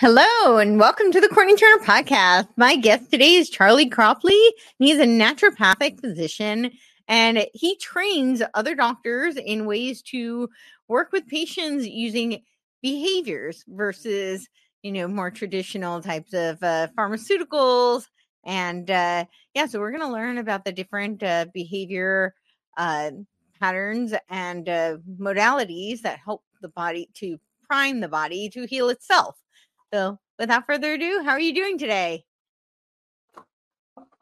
Hello 0.00 0.58
and 0.58 0.78
welcome 0.78 1.10
to 1.10 1.20
the 1.20 1.26
Courtenay 1.26 1.56
Turner 1.56 1.82
podcast. 1.82 2.46
My 2.56 2.76
guest 2.76 3.10
today 3.10 3.34
is 3.34 3.50
Charley 3.50 3.90
Cropley. 3.90 4.50
He's 4.78 5.00
a 5.00 5.04
naturopathic 5.04 5.98
physician 6.00 6.70
and 7.08 7.44
he 7.52 7.74
trains 7.78 8.40
other 8.54 8.76
doctors 8.76 9.34
in 9.34 9.66
ways 9.66 10.00
to 10.02 10.50
work 10.86 11.10
with 11.10 11.26
patients 11.26 11.84
using 11.88 12.44
behaviors 12.80 13.64
versus, 13.66 14.48
you 14.84 14.92
know, 14.92 15.08
more 15.08 15.32
traditional 15.32 16.00
types 16.00 16.32
of 16.32 16.62
uh, 16.62 16.86
pharmaceuticals. 16.96 18.04
And 18.46 18.88
uh, 18.88 19.24
yeah, 19.54 19.66
so 19.66 19.80
we're 19.80 19.90
going 19.90 20.06
to 20.06 20.12
learn 20.12 20.38
about 20.38 20.64
the 20.64 20.70
different 20.70 21.24
uh, 21.24 21.46
behavior 21.52 22.36
uh, 22.76 23.10
patterns 23.60 24.14
and 24.30 24.68
uh, 24.68 24.98
modalities 25.20 26.02
that 26.02 26.20
help 26.24 26.44
the 26.62 26.68
body 26.68 27.10
to 27.14 27.40
prime 27.68 27.98
the 27.98 28.06
body 28.06 28.48
to 28.50 28.64
heal 28.64 28.90
itself. 28.90 29.36
So, 29.92 30.18
without 30.38 30.66
further 30.66 30.94
ado, 30.94 31.22
how 31.24 31.30
are 31.30 31.40
you 31.40 31.54
doing 31.54 31.78
today? 31.78 32.24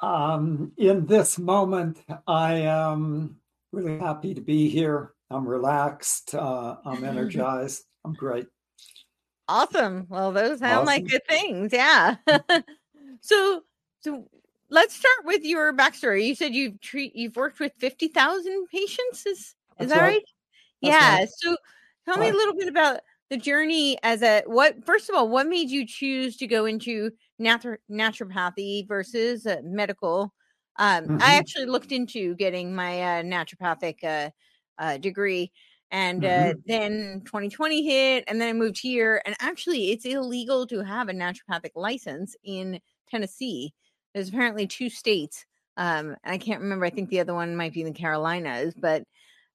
Um, 0.00 0.72
in 0.76 1.06
this 1.06 1.38
moment, 1.38 1.98
I 2.26 2.54
am 2.54 3.36
really 3.72 3.98
happy 3.98 4.34
to 4.34 4.40
be 4.40 4.68
here. 4.68 5.12
I'm 5.30 5.46
relaxed. 5.46 6.34
Uh, 6.34 6.76
I'm 6.84 7.04
energized. 7.04 7.84
I'm 8.04 8.12
great. 8.12 8.46
Awesome. 9.48 10.06
Well, 10.08 10.32
those 10.32 10.58
sound 10.60 10.72
awesome. 10.72 10.86
like 10.86 11.06
good 11.06 11.26
things. 11.28 11.72
Yeah. 11.72 12.16
so, 13.20 13.62
so 14.00 14.28
let's 14.70 14.94
start 14.94 15.24
with 15.24 15.44
your 15.44 15.72
backstory. 15.72 16.26
You 16.26 16.34
said 16.34 16.54
you've 16.54 16.80
treat 16.80 17.14
you've 17.16 17.36
worked 17.36 17.60
with 17.60 17.72
fifty 17.78 18.08
thousand 18.08 18.66
patients. 18.72 19.24
Is 19.26 19.54
is 19.78 19.90
that 19.90 20.00
right? 20.00 20.14
right? 20.14 20.22
yeah. 20.80 21.18
Right. 21.18 21.28
So, 21.30 21.56
tell 22.04 22.18
me 22.18 22.28
a 22.28 22.32
little 22.32 22.54
bit 22.54 22.68
about 22.68 23.00
the 23.30 23.36
journey 23.36 23.98
as 24.02 24.22
a 24.22 24.42
what 24.46 24.84
first 24.84 25.08
of 25.08 25.14
all 25.14 25.28
what 25.28 25.46
made 25.46 25.70
you 25.70 25.86
choose 25.86 26.36
to 26.36 26.46
go 26.46 26.64
into 26.64 27.10
natu- 27.40 27.78
naturopathy 27.90 28.86
versus 28.86 29.46
uh, 29.46 29.56
medical 29.64 30.32
um, 30.78 31.04
mm-hmm. 31.04 31.18
i 31.22 31.34
actually 31.34 31.66
looked 31.66 31.92
into 31.92 32.34
getting 32.36 32.74
my 32.74 33.02
uh, 33.02 33.22
naturopathic 33.22 34.02
uh, 34.04 34.30
uh 34.78 34.96
degree 34.98 35.50
and 35.90 36.24
uh, 36.24 36.28
mm-hmm. 36.28 36.58
then 36.66 37.22
2020 37.24 37.84
hit 37.84 38.24
and 38.28 38.40
then 38.40 38.48
i 38.48 38.52
moved 38.52 38.78
here 38.78 39.22
and 39.26 39.34
actually 39.40 39.90
it's 39.90 40.04
illegal 40.04 40.66
to 40.66 40.82
have 40.82 41.08
a 41.08 41.12
naturopathic 41.12 41.72
license 41.74 42.36
in 42.44 42.80
tennessee 43.10 43.72
there's 44.14 44.28
apparently 44.28 44.66
two 44.66 44.88
states 44.88 45.44
um, 45.76 46.16
i 46.24 46.38
can't 46.38 46.60
remember 46.60 46.84
i 46.84 46.90
think 46.90 47.08
the 47.08 47.20
other 47.20 47.34
one 47.34 47.56
might 47.56 47.72
be 47.72 47.80
in 47.80 47.86
the 47.86 47.92
carolinas 47.92 48.72
but 48.76 49.02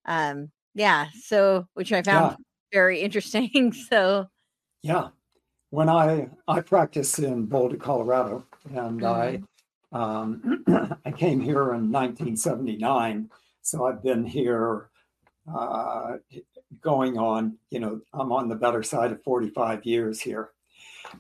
um, 0.06 0.52
yeah 0.74 1.08
so 1.22 1.66
which 1.74 1.94
i 1.94 2.02
found 2.02 2.32
yeah 2.32 2.46
very 2.72 3.02
interesting. 3.02 3.74
So, 3.90 4.28
yeah, 4.84 5.10
when 5.70 5.90
I 5.90 6.30
I 6.48 6.62
practice 6.62 7.20
in 7.20 7.46
Boulder, 7.46 7.78
Colorado, 7.78 8.46
and 8.74 9.02
mm-hmm. 9.02 9.06
I 9.06 9.42
um, 9.92 10.64
I 11.06 11.12
came 11.12 11.40
here 11.40 11.74
in 11.74 11.92
1979, 11.92 13.30
so 13.62 13.86
I've 13.86 14.04
been 14.04 14.26
here 14.26 14.90
uh, 15.54 16.18
going 16.82 17.18
on. 17.18 17.58
You 17.70 17.80
know, 17.80 18.02
I'm 18.14 18.32
on 18.32 18.48
the 18.48 18.56
better 18.56 18.84
side 18.84 19.12
of 19.12 19.24
45 19.24 19.86
years 19.86 20.22
here, 20.22 20.52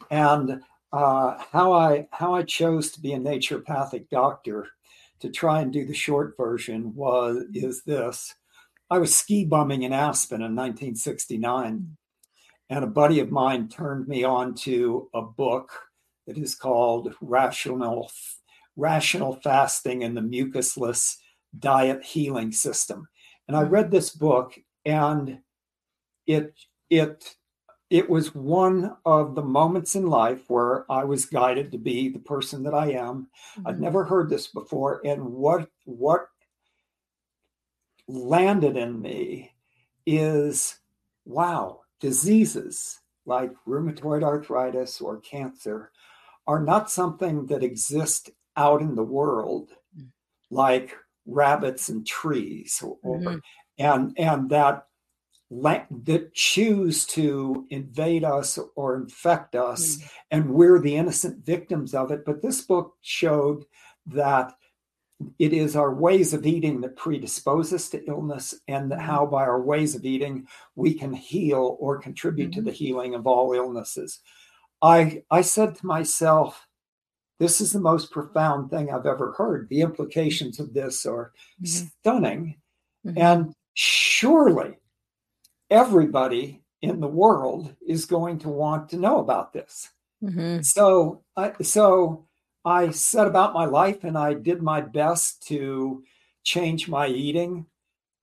and 0.10 0.62
uh, 0.94 1.38
how 1.52 1.74
I 1.74 2.08
how 2.12 2.36
I 2.36 2.44
chose 2.44 2.92
to 2.92 3.02
be 3.02 3.14
a 3.14 3.20
naturopathic 3.20 4.10
doctor 4.10 4.68
to 5.20 5.30
try 5.30 5.62
and 5.62 5.72
do 5.72 5.86
the 5.86 5.94
short 5.94 6.36
version 6.38 6.94
was 6.96 7.44
is 7.54 7.84
this 7.84 8.36
I 8.92 8.98
was 8.98 9.16
ski 9.16 9.46
bumming 9.46 9.84
in 9.84 9.94
Aspen 9.94 10.42
in 10.42 10.54
1969, 10.54 11.96
and 12.70 12.84
a 12.84 12.88
buddy 12.88 13.22
of 13.22 13.32
mine 13.32 13.70
turned 13.70 14.06
me 14.10 14.26
on 14.26 14.54
to 14.56 15.10
a 15.14 15.22
book 15.22 15.72
that 16.28 16.38
is 16.38 16.56
called 16.56 17.16
Rational 17.22 18.12
Rational 18.76 19.36
Fasting 19.36 20.04
and 20.04 20.16
the 20.16 20.22
Mucusless 20.22 21.16
Diet 21.58 22.04
Healing 22.04 22.52
System. 22.52 23.08
And 23.48 23.56
I 23.56 23.62
read 23.62 23.92
this 23.92 24.10
book, 24.10 24.60
and 24.86 25.40
it 26.28 26.54
it 26.90 27.34
it 27.90 28.10
was 28.10 28.36
one 28.36 28.98
of 29.06 29.36
the 29.36 29.44
moments 29.44 29.96
in 29.96 30.06
life 30.08 30.42
where 30.50 30.86
I 30.92 31.06
was 31.06 31.26
guided 31.26 31.72
to 31.72 31.78
be 31.78 32.10
the 32.10 32.20
person 32.20 32.62
that 32.64 32.74
I 32.74 32.92
am. 32.92 33.30
Mm-hmm. 33.56 33.68
I'd 33.68 33.80
never 33.80 34.04
heard 34.04 34.30
this 34.30 34.48
before, 34.48 35.00
and 35.06 35.24
what 35.24 35.70
what 35.86 36.28
landed 38.08 38.78
in 38.78 39.02
me 39.02 39.54
is 40.06 40.80
wow, 41.26 41.82
diseases 42.00 43.00
like 43.26 43.52
rheumatoid 43.68 44.24
arthritis 44.24 45.00
or 45.00 45.20
cancer 45.22 45.92
are 46.48 46.62
not 46.62 46.90
something 46.90 47.46
that 47.48 47.64
exist 47.64 48.32
out 48.58 48.82
in 48.82 48.96
the 48.96 49.04
world 49.04 49.70
mm. 49.98 50.08
like 50.50 50.96
rabbits 51.26 51.90
and 51.90 52.06
trees 52.06 52.84
or, 53.04 53.20
mm-hmm. 53.20 53.38
and 53.78 54.14
and 54.18 54.50
that 54.50 54.88
that 55.52 56.34
choose 56.34 57.06
to 57.06 57.68
invade 57.70 58.24
us 58.24 58.58
or 58.76 58.96
infect 58.96 59.54
us 59.54 59.98
mm-hmm. 59.98 60.08
and 60.32 60.50
we're 60.50 60.80
the 60.80 60.96
innocent 60.96 61.46
victims 61.46 61.94
of 61.94 62.10
it 62.10 62.26
but 62.26 62.42
this 62.42 62.62
book 62.62 62.96
showed 63.02 63.66
that 64.06 64.54
it 65.40 65.54
is 65.54 65.76
our 65.76 65.94
ways 65.94 66.34
of 66.34 66.46
eating 66.46 66.82
that 66.82 66.96
predispose 66.96 67.74
us 67.74 67.90
to 67.90 68.04
illness 68.06 68.54
and 68.68 68.92
mm-hmm. 68.92 69.00
how 69.00 69.26
by 69.26 69.42
our 69.44 69.62
ways 69.62 69.96
of 69.96 70.06
eating 70.06 70.48
we 70.76 70.94
can 70.94 71.14
heal 71.14 71.78
or 71.80 72.00
contribute 72.00 72.52
mm-hmm. 72.52 72.60
to 72.60 72.66
the 72.66 72.72
healing 72.72 73.16
of 73.16 73.28
all 73.28 73.54
illnesses 73.54 74.20
i 74.82 75.22
i 75.32 75.42
said 75.42 75.76
to 75.76 75.86
myself 75.86 76.68
this 77.40 77.60
is 77.62 77.74
the 77.74 77.80
most 77.80 78.12
profound 78.12 78.70
thing 78.70 78.92
i've 78.92 79.06
ever 79.06 79.34
heard 79.34 79.68
the 79.70 79.82
implications 79.82 80.60
of 80.60 80.74
this 80.74 81.06
are 81.06 81.32
mm-hmm. 81.62 81.66
stunning 81.66 82.56
mm-hmm. 83.06 83.18
and 83.18 83.54
surely 83.74 84.78
everybody 85.70 86.62
in 86.82 87.00
the 87.00 87.08
world 87.08 87.76
is 87.88 88.06
going 88.06 88.40
to 88.40 88.50
want 88.50 88.90
to 88.90 88.98
know 88.98 89.20
about 89.20 89.54
this 89.54 89.90
mm-hmm. 90.24 90.62
so 90.62 91.24
so 91.62 92.28
I 92.64 92.92
set 92.92 93.28
about 93.28 93.54
my 93.54 93.66
life 93.66 94.04
and 94.04 94.18
I 94.18 94.34
did 94.34 94.62
my 94.62 94.82
best 94.82 95.48
to 95.48 96.04
change 96.44 96.88
my 96.88 97.08
eating, 97.08 97.66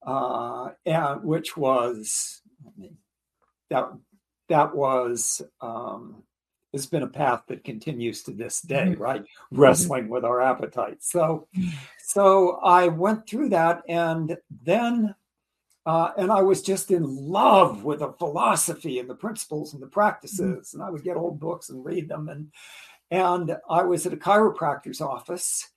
uh, 0.05 0.69
and 0.85 1.23
which 1.23 1.57
was 1.57 2.41
that 3.69 3.89
that 4.47 4.75
was 4.75 5.41
um, 5.61 6.23
has 6.73 6.85
been 6.85 7.03
a 7.03 7.07
path 7.07 7.43
that 7.47 7.63
continues 7.63 8.23
to 8.23 8.31
this 8.31 8.61
day, 8.61 8.89
mm-hmm. 8.89 9.01
right? 9.01 9.21
Mm-hmm. 9.21 9.61
Wrestling 9.61 10.09
with 10.09 10.23
our 10.23 10.41
appetites. 10.41 11.11
So, 11.11 11.47
so 11.99 12.59
I 12.63 12.87
went 12.87 13.27
through 13.27 13.49
that, 13.49 13.81
and 13.87 14.37
then. 14.63 15.15
Uh, 15.85 16.11
and 16.17 16.31
I 16.31 16.43
was 16.43 16.61
just 16.61 16.91
in 16.91 17.03
love 17.03 17.83
with 17.83 17.99
the 17.99 18.11
philosophy 18.11 18.99
and 18.99 19.09
the 19.09 19.15
principles 19.15 19.73
and 19.73 19.81
the 19.81 19.87
practices. 19.87 20.67
Mm-hmm. 20.67 20.77
And 20.77 20.87
I 20.87 20.91
would 20.91 21.03
get 21.03 21.17
old 21.17 21.39
books 21.39 21.69
and 21.69 21.83
read 21.83 22.09
them. 22.09 22.29
And 22.29 22.51
and 23.11 23.57
I 23.69 23.83
was 23.83 24.05
at 24.05 24.13
a 24.13 24.17
chiropractor's 24.17 25.01
office, 25.01 25.69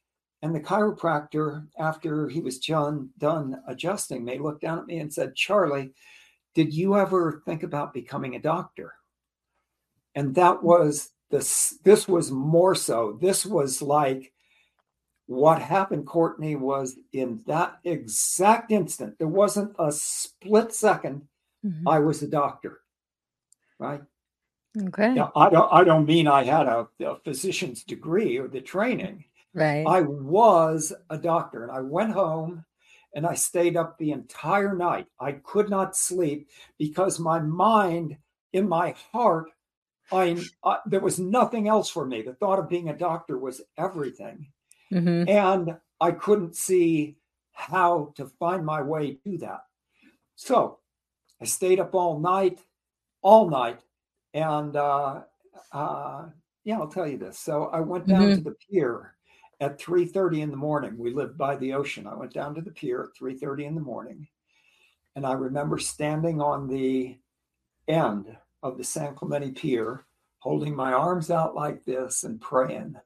and 0.43 0.55
the 0.55 0.61
chiropractor, 0.61 1.67
after 1.79 2.29
he 2.29 2.41
was 2.41 2.59
done, 2.59 3.11
done 3.19 3.63
adjusting 3.69 4.25
me, 4.25 4.39
looked 4.39 4.63
down 4.63 4.79
at 4.79 4.87
me 4.87 4.99
and 4.99 5.13
said, 5.13 5.37
Charley, 5.37 5.93
did 6.55 6.75
you 6.75 6.97
ever 6.97 7.43
think 7.45 7.63
about 7.63 7.95
becoming 7.95 8.35
a 8.35 8.41
doctor? 8.41 8.95
And 10.15 10.35
that 10.35 10.63
was 10.63 11.11
this, 11.31 11.79
this 11.85 12.07
was 12.07 12.31
more 12.31 12.75
so. 12.75 13.19
This 13.21 13.47
was 13.47 13.81
like 13.81 14.33
what 15.27 15.63
happened, 15.63 16.07
Courtenay, 16.07 16.57
was 16.57 16.97
in 17.13 17.43
that 17.47 17.79
exact 17.85 18.71
instant, 18.71 19.19
there 19.19 19.29
wasn't 19.29 19.75
a 19.79 19.91
split 19.93 20.69
2nd 20.69 21.23
mm-hmm. 21.65 21.89
I 21.89 21.99
was 22.01 22.23
a 22.23 22.29
doctor, 22.29 22.81
right? 23.79 24.03
Okay. 24.81 25.13
Now, 25.13 25.33
I 25.37 25.51
don't. 25.51 25.73
I 25.73 25.85
don't 25.85 26.07
mean 26.07 26.27
I 26.27 26.45
had 26.45 26.67
a, 26.67 26.89
a 27.01 27.17
physician's 27.17 27.85
degree 27.85 28.39
or 28.39 28.49
the 28.49 28.61
training. 28.61 29.25
Right. 29.55 29.85
I 29.87 30.01
was 30.01 30.93
a 31.11 31.19
doctor, 31.19 31.63
and 31.63 31.73
I 31.73 31.81
went 31.81 32.13
home, 32.13 32.65
and 33.15 33.27
I 33.27 33.35
stayed 33.35 33.77
up 33.77 33.99
the 33.99 34.13
entire 34.13 34.75
night. 34.75 35.07
I 35.21 35.33
could 35.33 35.69
not 35.69 35.97
sleep 35.97 36.49
because 36.79 37.19
my 37.19 37.39
mind, 37.39 38.17
in 38.55 38.67
my 38.67 38.95
heart, 39.13 39.51
I, 40.11 40.43
I 40.65 40.79
there 40.87 41.01
was 41.01 41.19
nothing 41.19 41.69
else 41.69 41.91
for 41.91 42.07
me. 42.07 42.23
The 42.23 42.35
thought 42.35 42.59
of 42.59 42.71
being 42.71 42.89
a 42.89 42.97
doctor 42.97 43.39
was 43.39 43.61
everything, 43.77 44.47
mm-hmm. 44.91 45.29
and 45.29 45.77
I 46.01 46.13
couldn't 46.13 46.57
see 46.57 47.19
how 47.53 48.15
to 48.17 48.27
find 48.39 48.65
my 48.65 48.81
way 48.81 49.19
to 49.25 49.37
that. 49.39 49.65
So 50.35 50.79
I 51.43 51.45
stayed 51.45 51.79
up 51.79 51.95
all 51.95 52.19
night, 52.19 52.59
all 53.21 53.51
night 53.51 53.81
and 54.35 54.77
uh, 54.77 55.23
uh, 55.73 56.27
yeah, 56.65 56.79
I'll 56.79 56.89
tell 56.89 57.09
you 57.09 57.19
this. 57.19 57.39
So 57.39 57.65
I 57.67 57.81
went 57.81 58.07
down 58.07 58.23
mm-hmm. 58.23 58.37
to 58.37 58.51
the 58.51 58.57
pier 58.71 59.15
at 59.61 59.79
3:30 59.79 60.41
in 60.41 60.51
the 60.51 60.57
morning. 60.57 60.97
We 60.99 61.13
lived 61.13 61.39
by 61.39 61.57
the 61.57 61.75
ocean. 61.75 62.07
I 62.07 62.15
went 62.15 62.33
down 62.33 62.55
to 62.55 62.61
the 62.61 62.71
pier 62.71 63.05
at 63.05 63.21
3:30 63.21 63.67
in 63.67 63.75
the 63.75 63.81
morning, 63.81 64.29
and 65.17 65.27
I 65.27 65.33
remember 65.33 65.79
standing 65.79 66.41
on 66.41 66.69
the 66.69 67.19
end 67.89 68.37
of 68.63 68.79
the 68.79 68.85
San 68.85 69.15
Clemente 69.15 69.51
Pier, 69.53 70.05
holding 70.39 70.75
my 70.75 70.93
arms 70.93 71.31
out 71.31 71.55
like 71.55 71.85
this 71.85 72.25
and 72.25 72.41
praying. 72.41 72.97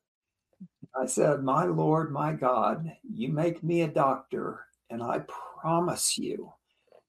I 0.99 1.07
said, 1.07 1.43
My 1.43 1.65
Lord, 1.65 2.13
my 2.13 2.33
God, 2.33 2.91
you 3.03 3.29
make 3.29 3.63
me 3.63 3.83
a 3.83 3.89
doctor, 3.89 4.65
and 4.91 5.03
I 5.03 5.21
promise 5.61 6.17
you, 6.17 6.53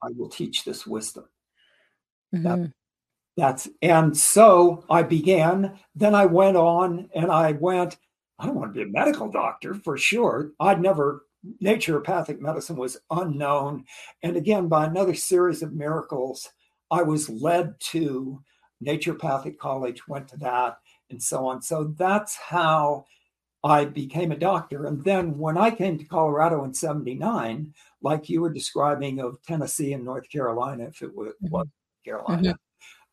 I 0.03 0.09
will 0.15 0.29
teach 0.29 0.63
this 0.63 0.85
wisdom. 0.85 1.25
Mm-hmm. 2.33 2.43
That, 2.43 2.73
that's 3.37 3.69
and 3.81 4.17
so 4.17 4.83
I 4.89 5.03
began. 5.03 5.79
Then 5.95 6.15
I 6.15 6.25
went 6.25 6.57
on 6.57 7.09
and 7.15 7.31
I 7.31 7.53
went, 7.53 7.97
I 8.39 8.45
don't 8.45 8.55
want 8.55 8.73
to 8.73 8.77
be 8.77 8.89
a 8.89 8.91
medical 8.91 9.29
doctor 9.29 9.75
for 9.75 9.97
sure. 9.97 10.51
I'd 10.59 10.81
never 10.81 11.23
naturopathic 11.63 12.39
medicine 12.39 12.75
was 12.75 12.97
unknown. 13.11 13.85
And 14.23 14.35
again, 14.35 14.67
by 14.67 14.85
another 14.85 15.13
series 15.13 15.61
of 15.61 15.73
miracles, 15.73 16.49
I 16.91 17.03
was 17.03 17.29
led 17.29 17.79
to 17.91 18.41
naturopathic 18.83 19.57
college, 19.57 20.07
went 20.07 20.27
to 20.29 20.37
that, 20.37 20.79
and 21.09 21.21
so 21.21 21.45
on. 21.47 21.61
So 21.61 21.93
that's 21.97 22.35
how 22.35 23.05
I 23.63 23.85
became 23.85 24.31
a 24.31 24.37
doctor. 24.37 24.85
And 24.85 25.03
then 25.03 25.37
when 25.37 25.57
I 25.57 25.71
came 25.71 25.97
to 25.97 26.05
Colorado 26.05 26.63
in 26.63 26.73
79, 26.73 27.73
like 28.01 28.29
you 28.29 28.41
were 28.41 28.53
describing 28.53 29.19
of 29.19 29.41
Tennessee 29.43 29.93
and 29.93 30.05
North 30.05 30.29
Carolina, 30.29 30.85
if 30.85 31.01
it 31.01 31.15
was, 31.15 31.33
mm-hmm. 31.43 31.61
Carolina, 32.05 32.41
mm-hmm. 32.41 32.51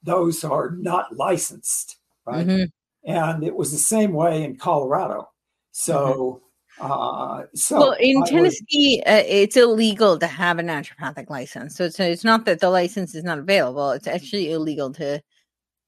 Those 0.05 0.45
are 0.45 0.71
not 0.71 1.17
licensed, 1.17 1.97
right? 2.27 2.47
Mm-hmm. 2.47 3.11
And 3.11 3.45
it 3.45 3.55
was 3.55 3.73
the 3.73 3.79
same 3.79 4.13
way 4.13 4.45
in 4.45 4.57
Colorado. 4.57 5.29
So, 5.73 6.43
mm-hmm. 6.81 6.93
uh, 6.93 7.47
so 7.55 7.79
well, 7.79 7.97
in 7.99 8.23
I 8.23 8.27
Tennessee, 8.27 9.03
uh, 9.07 9.23
it's 9.27 9.57
illegal 9.57 10.19
to 10.19 10.27
have 10.27 10.59
a 10.59 10.63
naturopathic 10.63 11.29
license. 11.29 11.77
So 11.77 11.85
it's, 11.85 11.99
it's 11.99 12.25
not 12.25 12.45
that 12.45 12.61
the 12.61 12.71
license 12.71 13.15
is 13.15 13.25
not 13.25 13.39
available; 13.39 13.91
it's 13.91 14.07
actually 14.07 14.53
illegal 14.53 14.93
to. 14.95 15.23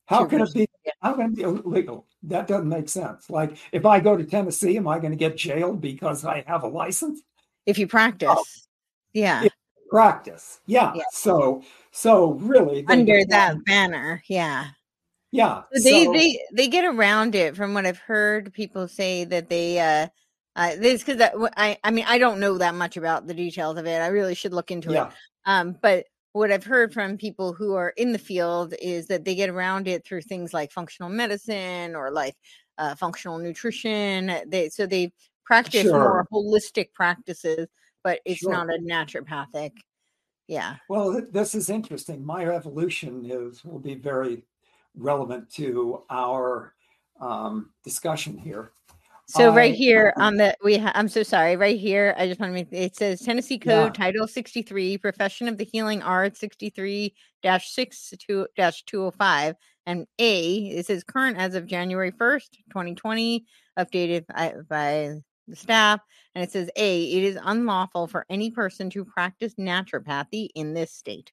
How 0.06 0.24
to 0.24 0.26
can 0.28 0.40
it 0.42 0.54
be? 0.54 0.68
How 1.00 1.14
can 1.14 1.26
it 1.26 1.36
be 1.36 1.42
illegal? 1.42 2.06
That 2.24 2.46
doesn't 2.46 2.68
make 2.68 2.88
sense. 2.88 3.30
Like, 3.30 3.56
if 3.72 3.86
I 3.86 4.00
go 4.00 4.16
to 4.16 4.24
Tennessee, 4.24 4.76
am 4.76 4.88
I 4.88 4.98
going 4.98 5.12
to 5.12 5.16
get 5.16 5.36
jailed 5.36 5.80
because 5.80 6.24
I 6.24 6.42
have 6.46 6.64
a 6.64 6.68
license? 6.68 7.22
If 7.66 7.78
you 7.78 7.86
practice, 7.86 8.28
oh. 8.30 8.44
yeah. 9.12 9.44
If 9.44 9.52
practice, 9.90 10.60
yeah. 10.66 10.92
yeah. 10.94 11.02
So, 11.12 11.62
so 11.96 12.32
really, 12.32 12.84
under 12.88 13.24
that 13.24 13.64
banner, 13.64 14.22
yeah. 14.28 14.68
Yeah. 15.32 15.62
So 15.72 15.82
they 15.82 16.04
so, 16.04 16.12
they 16.12 16.40
they 16.52 16.68
get 16.68 16.84
around 16.84 17.34
it 17.34 17.56
from 17.56 17.72
what 17.72 17.86
I've 17.86 17.98
heard 17.98 18.52
people 18.52 18.86
say 18.86 19.24
that 19.24 19.48
they 19.48 19.78
uh 19.80 20.08
uh 20.56 20.76
this 20.76 21.02
because 21.02 21.26
I 21.56 21.78
I 21.82 21.90
mean 21.90 22.04
I 22.06 22.18
don't 22.18 22.38
know 22.38 22.58
that 22.58 22.74
much 22.74 22.98
about 22.98 23.26
the 23.26 23.32
details 23.32 23.78
of 23.78 23.86
it. 23.86 24.02
I 24.02 24.08
really 24.08 24.34
should 24.34 24.52
look 24.52 24.70
into 24.70 24.92
yeah. 24.92 25.06
it. 25.06 25.12
Um 25.46 25.76
but 25.80 26.04
what 26.32 26.52
I've 26.52 26.64
heard 26.64 26.92
from 26.92 27.16
people 27.16 27.54
who 27.54 27.74
are 27.74 27.94
in 27.96 28.12
the 28.12 28.18
field 28.18 28.74
is 28.82 29.06
that 29.06 29.24
they 29.24 29.34
get 29.34 29.48
around 29.48 29.88
it 29.88 30.04
through 30.04 30.20
things 30.20 30.52
like 30.52 30.72
functional 30.72 31.08
medicine 31.08 31.94
or 31.96 32.10
like 32.10 32.34
uh, 32.76 32.94
functional 32.94 33.38
nutrition. 33.38 34.30
They 34.46 34.68
so 34.68 34.84
they 34.84 35.12
practice 35.46 35.84
sure. 35.84 35.98
more 35.98 36.26
holistic 36.30 36.92
practices, 36.92 37.68
but 38.04 38.20
it's 38.26 38.40
sure. 38.40 38.52
not 38.52 38.68
a 38.68 38.78
naturopathic. 38.78 39.72
Yeah. 40.48 40.76
Well, 40.88 41.22
this 41.32 41.54
is 41.54 41.70
interesting. 41.70 42.24
My 42.24 42.46
evolution 42.46 43.24
is 43.24 43.64
will 43.64 43.78
be 43.78 43.94
very 43.94 44.44
relevant 44.94 45.50
to 45.50 46.04
our 46.10 46.74
um, 47.20 47.70
discussion 47.84 48.38
here. 48.38 48.72
So 49.28 49.52
right 49.52 49.74
here 49.74 50.14
on 50.18 50.36
the 50.36 50.56
we 50.62 50.78
ha- 50.78 50.92
I'm 50.94 51.08
so 51.08 51.24
sorry 51.24 51.56
right 51.56 51.78
here 51.78 52.14
I 52.16 52.28
just 52.28 52.38
want 52.38 52.50
to 52.50 52.54
make 52.54 52.68
it 52.70 52.94
says 52.94 53.20
Tennessee 53.20 53.58
Code 53.58 53.86
yeah. 53.98 54.04
Title 54.04 54.28
63 54.28 54.98
Profession 54.98 55.48
of 55.48 55.58
the 55.58 55.64
Healing 55.64 56.00
Arts 56.00 56.38
63 56.38 57.12
6 57.42 58.14
205 58.16 59.56
and 59.86 60.06
A 60.20 60.56
it 60.68 60.86
says 60.86 61.02
current 61.02 61.38
as 61.38 61.56
of 61.56 61.66
January 61.66 62.12
1st 62.12 62.50
2020 62.70 63.44
updated 63.76 64.26
by, 64.28 64.54
by 64.68 65.16
the 65.48 65.56
staff 65.56 66.00
and 66.34 66.42
it 66.42 66.50
says 66.50 66.70
A 66.76 67.04
it 67.04 67.24
is 67.24 67.38
unlawful 67.42 68.06
for 68.06 68.26
any 68.28 68.50
person 68.50 68.90
to 68.90 69.04
practice 69.04 69.54
naturopathy 69.54 70.48
in 70.54 70.74
this 70.74 70.92
state. 70.92 71.32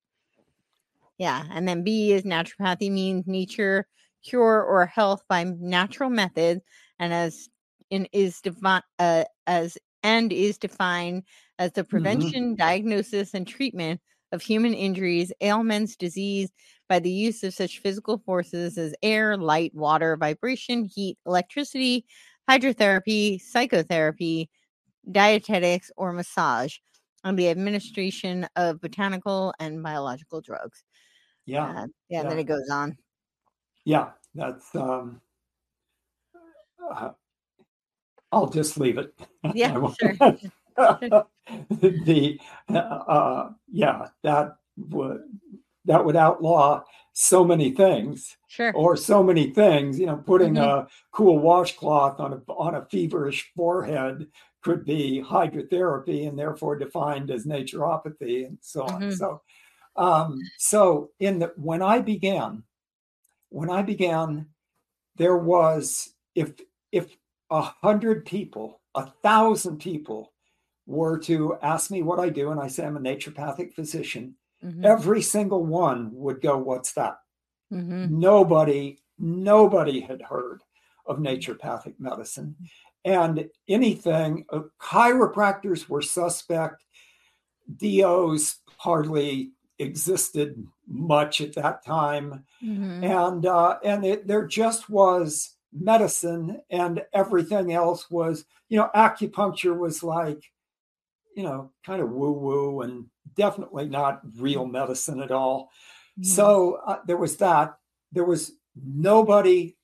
Yeah. 1.17 1.43
And 1.51 1.67
then 1.67 1.83
B 1.83 2.11
is 2.11 2.23
naturopathy 2.23 2.91
means 2.91 3.27
nature, 3.27 3.87
cure, 4.23 4.63
or 4.63 4.85
health 4.85 5.23
by 5.29 5.43
natural 5.43 6.09
methods, 6.09 6.61
and 6.99 7.13
as 7.13 7.49
in 7.89 8.07
is 8.11 8.41
defined 8.41 8.83
uh, 8.99 9.25
as 9.45 9.77
and 10.01 10.33
is 10.33 10.57
defined 10.57 11.23
as 11.59 11.71
the 11.71 11.81
mm-hmm. 11.81 11.89
prevention, 11.89 12.43
mm-hmm. 12.43 12.55
diagnosis, 12.55 13.33
and 13.33 13.47
treatment 13.47 14.01
of 14.31 14.41
human 14.41 14.73
injuries, 14.73 15.31
ailments, 15.41 15.95
disease 15.95 16.51
by 16.89 16.99
the 16.99 17.11
use 17.11 17.43
of 17.43 17.53
such 17.53 17.79
physical 17.79 18.17
forces 18.17 18.77
as 18.77 18.95
air, 19.03 19.37
light, 19.37 19.73
water, 19.73 20.17
vibration, 20.17 20.85
heat, 20.85 21.17
electricity, 21.25 22.05
hydrotherapy, 22.49 23.41
psychotherapy, 23.41 24.49
dietetics, 25.11 25.91
or 25.97 26.13
massage, 26.13 26.77
and 27.23 27.37
the 27.37 27.49
administration 27.49 28.47
of 28.55 28.81
botanical 28.81 29.53
and 29.59 29.81
biological 29.81 30.41
drugs. 30.41 30.83
Yeah. 31.45 31.65
Uh, 31.65 31.87
yeah. 32.09 32.23
yeah. 32.23 32.29
Then 32.29 32.39
it 32.39 32.43
goes 32.45 32.69
on. 32.69 32.97
Yeah. 33.85 34.11
That's, 34.35 34.73
um, 34.75 35.21
uh, 36.91 37.11
I'll 38.31 38.49
just 38.49 38.77
leave 38.79 38.97
it. 38.97 39.13
Yeah. 39.53 39.73
sure. 39.99 40.37
the, 41.69 42.39
uh, 42.69 43.49
yeah, 43.71 44.07
that 44.23 44.55
would, 44.77 45.21
that 45.85 46.03
would 46.03 46.15
outlaw 46.15 46.81
so 47.13 47.43
many 47.43 47.71
things 47.71 48.37
sure 48.47 48.73
or 48.73 48.97
so 48.97 49.21
many 49.21 49.51
things 49.51 49.99
you 49.99 50.05
know 50.05 50.17
putting 50.17 50.55
mm-hmm. 50.55 50.85
a 50.85 50.87
cool 51.11 51.37
washcloth 51.37 52.19
on 52.19 52.33
a 52.33 52.51
on 52.51 52.75
a 52.75 52.85
feverish 52.85 53.51
forehead 53.55 54.27
could 54.61 54.83
be 54.85 55.21
hydrotherapy 55.23 56.27
and 56.27 56.39
therefore 56.39 56.75
defined 56.77 57.29
as 57.29 57.45
naturopathy 57.45 58.47
and 58.47 58.57
so 58.61 58.83
on 58.83 59.01
mm-hmm. 59.01 59.11
so 59.11 59.41
um, 59.95 60.41
so 60.57 61.11
in 61.19 61.39
the 61.39 61.53
when 61.55 61.81
I 61.81 61.99
began, 61.99 62.63
when 63.49 63.69
I 63.69 63.81
began, 63.81 64.47
there 65.15 65.37
was 65.37 66.13
if 66.35 66.53
if 66.91 67.15
a 67.49 67.61
hundred 67.61 68.25
people, 68.25 68.81
a 68.95 69.11
thousand 69.21 69.77
people 69.77 70.33
were 70.85 71.17
to 71.19 71.57
ask 71.61 71.91
me 71.91 72.01
what 72.01 72.19
I 72.19 72.29
do, 72.29 72.51
and 72.51 72.59
I 72.59 72.67
say 72.67 72.85
I'm 72.85 72.97
a 72.97 72.99
naturopathic 72.99 73.73
physician, 73.73 74.35
mm-hmm. 74.63 74.85
every 74.85 75.21
single 75.21 75.65
one 75.65 76.11
would 76.13 76.41
go, 76.41 76.57
"What's 76.57 76.93
that?" 76.93 77.17
Mm-hmm. 77.71 78.19
Nobody, 78.19 78.99
nobody 79.19 79.99
had 79.99 80.21
heard 80.21 80.61
of 81.05 81.17
naturopathic 81.17 81.95
medicine, 81.99 82.55
and 83.03 83.49
anything. 83.67 84.45
Uh, 84.49 84.61
chiropractors 84.79 85.89
were 85.89 86.01
suspect. 86.01 86.83
DOs 87.77 88.59
hardly 88.77 89.51
existed 89.79 90.65
much 90.87 91.41
at 91.41 91.55
that 91.55 91.85
time, 91.85 92.45
mm-hmm. 92.63 93.03
and 93.03 93.45
uh, 93.45 93.77
and 93.83 94.05
it, 94.05 94.27
there 94.27 94.45
just 94.45 94.89
was 94.89 95.55
medicine, 95.71 96.61
and 96.69 97.03
everything 97.13 97.73
else 97.73 98.09
was 98.09 98.45
you 98.69 98.77
know 98.77 98.89
acupuncture 98.95 99.77
was 99.77 100.03
like 100.03 100.43
you 101.35 101.43
know 101.43 101.71
kind 101.85 102.01
of 102.01 102.09
woo 102.09 102.33
woo 102.33 102.81
and 102.81 103.05
definitely 103.35 103.87
not 103.87 104.21
real 104.37 104.65
medicine 104.65 105.21
at 105.21 105.31
all. 105.31 105.69
Mm-hmm. 106.19 106.23
So 106.23 106.79
uh, 106.85 106.99
there 107.05 107.17
was 107.17 107.37
that. 107.37 107.77
There 108.11 108.25
was 108.25 108.53
nobody. 108.75 109.77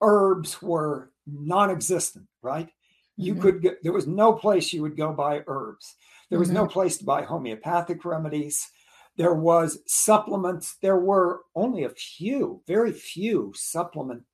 Herbs 0.00 0.60
were 0.60 1.12
non-existent, 1.26 2.26
right? 2.42 2.68
You 3.16 3.32
mm-hmm. 3.32 3.42
could 3.42 3.62
get, 3.62 3.82
there 3.82 3.92
was 3.92 4.06
no 4.06 4.32
place 4.32 4.72
you 4.72 4.82
would 4.82 4.96
go 4.96 5.12
buy 5.12 5.42
herbs. 5.46 5.94
There 6.28 6.38
was 6.38 6.50
no 6.50 6.64
mm-hmm. 6.64 6.72
place 6.72 6.98
to 6.98 7.04
buy 7.04 7.22
homeopathic 7.22 8.04
remedies. 8.04 8.68
There 9.16 9.34
was 9.34 9.78
supplements. 9.86 10.76
There 10.82 10.98
were 10.98 11.42
only 11.54 11.84
a 11.84 11.90
few, 11.90 12.60
very 12.66 12.92
few 12.92 13.52
supplement 13.54 14.24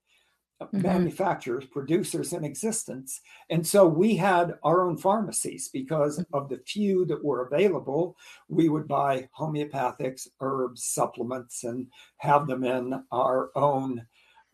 mm-hmm. 0.60 0.82
manufacturers, 0.82 1.64
producers 1.64 2.32
in 2.32 2.44
existence. 2.44 3.20
And 3.48 3.66
so 3.66 3.86
we 3.86 4.16
had 4.16 4.54
our 4.62 4.86
own 4.86 4.96
pharmacies 4.96 5.68
because 5.68 6.18
mm-hmm. 6.18 6.36
of 6.36 6.48
the 6.48 6.58
few 6.66 7.04
that 7.06 7.24
were 7.24 7.46
available. 7.46 8.16
We 8.48 8.68
would 8.68 8.86
buy 8.86 9.28
homeopathics, 9.38 10.28
herbs, 10.40 10.84
supplements, 10.84 11.64
and 11.64 11.88
have 12.18 12.46
them 12.46 12.64
in 12.64 13.02
our 13.10 13.50
own 13.54 14.06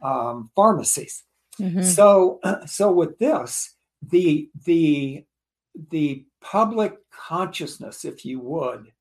um, 0.02 0.50
pharmacies. 0.54 1.24
Mm-hmm. 1.60 1.82
So, 1.82 2.40
so 2.66 2.92
with 2.92 3.18
this, 3.18 3.74
the 4.10 4.50
the 4.64 5.24
the 5.90 6.24
public 6.40 6.96
consciousness, 7.10 8.04
if 8.04 8.24
you 8.24 8.40
would, 8.40 8.92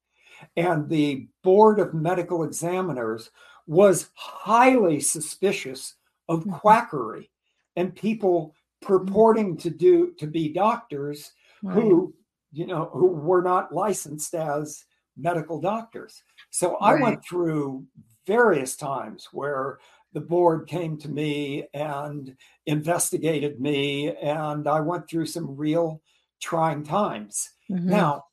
and 0.57 0.89
the 0.89 1.27
board 1.43 1.79
of 1.79 1.93
medical 1.93 2.43
examiners 2.43 3.29
was 3.67 4.09
highly 4.13 4.99
suspicious 4.99 5.95
of 6.29 6.41
mm-hmm. 6.41 6.53
quackery 6.53 7.29
and 7.75 7.95
people 7.95 8.53
purporting 8.81 9.57
to 9.57 9.69
do 9.69 10.13
to 10.19 10.27
be 10.27 10.49
doctors 10.49 11.31
right. 11.63 11.75
who 11.75 12.13
you 12.51 12.67
know 12.67 12.89
who 12.93 13.07
were 13.07 13.41
not 13.41 13.73
licensed 13.73 14.33
as 14.35 14.85
medical 15.17 15.59
doctors 15.59 16.23
so 16.51 16.75
i 16.77 16.93
right. 16.93 17.01
went 17.01 17.25
through 17.25 17.85
various 18.27 18.75
times 18.75 19.29
where 19.31 19.79
the 20.15 20.21
board 20.21 20.65
came 20.67 20.97
to 20.97 21.09
me 21.09 21.67
and 21.73 22.35
investigated 22.65 23.59
me, 23.59 24.15
and 24.15 24.67
I 24.67 24.79
went 24.79 25.09
through 25.09 25.25
some 25.25 25.57
real 25.57 26.01
trying 26.41 26.83
times. 26.83 27.51
Mm-hmm. 27.69 27.89
Now, 27.89 28.23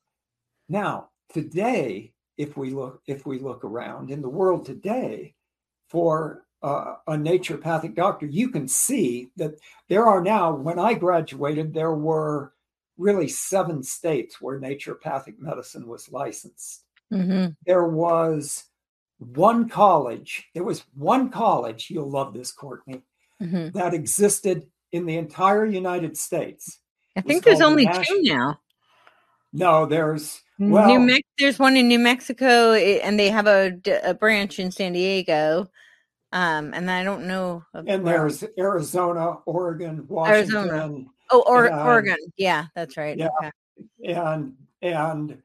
now 0.69 1.09
today, 1.35 2.13
if 2.39 2.57
we 2.57 2.71
look 2.71 3.03
if 3.07 3.27
we 3.27 3.41
look 3.41 3.65
around 3.65 4.11
in 4.11 4.23
the 4.23 4.29
world 4.29 4.65
today, 4.65 5.35
for 5.89 6.45
uh, 6.63 6.97
a 7.07 7.13
naturopathic 7.13 7.95
doctor, 7.95 8.27
you 8.27 8.49
can 8.49 8.69
see 8.69 9.31
that 9.37 9.55
there 9.89 10.07
are 10.07 10.23
now. 10.23 10.55
When 10.55 10.79
I 10.79 10.95
graduated, 10.95 11.75
there 11.75 11.95
were 11.95 12.53
really 12.99 13.29
seven 13.29 13.83
states 13.83 14.41
where 14.41 14.61
naturopathic 14.61 15.39
medicine 15.39 15.87
was 15.87 16.11
licensed. 16.11 16.85
Mm-hmm. 17.13 17.53
There 17.67 17.89
was 17.89 18.65
one 19.19 19.69
college, 19.69 20.49
there 20.55 20.65
was 20.65 20.85
one 20.95 21.31
college, 21.31 21.91
you'll 21.91 22.11
love 22.11 22.33
this, 22.33 22.53
Courtenay, 22.53 23.03
mm-hmm. 23.41 23.77
that 23.79 23.95
existed 23.95 24.67
in 24.93 25.07
the 25.07 25.17
entire 25.17 25.65
United 25.65 26.17
States. 26.17 26.79
I 27.17 27.21
think 27.21 27.45
there's 27.45 27.61
only 27.61 27.87
two 27.87 28.21
now. 28.23 28.61
No, 29.53 29.85
there's 29.85 30.41
well, 30.59 30.87
New 30.87 31.01
Me- 31.01 31.25
there's 31.39 31.59
one 31.59 31.77
in 31.77 31.89
New 31.89 31.99
Mexico, 31.99 32.73
eh, 32.73 33.01
and 33.03 33.19
they 33.19 33.29
have 33.29 33.47
a, 33.47 33.79
a 34.03 34.15
branch 34.15 34.59
in 34.59 34.71
San 34.71 34.93
Diego. 34.93 35.69
Um, 36.33 36.73
and 36.73 36.91
I 36.91 37.05
don't 37.05 37.27
know. 37.27 37.63
And 37.75 38.07
there's 38.07 38.43
Arizona, 38.59 39.39
Oregon, 39.45 40.07
Washington. 40.09 40.57
Arizona. 40.57 41.05
Oh, 41.31 41.45
or, 41.47 41.67
and, 41.67 41.81
Oregon. 41.81 42.17
Yeah, 42.37 42.67
that's 42.75 42.97
right. 42.97 43.17
Yeah, 43.17 43.29
okay. 43.39 43.51
and 44.05 44.55
and 44.81 45.43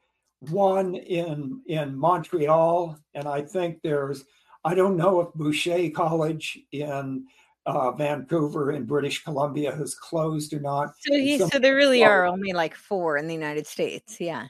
one 0.50 0.96
in 0.96 1.62
in 1.68 1.96
Montreal, 1.96 2.98
and 3.14 3.28
I 3.28 3.42
think 3.42 3.82
there's 3.84 4.24
I 4.64 4.76
don't 4.76 4.98
know 4.98 5.22
if 5.22 5.34
Boucher 5.34 5.90
College 5.90 6.60
in 6.72 7.26
uh, 7.66 7.92
Vancouver 7.92 8.72
in 8.72 8.86
British 8.86 9.24
Columbia 9.24 9.76
has 9.76 9.94
closed 9.94 10.54
or 10.54 10.60
not. 10.60 10.94
So, 11.00 11.16
he, 11.16 11.38
so 11.38 11.60
there 11.60 11.76
really 11.76 12.04
are 12.04 12.26
only 12.26 12.54
like 12.54 12.76
four 12.76 13.18
in 13.18 13.28
the 13.28 13.34
United 13.34 13.68
States. 13.68 14.20
Yeah, 14.20 14.48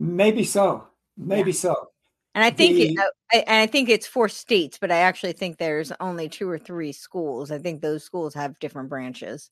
maybe 0.00 0.44
so. 0.44 0.88
Maybe 1.16 1.50
yeah. 1.52 1.56
so. 1.56 1.90
And 2.34 2.42
I 2.42 2.50
think 2.50 2.74
the, 2.74 2.88
it, 2.88 2.98
uh, 2.98 3.04
I, 3.32 3.62
I 3.62 3.66
think 3.66 3.88
it's 3.88 4.06
four 4.06 4.28
states, 4.28 4.76
but 4.80 4.90
I 4.90 4.98
actually 4.98 5.34
think 5.34 5.56
there's 5.56 5.92
only 6.00 6.28
two 6.28 6.48
or 6.48 6.58
three 6.58 6.92
schools. 6.92 7.50
I 7.50 7.58
think 7.58 7.80
those 7.80 8.02
schools 8.02 8.34
have 8.34 8.58
different 8.58 8.88
branches, 8.88 9.50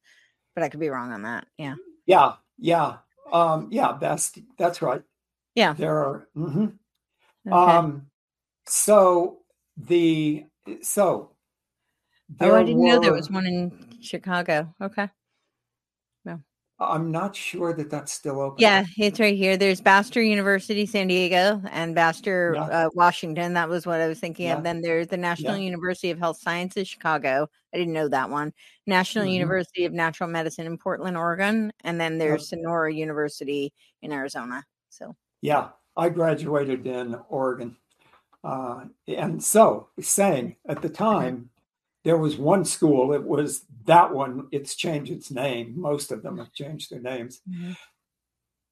but 0.55 0.65
I 0.65 0.69
could 0.69 0.81
be 0.81 0.89
wrong 0.89 1.13
on 1.13 1.23
that. 1.23 1.47
Yeah. 1.59 1.77
Yeah. 2.07 2.35
Yeah. 2.59 2.97
Um, 3.33 3.69
yeah. 3.71 3.97
That's 4.01 4.33
that's 4.59 4.83
right. 4.83 5.03
Yeah. 5.55 5.75
There 5.75 5.97
are. 5.97 6.29
Mm-hmm. 6.37 6.67
Okay. 7.47 7.73
Um, 7.73 8.07
so 8.67 9.39
the 9.77 10.45
so. 10.83 11.31
oh, 12.41 12.55
I 12.55 12.63
didn't 12.65 12.79
were, 12.81 12.89
know 12.89 13.01
there 13.01 13.13
was 13.13 13.31
one 13.31 13.47
in 13.47 13.99
Chicago. 14.01 14.75
Okay. 14.81 15.09
I'm 16.89 17.11
not 17.11 17.35
sure 17.35 17.73
that 17.73 17.91
that's 17.91 18.13
still 18.13 18.41
open. 18.41 18.57
Yeah, 18.59 18.85
it's 18.99 19.21
right 19.21 19.37
here. 19.37 19.57
There's 19.57 19.81
Bastyr 19.81 20.27
University, 20.27 20.87
San 20.87 21.09
Diego, 21.09 21.63
and 21.71 21.97
Bastyr, 21.97 22.55
yeah. 22.55 22.63
uh, 22.63 22.91
Washington. 22.95 23.55
That 23.55 23.69
was 23.69 23.87
what 23.87 24.01
I 24.01 24.09
was 24.09 24.19
thinking 24.19 24.47
yeah. 24.47 24.57
of. 24.57 24.65
Then 24.65 24.83
there's 24.83 25.09
the 25.09 25.17
National 25.17 25.57
yeah. 25.57 25.65
University 25.65 26.11
of 26.11 26.19
Health 26.19 26.41
Sciences, 26.41 26.89
Chicago. 26.89 27.49
I 27.75 27.79
didn't 27.79 27.95
know 27.95 28.09
that 28.09 28.31
one. 28.31 28.53
National 28.87 29.25
mm-hmm. 29.25 29.35
University 29.35 29.85
of 29.85 29.93
Natural 29.93 30.29
Medicine 30.29 30.67
in 30.67 30.79
Portland, 30.79 31.17
Oregon, 31.17 31.73
and 31.85 32.01
then 32.01 32.19
there's 32.19 32.49
Sonora 32.49 32.93
University 32.93 33.73
in 34.03 34.13
Arizona. 34.13 34.65
So 34.91 35.15
yeah, 35.41 35.69
I 35.97 36.09
graduated 36.09 36.87
in 36.87 37.17
Oregon. 37.29 37.77
Uh, 38.45 38.87
and 39.07 39.43
so, 39.43 39.89
saying 40.01 40.57
at 40.69 40.83
the 40.83 40.89
time, 40.89 41.49
there 42.05 42.17
was 42.17 42.37
one 42.37 42.65
school, 42.65 43.13
it 43.13 43.23
was 43.23 43.65
that 43.87 44.13
one, 44.13 44.49
it's 44.51 44.75
changed 44.75 45.13
its 45.13 45.31
name. 45.31 45.75
Most 45.77 46.13
of 46.13 46.23
them 46.23 46.39
have 46.39 46.53
changed 46.53 46.91
their 46.91 47.01
names. 47.01 47.41
Mm-hmm. 47.49 47.73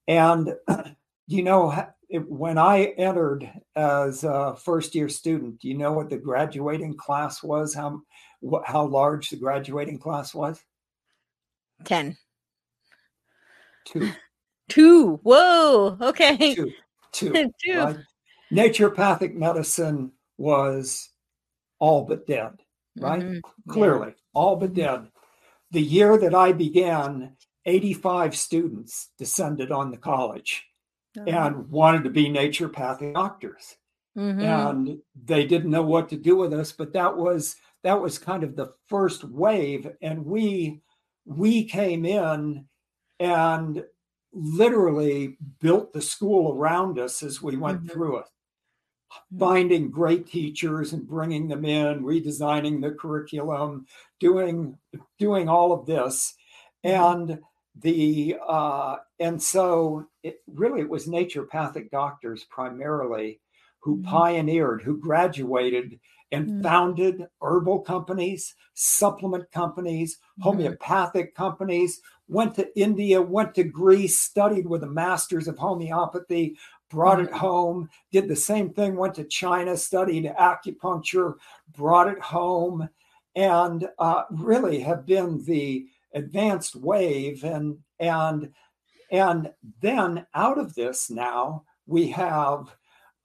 And, 0.07 0.55
you 1.27 1.43
know, 1.43 1.87
it, 2.09 2.29
when 2.29 2.57
I 2.57 2.93
entered 2.97 3.49
as 3.75 4.23
a 4.23 4.55
first 4.55 4.95
year 4.95 5.07
student, 5.07 5.59
do 5.59 5.69
you 5.69 5.77
know 5.77 5.93
what 5.93 6.09
the 6.09 6.17
graduating 6.17 6.97
class 6.97 7.41
was? 7.41 7.73
How, 7.73 8.01
what, 8.41 8.63
how 8.65 8.85
large 8.85 9.29
the 9.29 9.37
graduating 9.37 9.99
class 9.99 10.33
was? 10.33 10.61
10. 11.85 12.17
Two. 13.85 14.11
Two. 14.69 15.19
Whoa. 15.23 15.97
Okay. 16.01 16.55
Two. 16.55 16.71
Two. 17.11 17.51
Two. 17.63 17.79
Right? 17.79 17.97
Naturopathic 18.51 19.33
medicine 19.33 20.11
was 20.37 21.09
all 21.79 22.05
but 22.05 22.27
dead, 22.27 22.51
right? 22.99 23.21
Mm-hmm. 23.21 23.71
Clearly, 23.71 24.07
yeah. 24.09 24.13
all 24.33 24.55
but 24.55 24.73
dead. 24.73 25.07
The 25.71 25.81
year 25.81 26.17
that 26.17 26.35
I 26.35 26.51
began, 26.51 27.37
85 27.65 28.35
students 28.35 29.09
descended 29.17 29.71
on 29.71 29.91
the 29.91 29.97
college 29.97 30.65
oh. 31.17 31.23
and 31.25 31.69
wanted 31.69 32.03
to 32.03 32.09
be 32.09 32.29
naturopathic 32.29 33.13
doctors. 33.13 33.75
Mm-hmm. 34.17 34.41
And 34.41 34.97
they 35.15 35.45
didn't 35.45 35.71
know 35.71 35.83
what 35.83 36.09
to 36.09 36.17
do 36.17 36.35
with 36.35 36.53
us, 36.53 36.71
but 36.71 36.93
that 36.93 37.15
was 37.15 37.55
that 37.83 37.99
was 37.99 38.19
kind 38.19 38.43
of 38.43 38.55
the 38.55 38.73
first 38.87 39.23
wave 39.23 39.89
and 40.01 40.25
we 40.25 40.81
we 41.25 41.63
came 41.63 42.05
in 42.05 42.65
and 43.19 43.83
literally 44.33 45.37
built 45.59 45.93
the 45.93 46.01
school 46.01 46.53
around 46.53 46.99
us 46.99 47.23
as 47.23 47.41
we 47.41 47.55
went 47.57 47.79
mm-hmm. 47.79 47.87
through 47.87 48.17
it. 48.19 48.25
Finding 49.37 49.89
great 49.89 50.27
teachers 50.27 50.93
and 50.93 51.07
bringing 51.07 51.47
them 51.47 51.65
in 51.65 52.03
redesigning 52.03 52.81
the 52.81 52.91
curriculum 52.91 53.85
doing 54.19 54.77
doing 55.17 55.49
all 55.49 55.71
of 55.71 55.85
this 55.85 56.33
mm-hmm. 56.85 57.29
and 57.29 57.39
the 57.81 58.35
uh, 58.47 58.97
and 59.19 59.41
so 59.41 60.05
it 60.23 60.41
really 60.47 60.81
it 60.81 60.89
was 60.89 61.07
naturopathic 61.07 61.89
doctors 61.89 62.43
primarily 62.49 63.39
who 63.79 63.97
mm-hmm. 63.97 64.09
pioneered 64.09 64.81
who 64.81 64.99
graduated 64.99 65.99
and 66.33 66.47
mm-hmm. 66.47 66.61
founded 66.61 67.27
herbal 67.41 67.79
companies 67.79 68.55
supplement 68.73 69.49
companies 69.51 70.15
mm-hmm. 70.15 70.43
homeopathic 70.43 71.33
companies 71.35 72.01
went 72.31 72.55
to 72.55 72.79
India, 72.79 73.21
went 73.21 73.53
to 73.55 73.63
Greece, 73.63 74.17
studied 74.17 74.65
with 74.65 74.81
the 74.81 74.87
masters 74.87 75.49
of 75.49 75.57
homeopathy, 75.57 76.57
brought 76.91 77.19
it 77.19 77.29
mm-hmm. 77.29 77.37
home, 77.37 77.89
did 78.11 78.27
the 78.27 78.35
same 78.35 78.69
thing, 78.69 78.95
went 78.95 79.15
to 79.15 79.23
China, 79.23 79.75
studied 79.75 80.25
acupuncture, 80.39 81.35
brought 81.75 82.07
it 82.07 82.19
home, 82.19 82.87
and 83.35 83.87
uh, 83.97 84.23
really 84.29 84.79
have 84.79 85.05
been 85.05 85.43
the 85.45 85.87
advanced 86.13 86.75
wave. 86.75 87.43
And 87.43 87.77
and 87.99 88.51
and 89.11 89.51
then 89.81 90.25
out 90.33 90.57
of 90.57 90.75
this 90.75 91.09
now 91.09 91.63
we 91.87 92.09
have 92.09 92.75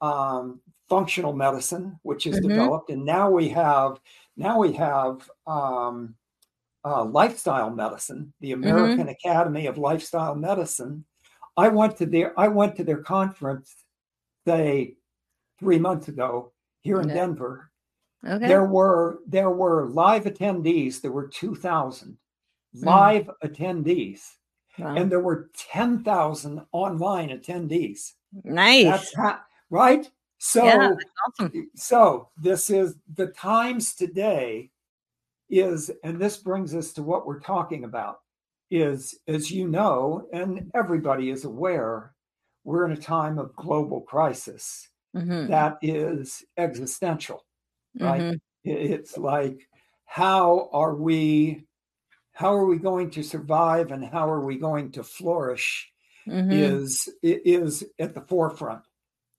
um, 0.01 0.61
functional 0.89 1.33
medicine, 1.33 1.99
which 2.03 2.27
is 2.27 2.37
mm-hmm. 2.37 2.49
developed, 2.49 2.91
and 2.91 3.05
now 3.05 3.31
we 3.31 3.49
have 3.49 4.01
now 4.37 4.59
we 4.59 4.73
have 4.75 5.29
um, 5.47 6.15
uh, 6.85 7.05
lifestyle 7.05 7.71
medicine, 7.71 8.33
the 8.41 8.53
mm-hmm. 8.53 8.63
American 8.63 9.07
mm-hmm. 9.07 9.09
Academy 9.09 9.67
of 9.67 9.79
Lifestyle 9.79 10.35
Medicine. 10.35 11.05
I 11.57 11.69
went 11.69 11.97
to 11.99 12.07
their 12.07 12.39
I 12.39 12.49
went 12.49 12.77
to 12.77 12.85
their 12.85 13.03
conference, 13.03 13.75
say 14.47 14.97
three 15.59 15.79
months 15.79 16.09
ago 16.09 16.53
here 16.81 17.01
in 17.01 17.07
okay. 17.07 17.15
Denver. 17.15 17.71
Okay. 18.27 18.47
There 18.47 18.65
were 18.65 19.21
there 19.27 19.51
were 19.51 19.87
live 19.87 20.25
attendees. 20.25 21.01
There 21.01 21.13
were 21.13 21.29
two 21.29 21.55
thousand 21.55 22.19
hmm. 22.75 22.87
live 22.87 23.27
mm. 23.27 23.35
attendees, 23.45 24.21
wow. 24.79 24.97
and 24.97 25.11
there 25.11 25.21
were 25.21 25.51
ten 25.57 26.03
thousand 26.03 26.63
online 26.73 27.31
attendees. 27.31 28.13
Nice, 28.45 29.15
ha- 29.15 29.45
right? 29.71 30.11
So, 30.39 30.65
yeah, 30.65 30.93
awesome. 31.27 31.71
so 31.75 32.29
this 32.37 32.69
is 32.69 32.97
the 33.15 33.29
times 33.29 33.95
today 33.95 34.71
is, 35.49 35.91
and 36.05 36.19
this 36.19 36.37
brings 36.37 36.75
us 36.75 36.93
to 36.95 37.03
what 37.03 37.27
we're 37.27 37.41
talking 37.41 37.85
about, 37.85 38.21
is 38.71 39.19
as 39.29 39.51
you 39.51 39.69
know, 39.69 40.27
and 40.33 40.71
everybody 40.75 41.31
is 41.31 41.45
aware, 41.45 42.13
we're 42.65 42.85
in 42.85 42.93
a 42.93 42.97
time 42.97 43.39
of 43.39 43.55
global 43.55 44.01
crisis 44.01 44.89
mm-hmm. 45.15 45.47
that 45.49 45.79
is 45.83 46.45
existential, 46.57 47.45
right? 47.99 48.23
Mm-hmm. 48.23 48.37
It's 48.65 49.17
like, 49.17 49.69
how 50.05 50.69
are 50.73 50.95
we? 50.95 51.63
How 52.33 52.53
are 52.53 52.67
we 52.67 52.79
going 52.79 53.11
to 53.13 53.23
survive, 53.23 53.93
and 53.93 54.05
how 54.05 54.29
are 54.29 54.45
we 54.45 54.59
going 54.59 54.93
to 54.93 55.03
flourish? 55.03 55.91
Mm-hmm. 56.29 56.51
Is 56.51 57.09
is 57.23 57.85
at 57.99 58.15
the 58.15 58.21
forefront, 58.23 58.83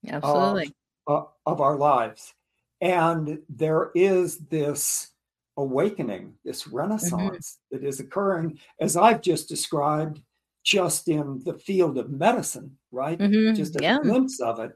absolutely, 0.08 0.72
of, 1.06 1.24
uh, 1.24 1.50
of 1.50 1.60
our 1.60 1.76
lives, 1.76 2.34
and 2.80 3.40
there 3.48 3.90
is 3.94 4.38
this 4.38 5.12
awakening, 5.58 6.32
this 6.44 6.62
mm-hmm. 6.62 6.76
renaissance 6.76 7.58
mm-hmm. 7.72 7.76
that 7.76 7.86
is 7.86 8.00
occurring, 8.00 8.58
as 8.80 8.96
I've 8.96 9.20
just 9.20 9.48
described, 9.48 10.22
just 10.64 11.08
in 11.08 11.42
the 11.44 11.54
field 11.54 11.98
of 11.98 12.10
medicine, 12.10 12.76
right? 12.90 13.18
Mm-hmm. 13.18 13.54
Just 13.54 13.76
a 13.76 13.82
yeah. 13.82 13.98
glimpse 14.02 14.40
of 14.40 14.60
it, 14.60 14.72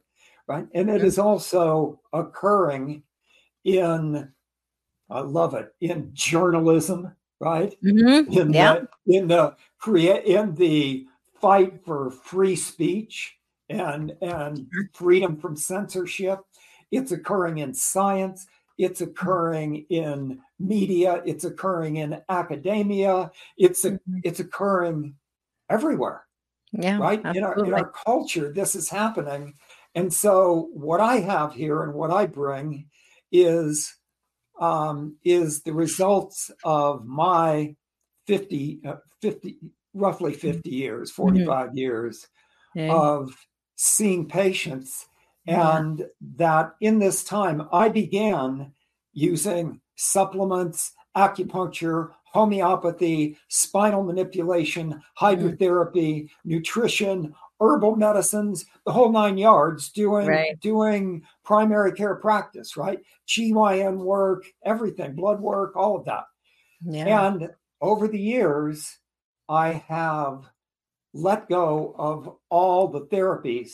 right? 0.46 0.66
And 0.74 0.90
it 0.90 1.02
is 1.02 1.18
also 1.18 2.00
occurring 2.12 3.02
in 3.64 4.30
I 5.10 5.20
love 5.20 5.54
it 5.54 5.74
in 5.80 6.10
journalism, 6.14 7.12
right? 7.38 7.74
Mm-hmm. 7.84 8.32
In 8.32 8.52
yeah. 8.52 8.80
the 9.06 9.16
in 9.16 9.28
the 9.28 9.56
create 9.78 10.24
in 10.24 10.54
the 10.54 11.06
fight 11.40 11.84
for 11.84 12.10
free 12.10 12.56
speech 12.56 13.36
and 13.68 14.16
and 14.22 14.66
freedom 14.94 15.36
from 15.36 15.56
censorship. 15.56 16.40
It's 16.90 17.12
occurring 17.12 17.58
in 17.58 17.74
science. 17.74 18.46
It's 18.78 19.00
occurring 19.00 19.86
in 19.90 20.40
media. 20.58 21.22
It's 21.24 21.44
occurring 21.44 21.96
in 21.96 22.20
academia. 22.28 23.30
It's 23.56 23.84
a, 23.84 23.92
mm-hmm. 23.92 24.18
it's 24.24 24.40
occurring 24.40 25.14
everywhere. 25.68 26.24
Yeah, 26.72 26.98
right 26.98 27.20
in 27.34 27.44
our 27.44 27.64
in 27.64 27.74
our 27.74 27.90
culture, 27.90 28.50
this 28.50 28.74
is 28.74 28.88
happening. 28.88 29.54
And 29.94 30.12
so, 30.12 30.70
what 30.72 31.00
I 31.00 31.16
have 31.16 31.52
here 31.52 31.82
and 31.82 31.92
what 31.92 32.10
I 32.10 32.24
bring 32.24 32.88
is 33.30 33.94
um, 34.58 35.16
is 35.24 35.62
the 35.62 35.72
results 35.72 36.50
of 36.64 37.04
my 37.04 37.74
50, 38.26 38.80
uh, 38.86 38.94
50 39.20 39.58
roughly 39.94 40.32
50 40.32 40.70
years, 40.70 41.10
mm-hmm. 41.10 41.22
45 41.22 41.66
mm-hmm. 41.68 41.76
years 41.76 42.28
okay. 42.76 42.88
of 42.88 43.34
seeing 43.76 44.28
patients. 44.28 45.06
And 45.46 46.06
that 46.36 46.74
in 46.80 46.98
this 46.98 47.24
time, 47.24 47.68
I 47.72 47.88
began 47.88 48.72
using 49.12 49.80
supplements, 49.96 50.92
acupuncture, 51.16 52.10
homeopathy, 52.24 53.36
spinal 53.48 54.02
manipulation, 54.02 54.94
mm-hmm. 54.94 55.24
hydrotherapy, 55.24 56.28
nutrition, 56.44 57.34
herbal 57.60 57.96
medicines, 57.96 58.66
the 58.84 58.92
whole 58.92 59.12
nine 59.12 59.38
yards, 59.38 59.90
doing 59.90 60.26
right. 60.26 60.58
doing 60.60 61.22
primary 61.44 61.92
care 61.92 62.16
practice, 62.16 62.76
right? 62.76 62.98
GYN 63.28 63.98
work, 63.98 64.44
everything, 64.64 65.14
blood 65.14 65.40
work, 65.40 65.76
all 65.76 65.96
of 65.96 66.04
that. 66.06 66.24
Yeah. 66.84 67.26
And 67.26 67.50
over 67.80 68.08
the 68.08 68.18
years, 68.18 68.98
I 69.48 69.84
have 69.88 70.44
let 71.14 71.48
go 71.48 71.94
of 71.96 72.36
all 72.48 72.88
the 72.88 73.06
therapies. 73.06 73.72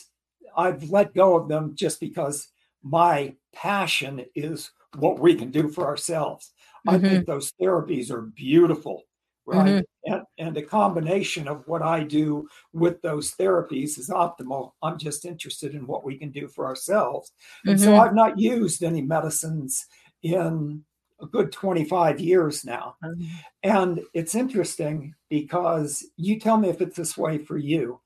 I've 0.58 0.90
let 0.90 1.14
go 1.14 1.36
of 1.36 1.48
them 1.48 1.72
just 1.74 2.00
because 2.00 2.48
my 2.82 3.34
passion 3.54 4.26
is 4.34 4.72
what 4.98 5.20
we 5.20 5.34
can 5.34 5.50
do 5.50 5.68
for 5.68 5.86
ourselves. 5.86 6.52
Mm-hmm. 6.86 7.04
I 7.04 7.08
think 7.08 7.26
those 7.26 7.52
therapies 7.60 8.10
are 8.10 8.22
beautiful, 8.22 9.04
right? 9.46 9.66
Mm-hmm. 9.66 10.12
And, 10.12 10.22
and 10.38 10.56
a 10.56 10.62
combination 10.62 11.46
of 11.46 11.66
what 11.68 11.82
I 11.82 12.02
do 12.02 12.48
with 12.72 13.00
those 13.02 13.34
therapies 13.34 13.98
is 13.98 14.10
optimal. 14.10 14.72
I'm 14.82 14.98
just 14.98 15.24
interested 15.24 15.74
in 15.74 15.86
what 15.86 16.04
we 16.04 16.18
can 16.18 16.30
do 16.30 16.48
for 16.48 16.66
ourselves. 16.66 17.32
And 17.64 17.76
mm-hmm. 17.76 17.84
so 17.84 17.96
I've 17.96 18.14
not 18.14 18.38
used 18.38 18.82
any 18.82 19.02
medicines 19.02 19.86
in 20.22 20.84
a 21.20 21.26
good 21.26 21.52
25 21.52 22.20
years 22.20 22.64
now. 22.64 22.96
Mm-hmm. 23.04 23.24
And 23.62 24.00
it's 24.12 24.34
interesting 24.34 25.14
because 25.28 26.04
you 26.16 26.40
tell 26.40 26.56
me 26.56 26.68
if 26.68 26.80
it's 26.80 26.96
this 26.96 27.16
way 27.16 27.38
for 27.38 27.58
you. 27.58 28.00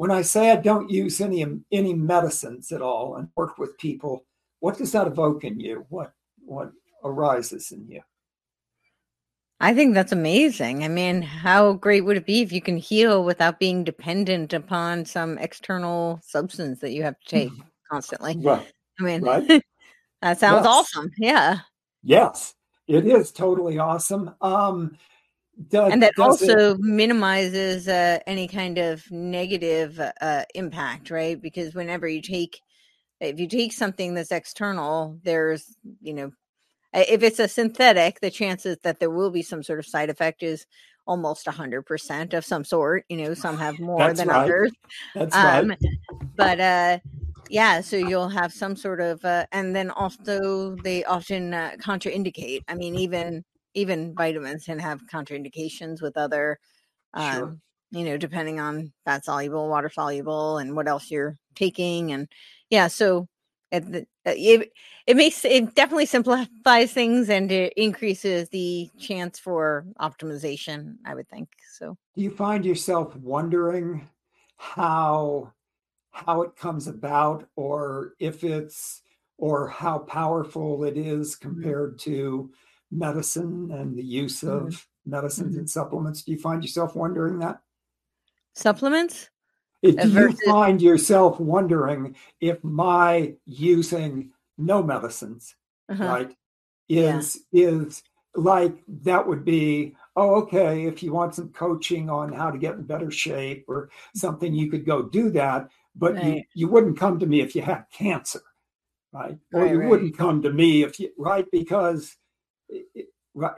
When 0.00 0.10
I 0.10 0.22
say 0.22 0.50
I 0.50 0.56
don't 0.56 0.88
use 0.88 1.20
any 1.20 1.44
any 1.70 1.92
medicines 1.92 2.72
at 2.72 2.80
all 2.80 3.16
and 3.16 3.28
work 3.36 3.58
with 3.58 3.76
people, 3.76 4.24
what 4.60 4.78
does 4.78 4.92
that 4.92 5.06
evoke 5.06 5.44
in 5.44 5.60
you? 5.60 5.84
What 5.90 6.14
what 6.42 6.72
arises 7.04 7.70
in 7.70 7.86
you? 7.86 8.00
I 9.60 9.74
think 9.74 9.92
that's 9.92 10.12
amazing. 10.12 10.84
I 10.84 10.88
mean, 10.88 11.20
how 11.20 11.74
great 11.74 12.06
would 12.06 12.16
it 12.16 12.24
be 12.24 12.40
if 12.40 12.50
you 12.50 12.62
can 12.62 12.78
heal 12.78 13.22
without 13.22 13.58
being 13.60 13.84
dependent 13.84 14.54
upon 14.54 15.04
some 15.04 15.36
external 15.36 16.18
substance 16.24 16.80
that 16.80 16.92
you 16.92 17.02
have 17.02 17.20
to 17.20 17.28
take 17.28 17.52
constantly? 17.92 18.38
Right. 18.38 18.72
I 18.98 19.02
mean, 19.02 19.20
right? 19.20 19.46
that 20.22 20.40
sounds 20.40 20.64
yes. 20.64 20.66
awesome. 20.66 21.10
Yeah. 21.18 21.58
Yes, 22.02 22.54
it 22.88 23.04
is 23.04 23.32
totally 23.32 23.76
awesome. 23.78 24.34
Um, 24.40 24.96
does, 25.68 25.92
and 25.92 26.02
that 26.02 26.18
also 26.18 26.74
it... 26.74 26.80
minimizes 26.80 27.88
uh, 27.88 28.18
any 28.26 28.48
kind 28.48 28.78
of 28.78 29.08
negative 29.10 30.00
uh, 30.20 30.44
impact, 30.54 31.10
right? 31.10 31.40
Because 31.40 31.74
whenever 31.74 32.08
you 32.08 32.22
take, 32.22 32.60
if 33.20 33.38
you 33.38 33.46
take 33.46 33.72
something 33.72 34.14
that's 34.14 34.32
external, 34.32 35.18
there's, 35.22 35.76
you 36.00 36.14
know, 36.14 36.32
if 36.92 37.22
it's 37.22 37.38
a 37.38 37.48
synthetic, 37.48 38.20
the 38.20 38.30
chances 38.30 38.78
that 38.82 38.98
there 38.98 39.10
will 39.10 39.30
be 39.30 39.42
some 39.42 39.62
sort 39.62 39.78
of 39.78 39.86
side 39.86 40.10
effect 40.10 40.42
is 40.42 40.66
almost 41.06 41.46
a 41.46 41.50
100% 41.50 42.34
of 42.34 42.44
some 42.44 42.64
sort. 42.64 43.04
You 43.08 43.18
know, 43.18 43.34
some 43.34 43.56
have 43.58 43.78
more 43.78 43.98
That's 43.98 44.20
than 44.20 44.28
right. 44.28 44.42
others. 44.42 44.72
That's 45.14 45.36
um, 45.36 45.68
right. 45.68 45.78
But 46.36 46.60
uh, 46.60 46.98
yeah, 47.48 47.80
so 47.80 47.96
you'll 47.96 48.28
have 48.28 48.52
some 48.52 48.76
sort 48.76 49.00
of, 49.00 49.24
uh, 49.24 49.46
and 49.52 49.74
then 49.74 49.90
also 49.90 50.76
they 50.76 51.04
often 51.04 51.54
uh, 51.54 51.72
contraindicate. 51.80 52.62
I 52.68 52.74
mean, 52.74 52.94
even 52.96 53.44
even 53.74 54.14
vitamins 54.14 54.64
can 54.64 54.78
have 54.78 55.06
contraindications 55.06 56.02
with 56.02 56.16
other, 56.16 56.58
um, 57.14 57.32
sure. 57.32 57.56
you 57.90 58.04
know, 58.04 58.16
depending 58.16 58.60
on 58.60 58.92
fat 59.04 59.24
soluble, 59.24 59.68
water 59.68 59.90
soluble, 59.90 60.58
and 60.58 60.74
what 60.74 60.88
else 60.88 61.10
you're 61.10 61.36
taking, 61.54 62.12
and 62.12 62.28
yeah, 62.70 62.88
so 62.88 63.28
it, 63.72 63.84
uh, 64.26 64.32
it, 64.36 64.72
it 65.06 65.16
makes 65.16 65.44
it 65.44 65.74
definitely 65.74 66.06
simplifies 66.06 66.92
things 66.92 67.28
and 67.28 67.50
it 67.52 67.72
increases 67.76 68.48
the 68.48 68.90
chance 68.98 69.38
for 69.38 69.86
optimization. 70.00 70.96
I 71.04 71.14
would 71.14 71.28
think 71.28 71.48
so. 71.72 71.96
Do 72.16 72.22
you 72.22 72.30
find 72.30 72.64
yourself 72.64 73.14
wondering 73.16 74.08
how 74.56 75.52
how 76.10 76.42
it 76.42 76.56
comes 76.56 76.86
about 76.86 77.46
or 77.56 78.14
if 78.18 78.44
it's 78.44 79.02
or 79.38 79.68
how 79.68 79.98
powerful 79.98 80.84
it 80.84 80.96
is 80.96 81.36
mm-hmm. 81.36 81.48
compared 81.48 81.98
to 82.00 82.50
medicine 82.90 83.70
and 83.72 83.96
the 83.96 84.02
use 84.02 84.42
of 84.42 84.62
mm-hmm. 84.62 85.10
medicines 85.10 85.52
mm-hmm. 85.52 85.60
and 85.60 85.70
supplements 85.70 86.22
do 86.22 86.32
you 86.32 86.38
find 86.38 86.62
yourself 86.62 86.94
wondering 86.96 87.38
that 87.38 87.60
supplements 88.54 89.30
if 89.82 89.96
do 89.96 90.08
versus- 90.08 90.40
you 90.44 90.52
find 90.52 90.82
yourself 90.82 91.38
wondering 91.40 92.14
if 92.40 92.62
my 92.64 93.34
using 93.46 94.30
no 94.58 94.82
medicines 94.82 95.54
uh-huh. 95.88 96.04
right 96.04 96.36
is 96.88 97.40
yeah. 97.52 97.68
is 97.68 98.02
like 98.34 98.76
that 98.86 99.26
would 99.26 99.44
be 99.44 99.96
oh 100.16 100.36
okay 100.36 100.84
if 100.84 101.02
you 101.02 101.12
want 101.12 101.34
some 101.34 101.48
coaching 101.50 102.08
on 102.08 102.32
how 102.32 102.50
to 102.50 102.58
get 102.58 102.74
in 102.74 102.82
better 102.82 103.10
shape 103.10 103.64
or 103.68 103.90
something 104.14 104.54
you 104.54 104.70
could 104.70 104.86
go 104.86 105.02
do 105.02 105.30
that 105.30 105.68
but 105.96 106.14
right. 106.14 106.24
you, 106.24 106.42
you 106.54 106.68
wouldn't 106.68 106.98
come 106.98 107.18
to 107.18 107.26
me 107.26 107.40
if 107.40 107.56
you 107.56 107.62
had 107.62 107.84
cancer 107.92 108.42
right 109.12 109.38
or 109.52 109.62
right, 109.62 109.70
you 109.72 109.80
right. 109.80 109.88
wouldn't 109.88 110.16
come 110.16 110.42
to 110.42 110.52
me 110.52 110.82
if 110.82 111.00
you 111.00 111.10
right 111.18 111.46
because 111.50 112.16
it, 112.70 113.08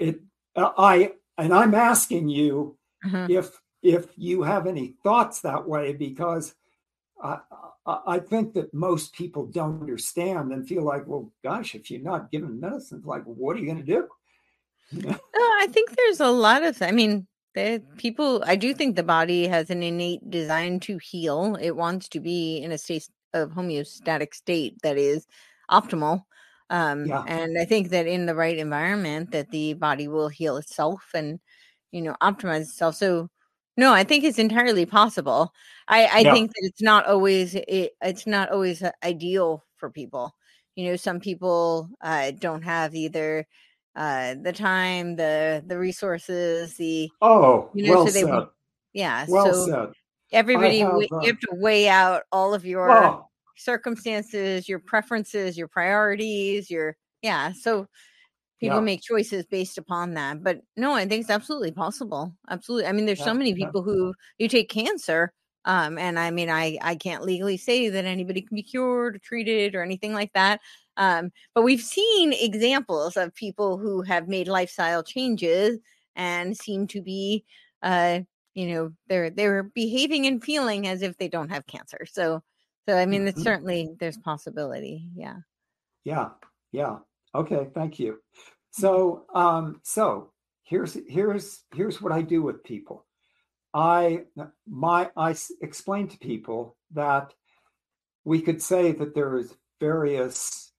it 0.00 0.20
i 0.56 1.12
and 1.38 1.52
i'm 1.54 1.74
asking 1.74 2.28
you 2.28 2.76
uh-huh. 3.04 3.26
if 3.28 3.60
if 3.82 4.06
you 4.16 4.42
have 4.42 4.66
any 4.66 4.94
thoughts 5.02 5.40
that 5.40 5.66
way 5.66 5.92
because 5.92 6.54
I, 7.22 7.38
I 7.86 8.18
think 8.18 8.54
that 8.54 8.72
most 8.74 9.12
people 9.12 9.46
don't 9.46 9.80
understand 9.80 10.52
and 10.52 10.66
feel 10.66 10.84
like 10.84 11.06
well 11.06 11.32
gosh 11.44 11.74
if 11.74 11.90
you're 11.90 12.00
not 12.00 12.30
given 12.30 12.60
medicine 12.60 13.02
like 13.04 13.24
what 13.24 13.56
are 13.56 13.60
you 13.60 13.66
going 13.66 13.84
to 13.84 13.92
do? 13.92 14.08
No, 15.08 15.18
i 15.34 15.68
think 15.70 15.96
there's 15.96 16.20
a 16.20 16.28
lot 16.28 16.62
of 16.62 16.82
i 16.82 16.90
mean 16.90 17.26
the 17.54 17.82
people 17.96 18.42
i 18.46 18.56
do 18.56 18.74
think 18.74 18.94
the 18.94 19.02
body 19.02 19.46
has 19.46 19.70
an 19.70 19.82
innate 19.82 20.28
design 20.30 20.80
to 20.80 20.98
heal. 20.98 21.56
It 21.60 21.76
wants 21.76 22.08
to 22.10 22.20
be 22.20 22.58
in 22.58 22.72
a 22.72 22.78
state 22.78 23.08
of 23.34 23.50
homeostatic 23.52 24.34
state 24.34 24.76
that 24.82 24.98
is 24.98 25.26
optimal 25.70 26.24
um, 26.72 27.06
yeah. 27.06 27.22
and 27.28 27.56
i 27.58 27.64
think 27.64 27.90
that 27.90 28.06
in 28.06 28.26
the 28.26 28.34
right 28.34 28.58
environment 28.58 29.30
that 29.30 29.50
the 29.50 29.74
body 29.74 30.08
will 30.08 30.28
heal 30.28 30.56
itself 30.56 31.04
and 31.14 31.38
you 31.92 32.02
know 32.02 32.16
optimize 32.20 32.62
itself 32.62 32.96
so 32.96 33.28
no 33.76 33.92
i 33.92 34.02
think 34.02 34.24
it's 34.24 34.38
entirely 34.38 34.86
possible 34.86 35.52
i 35.86 36.06
i 36.06 36.18
yeah. 36.20 36.32
think 36.32 36.50
that 36.50 36.62
it's 36.62 36.82
not 36.82 37.06
always 37.06 37.54
it, 37.54 37.92
it's 38.00 38.26
not 38.26 38.50
always 38.50 38.82
uh, 38.82 38.90
ideal 39.04 39.62
for 39.76 39.90
people 39.90 40.34
you 40.74 40.88
know 40.88 40.96
some 40.96 41.20
people 41.20 41.88
uh, 42.00 42.32
don't 42.32 42.62
have 42.62 42.94
either 42.94 43.46
uh 43.94 44.34
the 44.42 44.52
time 44.52 45.16
the 45.16 45.62
the 45.66 45.78
resources 45.78 46.74
the 46.78 47.10
oh 47.20 47.70
you 47.74 47.86
know 47.86 47.96
well 47.96 48.06
so 48.06 48.12
they 48.12 48.22
said. 48.22 48.46
yeah 48.94 49.26
well 49.28 49.52
so 49.52 49.66
said. 49.66 49.88
everybody 50.32 50.78
have, 50.78 50.94
uh, 50.94 50.98
you 50.98 51.26
have 51.26 51.38
to 51.38 51.50
weigh 51.52 51.90
out 51.90 52.22
all 52.32 52.54
of 52.54 52.64
your. 52.64 52.90
Circumstances 53.56 54.68
your 54.68 54.78
preferences 54.78 55.56
your 55.56 55.68
priorities 55.68 56.70
your 56.70 56.96
yeah 57.22 57.52
so 57.52 57.86
people 58.60 58.78
yeah. 58.78 58.82
make 58.82 59.02
choices 59.02 59.44
based 59.46 59.78
upon 59.78 60.14
that 60.14 60.42
but 60.42 60.60
no 60.76 60.94
i 60.94 61.06
think 61.06 61.20
it's 61.20 61.30
absolutely 61.30 61.72
possible 61.72 62.32
absolutely 62.50 62.86
i 62.86 62.92
mean 62.92 63.06
there's 63.06 63.18
yeah. 63.18 63.24
so 63.24 63.34
many 63.34 63.54
people 63.54 63.82
who 63.82 64.14
you 64.38 64.48
take 64.48 64.68
cancer 64.68 65.32
um 65.64 65.98
and 65.98 66.18
i 66.18 66.30
mean 66.30 66.50
i 66.50 66.78
i 66.82 66.94
can't 66.94 67.24
legally 67.24 67.56
say 67.56 67.88
that 67.88 68.04
anybody 68.04 68.40
can 68.40 68.54
be 68.54 68.62
cured 68.62 69.16
or 69.16 69.18
treated 69.18 69.74
or 69.74 69.82
anything 69.82 70.12
like 70.12 70.32
that 70.32 70.60
um, 70.96 71.32
but 71.54 71.62
we've 71.62 71.80
seen 71.80 72.32
examples 72.32 73.16
of 73.16 73.34
people 73.34 73.78
who 73.78 74.02
have 74.02 74.28
made 74.28 74.48
lifestyle 74.48 75.02
changes 75.02 75.78
and 76.16 76.56
seem 76.56 76.86
to 76.88 77.00
be, 77.00 77.44
uh, 77.82 78.20
you 78.54 78.68
know, 78.68 78.92
they're 79.08 79.30
they're 79.30 79.62
behaving 79.62 80.26
and 80.26 80.42
feeling 80.42 80.86
as 80.86 81.02
if 81.02 81.16
they 81.16 81.28
don't 81.28 81.50
have 81.50 81.66
cancer. 81.66 82.06
So, 82.10 82.42
so 82.88 82.96
I 82.96 83.06
mean, 83.06 83.26
it's 83.26 83.36
mm-hmm. 83.36 83.44
certainly 83.44 83.94
there's 83.98 84.16
possibility. 84.16 85.08
Yeah. 85.14 85.36
Yeah. 86.04 86.30
Yeah. 86.72 86.98
Okay. 87.34 87.68
Thank 87.74 87.98
you. 87.98 88.18
So, 88.70 89.26
um, 89.34 89.80
so 89.82 90.32
here's 90.64 90.96
here's 91.06 91.62
here's 91.74 92.00
what 92.00 92.12
I 92.12 92.22
do 92.22 92.42
with 92.42 92.64
people. 92.64 93.06
I 93.74 94.24
my 94.66 95.10
I 95.16 95.34
explain 95.60 96.08
to 96.08 96.18
people 96.18 96.76
that 96.92 97.34
we 98.24 98.40
could 98.40 98.62
say 98.62 98.92
that 98.92 99.14
there's 99.14 99.54
various 99.80 100.72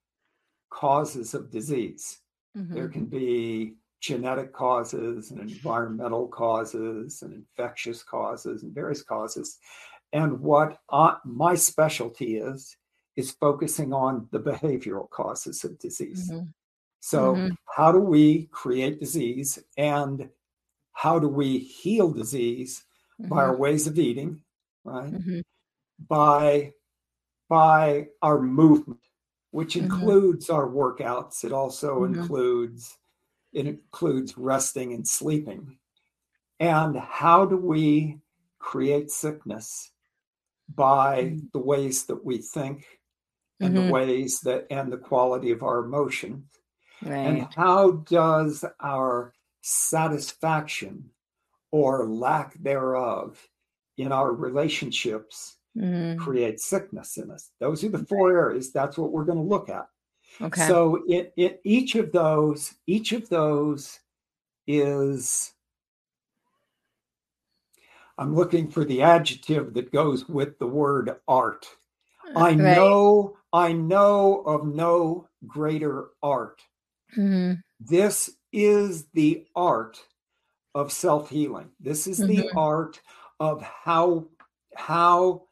causes 0.70 1.34
of 1.34 1.50
disease. 1.50 2.18
Mm-hmm. 2.56 2.74
There 2.74 2.88
can 2.88 3.06
be 3.06 3.74
genetic 4.00 4.52
causes 4.52 5.30
and 5.30 5.40
environmental 5.40 6.28
causes 6.28 7.22
and 7.22 7.32
infectious 7.32 8.02
causes 8.02 8.62
and 8.62 8.74
various 8.74 9.02
causes. 9.02 9.58
And 10.14 10.38
what 10.40 10.78
I, 10.92 11.16
my 11.24 11.56
specialty 11.56 12.36
is, 12.36 12.76
is 13.16 13.32
focusing 13.32 13.92
on 13.92 14.28
the 14.30 14.38
behavioral 14.38 15.10
causes 15.10 15.64
of 15.64 15.78
disease. 15.80 16.30
Mm-hmm. 16.30 16.46
So, 17.00 17.34
mm-hmm. 17.34 17.54
how 17.76 17.90
do 17.90 17.98
we 17.98 18.46
create 18.52 19.00
disease 19.00 19.58
and 19.76 20.30
how 20.92 21.18
do 21.18 21.28
we 21.28 21.58
heal 21.58 22.12
disease 22.12 22.84
mm-hmm. 23.20 23.28
by 23.28 23.38
our 23.38 23.56
ways 23.56 23.88
of 23.88 23.98
eating, 23.98 24.40
right? 24.84 25.12
Mm-hmm. 25.12 25.40
By 26.08 26.72
by 27.48 28.06
our 28.22 28.40
movement, 28.40 29.00
which 29.50 29.74
mm-hmm. 29.74 29.92
includes 29.92 30.48
our 30.48 30.68
workouts. 30.68 31.44
It 31.44 31.52
also 31.52 32.00
mm-hmm. 32.00 32.20
includes 32.20 32.96
it 33.52 33.66
includes 33.66 34.38
resting 34.38 34.92
and 34.92 35.06
sleeping. 35.06 35.76
And 36.60 36.96
how 36.96 37.46
do 37.46 37.56
we 37.56 38.20
create 38.60 39.10
sickness 39.10 39.90
by 40.72 41.24
mm-hmm. 41.24 41.46
the 41.52 41.58
ways 41.58 42.06
that 42.06 42.24
we 42.24 42.38
think 42.38 42.84
and 43.60 43.74
mm-hmm. 43.74 43.86
the 43.86 43.92
ways 43.92 44.40
that 44.40 44.66
and 44.70 44.92
the 44.92 44.96
quality 44.96 45.50
of 45.50 45.62
our 45.62 45.78
emotion 45.84 46.44
Right. 47.04 47.16
And 47.16 47.48
how 47.54 47.92
does 48.08 48.64
our 48.80 49.32
satisfaction 49.62 51.10
or 51.70 52.06
lack 52.06 52.54
thereof 52.54 53.46
in 53.98 54.12
our 54.12 54.32
relationships 54.32 55.58
mm. 55.76 56.18
create 56.18 56.60
sickness 56.60 57.16
in 57.18 57.30
us? 57.30 57.50
Those 57.60 57.84
are 57.84 57.90
the 57.90 58.06
four 58.06 58.32
areas. 58.32 58.72
That's 58.72 58.96
what 58.96 59.12
we're 59.12 59.24
going 59.24 59.38
to 59.38 59.44
look 59.44 59.68
at. 59.68 59.86
Okay. 60.40 60.66
So 60.66 61.02
it, 61.06 61.32
it 61.36 61.60
each 61.64 61.94
of 61.94 62.10
those, 62.10 62.74
each 62.86 63.12
of 63.12 63.28
those 63.28 64.00
is 64.66 65.52
I'm 68.18 68.34
looking 68.34 68.70
for 68.70 68.84
the 68.84 69.02
adjective 69.02 69.74
that 69.74 69.92
goes 69.92 70.28
with 70.28 70.58
the 70.58 70.66
word 70.66 71.16
art. 71.26 71.66
I 72.36 72.50
right. 72.50 72.56
know, 72.56 73.36
I 73.52 73.72
know 73.72 74.42
of 74.46 74.66
no 74.66 75.28
greater 75.46 76.08
art. 76.22 76.62
Mm-hmm. 77.16 77.54
This 77.80 78.30
is 78.52 79.06
the 79.14 79.46
art 79.54 80.00
of 80.74 80.92
self-healing. 80.92 81.70
This 81.80 82.06
is 82.06 82.20
mm-hmm. 82.20 82.42
the 82.42 82.50
art 82.56 83.00
of 83.40 83.62
how 83.62 84.28
how 84.76 85.42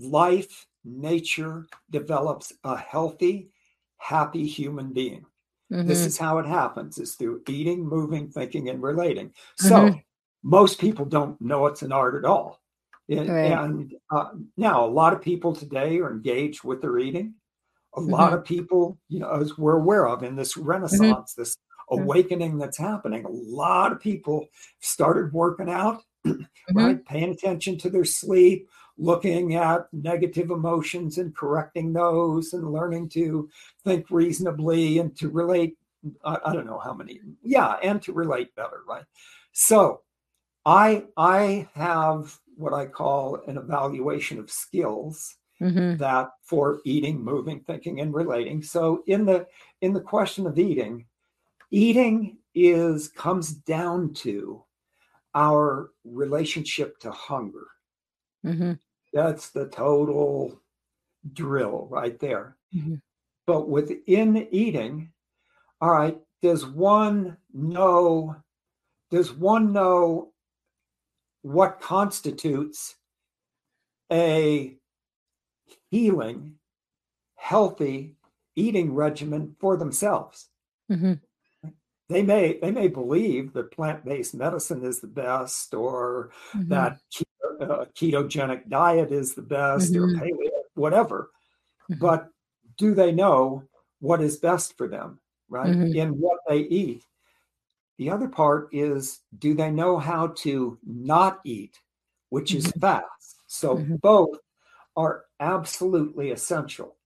life, 0.00 0.66
nature 0.84 1.66
develops 1.90 2.52
a 2.64 2.76
healthy, 2.76 3.50
happy 3.98 4.46
human 4.46 4.92
being. 4.92 5.24
Mm-hmm. 5.72 5.86
This 5.86 6.00
is 6.00 6.18
how 6.18 6.38
it 6.38 6.46
happens 6.46 6.98
is 6.98 7.14
through 7.14 7.42
eating, 7.48 7.86
moving, 7.86 8.28
thinking, 8.28 8.68
and 8.68 8.82
relating. 8.82 9.32
So 9.56 9.76
mm-hmm. 9.76 9.98
Most 10.42 10.80
people 10.80 11.04
don't 11.04 11.40
know 11.40 11.66
it's 11.66 11.82
an 11.82 11.92
art 11.92 12.14
at 12.14 12.24
all. 12.24 12.60
And, 13.08 13.28
right. 13.28 13.52
and 13.52 13.94
uh, 14.10 14.30
now 14.56 14.84
a 14.84 14.88
lot 14.88 15.12
of 15.12 15.20
people 15.20 15.54
today 15.54 15.98
are 15.98 16.10
engaged 16.10 16.64
with 16.64 16.80
their 16.80 16.98
eating. 16.98 17.34
A 17.94 18.00
mm-hmm. 18.00 18.10
lot 18.10 18.32
of 18.32 18.44
people, 18.44 18.98
you 19.08 19.20
know, 19.20 19.30
as 19.30 19.58
we're 19.58 19.76
aware 19.76 20.08
of 20.08 20.22
in 20.22 20.36
this 20.36 20.54
mm-hmm. 20.54 20.68
renaissance, 20.68 21.34
this 21.34 21.56
awakening 21.90 22.58
that's 22.58 22.78
happening, 22.78 23.24
a 23.24 23.30
lot 23.30 23.92
of 23.92 24.00
people 24.00 24.46
started 24.80 25.32
working 25.32 25.68
out, 25.68 26.02
mm-hmm. 26.26 26.76
right? 26.76 27.04
Paying 27.04 27.32
attention 27.32 27.76
to 27.78 27.90
their 27.90 28.04
sleep, 28.04 28.68
looking 28.98 29.56
at 29.56 29.88
negative 29.92 30.50
emotions 30.50 31.18
and 31.18 31.34
correcting 31.36 31.92
those 31.92 32.52
and 32.52 32.72
learning 32.72 33.08
to 33.10 33.48
think 33.84 34.06
reasonably 34.10 34.98
and 34.98 35.16
to 35.16 35.28
relate 35.28 35.76
I, 36.24 36.38
I, 36.46 36.52
don't 36.52 36.66
know 36.66 36.80
how 36.82 36.92
many 36.92 37.20
yeah 37.42 37.76
and 37.82 38.02
to 38.02 38.12
relate 38.12 38.54
better 38.54 38.82
right 38.88 39.04
so 39.52 40.02
i 40.66 41.04
i 41.16 41.68
have 41.74 42.38
what 42.56 42.72
i 42.72 42.86
call 42.86 43.40
an 43.46 43.56
evaluation 43.56 44.38
of 44.38 44.50
skills 44.50 45.36
mm-hmm. 45.60 45.96
that 45.96 46.30
for 46.42 46.80
eating 46.84 47.22
moving 47.22 47.60
thinking 47.60 48.00
and 48.00 48.14
relating 48.14 48.62
so 48.62 49.02
in 49.06 49.24
the 49.24 49.46
in 49.80 49.92
the 49.92 50.00
question 50.00 50.46
of 50.46 50.58
eating 50.58 51.04
eating 51.70 52.38
is 52.54 53.08
comes 53.08 53.52
down 53.52 54.12
to 54.12 54.62
our 55.34 55.90
relationship 56.04 56.98
to 56.98 57.10
hunger 57.10 57.66
Mm-hmm. 58.44 58.72
That's 59.12 59.50
the 59.50 59.68
total 59.68 60.60
drill 61.32 61.86
right 61.90 62.18
there. 62.18 62.56
Mm-hmm. 62.74 62.96
But 63.46 63.68
within 63.68 64.48
eating, 64.50 65.12
all 65.80 65.90
right, 65.90 66.18
does 66.40 66.66
one 66.66 67.36
know? 67.52 68.36
Does 69.10 69.32
one 69.32 69.72
know 69.72 70.31
what 71.42 71.80
constitutes 71.80 72.96
a 74.10 74.76
healing, 75.90 76.54
healthy 77.36 78.16
eating 78.56 78.94
regimen 78.94 79.56
for 79.60 79.76
themselves? 79.76 80.48
Mm-hmm 80.90 81.14
they 82.12 82.22
may 82.22 82.58
they 82.60 82.70
may 82.70 82.88
believe 82.88 83.52
that 83.52 83.72
plant-based 83.72 84.34
medicine 84.34 84.84
is 84.84 85.00
the 85.00 85.06
best 85.06 85.74
or 85.74 86.30
mm-hmm. 86.54 86.68
that 86.68 86.98
keto, 87.12 87.60
uh, 87.60 87.84
ketogenic 87.96 88.68
diet 88.68 89.10
is 89.10 89.34
the 89.34 89.42
best 89.42 89.92
mm-hmm. 89.92 90.04
or 90.04 90.20
paleo 90.20 90.50
whatever 90.74 91.30
mm-hmm. 91.90 92.00
but 92.00 92.28
do 92.76 92.94
they 92.94 93.12
know 93.12 93.62
what 94.00 94.20
is 94.20 94.36
best 94.36 94.76
for 94.76 94.88
them 94.88 95.18
right 95.48 95.74
mm-hmm. 95.74 95.96
in 95.96 96.10
what 96.20 96.38
they 96.48 96.58
eat 96.58 97.04
the 97.98 98.10
other 98.10 98.28
part 98.28 98.68
is 98.72 99.20
do 99.38 99.54
they 99.54 99.70
know 99.70 99.98
how 99.98 100.28
to 100.28 100.78
not 100.86 101.40
eat 101.44 101.78
which 102.30 102.54
is 102.54 102.66
mm-hmm. 102.66 102.80
fast 102.80 103.36
so 103.46 103.76
mm-hmm. 103.76 103.96
both 103.96 104.38
are 104.96 105.24
absolutely 105.40 106.30
essential 106.30 106.96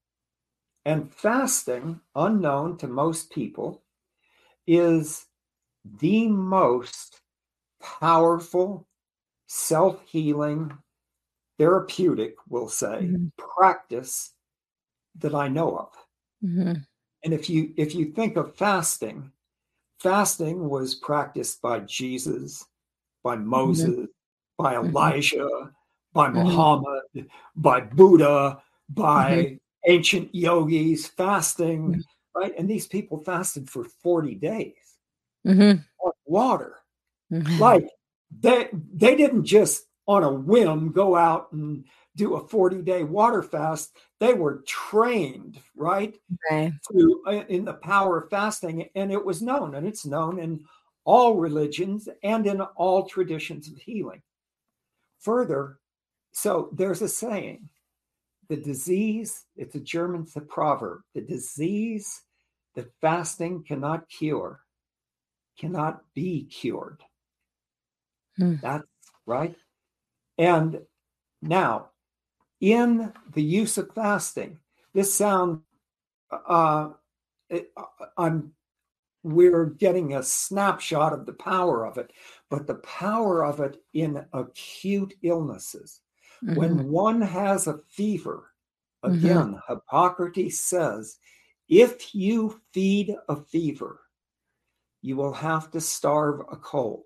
and 0.84 1.12
fasting 1.12 2.00
unknown 2.14 2.76
to 2.78 2.86
most 2.86 3.30
people 3.32 3.82
is 4.66 5.26
the 5.98 6.28
most 6.28 7.20
powerful, 7.80 8.86
self 9.46 10.00
healing, 10.06 10.72
therapeutic, 11.58 12.36
we'll 12.48 12.68
say, 12.68 12.86
mm-hmm. 12.86 13.26
practice 13.36 14.32
that 15.18 15.34
I 15.34 15.48
know 15.48 15.76
of. 15.76 15.92
Mm-hmm. 16.44 16.74
And 17.24 17.34
if 17.34 17.48
you 17.50 17.72
if 17.76 17.94
you 17.94 18.12
think 18.12 18.36
of 18.36 18.54
fasting, 18.54 19.32
fasting 20.06 20.68
was 20.68 20.94
practiced 20.94 21.60
by 21.60 21.80
Jesus, 21.80 22.64
by 23.24 23.36
mm-hmm. 23.36 23.48
Moses, 23.48 23.88
mm-hmm. 23.88 24.62
by 24.62 24.76
Elijah, 24.76 25.72
by 26.12 26.28
mm-hmm. 26.28 26.42
Muhammad, 26.44 27.30
by 27.56 27.80
Buddha, 27.80 28.62
by 28.88 29.32
mm-hmm. 29.32 29.54
ancient 29.90 30.34
yogis. 30.34 31.06
Fasting 31.06 32.04
right? 32.36 32.52
And 32.58 32.68
these 32.68 32.86
people 32.86 33.18
fasted 33.18 33.68
for 33.68 33.84
40 34.02 34.34
days 34.34 34.74
mm-hmm. 35.46 35.80
on 36.04 36.12
water. 36.24 36.76
Mm-hmm. 37.32 37.58
Like 37.58 37.88
they 38.38 38.68
they 38.94 39.16
didn't 39.16 39.44
just 39.44 39.84
on 40.06 40.22
a 40.22 40.32
whim 40.32 40.92
go 40.92 41.16
out 41.16 41.52
and 41.52 41.84
do 42.16 42.34
a 42.34 42.48
40 42.48 42.82
day 42.82 43.04
water 43.04 43.42
fast. 43.42 43.96
They 44.18 44.34
were 44.34 44.64
trained, 44.66 45.60
right? 45.76 46.18
Okay. 46.50 46.72
To, 46.90 47.22
uh, 47.26 47.30
in 47.48 47.64
the 47.64 47.74
power 47.74 48.22
of 48.22 48.30
fasting. 48.30 48.88
And 48.94 49.12
it 49.12 49.24
was 49.24 49.42
known, 49.42 49.74
and 49.74 49.86
it's 49.86 50.06
known 50.06 50.38
in 50.38 50.64
all 51.04 51.36
religions 51.36 52.08
and 52.22 52.46
in 52.46 52.60
all 52.60 53.06
traditions 53.06 53.68
of 53.68 53.76
healing. 53.78 54.22
Further, 55.20 55.78
so 56.32 56.70
there's 56.72 57.02
a 57.02 57.08
saying 57.08 57.68
the 58.48 58.56
disease, 58.56 59.44
it's 59.56 59.74
a 59.74 59.80
German 59.80 60.26
proverb, 60.48 61.00
the 61.14 61.20
disease 61.20 62.22
that 62.74 62.92
fasting 63.00 63.64
cannot 63.64 64.08
cure, 64.08 64.60
cannot 65.58 66.02
be 66.14 66.44
cured. 66.44 67.02
Hmm. 68.36 68.56
That's 68.62 68.86
right. 69.24 69.56
And 70.38 70.80
now, 71.42 71.90
in 72.60 73.12
the 73.34 73.42
use 73.42 73.78
of 73.78 73.92
fasting, 73.94 74.58
this 74.94 75.12
sound, 75.14 75.60
uh, 76.30 76.90
it, 77.50 77.70
uh, 77.76 77.84
I'm, 78.16 78.52
we're 79.22 79.66
getting 79.66 80.14
a 80.14 80.22
snapshot 80.22 81.12
of 81.12 81.26
the 81.26 81.32
power 81.32 81.84
of 81.84 81.98
it, 81.98 82.12
but 82.48 82.66
the 82.66 82.76
power 82.76 83.44
of 83.44 83.60
it 83.60 83.82
in 83.92 84.24
acute 84.32 85.14
illnesses. 85.22 86.00
Mm-hmm. 86.44 86.54
When 86.54 86.88
one 86.90 87.20
has 87.20 87.66
a 87.66 87.80
fever, 87.88 88.52
mm-hmm. 89.04 89.16
again, 89.16 89.36
mm-hmm. 89.36 89.72
Hippocrates 89.72 90.60
says 90.60 91.18
if 91.68 92.14
you 92.14 92.60
feed 92.72 93.14
a 93.28 93.36
fever, 93.36 94.00
you 95.02 95.16
will 95.16 95.32
have 95.32 95.70
to 95.72 95.80
starve 95.80 96.40
a 96.50 96.56
cold. 96.56 97.04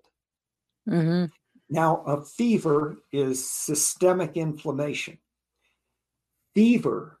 Mm-hmm. 0.87 1.25
Now, 1.69 2.03
a 2.05 2.21
fever 2.21 2.97
is 3.11 3.49
systemic 3.49 4.35
inflammation. 4.35 5.17
Fever, 6.53 7.19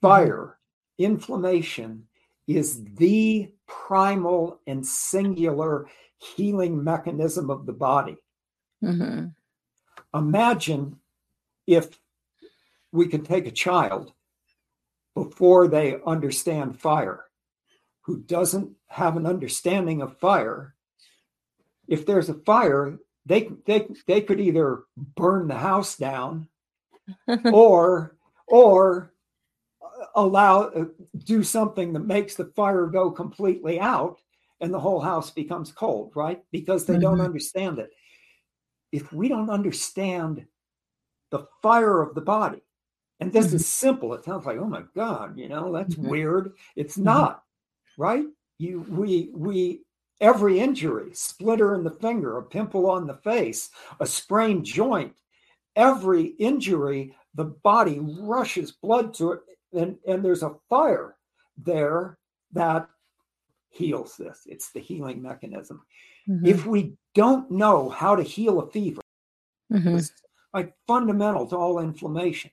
fire, 0.00 0.58
inflammation 0.98 2.06
is 2.46 2.84
the 2.94 3.50
primal 3.66 4.60
and 4.66 4.86
singular 4.86 5.86
healing 6.18 6.82
mechanism 6.82 7.50
of 7.50 7.66
the 7.66 7.72
body. 7.72 8.16
Mm-hmm. 8.82 9.26
Imagine 10.14 10.98
if 11.66 11.98
we 12.92 13.08
could 13.08 13.24
take 13.24 13.46
a 13.46 13.50
child 13.50 14.12
before 15.14 15.66
they 15.68 15.96
understand 16.06 16.78
fire, 16.78 17.24
who 18.02 18.18
doesn't 18.18 18.70
have 18.88 19.16
an 19.16 19.26
understanding 19.26 20.02
of 20.02 20.18
fire. 20.18 20.74
If 21.88 22.06
there's 22.06 22.28
a 22.28 22.34
fire, 22.34 22.98
they 23.24 23.50
they 23.64 23.88
they 24.06 24.20
could 24.20 24.40
either 24.40 24.84
burn 24.96 25.48
the 25.48 25.56
house 25.56 25.96
down 25.96 26.48
or 27.52 28.15
or 28.46 29.12
allow 30.14 30.62
uh, 30.62 30.84
do 31.24 31.42
something 31.42 31.92
that 31.92 32.06
makes 32.06 32.34
the 32.34 32.46
fire 32.56 32.86
go 32.86 33.10
completely 33.10 33.80
out 33.80 34.20
and 34.60 34.72
the 34.72 34.80
whole 34.80 35.00
house 35.00 35.30
becomes 35.30 35.72
cold 35.72 36.12
right 36.14 36.42
because 36.52 36.84
they 36.84 36.94
mm-hmm. 36.94 37.02
don't 37.02 37.20
understand 37.20 37.78
it 37.78 37.90
if 38.92 39.12
we 39.12 39.28
don't 39.28 39.50
understand 39.50 40.44
the 41.30 41.46
fire 41.62 42.02
of 42.02 42.14
the 42.14 42.20
body 42.20 42.62
and 43.20 43.32
this 43.32 43.48
mm-hmm. 43.48 43.56
is 43.56 43.66
simple 43.66 44.14
it 44.14 44.24
sounds 44.24 44.46
like 44.46 44.58
oh 44.58 44.66
my 44.66 44.82
god 44.94 45.36
you 45.38 45.48
know 45.48 45.72
that's 45.72 45.94
mm-hmm. 45.94 46.08
weird 46.08 46.52
it's 46.76 46.94
mm-hmm. 46.94 47.04
not 47.04 47.42
right 47.98 48.24
you 48.58 48.84
we 48.88 49.30
we 49.34 49.82
every 50.20 50.58
injury 50.60 51.10
splitter 51.12 51.74
in 51.74 51.84
the 51.84 51.90
finger 51.90 52.38
a 52.38 52.42
pimple 52.42 52.88
on 52.88 53.06
the 53.06 53.14
face 53.14 53.70
a 54.00 54.06
sprained 54.06 54.64
joint 54.64 55.12
every 55.74 56.24
injury 56.38 57.14
the 57.36 57.44
body 57.44 58.00
rushes 58.02 58.72
blood 58.72 59.14
to 59.14 59.32
it 59.32 59.40
and 59.72 59.96
and 60.06 60.24
there's 60.24 60.42
a 60.42 60.56
fire 60.68 61.16
there 61.56 62.18
that 62.52 62.88
heals 63.70 64.16
this 64.16 64.42
it's 64.46 64.72
the 64.72 64.80
healing 64.80 65.22
mechanism 65.22 65.82
mm-hmm. 66.28 66.44
if 66.46 66.66
we 66.66 66.94
don't 67.14 67.50
know 67.50 67.88
how 67.88 68.16
to 68.16 68.22
heal 68.22 68.60
a 68.60 68.70
fever 68.70 69.02
mm-hmm. 69.72 69.96
it's 69.96 70.12
like 70.52 70.74
fundamental 70.86 71.46
to 71.46 71.56
all 71.56 71.78
inflammations 71.78 72.52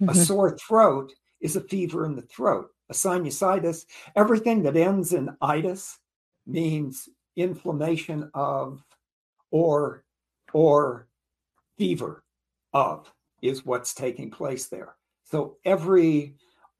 mm-hmm. 0.00 0.08
a 0.08 0.14
sore 0.14 0.56
throat 0.56 1.12
is 1.40 1.56
a 1.56 1.60
fever 1.60 2.06
in 2.06 2.14
the 2.14 2.22
throat 2.22 2.68
a 2.90 2.94
sinusitis 2.94 3.86
everything 4.14 4.62
that 4.62 4.76
ends 4.76 5.12
in 5.12 5.36
itis 5.42 5.98
means 6.46 7.08
inflammation 7.36 8.30
of 8.34 8.84
or 9.50 10.04
or 10.52 11.08
fever 11.76 12.22
of 12.72 13.12
is 13.44 13.64
what's 13.64 13.94
taking 13.94 14.30
place 14.30 14.66
there 14.66 14.96
so 15.24 15.56
every 15.64 16.36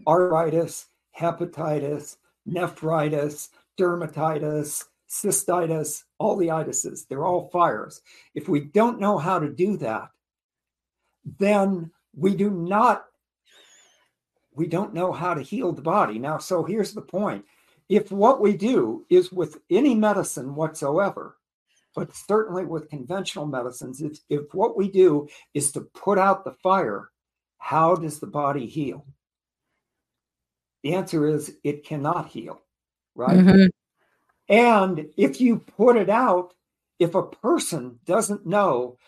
arthritis, 0.07 0.87
hepatitis, 1.19 2.17
nephritis, 2.47 3.51
dermatitis, 3.79 4.85
cystitis, 5.09 6.05
all 6.19 6.37
the 6.37 6.49
itises, 6.49 7.07
they're 7.09 7.25
all 7.25 7.49
fires. 7.49 8.01
If 8.35 8.49
we 8.49 8.61
don't 8.61 9.01
know 9.01 9.19
how 9.19 9.39
to 9.39 9.49
do 9.49 9.77
that, 9.79 10.11
then 11.39 11.91
we 12.15 12.37
do 12.37 12.51
not 12.51 13.07
we 14.57 14.69
don't 14.69 14.95
know 14.95 15.11
how 15.11 15.35
to 15.35 15.43
heal 15.43 15.73
the 15.73 15.83
body. 15.83 16.17
Now, 16.17 16.39
so 16.39 16.63
here's 16.63 16.93
the 16.93 17.03
point. 17.03 17.45
If 17.89 18.13
what 18.13 18.41
we 18.41 18.57
do 18.57 19.05
is 19.11 19.33
with 19.33 19.59
any 19.69 19.97
medicine 19.97 20.55
whatsoever, 20.55 21.39
but 21.95 22.15
certainly 22.15 22.65
with 22.65 22.89
conventional 22.89 23.47
medicines, 23.47 24.01
if, 24.01 24.19
if 24.29 24.53
what 24.53 24.77
we 24.77 24.91
do 24.91 25.29
is 25.55 25.73
to 25.73 25.83
put 25.95 26.19
out 26.19 26.45
the 26.45 26.55
fire, 26.63 27.11
how 27.59 27.95
does 27.95 28.19
the 28.19 28.27
body 28.27 28.67
heal? 28.67 29.07
The 30.83 30.95
answer 30.95 31.27
is 31.27 31.57
it 31.65 31.87
cannot 31.87 32.29
heal, 32.29 32.61
right? 33.15 33.39
Mm-hmm. 33.39 33.67
And 34.49 35.07
if 35.17 35.41
you 35.41 35.59
put 35.59 35.97
it 35.97 36.11
out, 36.11 36.53
if 36.99 37.15
a 37.15 37.23
person 37.23 37.99
doesn't 38.05 38.47
know 38.47 38.99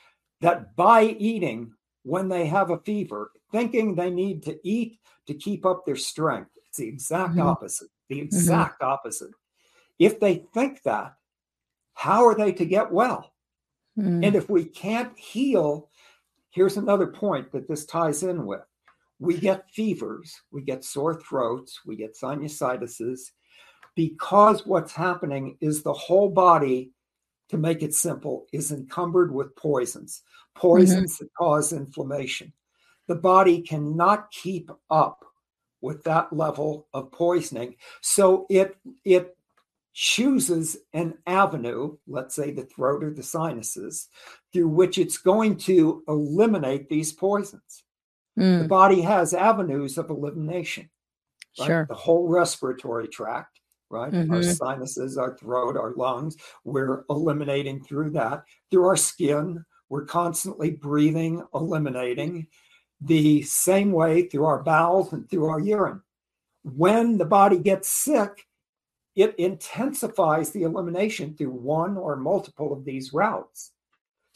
that 0.40 0.75
by 0.77 1.03
eating 1.03 1.72
when 2.03 2.29
they 2.29 2.46
have 2.46 2.70
a 2.70 2.79
fever, 2.79 3.31
thinking 3.53 3.94
they 3.94 4.11
need 4.11 4.42
to 4.44 4.59
eat 4.64 4.99
to 5.27 5.35
keep 5.35 5.66
up 5.66 5.85
their 5.85 5.96
strength, 5.96 6.51
it's 6.68 6.79
the 6.79 6.88
exact 6.88 7.33
mm-hmm. 7.33 7.42
opposite. 7.42 7.88
The 8.09 8.16
mm-hmm. 8.16 8.25
exact 8.25 8.81
mm-hmm. 8.81 8.92
opposite. 8.92 9.31
If 9.99 10.20
they 10.20 10.46
think 10.55 10.83
that, 10.85 11.14
how 11.96 12.24
are 12.24 12.37
they 12.37 12.52
to 12.52 12.64
get 12.64 12.92
well? 12.92 13.32
Mm. 13.98 14.24
And 14.24 14.37
if 14.37 14.48
we 14.48 14.64
can't 14.64 15.18
heal 15.18 15.90
Here's 16.56 16.78
another 16.78 17.09
point 17.09 17.52
that 17.52 17.68
this 17.68 17.85
ties 17.85 18.22
in 18.22 18.46
with. 18.46 18.62
We 19.18 19.37
get 19.37 19.68
fevers, 19.74 20.40
we 20.50 20.62
get 20.62 20.85
sore 20.85 21.20
throats, 21.20 21.80
we 21.85 21.96
get 21.96 22.16
sinusitis 22.16 23.20
because 23.94 24.64
what's 24.64 24.94
happening 24.94 25.59
is 25.61 25.82
the 25.82 25.92
whole 25.92 26.30
body, 26.30 26.92
to 27.50 27.59
make 27.59 27.82
it 27.82 27.92
simple, 27.92 28.46
is 28.54 28.72
encumbered 28.72 29.35
with 29.35 29.54
poisons, 29.54 30.22
poisons 30.54 31.16
mm-hmm. 31.16 31.24
that 31.24 31.35
cause 31.37 31.74
inflammation. 31.74 32.54
The 33.06 33.16
body 33.16 33.61
cannot 33.61 34.30
keep 34.30 34.70
up 34.88 35.26
with 35.82 36.04
that 36.04 36.32
level 36.32 36.88
of 36.94 37.12
poisoning. 37.12 37.76
So 38.00 38.46
it 38.48 38.78
it 39.04 39.36
chooses 39.98 40.76
an 40.92 41.14
avenue, 41.26 41.96
let's 42.06 42.35
say 42.35 42.50
the 42.50 42.66
throat 42.66 43.02
or 43.02 43.11
the 43.14 43.22
sinuses, 43.22 44.09
through 44.52 44.68
which 44.68 44.98
it's 44.98 45.16
going 45.16 45.56
to 45.56 46.04
eliminate 46.06 46.90
these 46.90 47.14
poisons. 47.14 47.82
Mm. 48.38 48.62
The 48.62 48.68
body 48.68 49.00
has 49.00 49.32
avenues 49.32 49.96
of 49.96 50.11
elimination. 50.11 50.90
Right? 51.59 51.66
Sure. 51.66 51.87
The 51.88 51.94
whole 51.94 52.28
respiratory 52.28 53.09
tract, 53.09 53.61
right? 53.88 54.12
Mm-hmm. 54.12 54.35
Our 54.35 54.42
sinuses, 54.42 55.16
our 55.16 55.35
throat, 55.35 55.78
our 55.78 55.94
lungs, 55.94 56.37
we're 56.62 57.06
eliminating 57.09 57.82
through 57.82 58.11
that. 58.11 58.44
Through 58.70 58.85
our 58.85 58.98
skin, 58.98 59.64
we're 59.88 60.04
constantly 60.04 60.72
breathing, 60.72 61.42
eliminating. 61.54 62.48
The 63.00 63.40
same 63.44 63.92
way 63.92 64.28
through 64.28 64.44
our 64.44 64.62
bowels 64.62 65.14
and 65.14 65.26
through 65.30 65.46
our 65.46 65.61
urine. 65.61 66.02
When 66.64 67.16
the 67.16 67.24
body 67.24 67.59
gets 67.59 67.88
sick, 67.88 68.46
it 69.16 69.35
intensifies 69.38 70.50
the 70.50 70.62
elimination 70.62 71.35
through 71.35 71.50
one 71.50 71.96
or 71.96 72.16
multiple 72.16 72.72
of 72.72 72.85
these 72.85 73.12
routes. 73.12 73.72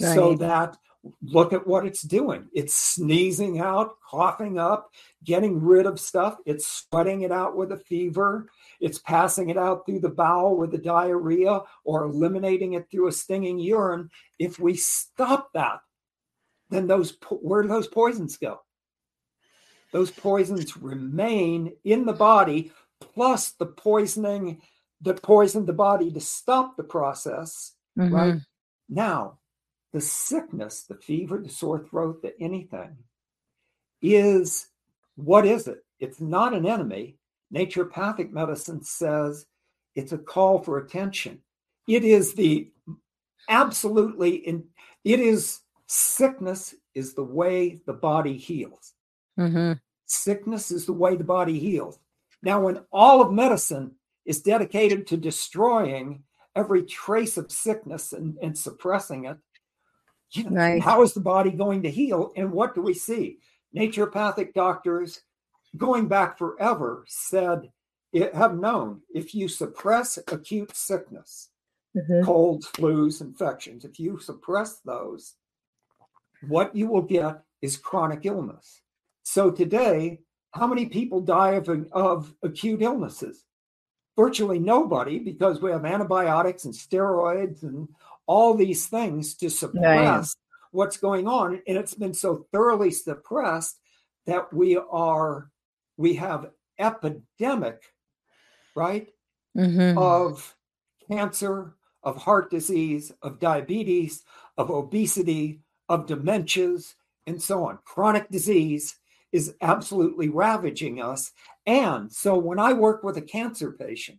Right. 0.00 0.14
So 0.14 0.34
that 0.36 0.78
look 1.22 1.52
at 1.52 1.66
what 1.66 1.86
it's 1.86 2.02
doing. 2.02 2.48
It's 2.54 2.74
sneezing 2.74 3.60
out, 3.60 3.96
coughing 4.08 4.58
up, 4.58 4.90
getting 5.24 5.60
rid 5.60 5.86
of 5.86 6.00
stuff. 6.00 6.36
It's 6.46 6.66
sweating 6.66 7.22
it 7.22 7.32
out 7.32 7.56
with 7.56 7.72
a 7.72 7.78
fever. 7.78 8.48
It's 8.80 8.98
passing 8.98 9.50
it 9.50 9.56
out 9.56 9.86
through 9.86 10.00
the 10.00 10.10
bowel 10.10 10.56
with 10.56 10.74
a 10.74 10.78
diarrhea 10.78 11.60
or 11.84 12.04
eliminating 12.04 12.74
it 12.74 12.90
through 12.90 13.08
a 13.08 13.12
stinging 13.12 13.58
urine. 13.58 14.10
If 14.38 14.58
we 14.58 14.74
stop 14.74 15.50
that, 15.54 15.80
then 16.70 16.86
those 16.86 17.16
where 17.28 17.62
do 17.62 17.68
those 17.68 17.88
poisons 17.88 18.36
go? 18.36 18.60
Those 19.92 20.10
poisons 20.10 20.76
remain 20.76 21.72
in 21.84 22.04
the 22.04 22.12
body, 22.12 22.72
plus 23.00 23.52
the 23.52 23.66
poisoning 23.66 24.60
that 25.02 25.22
poisoned 25.22 25.66
the 25.66 25.72
body 25.72 26.10
to 26.12 26.20
stop 26.20 26.76
the 26.76 26.84
process, 26.84 27.72
mm-hmm. 27.98 28.14
right? 28.14 28.34
Now, 28.88 29.38
the 29.92 30.00
sickness, 30.00 30.82
the 30.82 30.94
fever, 30.94 31.38
the 31.38 31.48
sore 31.48 31.80
throat, 31.80 32.22
the 32.22 32.38
anything 32.40 32.96
is 34.02 34.68
what 35.16 35.46
is 35.46 35.66
it? 35.66 35.84
It's 35.98 36.20
not 36.20 36.54
an 36.54 36.66
enemy. 36.66 37.16
Naturopathic 37.54 38.30
medicine 38.30 38.82
says 38.82 39.46
it's 39.94 40.12
a 40.12 40.18
call 40.18 40.62
for 40.62 40.78
attention. 40.78 41.40
It 41.86 42.04
is 42.04 42.34
the 42.34 42.70
absolutely 43.48 44.36
in 44.36 44.64
it 45.04 45.18
is 45.18 45.60
sickness 45.86 46.74
is 46.94 47.14
the 47.14 47.24
way 47.24 47.80
the 47.86 47.92
body 47.92 48.36
heals. 48.36 48.94
Mm-hmm. 49.38 49.72
Sickness 50.06 50.70
is 50.70 50.86
the 50.86 50.92
way 50.92 51.16
the 51.16 51.24
body 51.24 51.58
heals. 51.58 51.98
Now, 52.42 52.60
when 52.60 52.80
all 52.92 53.20
of 53.20 53.32
medicine 53.32 53.92
is 54.24 54.42
dedicated 54.42 55.06
to 55.08 55.16
destroying 55.16 56.22
every 56.56 56.82
trace 56.82 57.36
of 57.36 57.52
sickness 57.52 58.12
and, 58.12 58.36
and 58.42 58.56
suppressing 58.56 59.26
it, 59.26 59.38
you 60.32 60.44
know, 60.44 60.56
right. 60.56 60.82
how 60.82 61.02
is 61.02 61.12
the 61.12 61.20
body 61.20 61.50
going 61.50 61.82
to 61.82 61.90
heal? 61.90 62.32
And 62.36 62.52
what 62.52 62.74
do 62.74 62.82
we 62.82 62.94
see? 62.94 63.38
Naturopathic 63.76 64.54
doctors, 64.54 65.22
going 65.76 66.08
back 66.08 66.38
forever, 66.38 67.04
said 67.08 67.70
it, 68.12 68.34
have 68.34 68.56
known 68.56 69.02
if 69.14 69.34
you 69.34 69.48
suppress 69.48 70.18
acute 70.28 70.74
sickness, 70.74 71.50
mm-hmm. 71.96 72.24
colds, 72.24 72.68
flus, 72.68 73.20
infections, 73.20 73.84
if 73.84 73.98
you 73.98 74.18
suppress 74.18 74.80
those, 74.80 75.34
what 76.48 76.74
you 76.74 76.86
will 76.86 77.02
get 77.02 77.42
is 77.60 77.76
chronic 77.76 78.24
illness. 78.24 78.80
So 79.22 79.50
today, 79.50 80.20
how 80.52 80.66
many 80.66 80.86
people 80.86 81.20
die 81.20 81.52
of, 81.52 81.68
of 81.92 82.34
acute 82.42 82.82
illnesses? 82.82 83.44
virtually 84.20 84.58
nobody 84.58 85.18
because 85.18 85.62
we 85.62 85.70
have 85.70 85.86
antibiotics 85.86 86.66
and 86.66 86.74
steroids 86.74 87.62
and 87.62 87.88
all 88.26 88.54
these 88.54 88.86
things 88.86 89.34
to 89.34 89.48
suppress 89.48 89.82
right. 89.82 90.26
what's 90.72 90.98
going 90.98 91.26
on. 91.26 91.62
And 91.66 91.78
it's 91.78 91.94
been 91.94 92.12
so 92.12 92.46
thoroughly 92.52 92.90
suppressed 92.90 93.80
that 94.26 94.52
we 94.52 94.76
are, 94.76 95.50
we 95.96 96.14
have 96.16 96.50
epidemic, 96.78 97.82
right, 98.76 99.08
mm-hmm. 99.56 99.96
of 99.96 100.54
cancer, 101.10 101.74
of 102.02 102.18
heart 102.18 102.50
disease, 102.50 103.12
of 103.22 103.40
diabetes, 103.40 104.22
of 104.58 104.70
obesity, 104.70 105.60
of 105.88 106.06
dementias, 106.06 106.94
and 107.26 107.40
so 107.42 107.64
on. 107.64 107.78
Chronic 107.86 108.28
disease 108.28 108.96
is 109.32 109.54
absolutely 109.60 110.28
ravaging 110.28 111.00
us. 111.00 111.32
And 111.66 112.12
so 112.12 112.36
when 112.36 112.58
I 112.58 112.72
work 112.72 113.02
with 113.02 113.16
a 113.16 113.22
cancer 113.22 113.72
patient, 113.72 114.18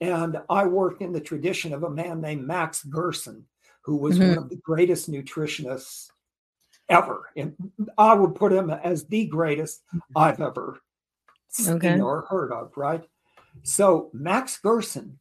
and 0.00 0.38
I 0.50 0.66
work 0.66 1.00
in 1.00 1.12
the 1.12 1.20
tradition 1.20 1.72
of 1.72 1.84
a 1.84 1.90
man 1.90 2.20
named 2.20 2.44
Max 2.44 2.82
Gerson, 2.82 3.44
who 3.84 3.96
was 3.96 4.18
mm-hmm. 4.18 4.30
one 4.30 4.38
of 4.38 4.48
the 4.48 4.56
greatest 4.56 5.08
nutritionists 5.08 6.08
ever. 6.88 7.30
And 7.36 7.54
I 7.96 8.14
would 8.14 8.34
put 8.34 8.52
him 8.52 8.68
as 8.70 9.06
the 9.06 9.26
greatest 9.26 9.82
I've 10.16 10.40
ever 10.40 10.80
okay. 11.68 11.92
seen 11.92 12.00
or 12.00 12.26
heard 12.28 12.52
of, 12.52 12.72
right? 12.76 13.04
So 13.62 14.10
Max 14.12 14.58
Gerson 14.58 15.20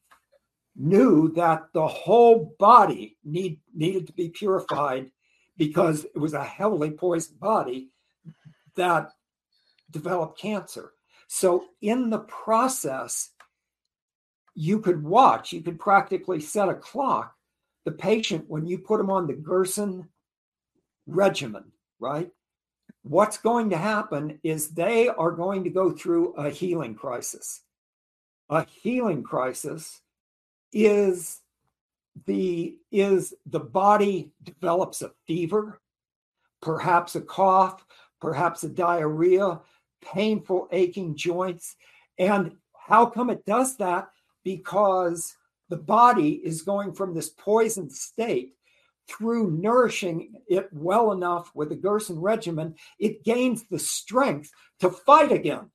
knew 0.75 1.31
that 1.33 1.67
the 1.73 1.87
whole 1.87 2.55
body 2.57 3.17
need, 3.23 3.59
needed 3.75 4.07
to 4.07 4.13
be 4.13 4.29
purified 4.29 5.11
because 5.57 6.05
it 6.05 6.17
was 6.17 6.33
a 6.33 6.43
heavily 6.43 6.89
poisoned 6.89 7.39
body 7.39 7.89
that 8.75 9.11
developed 9.89 10.39
cancer. 10.39 10.93
So, 11.27 11.65
in 11.81 12.09
the 12.09 12.19
process, 12.19 13.31
you 14.53 14.79
could 14.79 15.03
watch, 15.03 15.53
you 15.53 15.61
could 15.61 15.79
practically 15.79 16.39
set 16.39 16.69
a 16.69 16.73
clock 16.75 17.35
the 17.85 17.91
patient 17.91 18.45
when 18.47 18.65
you 18.67 18.77
put 18.77 18.97
them 18.97 19.09
on 19.09 19.27
the 19.27 19.33
Gerson 19.33 20.07
regimen, 21.07 21.63
right? 21.99 22.29
What's 23.03 23.37
going 23.37 23.71
to 23.71 23.77
happen 23.77 24.39
is 24.43 24.69
they 24.69 25.07
are 25.07 25.31
going 25.31 25.63
to 25.63 25.69
go 25.69 25.91
through 25.91 26.33
a 26.33 26.49
healing 26.49 26.93
crisis. 26.93 27.61
A 28.49 28.65
healing 28.65 29.23
crisis 29.23 30.01
is 30.71 31.39
the 32.25 32.75
is 32.91 33.33
the 33.45 33.59
body 33.59 34.31
develops 34.43 35.01
a 35.01 35.11
fever, 35.25 35.81
perhaps 36.61 37.15
a 37.15 37.21
cough, 37.21 37.83
perhaps 38.21 38.63
a 38.63 38.69
diarrhea, 38.69 39.59
painful 40.01 40.67
aching 40.71 41.15
joints. 41.15 41.75
And 42.17 42.55
how 42.73 43.05
come 43.07 43.29
it 43.29 43.45
does 43.45 43.77
that? 43.77 44.09
Because 44.43 45.35
the 45.69 45.77
body 45.77 46.41
is 46.43 46.61
going 46.61 46.93
from 46.93 47.13
this 47.13 47.29
poisoned 47.29 47.91
state 47.91 48.53
through 49.07 49.51
nourishing 49.51 50.33
it 50.47 50.69
well 50.71 51.11
enough 51.11 51.51
with 51.53 51.69
the 51.69 51.75
Gerson 51.75 52.19
regimen, 52.19 52.75
it 52.99 53.23
gains 53.23 53.65
the 53.69 53.79
strength 53.79 54.51
to 54.79 54.89
fight 54.89 55.31
again. 55.31 55.69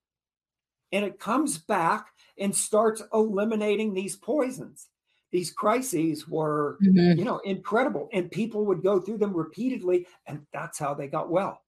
And 0.93 1.05
it 1.05 1.19
comes 1.19 1.59
back 1.59 2.07
and 2.39 2.55
starts 2.55 3.03
eliminating 3.13 3.93
these 3.93 4.17
poisons 4.17 4.89
these 5.33 5.51
crises 5.51 6.29
were 6.29 6.79
mm-hmm. 6.83 7.19
you 7.19 7.25
know 7.25 7.39
incredible 7.39 8.09
and 8.13 8.31
people 8.31 8.65
would 8.65 8.83
go 8.83 9.01
through 9.01 9.19
them 9.19 9.37
repeatedly 9.37 10.07
and 10.27 10.41
that's 10.53 10.79
how 10.79 10.95
they 10.95 11.09
got 11.09 11.31
well 11.31 11.61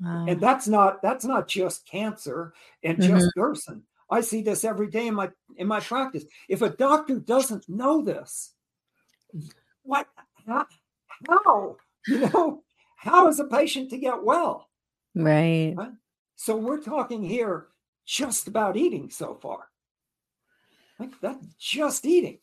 wow. 0.00 0.26
and 0.28 0.40
that's 0.40 0.68
not 0.68 1.00
that's 1.02 1.24
not 1.24 1.48
just 1.48 1.86
cancer 1.86 2.52
and 2.82 2.98
mm-hmm. 2.98 3.14
just 3.14 3.32
gerson 3.34 3.82
i 4.10 4.20
see 4.20 4.42
this 4.42 4.64
every 4.64 4.88
day 4.88 5.06
in 5.06 5.14
my 5.14 5.30
in 5.56 5.66
my 5.66 5.80
practice. 5.80 6.24
If 6.48 6.62
a 6.62 6.70
doctor 6.70 7.18
doesn't 7.18 7.68
know 7.68 8.02
this 8.02 8.52
what 9.82 10.06
how, 10.46 10.66
how 11.28 11.76
you 12.06 12.20
know 12.20 12.62
how 12.96 13.28
is 13.28 13.40
a 13.40 13.44
patient 13.44 13.90
to 13.90 13.98
get 13.98 14.22
well? 14.22 14.68
Right, 15.14 15.74
right? 15.76 15.92
so 16.36 16.56
we're 16.56 16.80
talking 16.80 17.22
here 17.22 17.68
just 18.04 18.48
about 18.48 18.76
eating 18.76 19.10
so 19.10 19.34
far. 19.34 19.68
Like 20.98 21.18
that 21.20 21.38
just 21.58 22.04
eating. 22.04 22.38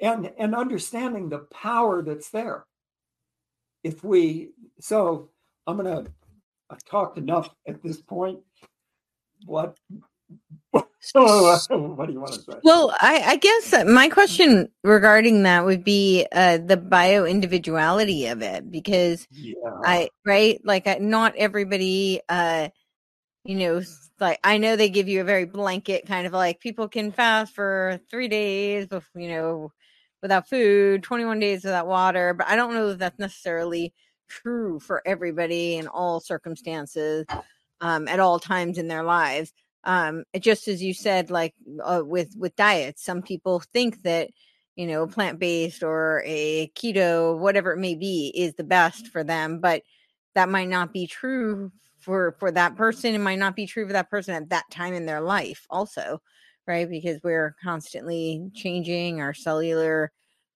And 0.00 0.32
and 0.38 0.54
understanding 0.54 1.28
the 1.28 1.38
power 1.38 2.02
that's 2.02 2.30
there. 2.30 2.66
If 3.82 4.02
we 4.02 4.50
so 4.80 5.30
i'm 5.66 5.76
gonna 5.76 6.04
i've 6.70 6.84
talked 6.84 7.18
enough 7.18 7.50
at 7.66 7.82
this 7.82 8.00
point 8.00 8.38
what 9.46 9.76
what 10.72 10.86
do 11.12 12.12
you 12.12 12.20
want 12.20 12.32
to 12.32 12.40
say 12.40 12.58
well 12.64 12.94
i 13.00 13.22
i 13.26 13.36
guess 13.36 13.74
my 13.86 14.08
question 14.08 14.68
regarding 14.82 15.42
that 15.42 15.64
would 15.64 15.84
be 15.84 16.26
uh 16.32 16.58
the 16.58 16.76
bio 16.76 17.24
individuality 17.24 18.26
of 18.26 18.42
it 18.42 18.70
because 18.70 19.26
yeah. 19.30 19.54
i 19.84 20.08
right 20.24 20.60
like 20.64 21.00
not 21.00 21.34
everybody 21.36 22.20
uh 22.28 22.68
you 23.44 23.54
know 23.54 23.82
like 24.20 24.38
I 24.44 24.58
know 24.58 24.76
they 24.76 24.88
give 24.88 25.08
you 25.08 25.20
a 25.20 25.24
very 25.24 25.44
blanket 25.44 26.06
kind 26.06 26.26
of 26.26 26.32
like 26.32 26.60
people 26.60 26.88
can 26.88 27.12
fast 27.12 27.54
for 27.54 28.00
three 28.10 28.28
days, 28.28 28.86
before, 28.86 29.20
you 29.20 29.28
know, 29.28 29.72
without 30.22 30.48
food, 30.48 31.02
21 31.02 31.40
days 31.40 31.64
without 31.64 31.86
water. 31.86 32.34
But 32.34 32.48
I 32.48 32.56
don't 32.56 32.74
know 32.74 32.88
that 32.88 32.98
that's 32.98 33.18
necessarily 33.18 33.92
true 34.42 34.80
for 34.80 35.02
everybody 35.06 35.76
in 35.76 35.86
all 35.88 36.20
circumstances 36.20 37.26
um, 37.80 38.08
at 38.08 38.20
all 38.20 38.38
times 38.38 38.78
in 38.78 38.88
their 38.88 39.02
lives. 39.02 39.52
Um, 39.84 40.24
just 40.40 40.68
as 40.68 40.82
you 40.82 40.94
said, 40.94 41.30
like 41.30 41.54
uh, 41.82 42.02
with 42.04 42.34
with 42.36 42.56
diets, 42.56 43.04
some 43.04 43.22
people 43.22 43.60
think 43.72 44.02
that 44.02 44.30
you 44.76 44.86
know 44.86 45.06
plant 45.06 45.38
based 45.38 45.82
or 45.82 46.22
a 46.24 46.68
keto, 46.74 47.38
whatever 47.38 47.72
it 47.72 47.78
may 47.78 47.94
be, 47.94 48.32
is 48.34 48.54
the 48.54 48.64
best 48.64 49.08
for 49.08 49.22
them, 49.22 49.60
but 49.60 49.82
that 50.34 50.48
might 50.48 50.68
not 50.68 50.92
be 50.92 51.06
true 51.06 51.70
for 51.98 52.32
for 52.38 52.50
that 52.50 52.76
person. 52.76 53.14
It 53.14 53.18
might 53.18 53.38
not 53.38 53.56
be 53.56 53.66
true 53.66 53.86
for 53.86 53.92
that 53.92 54.10
person 54.10 54.34
at 54.34 54.48
that 54.50 54.70
time 54.70 54.94
in 54.94 55.06
their 55.06 55.20
life, 55.20 55.66
also 55.70 56.20
right? 56.66 56.88
Because 56.88 57.20
we're 57.22 57.54
constantly 57.62 58.50
changing 58.54 59.20
our 59.20 59.34
cellular 59.34 60.12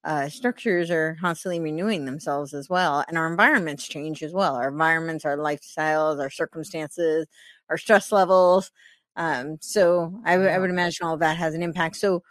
uh, 0.09 0.31
structures 0.31 0.91
are 0.91 1.19
constantly 1.21 1.61
renewing 1.61 2.07
themselves 2.07 2.55
as 2.55 2.69
well, 2.71 3.05
and 3.09 3.19
our 3.19 3.31
environments 3.31 3.87
change 3.89 4.23
as 4.25 4.33
well. 4.33 4.57
Our 4.57 4.69
environments, 4.71 5.27
our 5.27 5.37
lifestyles, 5.37 6.21
our 6.21 6.31
circumstances, 6.31 7.27
our 7.71 7.79
stress 7.79 8.11
levels. 8.13 8.73
Um, 9.17 9.59
so 9.61 10.21
I, 10.25 10.33
w- 10.37 10.51
I 10.51 10.59
would 10.59 10.71
imagine 10.71 11.07
all 11.07 11.15
of 11.15 11.21
that 11.21 11.37
has 11.37 11.55
an 11.55 11.63
impact. 11.63 11.97
So, 11.97 12.23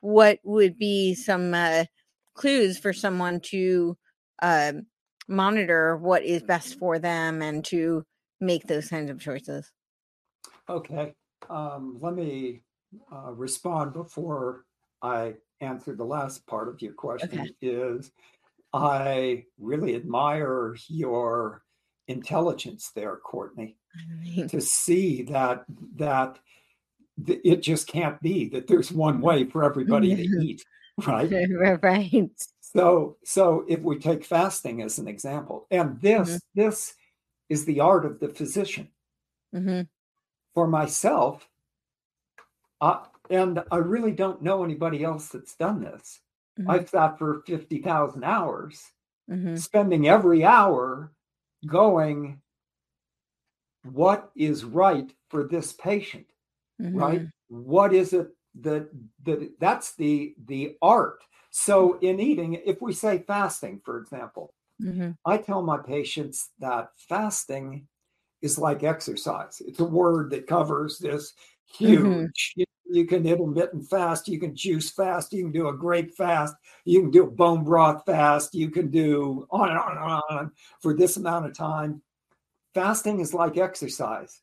what 0.00 0.40
would 0.44 0.78
be 0.78 1.14
some 1.14 1.54
uh, 1.54 1.84
clues 2.34 2.78
for 2.78 2.94
someone 2.94 3.40
to 3.40 3.98
uh, 4.42 4.72
monitor 5.28 5.96
what 5.98 6.24
is 6.24 6.42
best 6.42 6.78
for 6.78 6.98
them 6.98 7.42
and 7.42 7.64
to 7.66 8.04
make 8.40 8.66
those 8.66 8.88
kinds 8.88 9.10
of 9.10 9.20
choices? 9.20 9.72
Okay, 10.68 11.14
um, 11.48 11.98
let 12.00 12.14
me 12.14 12.62
uh, 13.12 13.32
respond 13.32 13.92
before 13.92 14.64
I 15.02 15.36
answer 15.60 15.94
the 15.94 16.04
last 16.04 16.46
part 16.46 16.68
of 16.68 16.80
your 16.82 16.92
question. 16.92 17.40
Okay. 17.40 17.54
Is 17.60 18.10
I 18.72 19.44
really 19.58 19.94
admire 19.94 20.76
your 20.88 21.62
intelligence 22.08 22.90
there, 22.94 23.16
Courtenay, 23.16 23.74
to 24.48 24.60
see 24.60 25.22
that 25.22 25.64
that 25.96 26.38
it 27.26 27.62
just 27.62 27.88
can't 27.88 28.20
be 28.20 28.48
that 28.50 28.66
there's 28.66 28.92
one 28.92 29.20
way 29.20 29.44
for 29.44 29.64
everybody 29.64 30.14
to 30.14 30.22
eat, 30.42 30.64
right? 31.06 31.30
Right. 31.82 32.30
So 32.60 33.16
so 33.24 33.64
if 33.68 33.80
we 33.80 33.98
take 33.98 34.24
fasting 34.24 34.82
as 34.82 34.98
an 34.98 35.08
example, 35.08 35.66
and 35.70 36.00
this 36.00 36.28
mm-hmm. 36.28 36.60
this 36.60 36.94
is 37.48 37.64
the 37.64 37.80
art 37.80 38.04
of 38.04 38.20
the 38.20 38.28
physician. 38.28 38.88
Mm-hmm. 39.54 39.82
For 40.54 40.66
myself, 40.66 41.48
I, 42.80 43.04
and 43.30 43.62
I 43.70 43.76
really 43.76 44.12
don't 44.12 44.42
know 44.42 44.64
anybody 44.64 45.04
else 45.04 45.28
that's 45.28 45.54
done 45.56 45.80
this. 45.80 46.20
Mm-hmm. 46.58 46.70
I've 46.70 46.88
sat 46.88 47.18
for 47.18 47.42
50,000 47.46 48.24
hours, 48.24 48.82
mm-hmm. 49.30 49.56
spending 49.56 50.08
every 50.08 50.44
hour 50.44 51.12
going, 51.66 52.40
what 53.82 54.30
is 54.36 54.64
right 54.64 55.12
for 55.30 55.44
this 55.44 55.72
patient? 55.72 56.26
Mm-hmm. 56.80 56.96
Right? 56.96 57.22
What 57.48 57.94
is 57.94 58.12
it 58.12 58.28
that, 58.62 58.88
that 59.24 59.50
that's 59.60 59.94
the 59.96 60.34
the 60.46 60.76
art. 60.80 61.22
So 61.50 61.98
in 62.00 62.20
eating, 62.20 62.60
if 62.64 62.80
we 62.82 62.92
say 62.92 63.24
fasting, 63.26 63.80
for 63.84 63.98
example, 63.98 64.54
mm-hmm. 64.82 65.12
I 65.24 65.38
tell 65.38 65.62
my 65.62 65.78
patients 65.78 66.50
that 66.58 66.90
fasting 67.08 67.86
is 68.42 68.58
like 68.58 68.82
exercise. 68.82 69.62
It's 69.66 69.80
a 69.80 69.84
word 69.84 70.30
that 70.30 70.46
covers 70.46 70.98
this 70.98 71.32
mm-hmm. 71.80 71.84
huge, 71.84 72.54
mm-hmm 72.58 72.62
you 72.90 73.06
can 73.06 73.26
intermittent 73.26 73.88
fast, 73.88 74.28
you 74.28 74.38
can 74.38 74.54
juice 74.54 74.90
fast, 74.90 75.32
you 75.32 75.44
can 75.44 75.52
do 75.52 75.68
a 75.68 75.76
grape 75.76 76.14
fast, 76.14 76.54
you 76.84 77.02
can 77.02 77.10
do 77.10 77.24
a 77.24 77.30
bone 77.30 77.64
broth 77.64 78.04
fast, 78.06 78.54
you 78.54 78.70
can 78.70 78.90
do 78.90 79.46
on 79.50 79.70
and 79.70 79.78
on 79.78 79.92
and 79.92 80.22
on 80.30 80.52
for 80.80 80.94
this 80.94 81.16
amount 81.16 81.46
of 81.46 81.56
time. 81.56 82.02
Fasting 82.74 83.20
is 83.20 83.34
like 83.34 83.56
exercise. 83.56 84.42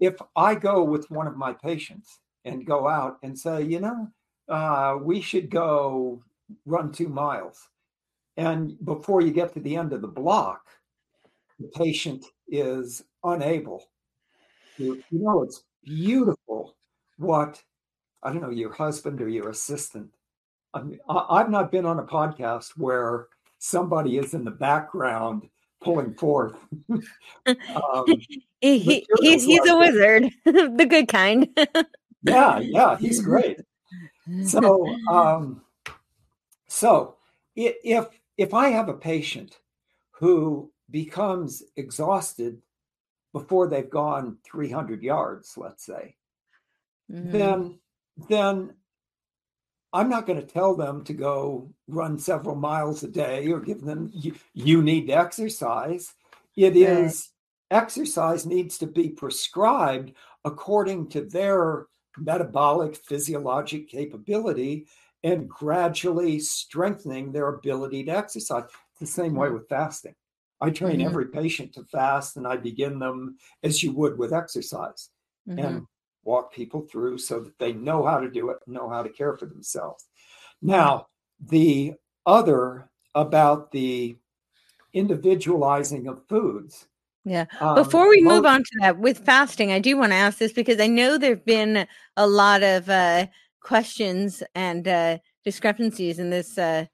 If 0.00 0.16
I 0.36 0.54
go 0.54 0.82
with 0.82 1.10
one 1.10 1.26
of 1.26 1.36
my 1.36 1.52
patients 1.52 2.20
and 2.44 2.66
go 2.66 2.88
out 2.88 3.18
and 3.22 3.38
say, 3.38 3.62
you 3.62 3.80
know, 3.80 4.08
uh, 4.48 4.98
we 5.00 5.20
should 5.20 5.50
go 5.50 6.22
run 6.66 6.92
two 6.92 7.08
miles. 7.08 7.68
And 8.36 8.76
before 8.84 9.20
you 9.20 9.30
get 9.30 9.54
to 9.54 9.60
the 9.60 9.76
end 9.76 9.92
of 9.92 10.02
the 10.02 10.08
block, 10.08 10.66
the 11.60 11.68
patient 11.68 12.24
is 12.48 13.04
unable 13.22 13.88
you 14.76 15.02
know, 15.10 15.42
it's 15.42 15.62
beautiful 15.84 16.76
what, 17.18 17.62
I 18.22 18.32
don't 18.32 18.42
know, 18.42 18.50
your 18.50 18.72
husband 18.72 19.20
or 19.20 19.28
your 19.28 19.48
assistant. 19.50 20.10
I 20.72 20.82
mean, 20.82 20.98
I've 21.08 21.50
not 21.50 21.70
been 21.70 21.86
on 21.86 21.98
a 21.98 22.04
podcast 22.04 22.70
where 22.76 23.28
somebody 23.58 24.18
is 24.18 24.34
in 24.34 24.44
the 24.44 24.50
background 24.50 25.48
pulling 25.82 26.14
forth. 26.14 26.56
um, 27.46 28.04
he, 28.60 28.78
he, 28.78 29.06
he's 29.20 29.44
he's 29.44 29.66
a 29.68 29.76
wizard, 29.76 30.30
the 30.44 30.86
good 30.88 31.08
kind. 31.08 31.48
yeah, 32.22 32.58
yeah, 32.58 32.96
he's 32.96 33.22
great. 33.22 33.60
So, 34.44 34.88
um, 35.10 35.60
so 36.66 37.16
if 37.54 38.06
if 38.36 38.54
I 38.54 38.68
have 38.68 38.88
a 38.88 38.94
patient 38.94 39.60
who 40.12 40.70
becomes 40.90 41.62
exhausted 41.76 42.60
before 43.32 43.68
they've 43.68 43.90
gone 43.90 44.38
300 44.44 45.02
yards, 45.02 45.54
let's 45.56 45.84
say, 45.84 46.16
mm-hmm. 47.10 47.30
then 47.30 47.78
then 48.28 48.74
I'm 49.92 50.08
not 50.08 50.26
going 50.26 50.40
to 50.40 50.46
tell 50.46 50.74
them 50.74 51.04
to 51.04 51.12
go 51.12 51.70
run 51.86 52.18
several 52.18 52.56
miles 52.56 53.04
a 53.04 53.08
day 53.08 53.46
or 53.48 53.60
give 53.60 53.82
them 53.82 54.10
you, 54.12 54.34
you 54.52 54.82
need 54.82 55.06
to 55.06 55.12
exercise. 55.12 56.14
It 56.56 56.76
is 56.76 57.30
exercise 57.70 58.44
needs 58.44 58.78
to 58.78 58.86
be 58.86 59.08
prescribed 59.08 60.12
according 60.44 61.08
to 61.10 61.22
their 61.22 61.86
metabolic 62.18 62.96
physiologic 62.96 63.88
capability 63.88 64.86
and 65.22 65.48
gradually 65.48 66.38
strengthening 66.38 67.32
their 67.32 67.48
ability 67.48 68.04
to 68.04 68.10
exercise. 68.10 68.64
the 69.00 69.06
same 69.06 69.34
way 69.34 69.46
mm-hmm. 69.46 69.56
with 69.56 69.68
fasting. 69.68 70.14
I 70.60 70.70
train 70.70 70.98
mm-hmm. 70.98 71.08
every 71.08 71.26
patient 71.26 71.72
to 71.74 71.84
fast 71.84 72.36
and 72.36 72.46
I 72.46 72.56
begin 72.56 72.98
them 72.98 73.36
as 73.62 73.82
you 73.82 73.92
would 73.92 74.18
with 74.18 74.32
exercise. 74.32 75.10
Mm-hmm. 75.48 75.58
And 75.58 75.86
walk 76.24 76.52
people 76.52 76.82
through 76.82 77.18
so 77.18 77.40
that 77.40 77.58
they 77.58 77.72
know 77.72 78.04
how 78.04 78.18
to 78.18 78.30
do 78.30 78.50
it, 78.50 78.58
know 78.66 78.88
how 78.88 79.02
to 79.02 79.08
care 79.08 79.36
for 79.36 79.46
themselves. 79.46 80.04
Now, 80.62 81.06
the 81.40 81.94
other 82.26 82.88
about 83.14 83.70
the 83.70 84.16
individualizing 84.92 86.06
of 86.08 86.26
foods. 86.28 86.86
Yeah. 87.24 87.46
Um, 87.60 87.74
Before 87.74 88.08
we 88.08 88.22
move 88.22 88.44
on 88.44 88.60
to 88.60 88.78
that 88.80 88.98
with 88.98 89.24
fasting, 89.24 89.72
I 89.72 89.78
do 89.78 89.96
want 89.96 90.12
to 90.12 90.16
ask 90.16 90.38
this 90.38 90.52
because 90.52 90.80
I 90.80 90.86
know 90.86 91.16
there've 91.16 91.44
been 91.44 91.86
a 92.16 92.26
lot 92.26 92.62
of 92.62 92.88
uh, 92.88 93.26
questions 93.62 94.42
and 94.54 94.86
uh, 94.86 95.18
discrepancies 95.42 96.18
in 96.18 96.30
this 96.30 96.58
uh, 96.58 96.84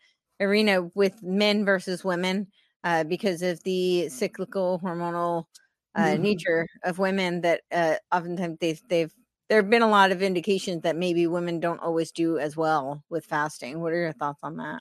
arena 0.41 0.89
with 0.95 1.22
men 1.22 1.64
versus 1.64 2.05
women 2.05 2.47
uh, 2.85 3.05
because 3.05 3.43
of 3.43 3.62
the 3.64 4.09
cyclical 4.09 4.81
hormonal 4.83 5.47
uh, 5.95 6.03
mm-hmm. 6.03 6.22
nature 6.22 6.66
of 6.84 6.99
women 6.99 7.41
that 7.43 7.62
uh, 7.72 7.95
oftentimes 8.12 8.59
they've, 8.61 8.80
they've 8.88 9.12
there 9.49 9.61
have 9.61 9.68
been 9.68 9.82
a 9.82 9.88
lot 9.88 10.12
of 10.12 10.22
indications 10.22 10.82
that 10.82 10.97
maybe 10.97 11.26
women 11.26 11.59
don't 11.59 11.80
always 11.80 12.12
do 12.12 12.38
as 12.38 12.57
well 12.57 13.03
with 13.11 13.24
fasting. 13.24 13.80
What 13.80 13.93
are 13.93 14.01
your 14.01 14.12
thoughts 14.12 14.41
on 14.45 14.57
that? 14.59 14.80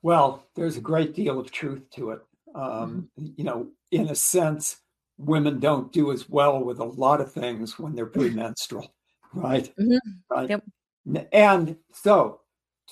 Well, 0.00 0.46
there's 0.54 0.78
a 0.78 0.80
great 0.80 1.14
deal 1.14 1.38
of 1.38 1.50
truth 1.50 1.82
to 1.96 2.12
it. 2.12 2.20
Um, 2.54 3.10
mm-hmm. 3.20 3.32
You 3.36 3.44
know, 3.44 3.68
in 3.90 4.08
a 4.08 4.14
sense, 4.14 4.78
women 5.18 5.60
don't 5.60 5.92
do 5.92 6.10
as 6.10 6.28
well 6.30 6.64
with 6.64 6.78
a 6.78 6.84
lot 6.84 7.20
of 7.20 7.30
things 7.30 7.78
when 7.78 7.94
they're 7.94 8.06
premenstrual, 8.20 8.94
right? 9.34 9.70
Mm-hmm. 9.78 9.96
Right. 10.30 10.48
Yep. 10.48 11.28
And 11.32 11.76
so, 11.92 12.40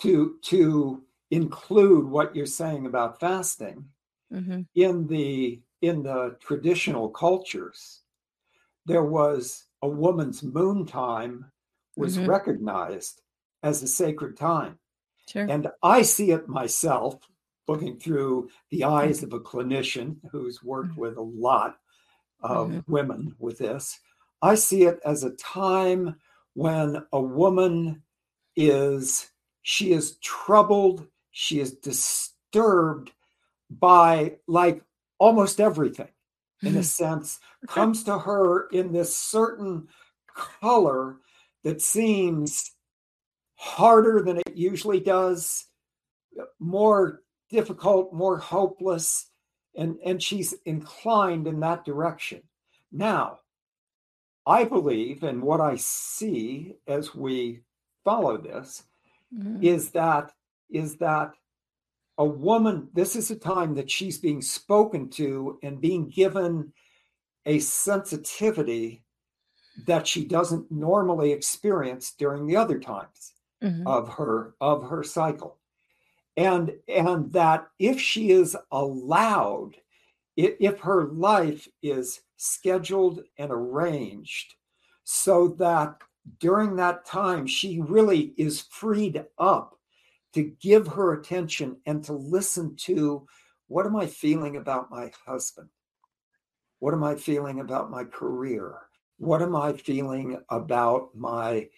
to 0.01 0.37
to 0.43 1.03
include 1.31 2.07
what 2.07 2.37
you're 2.37 2.47
saying 2.47 2.87
about 2.87 3.21
fasting 3.21 3.87
mm-hmm. 4.33 4.61
in 4.75 5.07
the 5.07 5.61
in 5.89 6.03
the 6.03 6.37
traditional 6.41 7.09
cultures, 7.09 8.03
there 8.85 9.05
was 9.05 9.65
a 9.83 9.89
woman's 9.89 10.43
moon 10.43 10.87
time 10.87 11.51
was 11.97 12.17
mm-hmm. 12.17 12.29
recognized 12.29 13.23
as 13.63 13.83
a 13.83 13.89
sacred 13.89 14.37
time. 14.37 14.79
Sure. 15.29 15.47
And 15.49 15.69
I 15.83 16.03
see 16.03 16.31
it 16.31 16.49
myself 16.49 17.19
looking 17.67 17.99
through 17.99 18.49
the 18.71 18.85
eyes 18.85 19.23
of 19.23 19.33
a 19.33 19.41
clinician 19.41 20.17
who's 20.31 20.63
worked 20.63 20.91
mm-hmm. 20.91 21.01
with 21.01 21.17
a 21.17 21.23
lot 21.23 21.77
of 22.41 22.69
mm-hmm. 22.69 22.93
women 22.93 23.35
with 23.39 23.59
this. 23.59 23.99
I 24.43 24.55
see 24.55 24.85
it 24.85 25.01
as 25.05 25.25
a 25.25 25.35
time 25.37 26.17
when 26.55 27.05
a 27.13 27.21
woman 27.21 28.03
is 28.55 29.31
she 29.63 29.93
is 29.93 30.17
troubled, 30.19 31.07
she 31.33 31.59
is 31.59 31.73
disturbed 31.73 33.11
by 33.69 34.37
like 34.47 34.83
almost 35.19 35.61
everything 35.61 36.09
in 36.63 36.77
a 36.77 36.83
sense, 36.83 37.39
comes 37.69 38.03
to 38.05 38.19
her 38.19 38.67
in 38.69 38.93
this 38.93 39.17
certain 39.17 39.89
color 40.35 41.17
that 41.65 41.83
seems 41.83 42.73
harder 43.57 44.23
than 44.23 44.39
it 44.39 44.55
usually 44.55 45.01
does, 45.01 45.67
more 46.59 47.23
difficult, 47.51 48.13
more 48.13 48.39
hopeless, 48.39 49.31
and, 49.77 49.97
and 50.05 50.23
she's 50.23 50.55
inclined 50.65 51.47
in 51.47 51.61
that 51.61 51.85
direction. 51.85 52.43
Now, 52.91 53.41
I 54.47 54.65
believe, 54.65 55.23
and 55.23 55.43
what 55.43 55.61
I 55.61 55.77
see 55.77 56.77
as 56.87 57.15
we 57.15 57.61
follow 58.05 58.37
this, 58.37 58.85
mm-hmm. 59.35 59.63
is 59.63 59.91
that 59.91 60.33
is 60.71 60.97
that 60.97 61.33
a 62.19 62.25
woman, 62.25 62.89
this 62.95 63.15
is 63.15 63.31
a 63.31 63.37
time 63.37 63.75
that 63.75 63.91
she's 63.91 64.19
being 64.19 64.41
spoken 64.41 65.11
to 65.11 65.59
and 65.63 65.81
being 65.81 66.09
given 66.09 66.73
a 67.45 67.59
sensitivity 67.61 69.05
that 69.87 70.07
she 70.07 70.25
doesn't 70.25 70.71
normally 70.71 71.33
experience 71.33 72.13
during 72.19 72.47
the 72.47 72.57
other 72.57 72.79
times 72.79 73.35
mm-hmm. 73.63 73.87
of 73.87 74.09
her 74.09 74.55
of 74.61 74.89
her 74.89 75.03
cycle 75.03 75.59
and 76.37 76.73
and 76.89 77.33
that 77.33 77.69
if 77.79 78.01
she 78.01 78.31
is 78.31 78.57
allowed 78.73 79.77
if, 80.37 80.55
if 80.61 80.81
her 80.81 81.05
life 81.05 81.69
is 81.83 82.21
scheduled 82.37 83.23
and 83.39 83.51
arranged 83.51 84.55
so 85.05 85.49
that 85.49 85.99
during 86.41 86.77
that 86.77 87.05
time 87.05 87.47
she 87.47 87.81
really 87.81 88.35
is 88.37 88.63
freed 88.71 89.25
up 89.39 89.76
to 90.37 90.53
give 90.61 90.87
her 90.87 91.15
attention 91.15 91.79
and 91.87 92.05
to 92.05 92.13
listen 92.13 92.77
to 92.77 93.27
what 93.69 93.87
am 93.87 93.97
I 93.97 94.07
feeling 94.07 94.57
about 94.57 94.91
my 94.91 95.11
husband? 95.25 95.71
What 96.79 96.93
am 96.93 97.03
I 97.03 97.15
feeling 97.15 97.61
about 97.61 97.91
my 97.91 98.05
career? 98.05 98.75
What 99.17 99.41
am 99.41 99.57
I 99.57 99.73
feeling 99.73 100.39
about 100.51 101.09
my 101.15 101.71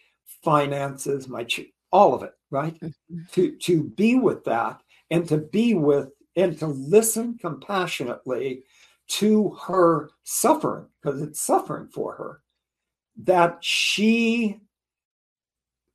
finances, 0.42 1.28
my 1.28 1.44
ch- 1.44 1.72
all 1.92 2.14
of 2.14 2.24
it, 2.24 2.32
right? 2.50 2.74
Mm-hmm. 2.80 3.18
To 3.30 3.56
to 3.58 3.84
be 3.84 4.16
with 4.16 4.42
that 4.44 4.80
and 5.12 5.26
to 5.28 5.38
be 5.38 5.74
with 5.74 6.08
and 6.34 6.58
to 6.58 6.66
listen 6.66 7.38
compassionately 7.38 8.64
to 9.18 9.50
her 9.62 10.10
suffering 10.24 10.86
because 11.00 11.22
it's 11.22 11.40
suffering 11.40 11.88
for 11.94 12.16
her 12.16 12.42
that 13.22 13.58
she 13.60 14.58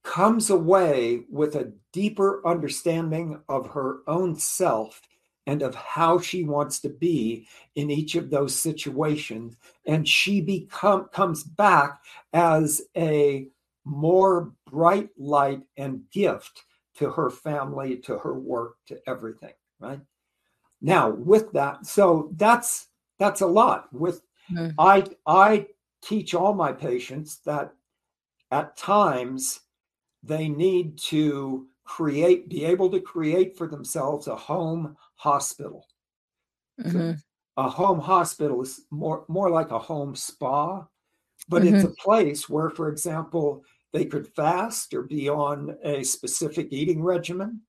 comes 0.04 0.50
away 0.50 1.24
with 1.30 1.56
a 1.56 1.72
deeper 1.92 2.46
understanding 2.46 3.40
of 3.48 3.68
her 3.68 4.00
own 4.08 4.36
self 4.36 5.02
and 5.46 5.62
of 5.62 5.76
how 5.76 6.20
she 6.20 6.44
wants 6.44 6.80
to 6.80 6.90
be 6.90 7.48
in 7.76 7.90
each 7.90 8.16
of 8.16 8.30
those 8.30 8.56
situations. 8.56 9.58
And 9.86 10.08
she 10.08 10.42
become 10.42 11.10
comes 11.12 11.44
back 11.44 12.02
as 12.34 12.82
a 12.96 13.48
more 13.86 14.54
bright 14.70 15.10
light 15.18 15.62
and 15.78 16.04
gift 16.12 16.64
to 16.96 17.12
her 17.12 17.30
family 17.30 17.98
to 17.98 18.18
her 18.20 18.34
work 18.34 18.76
to 18.88 18.98
everything 19.08 19.54
right? 19.84 20.00
Now 20.82 21.10
with 21.10 21.52
that 21.54 21.86
so 21.86 22.32
that's 22.36 22.88
that's 23.20 23.42
a 23.42 23.48
lot. 23.48 23.94
With 23.94 24.22
mm-hmm. 24.52 24.72
i 24.80 25.06
i 25.28 25.68
teach 26.02 26.34
all 26.34 26.54
my 26.54 26.72
patients 26.72 27.40
that 27.46 27.74
at 28.52 28.76
times 28.76 29.62
they 30.24 30.48
need 30.48 30.98
to 30.98 31.68
create, 31.84 32.50
be 32.50 32.66
able 32.66 32.90
to 32.90 33.00
create 33.00 33.58
for 33.58 33.68
themselves 33.68 34.28
a 34.28 34.36
home 34.36 34.96
hospital. 35.16 35.86
Mm-hmm. 36.82 37.12
So 37.12 37.16
a 37.58 37.70
home 37.70 38.00
hospital 38.00 38.62
is 38.62 38.82
more 38.90 39.26
more 39.28 39.50
like 39.50 39.72
a 39.72 39.80
home 39.80 40.16
spa, 40.16 40.86
but 41.50 41.64
mm-hmm. 41.64 41.76
it's 41.76 41.84
a 41.84 42.02
place 42.02 42.50
where, 42.50 42.70
for 42.70 42.90
example, 42.90 43.64
they 43.92 44.06
could 44.06 44.28
fast 44.28 44.94
or 44.94 45.04
be 45.04 45.30
on 45.30 45.78
a 45.84 46.04
specific 46.04 46.70
eating 46.72 47.04
regimen. 47.04 47.62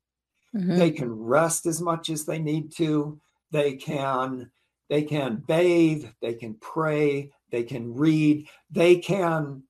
Mm-hmm. 0.56 0.78
They 0.78 0.90
can 0.90 1.12
rest 1.12 1.66
as 1.66 1.82
much 1.82 2.08
as 2.08 2.24
they 2.24 2.38
need 2.38 2.74
to. 2.76 3.20
They 3.50 3.74
can 3.74 4.50
they 4.88 5.02
can 5.02 5.42
bathe. 5.46 6.06
They 6.20 6.34
can 6.34 6.54
pray. 6.54 7.30
They 7.50 7.62
can 7.62 7.94
read. 7.94 8.48
They 8.70 8.96
can 8.96 9.62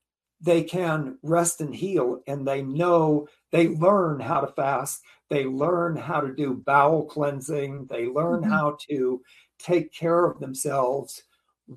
they 0.45 0.63
can 0.63 1.19
rest 1.23 1.61
and 1.61 1.75
heal 1.75 2.21
and 2.27 2.47
they 2.47 2.63
know 2.63 3.27
they 3.51 3.69
learn 3.69 4.21
how 4.21 4.41
to 4.41 4.53
fast 4.53 5.01
they 5.31 5.45
learn 5.45 5.97
how 5.97 6.21
to 6.21 6.35
do 6.35 6.63
bowel 6.67 7.05
cleansing 7.05 7.87
they 7.91 8.07
learn 8.07 8.43
mm-hmm. 8.43 8.51
how 8.51 8.77
to 8.89 9.21
take 9.59 9.93
care 9.93 10.27
of 10.27 10.39
themselves 10.41 11.23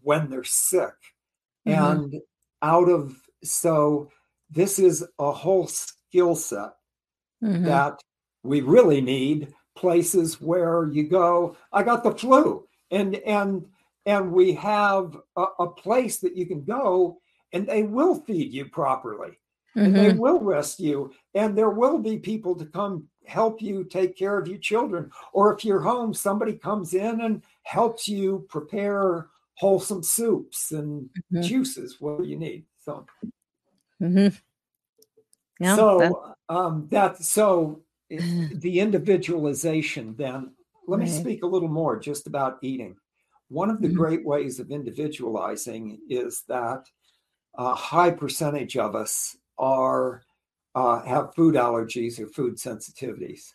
when 0.03 0.29
they're 0.29 0.43
sick 0.43 0.93
mm-hmm. 1.67 1.81
and 1.81 2.15
out 2.61 2.89
of 2.89 3.15
so 3.43 4.09
this 4.49 4.79
is 4.79 5.05
a 5.19 5.31
whole 5.31 5.67
skill 5.67 6.35
set 6.35 6.73
mm-hmm. 7.43 7.63
that 7.63 7.99
we 8.43 8.61
really 8.61 9.01
need 9.01 9.53
places 9.77 10.41
where 10.41 10.87
you 10.91 11.07
go 11.07 11.55
i 11.71 11.81
got 11.81 12.03
the 12.03 12.11
flu 12.11 12.67
and 12.91 13.15
and 13.15 13.65
and 14.05 14.31
we 14.31 14.53
have 14.53 15.17
a, 15.35 15.45
a 15.59 15.69
place 15.69 16.17
that 16.17 16.35
you 16.35 16.45
can 16.45 16.63
go 16.63 17.17
and 17.57 17.67
they 17.67 17.81
will 17.81 18.15
feed 18.21 18.53
you 18.53 18.65
properly 18.65 19.29
mm-hmm. 19.75 19.79
and 19.79 19.95
they 19.95 20.09
mm-hmm. 20.09 20.19
will 20.19 20.39
rest 20.39 20.79
you 20.79 21.11
and 21.33 21.57
there 21.57 21.71
will 21.71 21.97
be 21.97 22.17
people 22.17 22.55
to 22.55 22.65
come 22.65 23.07
help 23.25 23.61
you 23.61 23.83
take 23.83 24.15
care 24.15 24.37
of 24.37 24.47
your 24.47 24.59
children 24.59 25.09
or 25.33 25.53
if 25.53 25.65
you're 25.65 25.81
home 25.81 26.13
somebody 26.13 26.53
comes 26.53 26.93
in 26.93 27.21
and 27.21 27.41
helps 27.63 28.07
you 28.07 28.45
prepare 28.47 29.27
wholesome 29.55 30.03
soups 30.03 30.71
and 30.71 31.09
mm-hmm. 31.33 31.41
juices 31.41 31.97
whatever 31.99 32.23
you 32.23 32.37
need 32.37 32.63
so 32.85 33.05
mm-hmm. 34.01 34.35
yeah, 35.59 35.75
so 35.75 36.35
um 36.47 36.87
that 36.91 37.17
so 37.17 37.81
the 38.09 38.79
individualization 38.79 40.15
then 40.15 40.51
let 40.87 40.99
right. 40.99 41.09
me 41.09 41.11
speak 41.11 41.43
a 41.43 41.47
little 41.47 41.67
more 41.67 41.99
just 41.99 42.27
about 42.27 42.59
eating 42.61 42.95
one 43.49 43.69
of 43.69 43.81
the 43.81 43.87
mm-hmm. 43.87 43.97
great 43.97 44.25
ways 44.25 44.59
of 44.59 44.71
individualizing 44.71 45.99
is 46.09 46.43
that 46.47 46.85
a 47.57 47.73
high 47.73 48.11
percentage 48.11 48.77
of 48.77 48.95
us 48.95 49.35
are 49.57 50.21
uh, 50.75 51.03
have 51.03 51.33
food 51.33 51.55
allergies 51.55 52.19
or 52.19 52.27
food 52.27 52.55
sensitivities. 52.55 53.51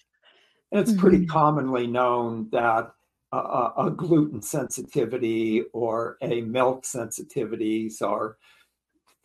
And 0.73 0.81
it's 0.81 0.99
pretty 0.99 1.19
mm-hmm. 1.19 1.31
commonly 1.31 1.87
known 1.87 2.49
that 2.51 2.91
uh, 3.33 3.71
a 3.79 3.91
gluten 3.91 4.43
sensitivity 4.43 5.63
or 5.73 6.19
a 6.21 6.41
milk 6.41 6.83
sensitivities 6.83 8.03
are 8.03 8.39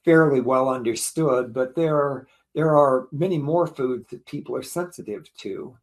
fairly 0.06 0.42
well 0.42 0.70
understood, 0.70 1.54
but 1.54 1.76
there 1.76 1.96
are, 1.96 2.28
there 2.54 2.78
are 2.78 3.08
many 3.12 3.38
more 3.38 3.66
foods 3.66 4.08
that 4.12 4.26
people 4.26 4.56
are 4.56 4.64
sensitive 4.64 5.28
to. 5.38 5.76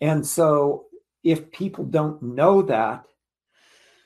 And 0.00 0.24
so 0.24 0.86
if 1.24 1.50
people 1.50 1.84
don't 1.84 2.22
know 2.22 2.62
that, 2.62 3.04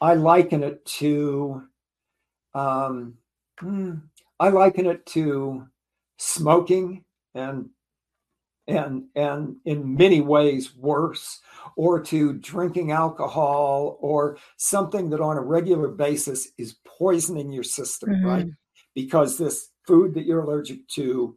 I 0.00 0.14
liken 0.14 0.62
it 0.62 0.84
to 0.86 1.64
um, 2.54 3.14
hmm, 3.58 3.94
I 4.42 4.48
liken 4.48 4.86
it 4.86 5.06
to 5.06 5.68
smoking 6.18 7.04
and 7.32 7.70
and 8.66 9.04
and 9.14 9.54
in 9.64 9.94
many 9.96 10.20
ways 10.20 10.74
worse 10.74 11.38
or 11.76 12.00
to 12.00 12.32
drinking 12.32 12.90
alcohol 12.90 13.98
or 14.00 14.38
something 14.56 15.10
that 15.10 15.20
on 15.20 15.36
a 15.36 15.40
regular 15.40 15.86
basis 15.86 16.48
is 16.58 16.74
poisoning 16.84 17.52
your 17.52 17.62
system 17.62 18.10
mm-hmm. 18.10 18.26
right 18.26 18.46
because 18.96 19.38
this 19.38 19.68
food 19.86 20.12
that 20.14 20.26
you're 20.26 20.42
allergic 20.42 20.88
to 20.88 21.36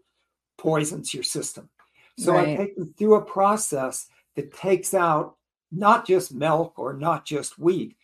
poisons 0.58 1.14
your 1.14 1.24
system 1.24 1.70
so 2.18 2.34
right. 2.34 2.49
i 2.49 2.56
take 2.56 2.76
them 2.76 2.91
through 2.97 3.16
a 3.16 3.26
process 3.26 4.08
that 4.36 4.51
takes 4.51 4.95
out 4.95 5.36
not 5.72 6.08
just 6.08 6.34
milk 6.34 6.74
or 6.78 6.93
not 6.93 7.24
just 7.24 7.60
wheat 7.60 7.95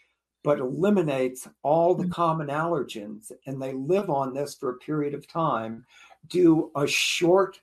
but 0.43 0.59
eliminates 0.59 1.47
all 1.63 1.93
the 1.93 2.05
mm. 2.05 2.11
common 2.11 2.47
allergens 2.47 3.31
and 3.45 3.61
they 3.61 3.73
live 3.73 4.09
on 4.09 4.33
this 4.33 4.55
for 4.55 4.71
a 4.71 4.77
period 4.77 5.13
of 5.13 5.27
time 5.27 5.85
do 6.27 6.71
a 6.75 6.87
short 6.87 7.59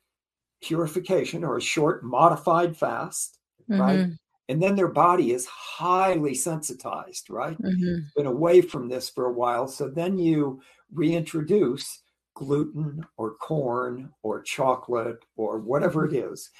purification 0.62 1.44
or 1.44 1.56
a 1.56 1.62
short 1.62 2.04
modified 2.04 2.76
fast 2.76 3.38
mm-hmm. 3.70 3.80
right 3.80 4.06
and 4.50 4.62
then 4.62 4.74
their 4.74 4.88
body 4.88 5.32
is 5.32 5.46
highly 5.46 6.34
sensitized 6.34 7.30
right 7.30 7.60
mm-hmm. 7.60 7.98
been 8.16 8.26
away 8.26 8.60
from 8.60 8.88
this 8.88 9.08
for 9.08 9.26
a 9.26 9.32
while 9.32 9.68
so 9.68 9.88
then 9.88 10.18
you 10.18 10.60
reintroduce 10.92 12.02
gluten 12.34 13.04
or 13.16 13.34
corn 13.34 14.10
or 14.22 14.42
chocolate 14.42 15.18
or 15.36 15.58
whatever 15.58 16.06
it 16.06 16.14
is 16.14 16.50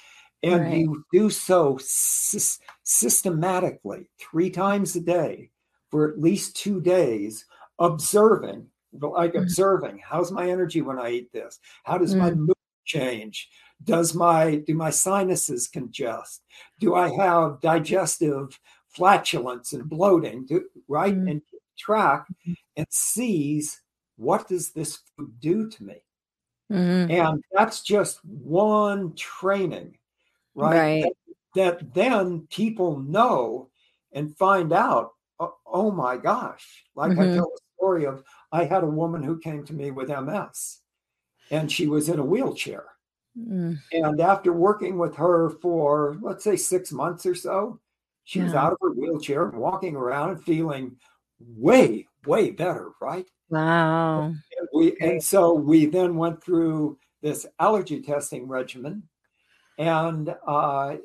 and 0.43 0.61
right. 0.61 0.77
you 0.77 1.03
do 1.11 1.29
so 1.29 1.77
sy- 1.81 2.63
systematically 2.83 4.09
three 4.19 4.49
times 4.49 4.95
a 4.95 5.01
day 5.01 5.49
for 5.89 6.09
at 6.09 6.19
least 6.19 6.55
two 6.55 6.81
days 6.81 7.45
observing 7.79 8.65
like 8.93 9.33
mm. 9.33 9.41
observing 9.41 9.99
how's 10.03 10.31
my 10.31 10.49
energy 10.49 10.81
when 10.81 10.99
i 10.99 11.09
eat 11.09 11.31
this 11.31 11.59
how 11.83 11.97
does 11.97 12.15
mm. 12.15 12.19
my 12.19 12.31
mood 12.31 12.55
change 12.85 13.49
does 13.83 14.13
my 14.13 14.55
do 14.67 14.73
my 14.73 14.89
sinuses 14.89 15.67
congest 15.67 16.41
do 16.79 16.95
i 16.95 17.09
have 17.09 17.61
digestive 17.61 18.59
flatulence 18.89 19.73
and 19.73 19.87
bloating 19.87 20.45
do, 20.45 20.65
right 20.87 21.15
mm. 21.15 21.29
and 21.29 21.41
track 21.77 22.25
mm-hmm. 22.29 22.53
and 22.75 22.87
sees 22.89 23.81
what 24.17 24.47
does 24.47 24.71
this 24.71 24.99
food 25.15 25.31
do 25.39 25.69
to 25.69 25.83
me 25.83 26.03
mm-hmm. 26.71 27.11
and 27.11 27.43
that's 27.53 27.81
just 27.81 28.23
one 28.25 29.13
training 29.15 29.95
right, 30.55 31.03
right. 31.03 31.13
That, 31.55 31.79
that 31.79 31.93
then 31.93 32.47
people 32.49 32.99
know 32.99 33.69
and 34.11 34.35
find 34.37 34.73
out 34.73 35.11
oh, 35.39 35.55
oh 35.65 35.91
my 35.91 36.17
gosh. 36.17 36.83
Like 36.95 37.11
mm-hmm. 37.11 37.21
I 37.21 37.35
tell 37.35 37.49
the 37.49 37.59
story 37.77 38.05
of 38.05 38.23
I 38.51 38.65
had 38.65 38.83
a 38.83 38.87
woman 38.87 39.23
who 39.23 39.39
came 39.39 39.65
to 39.65 39.73
me 39.73 39.91
with 39.91 40.09
MS 40.09 40.81
and 41.51 41.71
she 41.71 41.87
was 41.87 42.09
in 42.09 42.19
a 42.19 42.25
wheelchair. 42.25 42.85
Mm. 43.37 43.79
And 43.91 44.19
after 44.19 44.51
working 44.51 44.97
with 44.97 45.15
her 45.15 45.49
for, 45.49 46.17
let's 46.21 46.43
say, 46.43 46.55
six 46.55 46.91
months 46.91 47.25
or 47.25 47.35
so, 47.35 47.79
she 48.23 48.39
yeah. 48.39 48.45
was 48.45 48.53
out 48.53 48.73
of 48.73 48.77
her 48.81 48.91
wheelchair 48.91 49.47
and 49.47 49.59
walking 49.59 49.95
around 49.95 50.31
and 50.31 50.43
feeling 50.43 50.97
way, 51.39 52.07
way 52.25 52.51
better, 52.51 52.91
right? 53.01 53.25
Wow. 53.49 54.25
And, 54.25 54.67
we, 54.73 54.95
and 54.99 55.23
so 55.23 55.53
we 55.53 55.85
then 55.85 56.15
went 56.15 56.43
through 56.43 56.97
this 57.21 57.45
allergy 57.59 58.01
testing 58.01 58.47
regimen. 58.47 59.03
And 59.77 60.35
uh, 60.45 60.97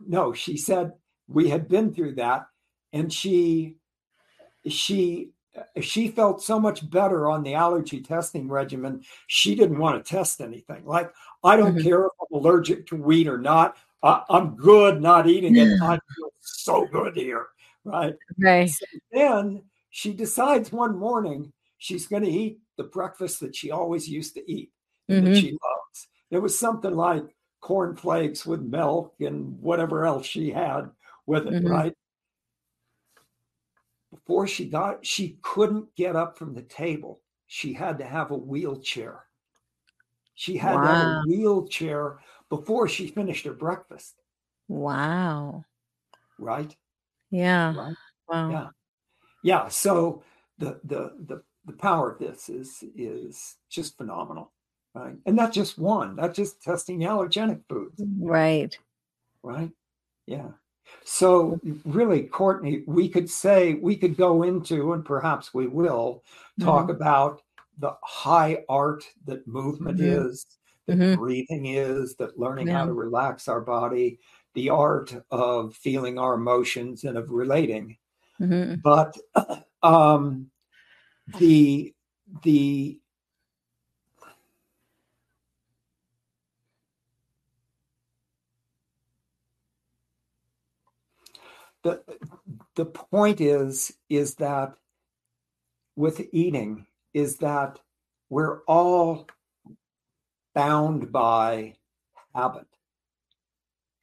no, 0.00 0.32
she 0.32 0.56
said 0.56 0.92
we 1.26 1.48
had 1.48 1.68
been 1.68 1.92
through 1.92 2.14
that 2.16 2.46
and 2.92 3.12
she 3.12 3.76
she 4.66 5.30
she 5.80 6.08
felt 6.08 6.42
so 6.42 6.58
much 6.58 6.88
better 6.88 7.28
on 7.28 7.42
the 7.42 7.54
allergy 7.54 8.00
testing 8.00 8.48
regimen 8.48 9.02
she 9.26 9.54
didn't 9.54 9.78
want 9.78 10.02
to 10.02 10.10
test 10.10 10.40
anything. 10.40 10.84
Like 10.86 11.12
i 11.44 11.56
don't 11.56 11.74
mm-hmm. 11.74 11.86
care 11.86 12.06
if 12.06 12.12
i'm 12.20 12.38
allergic 12.38 12.86
to 12.86 12.96
wheat 12.96 13.28
or 13.28 13.38
not 13.38 13.76
I, 14.02 14.22
am 14.30 14.56
good 14.56 15.00
not 15.00 15.28
eating 15.28 15.56
it. 15.56 15.80
I 15.82 15.98
feel 16.16 16.32
so 16.40 16.86
good 16.86 17.14
here 17.16 17.46
right? 17.84 18.14
Right. 18.38 18.70
So 18.70 18.86
then 19.10 19.62
she 19.90 20.12
decides 20.12 20.72
one 20.72 20.96
morning 20.96 21.52
she's 21.78 22.06
going 22.06 22.22
to 22.22 22.30
eat 22.30 22.58
the 22.76 22.84
breakfast 22.84 23.40
that 23.40 23.54
she 23.54 23.70
always 23.70 24.08
used 24.08 24.34
to 24.34 24.50
eat 24.50 24.70
mm-hmm. 25.10 25.24
that 25.26 25.36
she 25.36 25.50
loves. 25.50 26.08
It 26.30 26.38
was 26.38 26.58
something 26.58 26.94
like 26.94 27.24
cornflakes 27.60 28.46
with 28.46 28.60
milk 28.60 29.14
and 29.20 29.60
whatever 29.60 30.04
else 30.04 30.26
she 30.26 30.50
had 30.50 30.90
with 31.26 31.46
it 31.46 31.52
mm-hmm. 31.52 31.68
right 31.68 31.94
before 34.24 34.46
she 34.46 34.66
got 34.66 35.04
she 35.04 35.38
couldn't 35.42 35.94
get 35.96 36.16
up 36.16 36.38
from 36.38 36.54
the 36.54 36.62
table. 36.62 37.20
She 37.46 37.72
had 37.72 37.98
to 37.98 38.04
have 38.04 38.30
a 38.30 38.36
wheelchair. 38.36 39.24
She 40.34 40.56
had 40.56 40.76
wow. 40.76 40.82
to 40.82 40.88
have 40.88 41.06
a 41.06 41.22
wheelchair 41.26 42.18
before 42.48 42.88
she 42.88 43.08
finished 43.08 43.44
her 43.44 43.52
breakfast. 43.52 44.14
Wow. 44.68 45.64
Right? 46.38 46.74
Yeah. 47.30 47.74
Right? 47.76 47.96
wow. 48.28 48.50
Yeah. 48.50 48.68
Yeah 49.42 49.68
so 49.68 50.22
the 50.58 50.80
the 50.84 51.12
the 51.26 51.42
the 51.66 51.72
power 51.72 52.12
of 52.12 52.18
this 52.18 52.48
is 52.48 52.82
is 52.96 53.56
just 53.68 53.96
phenomenal 53.96 54.52
right? 54.94 55.14
And 55.26 55.36
not 55.36 55.52
just 55.52 55.78
one 55.78 56.16
not 56.16 56.34
just 56.34 56.62
testing 56.62 57.00
allergenic 57.00 57.62
foods. 57.68 58.02
Right. 58.18 58.76
Right? 59.42 59.70
Yeah 60.26 60.48
so, 61.04 61.58
really, 61.84 62.22
Courtenay, 62.24 62.82
we 62.86 63.08
could 63.08 63.28
say, 63.28 63.74
we 63.74 63.96
could 63.96 64.16
go 64.16 64.42
into, 64.42 64.92
and 64.92 65.04
perhaps 65.04 65.52
we 65.52 65.66
will, 65.66 66.22
talk 66.60 66.84
mm-hmm. 66.84 66.96
about 66.96 67.42
the 67.78 67.94
high 68.02 68.64
art 68.68 69.04
that 69.26 69.46
movement 69.46 69.98
mm-hmm. 69.98 70.26
is, 70.26 70.46
that 70.86 70.98
mm-hmm. 70.98 71.20
breathing 71.20 71.66
is, 71.66 72.14
that 72.16 72.38
learning 72.38 72.68
yeah. 72.68 72.78
how 72.78 72.86
to 72.86 72.92
relax 72.92 73.48
our 73.48 73.60
body, 73.60 74.18
the 74.54 74.70
art 74.70 75.14
of 75.30 75.74
feeling 75.74 76.18
our 76.18 76.34
emotions 76.34 77.04
and 77.04 77.16
of 77.16 77.30
relating. 77.30 77.96
Mm-hmm. 78.40 78.76
But 78.82 79.16
um, 79.82 80.50
the 81.38 81.94
the 82.42 82.98
the 91.82 92.02
the 92.76 92.86
point 92.86 93.40
is 93.40 93.92
is 94.08 94.34
that 94.36 94.74
with 95.96 96.20
eating 96.32 96.86
is 97.12 97.36
that 97.38 97.78
we're 98.30 98.62
all 98.62 99.26
bound 100.54 101.12
by 101.12 101.76
habit. 102.34 102.66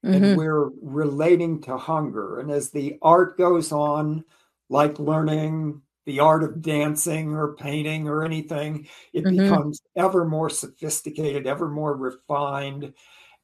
Mm-hmm. 0.06 0.24
And 0.24 0.38
we're 0.38 0.70
relating 0.82 1.62
to 1.64 1.78
hunger. 1.78 2.40
And 2.40 2.52
as 2.52 2.70
the 2.70 2.98
art 3.02 3.38
goes 3.38 3.72
on, 3.72 4.24
like 4.70 4.98
learning 4.98 5.82
the 6.06 6.22
art 6.22 6.44
of 6.44 6.62
dancing 6.62 7.36
or 7.36 7.56
painting 7.56 8.08
or 8.08 8.24
anything, 8.24 8.88
it 9.14 9.26
mm-hmm. 9.26 9.44
becomes 9.44 9.82
ever 9.96 10.26
more 10.26 10.50
sophisticated, 10.50 11.48
ever 11.48 11.68
more 11.68 11.96
refined. 11.96 12.94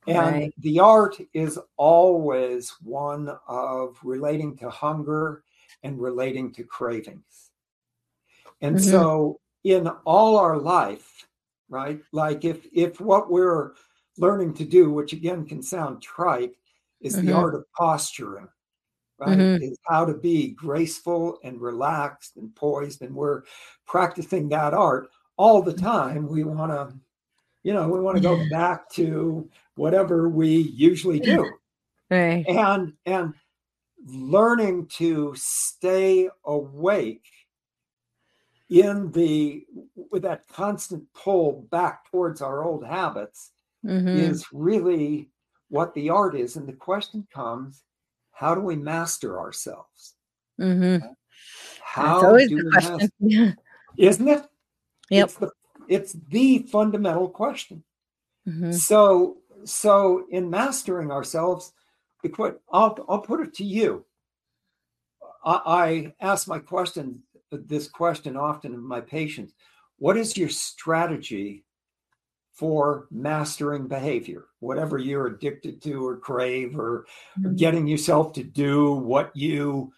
And 0.07 0.35
right. 0.35 0.53
the 0.59 0.79
art 0.79 1.17
is 1.33 1.59
always 1.77 2.69
one 2.83 3.35
of 3.47 3.97
relating 4.03 4.55
to 4.57 4.69
hunger 4.69 5.43
and 5.83 5.99
relating 5.99 6.51
to 6.53 6.63
cravings. 6.63 7.51
And 8.61 8.75
mm-hmm. 8.75 8.89
so 8.89 9.39
in 9.63 9.87
all 10.05 10.37
our 10.37 10.57
life, 10.57 11.27
right? 11.69 11.99
Like 12.11 12.45
if 12.45 12.67
if 12.71 13.01
what 13.01 13.31
we're 13.31 13.73
learning 14.17 14.53
to 14.55 14.65
do, 14.65 14.91
which 14.91 15.13
again 15.13 15.45
can 15.45 15.61
sound 15.61 16.01
trite, 16.01 16.53
is 17.01 17.15
mm-hmm. 17.15 17.27
the 17.27 17.33
art 17.33 17.55
of 17.55 17.65
posturing, 17.73 18.47
right? 19.17 19.37
Mm-hmm. 19.37 19.63
Is 19.63 19.77
how 19.87 20.05
to 20.05 20.13
be 20.13 20.51
graceful 20.51 21.39
and 21.43 21.59
relaxed 21.59 22.37
and 22.37 22.55
poised. 22.55 23.01
And 23.01 23.15
we're 23.15 23.43
practicing 23.85 24.49
that 24.49 24.73
art 24.73 25.09
all 25.37 25.61
the 25.61 25.73
time. 25.73 26.27
We 26.27 26.43
want 26.43 26.71
to, 26.71 26.97
you 27.65 27.73
know, 27.73 27.89
we 27.89 27.99
want 27.99 28.15
to 28.15 28.21
go 28.21 28.47
back 28.51 28.87
to 28.91 29.49
whatever 29.73 30.29
we 30.29 30.49
usually 30.49 31.19
do. 31.19 31.51
Right. 32.11 32.45
And 32.47 32.93
and 33.07 33.33
learning 34.05 34.85
to 34.97 35.33
stay 35.35 36.29
awake 36.45 37.25
in 38.69 39.11
the 39.13 39.65
with 39.95 40.21
that 40.21 40.47
constant 40.47 41.03
pull 41.15 41.67
back 41.71 42.09
towards 42.11 42.39
our 42.39 42.63
old 42.63 42.85
habits 42.85 43.51
mm-hmm. 43.83 44.09
is 44.09 44.45
really 44.53 45.31
what 45.69 45.91
the 45.95 46.11
art 46.11 46.35
is 46.35 46.57
and 46.57 46.67
the 46.67 46.73
question 46.73 47.27
comes 47.33 47.81
how 48.31 48.53
do 48.53 48.61
we 48.61 48.75
master 48.75 49.39
ourselves 49.39 50.13
mm-hmm. 50.59 51.03
how 51.83 52.21
do 52.21 52.35
we 52.35 52.47
master 52.51 53.09
isn't 53.97 54.27
it 54.27 54.43
yep. 55.09 55.25
it's 55.25 55.35
the 55.35 55.51
it's 55.87 56.13
the 56.29 56.59
fundamental 56.59 57.29
question 57.29 57.83
mm-hmm. 58.47 58.71
so 58.71 59.37
so 59.63 60.25
in 60.31 60.49
mastering 60.49 61.11
ourselves 61.11 61.73
the 62.23 62.57
I'll, 62.71 62.97
I'll 63.07 63.21
put 63.21 63.41
it 63.41 63.53
to 63.55 63.63
you 63.63 64.05
I, 65.43 65.61
I 65.65 66.13
ask 66.19 66.47
my 66.47 66.59
question 66.59 67.21
this 67.51 67.87
question 67.87 68.35
often 68.35 68.73
of 68.73 68.81
my 68.81 69.01
patients 69.01 69.53
what 69.97 70.17
is 70.17 70.35
your 70.35 70.49
strategy 70.49 71.63
for 72.53 73.07
mastering 73.11 73.87
behavior 73.87 74.45
whatever 74.59 74.97
you're 74.97 75.27
addicted 75.27 75.81
to 75.83 76.05
or 76.05 76.17
crave 76.17 76.77
or, 76.77 77.05
mm-hmm. 77.37 77.47
or 77.47 77.53
getting 77.53 77.87
yourself 77.87 78.33
to 78.33 78.43
do 78.43 78.93
what 78.93 79.31
you 79.35 79.91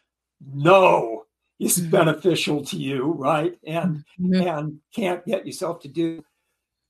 know 0.54 1.27
is 1.60 1.80
beneficial 1.80 2.64
to 2.64 2.78
you 2.78 3.14
right 3.14 3.58
and 3.66 4.04
mm-hmm. 4.20 4.48
and 4.48 4.80
can't 4.94 5.26
get 5.26 5.46
yourself 5.46 5.80
to 5.82 5.88
do 5.88 6.24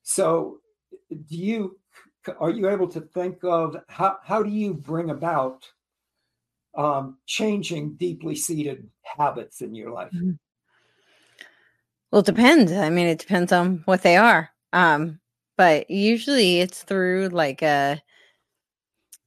so 0.03 0.59
do 1.09 1.36
you 1.36 1.80
are 2.39 2.49
you 2.49 2.68
able 2.70 2.89
to 2.89 2.99
think 2.99 3.43
of 3.43 3.78
how, 3.88 4.18
how 4.24 4.43
do 4.43 4.49
you 4.49 4.74
bring 4.74 5.09
about 5.09 5.65
um, 6.78 7.18
changing 7.26 7.93
deeply 7.95 8.36
seated 8.36 8.89
habits 9.03 9.61
in 9.61 9.74
your 9.74 9.91
life 9.91 10.11
mm-hmm. 10.11 10.32
Well, 12.11 12.22
it 12.22 12.26
depends. 12.26 12.72
I 12.72 12.89
mean, 12.89 13.07
it 13.07 13.20
depends 13.20 13.51
on 13.51 13.82
what 13.86 14.01
they 14.01 14.15
are. 14.15 14.49
Um, 14.74 15.20
but 15.57 15.89
usually 15.89 16.59
it's 16.59 16.84
through 16.84 17.30
like 17.30 17.61
a, 17.61 18.01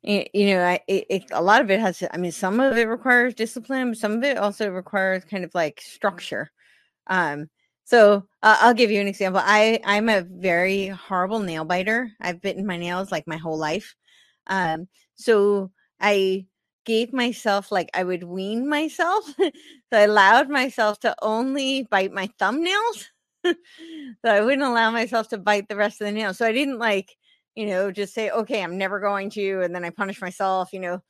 you 0.03 0.47
know, 0.55 0.79
it, 0.89 1.07
it, 1.11 1.25
a 1.33 1.43
lot 1.43 1.61
of 1.61 1.71
it 1.71 1.81
has. 1.81 2.03
I 2.13 2.17
mean, 2.17 2.33
some 2.33 2.61
of 2.61 2.77
it 2.79 2.85
requires 2.89 3.35
discipline. 3.35 3.95
Some 3.95 4.13
of 4.13 4.25
it 4.25 4.39
also 4.39 4.71
requires 4.71 5.25
kind 5.25 5.45
of 5.45 5.55
like 5.55 5.81
structure. 5.81 6.51
Um, 7.09 7.49
so 7.85 8.27
uh, 8.43 8.59
I'll 8.61 8.75
give 8.75 8.91
you 8.91 9.01
an 9.01 9.09
example. 9.09 9.43
I 9.45 9.81
I'm 9.85 10.09
a 10.09 10.23
very 10.23 10.89
horrible 10.89 11.41
nail 11.41 11.65
biter. 11.65 12.13
I've 12.21 12.41
bitten 12.43 12.67
my 12.67 12.77
nails 12.79 13.13
like 13.13 13.27
my 13.27 13.37
whole 13.39 13.59
life. 13.59 13.97
Um, 14.49 14.89
so 15.17 15.73
I 16.01 16.47
gave 16.87 17.13
myself 17.13 17.71
like 17.73 17.91
I 17.95 18.05
would 18.05 18.25
wean 18.25 18.69
myself. 18.69 19.25
so 19.39 19.53
I 19.93 20.01
allowed 20.03 20.49
myself 20.51 21.01
to 21.01 21.15
only 21.23 21.87
bite 21.91 22.13
my 22.13 22.29
thumbnails. 22.41 23.07
so 23.45 23.55
I 24.25 24.41
wouldn't 24.41 24.63
allow 24.63 24.91
myself 24.91 25.29
to 25.29 25.39
bite 25.39 25.69
the 25.69 25.77
rest 25.77 26.01
of 26.01 26.07
the 26.07 26.13
nails. 26.13 26.39
So 26.39 26.47
I 26.47 26.53
didn't 26.53 26.79
like, 26.79 27.17
you 27.61 27.67
know, 27.67 27.91
just 27.91 28.15
say, 28.15 28.31
okay, 28.31 28.63
I'm 28.63 28.79
never 28.79 29.01
going 29.01 29.29
to, 29.31 29.61
and 29.61 29.75
then 29.75 29.85
I 29.85 29.91
punish 29.91 30.21
myself, 30.21 30.73
you 30.73 30.81
know. 30.81 31.03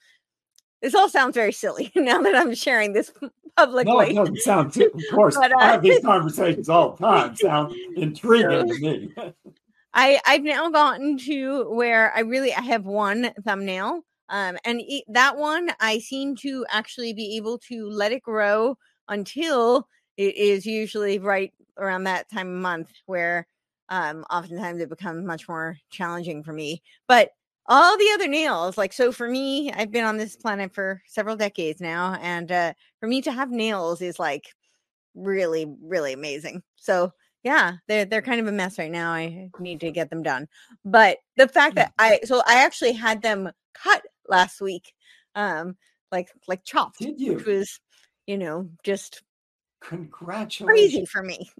This 0.82 0.94
all 0.94 1.09
sounds 1.09 1.34
very 1.34 1.53
silly 1.53 1.92
now 1.96 2.20
that 2.22 2.34
I'm 2.34 2.55
sharing 2.55 2.92
this 2.92 3.12
publicly. 3.57 3.92
No, 3.92 4.01
it 4.01 4.14
doesn't 4.14 4.38
sound 4.38 4.72
too, 4.72 4.90
of 4.92 5.03
course. 5.12 5.36
but, 5.36 5.53
uh, 5.53 5.59
I 5.61 5.72
have 5.72 5.82
these 5.82 6.01
conversations 6.05 6.68
all 6.68 6.92
the 6.92 7.07
time. 7.07 7.36
Sound 7.36 7.74
intriguing 7.96 8.66
to 8.66 8.74
me. 8.80 9.14
I 9.94 10.20
I've 10.26 10.42
now 10.42 10.70
gotten 10.70 11.18
to 11.18 11.70
where 11.70 12.12
I 12.16 12.20
really 12.20 12.55
I 12.55 12.62
have 12.62 12.84
one 12.84 13.32
thumbnail 13.44 14.05
um, 14.30 14.57
and 14.64 14.80
e- 14.80 15.05
that 15.09 15.36
one, 15.36 15.72
I 15.80 15.98
seem 15.98 16.36
to 16.36 16.64
actually 16.70 17.12
be 17.12 17.36
able 17.36 17.59
to 17.68 17.88
let 17.90 18.12
it 18.12 18.22
grow 18.22 18.76
until 19.09 19.88
it 20.16 20.36
is 20.36 20.64
usually 20.64 21.18
right 21.18 21.53
around 21.76 22.05
that 22.05 22.30
time 22.30 22.46
of 22.48 22.62
month 22.62 22.92
where 23.07 23.46
um, 23.91 24.24
oftentimes 24.30 24.80
it 24.80 24.88
becomes 24.88 25.26
much 25.26 25.49
more 25.49 25.76
challenging 25.91 26.43
for 26.43 26.53
me. 26.53 26.82
But 27.07 27.30
all 27.66 27.97
the 27.99 28.11
other 28.14 28.28
nails, 28.28 28.78
like, 28.78 28.93
so 28.93 29.12
for 29.12 29.28
me, 29.28 29.72
I've 29.72 29.93
been 29.93 30.05
on 30.05 30.16
this 30.16 30.36
planet 30.36 30.72
for 30.74 31.03
several 31.07 31.36
decades 31.36 31.80
now. 31.80 32.16
And 32.20 32.51
uh, 32.51 32.72
for 32.99 33.07
me 33.07 33.20
to 33.22 33.32
have 33.32 33.51
nails 33.51 34.01
is 34.01 34.18
like 34.18 34.47
really, 35.14 35.66
really 35.82 36.12
amazing. 36.12 36.62
So, 36.76 37.12
yeah, 37.43 37.74
they're 37.88 38.05
they're 38.05 38.22
kind 38.22 38.41
of 38.41 38.47
a 38.47 38.53
mess 38.53 38.78
right 38.78 38.91
now. 38.91 39.12
I 39.12 39.49
need 39.59 39.80
to 39.80 39.91
get 39.91 40.11
them 40.11 40.22
done. 40.22 40.47
But 40.84 41.18
the 41.36 41.49
fact 41.49 41.76
that 41.76 41.93
I 41.99 42.20
so 42.24 42.43
I 42.47 42.64
actually 42.64 42.93
had 42.93 43.22
them 43.22 43.51
cut 43.72 44.03
last 44.28 44.61
week, 44.61 44.93
um, 45.34 45.76
like 46.12 46.28
like 46.49 46.64
chopped, 46.64 46.99
which 47.01 47.47
was, 47.47 47.80
you 48.26 48.36
know, 48.36 48.68
just 48.84 49.22
congratulations 49.80 50.66
crazy 50.66 51.06
for 51.06 51.22
me 51.22 51.50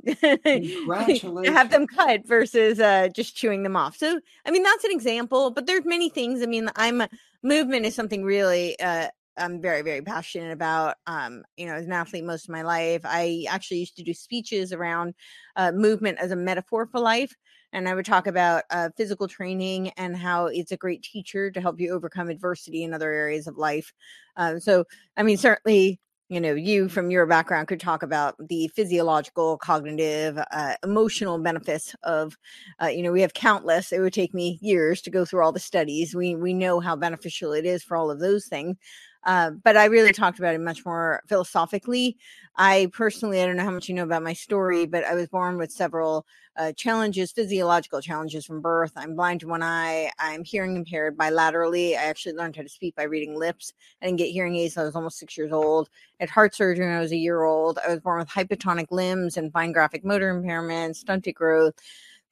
congratulations 0.45 1.45
to 1.47 1.53
have 1.53 1.71
them 1.71 1.87
cut 1.87 2.27
versus 2.27 2.79
uh 2.79 3.09
just 3.09 3.35
chewing 3.35 3.63
them 3.63 3.77
off 3.77 3.97
so 3.97 4.21
i 4.45 4.51
mean 4.51 4.63
that's 4.63 4.85
an 4.85 4.91
example 4.91 5.51
but 5.51 5.67
there's 5.67 5.85
many 5.85 6.09
things 6.09 6.43
i 6.43 6.47
mean 6.47 6.69
i'm 6.77 7.03
movement 7.43 7.87
is 7.87 7.95
something 7.95 8.23
really 8.23 8.79
uh 8.81 9.09
I'm 9.41 9.61
very, 9.61 9.83
very 9.83 10.03
passionate 10.03 10.53
about. 10.53 10.97
Um, 11.07 11.45
you 11.57 11.67
know, 11.67 11.75
as 11.75 11.87
an 11.87 11.93
athlete 11.93 12.25
most 12.25 12.45
of 12.45 12.51
my 12.51 12.63
life, 12.63 13.03
I 13.05 13.47
actually 13.49 13.79
used 13.79 13.97
to 13.97 14.03
do 14.03 14.13
speeches 14.13 14.73
around 14.73 15.15
uh, 15.57 15.73
movement 15.73 16.19
as 16.19 16.31
a 16.31 16.37
metaphor 16.37 16.87
for 16.87 17.01
life. 17.01 17.35
And 17.73 17.89
I 17.89 17.95
would 17.95 18.05
talk 18.05 18.27
about 18.27 18.65
uh, 18.71 18.91
physical 18.97 19.29
training 19.29 19.91
and 19.97 20.17
how 20.17 20.47
it's 20.47 20.73
a 20.73 20.77
great 20.77 21.03
teacher 21.03 21.51
to 21.51 21.61
help 21.61 21.81
you 21.81 21.93
overcome 21.93 22.29
adversity 22.29 22.83
in 22.83 22.93
other 22.93 23.13
areas 23.13 23.47
of 23.47 23.57
life. 23.57 23.93
Uh, 24.37 24.59
so, 24.59 24.85
I 25.17 25.23
mean, 25.23 25.37
certainly, 25.37 26.01
you 26.31 26.41
know, 26.41 26.55
you 26.55 26.89
from 26.89 27.11
your 27.11 27.27
background 27.27 27.69
could 27.69 27.81
talk 27.81 28.03
about 28.05 28.37
the 28.49 28.69
physiological, 28.75 29.59
cognitive, 29.59 30.39
uh, 30.53 30.75
emotional 30.85 31.39
benefits 31.39 31.95
of, 32.05 32.39
uh, 32.83 32.87
you 32.87 33.03
know, 33.03 33.13
we 33.13 33.21
have 33.23 33.35
countless. 33.35 33.93
It 33.93 34.01
would 34.01 34.15
take 34.15 34.33
me 34.33 34.59
years 34.63 35.03
to 35.03 35.11
go 35.11 35.25
through 35.27 35.43
all 35.45 35.53
the 35.53 35.61
studies. 35.61 36.15
We 36.15 36.37
we 36.37 36.55
know 36.55 36.81
how 36.81 36.97
beneficial 36.97 37.53
it 37.53 37.67
is 37.67 37.83
for 37.83 37.97
all 37.97 38.11
of 38.11 38.21
those 38.21 38.47
things. 38.47 38.77
Uh, 39.25 39.51
but 39.51 39.77
I 39.77 39.87
really 39.87 40.13
talked 40.13 40.39
about 40.39 40.55
it 40.55 40.61
much 40.61 40.85
more 40.85 41.23
philosophically. 41.27 42.17
I 42.57 42.89
personally, 42.93 43.43
I 43.43 43.47
don't 43.47 43.57
know 43.57 43.65
how 43.65 43.71
much 43.71 43.89
you 43.89 43.95
know 43.95 44.05
about 44.05 44.23
my 44.23 44.33
story, 44.33 44.87
but 44.87 45.05
I 45.05 45.15
was 45.15 45.29
born 45.29 45.57
with 45.57 45.71
several 45.71 46.27
uh, 46.57 46.73
challenges, 46.73 47.33
physiological 47.33 48.01
challenges 48.01 48.45
from 48.45 48.61
birth. 48.61 48.93
I'm 48.97 49.15
blind 49.15 49.41
to 49.41 49.47
one 49.49 49.63
eye. 49.63 50.11
I'm 50.19 50.45
hearing 50.45 50.77
impaired 50.77 51.17
bilaterally. 51.17 51.93
I 51.93 52.03
actually 52.05 52.35
learned 52.35 52.57
how 52.57 52.63
to 52.63 52.69
speak 52.69 52.97
by 52.97 53.05
reading 53.05 53.39
lips. 53.39 53.73
I 54.03 54.07
didn't 54.07 54.19
get 54.19 54.31
hearing 54.31 54.57
aids. 54.57 54.77
I 54.77 54.85
was 54.85 54.97
almost 54.97 55.19
six 55.19 55.39
years 55.39 55.53
old. 55.53 55.89
I 56.21 56.25
had 56.25 56.31
heart 56.31 56.55
surgery 56.55 56.87
when 56.87 56.97
I 56.97 57.01
was 57.01 57.13
a 57.13 57.17
year 57.17 57.45
old. 57.45 57.79
I 57.87 57.91
was 57.91 58.01
born 58.01 58.19
with 58.19 58.29
hypotonic 58.29 58.91
limbs 58.91 59.37
and 59.37 59.53
fine 59.53 59.73
graphic 59.73 60.05
motor 60.05 60.31
impairment, 60.31 60.97
stunted 60.97 61.35
growth 61.35 61.75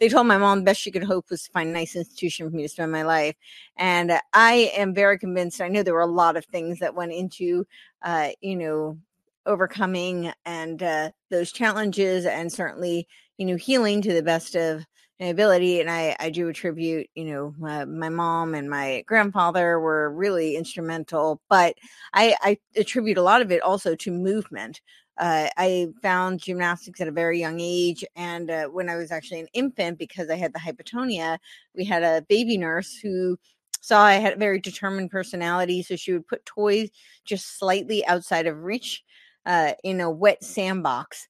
they 0.00 0.08
told 0.08 0.26
my 0.26 0.38
mom 0.38 0.58
the 0.58 0.64
best 0.64 0.80
she 0.80 0.90
could 0.90 1.04
hope 1.04 1.30
was 1.30 1.44
to 1.44 1.50
find 1.52 1.70
a 1.70 1.72
nice 1.72 1.96
institution 1.96 2.48
for 2.48 2.56
me 2.56 2.62
to 2.62 2.68
spend 2.68 2.92
my 2.92 3.02
life. 3.02 3.34
And 3.76 4.12
I 4.32 4.72
am 4.76 4.94
very 4.94 5.18
convinced. 5.18 5.60
I 5.60 5.68
know 5.68 5.82
there 5.82 5.94
were 5.94 6.00
a 6.00 6.06
lot 6.06 6.36
of 6.36 6.44
things 6.46 6.78
that 6.78 6.94
went 6.94 7.12
into, 7.12 7.66
uh, 8.02 8.30
you 8.40 8.56
know, 8.56 8.98
overcoming 9.46 10.32
and 10.44 10.82
uh, 10.82 11.10
those 11.30 11.52
challenges, 11.52 12.26
and 12.26 12.52
certainly, 12.52 13.08
you 13.38 13.46
know, 13.46 13.56
healing 13.56 14.02
to 14.02 14.12
the 14.12 14.22
best 14.22 14.54
of 14.54 14.84
my 15.18 15.26
ability. 15.26 15.80
And 15.80 15.90
I, 15.90 16.14
I 16.20 16.30
do 16.30 16.48
attribute, 16.48 17.08
you 17.14 17.24
know, 17.24 17.54
my, 17.58 17.84
my 17.84 18.08
mom 18.08 18.54
and 18.54 18.68
my 18.68 19.02
grandfather 19.06 19.80
were 19.80 20.10
really 20.10 20.54
instrumental, 20.54 21.40
but 21.48 21.76
I, 22.12 22.36
I 22.40 22.58
attribute 22.76 23.18
a 23.18 23.22
lot 23.22 23.42
of 23.42 23.50
it 23.50 23.62
also 23.62 23.94
to 23.96 24.10
movement 24.12 24.80
uh, 25.18 25.48
I 25.56 25.88
found 26.02 26.40
gymnastics 26.40 27.00
at 27.00 27.08
a 27.08 27.12
very 27.12 27.38
young 27.38 27.58
age. 27.60 28.04
And 28.16 28.50
uh, 28.50 28.66
when 28.66 28.88
I 28.88 28.96
was 28.96 29.10
actually 29.10 29.40
an 29.40 29.48
infant, 29.52 29.98
because 29.98 30.30
I 30.30 30.36
had 30.36 30.52
the 30.52 30.58
hypotonia, 30.58 31.38
we 31.74 31.84
had 31.84 32.02
a 32.02 32.24
baby 32.28 32.56
nurse 32.56 32.96
who 32.96 33.38
saw 33.80 34.02
I 34.02 34.14
had 34.14 34.34
a 34.34 34.38
very 34.38 34.60
determined 34.60 35.10
personality. 35.10 35.82
So 35.82 35.96
she 35.96 36.12
would 36.12 36.26
put 36.26 36.46
toys 36.46 36.90
just 37.24 37.58
slightly 37.58 38.06
outside 38.06 38.46
of 38.46 38.62
reach 38.62 39.02
uh, 39.46 39.72
in 39.82 40.00
a 40.00 40.10
wet 40.10 40.44
sandbox. 40.44 41.28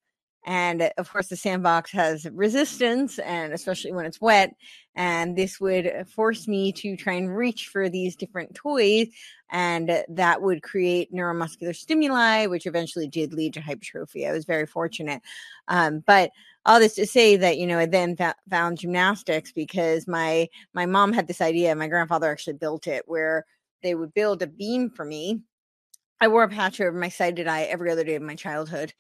And 0.49 0.81
uh, 0.81 0.91
of 0.97 1.13
course, 1.13 1.29
the 1.29 1.37
sandbox 1.37 1.93
has 1.93 2.27
resistance, 2.33 3.19
and 3.19 3.53
especially 3.53 3.93
when 3.93 4.07
it's 4.07 4.21
wet. 4.21 4.55
And 4.95 5.37
this 5.37 5.61
would 5.61 6.07
force 6.09 6.49
me 6.49 6.73
to 6.73 6.97
try 6.97 7.13
and 7.13 7.37
reach 7.37 7.69
for 7.69 7.91
these 7.91 8.17
different 8.17 8.55
toys. 8.55 9.09
And 9.51 10.03
that 10.09 10.41
would 10.41 10.63
create 10.63 11.13
neuromuscular 11.13 11.77
stimuli, 11.77 12.47
which 12.47 12.67
eventually 12.67 13.09
did 13.09 13.35
lead 13.35 13.53
to 13.55 13.61
hypertrophy. 13.61 14.27
I 14.27 14.33
was 14.33 14.47
very 14.47 14.67
fortunate. 14.67 15.21
Um, 15.69 16.03
but 16.07 16.31
all 16.65 16.81
this 16.81 16.95
to 16.95 17.07
say 17.07 17.37
that, 17.37 17.59
you 17.59 17.67
know, 17.67 17.79
I 17.79 17.85
then 17.87 18.17
found 18.49 18.79
gymnastics 18.79 19.53
because 19.53 20.09
my 20.09 20.49
my 20.73 20.87
mom 20.87 21.13
had 21.13 21.27
this 21.27 21.43
idea. 21.43 21.75
My 21.75 21.89
grandfather 21.89 22.31
actually 22.31 22.55
built 22.55 22.87
it 22.87 23.03
where 23.07 23.45
they 23.83 23.95
would 23.95 24.15
build 24.15 24.41
a 24.41 24.47
beam 24.47 24.89
for 24.89 25.05
me. 25.05 25.43
I 26.23 26.29
wore 26.29 26.43
a 26.43 26.49
patch 26.49 26.81
over 26.81 26.99
my 26.99 27.11
sighted 27.11 27.47
eye 27.47 27.65
every 27.65 27.91
other 27.91 28.03
day 28.03 28.15
of 28.15 28.23
my 28.23 28.35
childhood. 28.35 28.95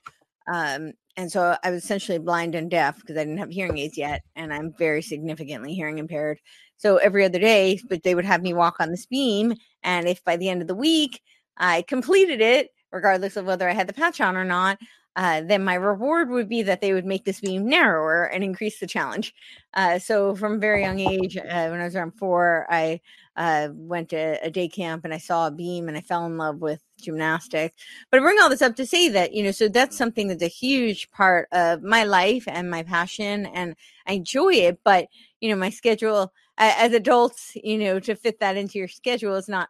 Um, 0.48 0.92
and 1.16 1.30
so 1.30 1.56
I 1.62 1.70
was 1.70 1.84
essentially 1.84 2.18
blind 2.18 2.54
and 2.54 2.70
deaf 2.70 3.00
because 3.00 3.16
I 3.16 3.24
didn't 3.24 3.38
have 3.38 3.50
hearing 3.50 3.78
aids 3.78 3.98
yet, 3.98 4.22
and 4.36 4.52
I'm 4.52 4.72
very 4.78 5.02
significantly 5.02 5.74
hearing 5.74 5.98
impaired. 5.98 6.38
So 6.76 6.96
every 6.98 7.24
other 7.24 7.40
day, 7.40 7.80
but 7.88 8.04
they 8.04 8.14
would 8.14 8.24
have 8.24 8.42
me 8.42 8.54
walk 8.54 8.76
on 8.78 8.90
this 8.90 9.06
beam, 9.06 9.54
and 9.82 10.08
if 10.08 10.22
by 10.24 10.36
the 10.36 10.48
end 10.48 10.62
of 10.62 10.68
the 10.68 10.74
week 10.74 11.20
I 11.56 11.82
completed 11.82 12.40
it, 12.40 12.70
regardless 12.92 13.36
of 13.36 13.46
whether 13.46 13.68
I 13.68 13.74
had 13.74 13.88
the 13.88 13.92
patch 13.92 14.20
on 14.20 14.36
or 14.36 14.44
not, 14.44 14.78
uh, 15.16 15.40
then 15.40 15.64
my 15.64 15.74
reward 15.74 16.30
would 16.30 16.48
be 16.48 16.62
that 16.62 16.80
they 16.80 16.92
would 16.92 17.04
make 17.04 17.24
this 17.24 17.40
beam 17.40 17.68
narrower 17.68 18.26
and 18.26 18.44
increase 18.44 18.78
the 18.78 18.86
challenge. 18.86 19.34
Uh, 19.74 19.98
so 19.98 20.36
from 20.36 20.54
a 20.54 20.58
very 20.58 20.82
young 20.82 21.00
age, 21.00 21.36
uh, 21.36 21.68
when 21.68 21.80
I 21.80 21.84
was 21.84 21.96
around 21.96 22.12
four, 22.12 22.66
I 22.70 23.00
uh, 23.34 23.70
went 23.72 24.10
to 24.10 24.38
a 24.40 24.50
day 24.50 24.68
camp 24.68 25.04
and 25.04 25.12
I 25.12 25.18
saw 25.18 25.48
a 25.48 25.50
beam 25.50 25.88
and 25.88 25.96
I 25.96 26.02
fell 26.02 26.24
in 26.26 26.36
love 26.36 26.60
with 26.60 26.80
gymnastics. 27.02 27.74
But 28.10 28.20
I 28.20 28.22
bring 28.22 28.38
all 28.40 28.48
this 28.48 28.62
up 28.62 28.76
to 28.76 28.86
say 28.86 29.08
that, 29.10 29.32
you 29.32 29.42
know, 29.42 29.50
so 29.50 29.68
that's 29.68 29.96
something 29.96 30.28
that's 30.28 30.42
a 30.42 30.48
huge 30.48 31.10
part 31.10 31.48
of 31.52 31.82
my 31.82 32.04
life 32.04 32.44
and 32.46 32.70
my 32.70 32.82
passion 32.82 33.46
and 33.46 33.74
I 34.06 34.14
enjoy 34.14 34.54
it. 34.54 34.80
But, 34.84 35.08
you 35.40 35.48
know, 35.48 35.56
my 35.56 35.70
schedule 35.70 36.32
as 36.58 36.92
adults, 36.92 37.52
you 37.56 37.78
know, 37.78 38.00
to 38.00 38.14
fit 38.16 38.40
that 38.40 38.56
into 38.56 38.78
your 38.78 38.88
schedule 38.88 39.36
is 39.36 39.48
not 39.48 39.68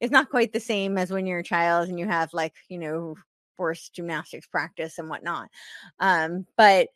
it's 0.00 0.12
not 0.12 0.30
quite 0.30 0.52
the 0.52 0.60
same 0.60 0.96
as 0.96 1.10
when 1.10 1.26
you're 1.26 1.40
a 1.40 1.44
child 1.44 1.88
and 1.88 1.98
you 1.98 2.06
have 2.06 2.32
like, 2.32 2.54
you 2.68 2.78
know, 2.78 3.16
forced 3.56 3.92
gymnastics 3.92 4.46
practice 4.46 4.98
and 4.98 5.10
whatnot. 5.10 5.50
Um, 5.98 6.46
but 6.56 6.88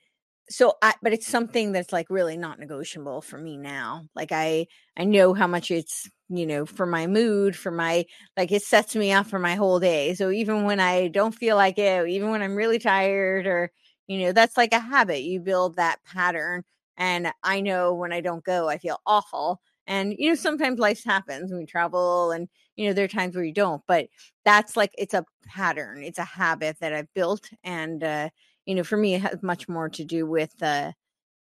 so 0.49 0.75
I, 0.81 0.95
but 1.03 1.13
it's 1.13 1.27
something 1.27 1.73
that's 1.73 1.93
like 1.93 2.09
really 2.09 2.39
not 2.39 2.59
negotiable 2.59 3.21
for 3.21 3.37
me 3.39 3.59
now. 3.59 4.07
Like 4.15 4.33
I, 4.33 4.67
I 4.97 5.05
know 5.05 5.35
how 5.35 5.47
much 5.47 5.71
it's, 5.71 6.09
you 6.29 6.47
know, 6.47 6.67
for 6.67 6.87
my 6.87 7.07
mood, 7.07 7.57
for 7.57 7.71
my, 7.71 8.05
like 8.37 8.51
it 8.53 8.63
sets 8.63 8.97
me 8.97 9.13
up 9.13 9.27
for 9.27 9.39
my 9.39 9.55
whole 9.55 9.79
day. 9.81 10.15
So 10.15 10.31
even 10.31 10.65
when 10.65 10.81
I 10.81 11.09
don't 11.09 11.35
feel 11.35 11.57
like 11.57 11.79
it, 11.79 12.09
even 12.09 12.31
when 12.31 12.43
I'm 12.43 12.57
really 12.57 12.79
tired 12.79 13.47
or, 13.47 13.71
you 14.07 14.19
know, 14.21 14.33
that's 14.33 14.57
like 14.57 14.73
a 14.73 14.79
habit. 14.81 15.23
You 15.23 15.41
build 15.41 15.77
that 15.77 16.03
pattern. 16.05 16.65
And 16.97 17.33
I 17.43 17.61
know 17.61 17.95
when 17.95 18.13
I 18.13 18.21
don't 18.21 18.45
go, 18.45 18.69
I 18.69 18.79
feel 18.79 19.01
awful. 19.07 19.61
And, 19.87 20.15
you 20.19 20.29
know, 20.31 20.35
sometimes 20.35 20.79
life 20.79 21.05
happens 21.05 21.51
when 21.51 21.61
we 21.61 21.67
travel 21.67 22.31
and, 22.31 22.49
you 22.77 22.87
know, 22.87 22.95
there 22.95 23.05
are 23.05 23.09
times 23.09 23.35
where 23.37 23.45
you 23.45 23.53
don't, 23.53 23.83
but 23.87 24.07
that's 24.45 24.77
like, 24.77 24.93
it's 24.97 25.15
a 25.15 25.25
pattern. 25.47 26.03
It's 26.03 26.19
a 26.19 26.25
habit 26.25 26.79
that 26.81 26.93
I've 26.95 27.13
built. 27.15 27.51
And, 27.63 28.03
uh, 28.03 28.31
you 28.67 28.75
know, 28.75 28.85
for 28.85 28.97
me, 28.97 29.15
it 29.15 29.23
has 29.23 29.43
much 29.43 29.69
more 29.69 29.89
to 29.91 30.05
do 30.05 30.27
with, 30.27 30.55
uh, 30.63 30.93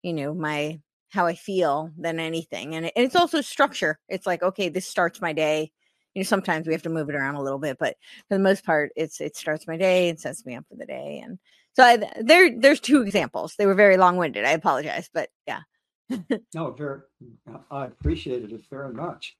you 0.03 0.13
know, 0.13 0.33
my, 0.33 0.79
how 1.09 1.25
I 1.25 1.35
feel 1.35 1.91
than 1.97 2.19
anything. 2.19 2.75
And, 2.75 2.87
it, 2.87 2.93
and 2.95 3.05
it's 3.05 3.15
also 3.15 3.41
structure. 3.41 3.99
It's 4.09 4.25
like, 4.25 4.43
okay, 4.43 4.69
this 4.69 4.87
starts 4.87 5.21
my 5.21 5.33
day. 5.33 5.71
You 6.13 6.21
know, 6.21 6.25
sometimes 6.25 6.67
we 6.67 6.73
have 6.73 6.83
to 6.83 6.89
move 6.89 7.09
it 7.09 7.15
around 7.15 7.35
a 7.35 7.43
little 7.43 7.59
bit, 7.59 7.77
but 7.79 7.95
for 8.27 8.35
the 8.35 8.43
most 8.43 8.65
part, 8.65 8.91
it's, 8.95 9.21
it 9.21 9.35
starts 9.35 9.67
my 9.67 9.77
day 9.77 10.09
and 10.09 10.19
sets 10.19 10.45
me 10.45 10.55
up 10.55 10.65
for 10.67 10.75
the 10.75 10.85
day. 10.85 11.21
And 11.23 11.37
so 11.73 11.83
I, 11.83 11.97
there, 12.21 12.49
there's 12.59 12.79
two 12.79 13.01
examples. 13.01 13.55
They 13.55 13.67
were 13.67 13.75
very 13.75 13.97
long 13.97 14.17
winded. 14.17 14.45
I 14.45 14.51
apologize, 14.51 15.09
but 15.13 15.29
yeah 15.47 15.61
no, 16.55 16.71
very. 16.71 17.01
I 17.71 17.85
appreciated 17.85 18.51
it 18.51 18.65
very 18.69 18.93
much. 18.93 19.35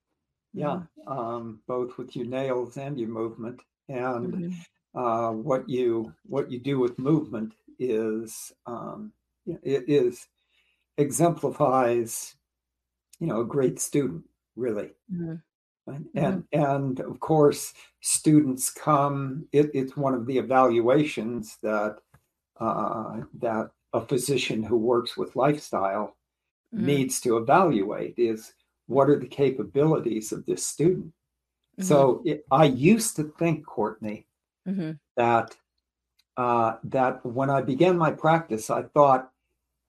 Yeah, 0.53 0.81
mm-hmm. 1.07 1.11
um, 1.11 1.59
both 1.67 1.97
with 1.97 2.15
your 2.15 2.25
nails 2.25 2.77
and 2.77 2.99
your 2.99 3.09
movement, 3.09 3.61
and 3.89 4.33
mm-hmm. 4.33 4.99
uh, 4.99 5.31
what 5.31 5.69
you 5.69 6.13
what 6.25 6.51
you 6.51 6.59
do 6.59 6.79
with 6.79 6.99
movement 6.99 7.53
is 7.79 8.51
um, 8.65 9.11
it 9.45 9.85
is 9.87 10.27
exemplifies, 10.97 12.35
you 13.19 13.27
know, 13.27 13.41
a 13.41 13.45
great 13.45 13.79
student 13.79 14.23
really. 14.55 14.89
Mm-hmm. 15.13 15.35
And, 15.87 16.05
and, 16.15 16.43
and 16.51 16.99
of 16.99 17.19
course, 17.21 17.73
students 18.01 18.69
come. 18.69 19.47
It, 19.53 19.71
it's 19.73 19.95
one 19.95 20.13
of 20.13 20.25
the 20.25 20.37
evaluations 20.37 21.57
that 21.63 21.99
uh, 22.59 23.21
that 23.39 23.69
a 23.93 24.01
physician 24.01 24.63
who 24.63 24.75
works 24.75 25.15
with 25.15 25.37
lifestyle 25.37 26.17
mm-hmm. 26.75 26.85
needs 26.85 27.21
to 27.21 27.37
evaluate 27.37 28.15
is 28.17 28.53
what 28.87 29.09
are 29.09 29.19
the 29.19 29.27
capabilities 29.27 30.33
of 30.33 30.45
this 30.45 30.65
student. 30.65 31.05
Mm-hmm. 31.05 31.83
So 31.83 32.21
it, 32.25 32.45
I 32.51 32.65
used 32.65 33.15
to 33.15 33.31
think, 33.39 33.65
Courtenay, 33.65 34.25
mm-hmm. 34.67 34.91
that 35.15 35.55
uh, 36.35 36.75
that 36.83 37.25
when 37.25 37.49
I 37.49 37.61
began 37.61 37.97
my 37.97 38.11
practice, 38.11 38.69
I 38.69 38.83
thought 38.83 39.31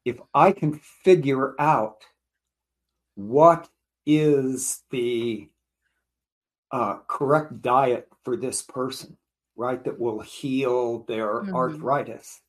if 0.09 0.21
I 0.33 0.53
can 0.53 0.81
figure 1.05 1.55
out 1.61 2.03
what 3.15 3.69
is 4.07 4.83
the 4.91 5.49
uh, 6.71 6.99
correct 7.07 7.61
diet 7.61 8.09
for 8.25 8.37
this 8.37 8.63
person, 8.63 9.17
right, 9.57 9.83
that 9.85 9.99
will 9.99 10.21
heal 10.21 11.01
their 11.05 11.43
mm-hmm. 11.43 11.55
arthritis, 11.55 12.41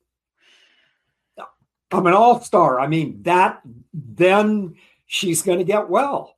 I'm 1.92 2.06
an 2.06 2.14
all 2.14 2.40
star. 2.40 2.80
I 2.80 2.86
mean, 2.86 3.22
that 3.22 3.60
then 3.92 4.76
she's 5.06 5.42
going 5.42 5.58
to 5.58 5.64
get 5.64 5.88
well. 5.88 6.36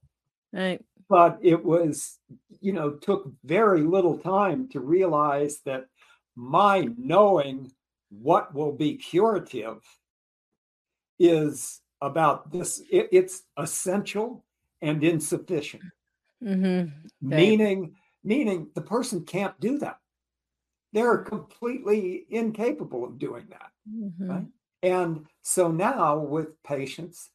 Right. 0.53 0.83
But 1.09 1.39
it 1.43 1.63
was, 1.63 2.19
you 2.61 2.73
know, 2.73 2.93
took 2.93 3.31
very 3.45 3.83
little 3.83 4.17
time 4.17 4.69
to 4.71 4.81
realize 4.81 5.61
that 5.67 5.87
my 6.35 6.89
knowing 6.97 7.71
what 8.09 8.55
will 8.55 8.73
be 8.73 8.97
curative 8.97 9.83
is 11.23 11.81
about 12.01 12.51
this. 12.51 12.83
It, 12.91 13.09
it's 13.13 13.43
essential 13.57 14.45
and 14.81 15.03
insufficient. 15.05 15.85
Mm-hmm. 16.43 16.91
Meaning, 17.21 17.95
meaning 18.25 18.69
the 18.75 18.81
person 18.81 19.25
can't 19.25 19.59
do 19.61 19.79
that. 19.79 19.99
They're 20.93 21.19
completely 21.19 22.27
incapable 22.29 23.05
of 23.05 23.19
doing 23.19 23.47
that. 23.51 23.71
Mm-hmm. 23.89 24.31
Right? 24.31 24.47
And 24.83 25.27
so 25.43 25.71
now 25.71 26.19
with 26.19 26.61
patients, 26.65 27.31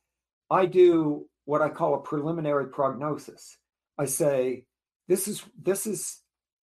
I 0.51 0.65
do 0.65 1.27
what 1.45 1.61
I 1.61 1.69
call 1.69 1.95
a 1.95 1.99
preliminary 1.99 2.67
prognosis. 2.67 3.57
I 3.97 4.05
say, 4.05 4.65
this 5.07 5.27
is 5.27 5.43
this 5.61 5.87
is 5.87 6.21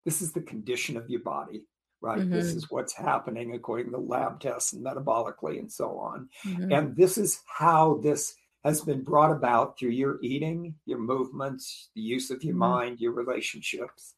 this 0.06 0.22
is 0.22 0.32
the 0.32 0.42
condition 0.42 0.96
of 0.98 1.10
your 1.10 1.20
body, 1.20 1.64
right? 2.02 2.20
Mm-hmm. 2.20 2.34
This 2.34 2.54
is 2.54 2.72
what's 2.72 2.94
happening 2.94 3.54
according 3.54 3.92
to 3.92 3.98
lab 3.98 4.40
tests 4.40 4.74
and 4.74 4.84
metabolically 4.84 5.60
and 5.60 5.72
so 5.72 5.98
on. 5.98 6.30
Mm-hmm. 6.46 6.72
And 6.72 6.96
this 6.96 7.18
is 7.18 7.42
how 7.46 8.00
this 8.04 8.36
has 8.64 8.82
been 8.82 9.04
brought 9.04 9.32
about 9.32 9.78
through 9.78 9.90
your 9.90 10.20
eating, 10.22 10.76
your 10.86 11.00
movements, 11.00 11.90
the 11.96 12.02
use 12.02 12.32
of 12.32 12.44
your 12.44 12.54
mm-hmm. 12.54 12.60
mind, 12.60 13.00
your 13.00 13.14
relationships. 13.14 14.16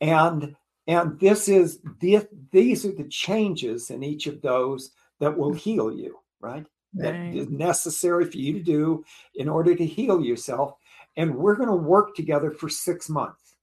And 0.00 0.54
and 0.86 1.18
this 1.18 1.48
is 1.48 1.80
the, 2.00 2.26
these 2.52 2.84
are 2.86 2.92
the 2.92 3.08
changes 3.08 3.90
in 3.90 4.02
each 4.02 4.26
of 4.26 4.40
those 4.40 4.92
that 5.18 5.36
will 5.36 5.52
heal 5.52 5.92
you, 5.92 6.18
right? 6.40 6.58
right? 6.58 6.66
That 6.94 7.14
is 7.36 7.48
necessary 7.48 8.24
for 8.24 8.38
you 8.38 8.52
to 8.52 8.62
do 8.62 9.04
in 9.34 9.48
order 9.48 9.74
to 9.74 9.84
heal 9.84 10.22
yourself. 10.22 10.74
And 11.16 11.34
we're 11.34 11.56
going 11.56 11.68
to 11.68 11.74
work 11.74 12.14
together 12.14 12.50
for 12.50 12.68
six 12.68 13.08
months. 13.08 13.56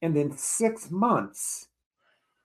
And 0.00 0.16
in 0.16 0.36
six 0.36 0.90
months, 0.90 1.68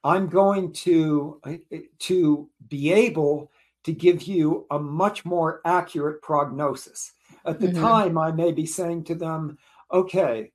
I'm 0.03 0.27
going 0.27 0.71
to 0.73 1.41
uh, 1.43 1.77
to 1.99 2.49
be 2.67 2.91
able 2.93 3.51
to 3.83 3.93
give 3.93 4.23
you 4.23 4.65
a 4.71 4.79
much 4.79 5.25
more 5.25 5.61
accurate 5.65 6.21
prognosis. 6.21 7.13
At 7.45 7.59
the 7.59 7.67
mm-hmm. 7.67 7.81
time, 7.81 8.17
I 8.17 8.31
may 8.31 8.51
be 8.51 8.65
saying 8.65 9.05
to 9.05 9.15
them, 9.15 9.57
okay, 9.91 10.51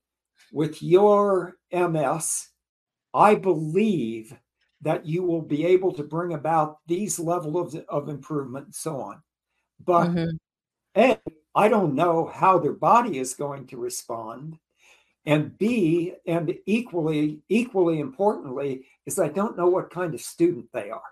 with 0.52 0.82
your 0.82 1.56
MS, 1.72 2.48
I 3.14 3.34
believe 3.34 4.34
that 4.82 5.06
you 5.06 5.22
will 5.22 5.42
be 5.42 5.64
able 5.64 5.92
to 5.92 6.02
bring 6.02 6.34
about 6.34 6.78
these 6.86 7.18
level 7.18 7.56
of, 7.58 7.74
of 7.88 8.08
improvement 8.08 8.66
and 8.66 8.74
so 8.74 9.00
on. 9.00 9.22
But 9.84 10.08
mm-hmm. 10.08 10.36
A, 10.96 11.18
I 11.54 11.68
don't 11.68 11.94
know 11.94 12.26
how 12.26 12.58
their 12.58 12.72
body 12.72 13.18
is 13.18 13.34
going 13.34 13.66
to 13.68 13.76
respond. 13.78 14.58
And 15.24 15.56
B, 15.56 16.14
and 16.26 16.52
equally, 16.66 17.40
equally 17.48 18.00
importantly, 18.00 18.86
is 19.06 19.18
I 19.18 19.28
don't 19.28 19.56
know 19.56 19.68
what 19.68 19.90
kind 19.90 20.14
of 20.14 20.20
student 20.20 20.66
they 20.72 20.90
are. 20.90 21.02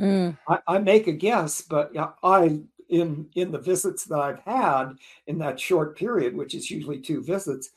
Mm. 0.00 0.38
I, 0.48 0.58
I, 0.66 0.78
make 0.78 1.06
a 1.06 1.12
guess, 1.12 1.60
but 1.60 1.92
I 2.22 2.60
in 2.88 3.28
in 3.34 3.52
the 3.52 3.58
visits 3.58 4.04
that 4.06 4.18
I've 4.18 4.40
had 4.40 4.94
in 5.26 5.38
that 5.38 5.60
short 5.60 5.96
period, 5.96 6.36
which 6.36 6.54
is 6.54 6.70
usually 6.70 7.00
two 7.00 7.22
visits, 7.22 7.70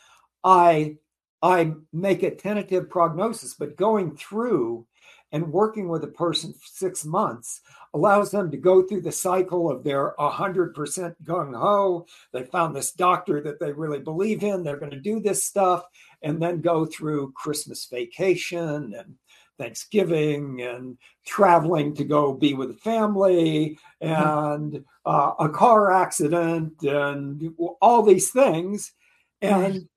I 0.43 0.97
I 1.41 1.73
make 1.91 2.23
a 2.23 2.31
tentative 2.31 2.89
prognosis. 2.89 3.53
But 3.53 3.75
going 3.75 4.15
through 4.15 4.87
and 5.33 5.51
working 5.51 5.89
with 5.89 6.03
a 6.03 6.07
person 6.07 6.53
for 6.53 6.65
six 6.65 7.03
months 7.03 7.61
allows 7.95 8.31
them 8.31 8.49
to 8.51 8.57
go 8.57 8.83
through 8.83 9.01
the 9.01 9.11
cycle 9.11 9.69
of 9.69 9.83
their 9.83 10.13
100% 10.19 11.15
gung 11.23 11.59
ho. 11.59 12.05
They 12.31 12.43
found 12.43 12.75
this 12.75 12.91
doctor 12.91 13.41
that 13.41 13.59
they 13.59 13.71
really 13.71 13.99
believe 13.99 14.43
in. 14.43 14.63
They're 14.63 14.77
going 14.77 14.91
to 14.91 14.99
do 14.99 15.19
this 15.19 15.43
stuff 15.43 15.83
and 16.21 16.41
then 16.41 16.61
go 16.61 16.85
through 16.85 17.33
Christmas 17.33 17.85
vacation 17.87 18.93
and 18.93 19.15
Thanksgiving 19.57 20.61
and 20.61 20.97
traveling 21.25 21.95
to 21.95 22.03
go 22.03 22.33
be 22.33 22.53
with 22.53 22.69
the 22.69 22.75
family 22.75 23.77
and 24.01 24.83
uh, 25.05 25.31
a 25.39 25.49
car 25.49 25.91
accident 25.91 26.81
and 26.83 27.53
all 27.81 28.03
these 28.03 28.29
things. 28.29 28.93
And, 29.41 29.87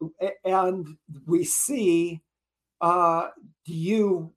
and 0.45 0.97
we 1.27 1.45
see, 1.45 2.21
uh, 2.81 3.29
do 3.65 3.73
you, 3.73 4.33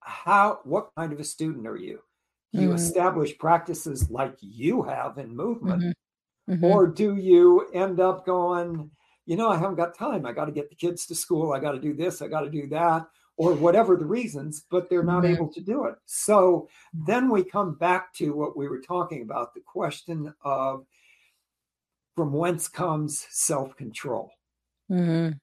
how, 0.00 0.60
what 0.64 0.90
kind 0.96 1.12
of 1.12 1.20
a 1.20 1.24
student 1.24 1.66
are 1.66 1.76
you? 1.76 2.00
Do 2.52 2.60
you 2.60 2.68
mm-hmm. 2.68 2.76
establish 2.76 3.38
practices 3.38 4.10
like 4.10 4.34
you 4.40 4.82
have 4.82 5.18
in 5.18 5.36
movement? 5.36 5.82
Mm-hmm. 5.82 6.52
Mm-hmm. 6.52 6.64
Or 6.64 6.86
do 6.86 7.16
you 7.16 7.68
end 7.72 8.00
up 8.00 8.26
going, 8.26 8.90
you 9.26 9.36
know, 9.36 9.48
I 9.48 9.56
haven't 9.56 9.76
got 9.76 9.96
time. 9.96 10.26
I 10.26 10.32
got 10.32 10.46
to 10.46 10.52
get 10.52 10.68
the 10.68 10.74
kids 10.74 11.06
to 11.06 11.14
school. 11.14 11.52
I 11.52 11.60
got 11.60 11.72
to 11.72 11.80
do 11.80 11.94
this. 11.94 12.22
I 12.22 12.28
got 12.28 12.40
to 12.40 12.50
do 12.50 12.66
that 12.68 13.06
or 13.40 13.54
whatever 13.54 13.96
the 13.96 14.04
reasons, 14.04 14.64
but 14.70 14.90
they're 14.90 15.02
not 15.02 15.22
mm-hmm. 15.22 15.34
able 15.34 15.48
to 15.48 15.62
do 15.62 15.86
it. 15.86 15.94
So 16.04 16.68
then 16.92 17.30
we 17.30 17.42
come 17.42 17.74
back 17.74 18.12
to 18.16 18.34
what 18.34 18.54
we 18.54 18.68
were 18.68 18.82
talking 18.82 19.22
about 19.22 19.54
the 19.54 19.60
question 19.60 20.34
of 20.44 20.84
from 22.16 22.34
whence 22.34 22.68
comes 22.68 23.26
self 23.30 23.74
control. 23.76 24.30
Mm-hmm. 24.90 25.38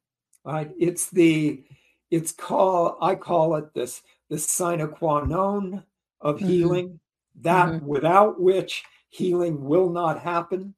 Right? 0.47 0.71
It's 0.77 1.09
the, 1.09 1.63
it's 2.11 2.31
called, 2.31 2.97
I 3.01 3.15
call 3.15 3.55
it 3.55 3.73
this, 3.73 4.01
the 4.29 4.37
sine 4.37 4.87
qua 4.87 5.23
non 5.23 5.83
of 6.21 6.37
mm-hmm. 6.37 6.47
healing, 6.47 6.99
that 7.41 7.69
mm-hmm. 7.69 7.85
without 7.85 8.39
which 8.41 8.83
healing 9.09 9.63
will 9.63 9.89
not 9.89 10.19
happen. 10.21 10.73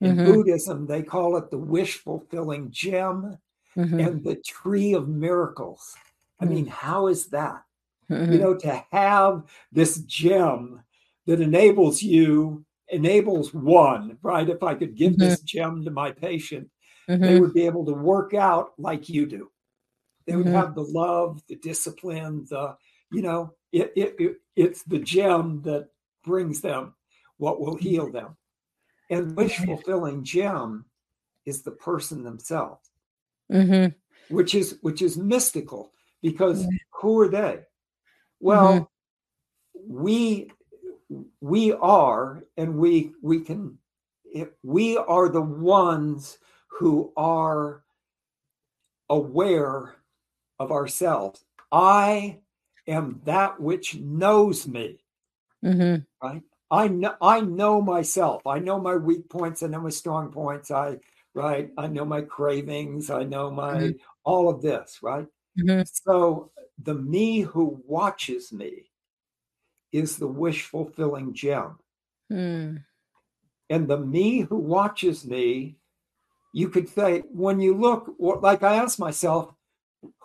In 0.00 0.16
mm-hmm. 0.16 0.32
Buddhism, 0.32 0.86
they 0.86 1.02
call 1.02 1.36
it 1.36 1.50
the 1.50 1.58
wish 1.58 1.94
fulfilling 1.98 2.70
gem 2.70 3.38
mm-hmm. 3.76 4.00
and 4.00 4.24
the 4.24 4.36
tree 4.36 4.92
of 4.92 5.08
miracles. 5.08 5.94
I 6.40 6.46
mean, 6.46 6.66
how 6.66 7.06
is 7.06 7.28
that? 7.28 7.62
Mm-hmm. 8.10 8.32
You 8.32 8.38
know, 8.38 8.54
to 8.54 8.84
have 8.92 9.44
this 9.72 9.98
gem 10.00 10.82
that 11.26 11.40
enables 11.40 12.02
you, 12.02 12.64
enables 12.88 13.54
one, 13.54 14.18
right? 14.22 14.48
If 14.48 14.62
I 14.62 14.74
could 14.74 14.94
give 14.94 15.12
mm-hmm. 15.12 15.22
this 15.22 15.40
gem 15.40 15.84
to 15.84 15.90
my 15.90 16.10
patient, 16.10 16.68
mm-hmm. 17.08 17.22
they 17.22 17.40
would 17.40 17.54
be 17.54 17.64
able 17.64 17.86
to 17.86 17.94
work 17.94 18.34
out 18.34 18.72
like 18.76 19.08
you 19.08 19.26
do. 19.26 19.50
They 20.26 20.36
would 20.36 20.46
mm-hmm. 20.46 20.54
have 20.54 20.74
the 20.74 20.82
love, 20.82 21.42
the 21.48 21.56
discipline, 21.56 22.46
the, 22.48 22.76
you 23.10 23.22
know, 23.22 23.54
it, 23.72 23.92
it, 23.96 24.14
it, 24.18 24.36
it's 24.56 24.82
the 24.84 24.98
gem 24.98 25.62
that 25.62 25.88
brings 26.24 26.60
them 26.60 26.94
what 27.36 27.60
will 27.60 27.76
mm-hmm. 27.76 27.88
heal 27.88 28.10
them. 28.10 28.36
And 29.10 29.36
wish 29.36 29.58
fulfilling 29.58 30.24
gem 30.24 30.86
is 31.44 31.62
the 31.62 31.72
person 31.72 32.22
themselves, 32.22 32.90
mm-hmm. 33.52 33.92
which 34.34 34.54
is 34.54 34.78
which 34.80 35.02
is 35.02 35.18
mystical 35.18 35.92
because 36.22 36.66
who 36.90 37.20
are 37.20 37.28
they? 37.28 37.60
Well, 38.40 38.72
mm-hmm. 38.72 39.94
we 39.94 40.50
we 41.42 41.72
are, 41.74 42.44
and 42.56 42.78
we 42.78 43.12
we 43.22 43.40
can 43.40 43.78
we 44.62 44.96
are 44.96 45.28
the 45.28 45.42
ones 45.42 46.38
who 46.68 47.12
are 47.16 47.82
aware 49.10 49.94
of 50.64 50.72
ourselves. 50.72 51.44
I 51.70 52.38
am 52.86 53.20
that 53.24 53.60
which 53.60 53.94
knows 53.96 54.66
me. 54.66 55.04
Mm-hmm. 55.64 56.02
Right? 56.26 56.42
I 56.70 56.88
know 56.88 57.14
I 57.20 57.40
know 57.40 57.80
myself. 57.80 58.46
I 58.46 58.58
know 58.58 58.80
my 58.80 58.96
weak 58.96 59.28
points. 59.28 59.62
I 59.62 59.68
know 59.68 59.80
my 59.80 59.90
strong 59.90 60.32
points. 60.32 60.70
I 60.70 60.98
right. 61.34 61.70
I 61.78 61.86
know 61.86 62.04
my 62.04 62.22
cravings. 62.22 63.10
I 63.10 63.22
know 63.24 63.50
my 63.50 63.74
mm-hmm. 63.74 63.96
all 64.24 64.48
of 64.48 64.62
this. 64.62 64.98
Right. 65.02 65.26
Mm-hmm. 65.58 65.82
So 65.84 66.50
the 66.82 66.94
me 66.94 67.40
who 67.40 67.80
watches 67.86 68.52
me 68.52 68.90
is 69.92 70.16
the 70.16 70.26
wish 70.26 70.62
fulfilling 70.64 71.32
gem. 71.34 71.78
Mm. 72.32 72.82
And 73.70 73.88
the 73.88 73.98
me 73.98 74.40
who 74.40 74.56
watches 74.56 75.24
me, 75.24 75.76
you 76.52 76.68
could 76.68 76.88
say, 76.88 77.22
when 77.32 77.60
you 77.60 77.76
look, 77.76 78.14
like 78.18 78.62
I 78.64 78.76
ask 78.76 78.98
myself, 78.98 79.53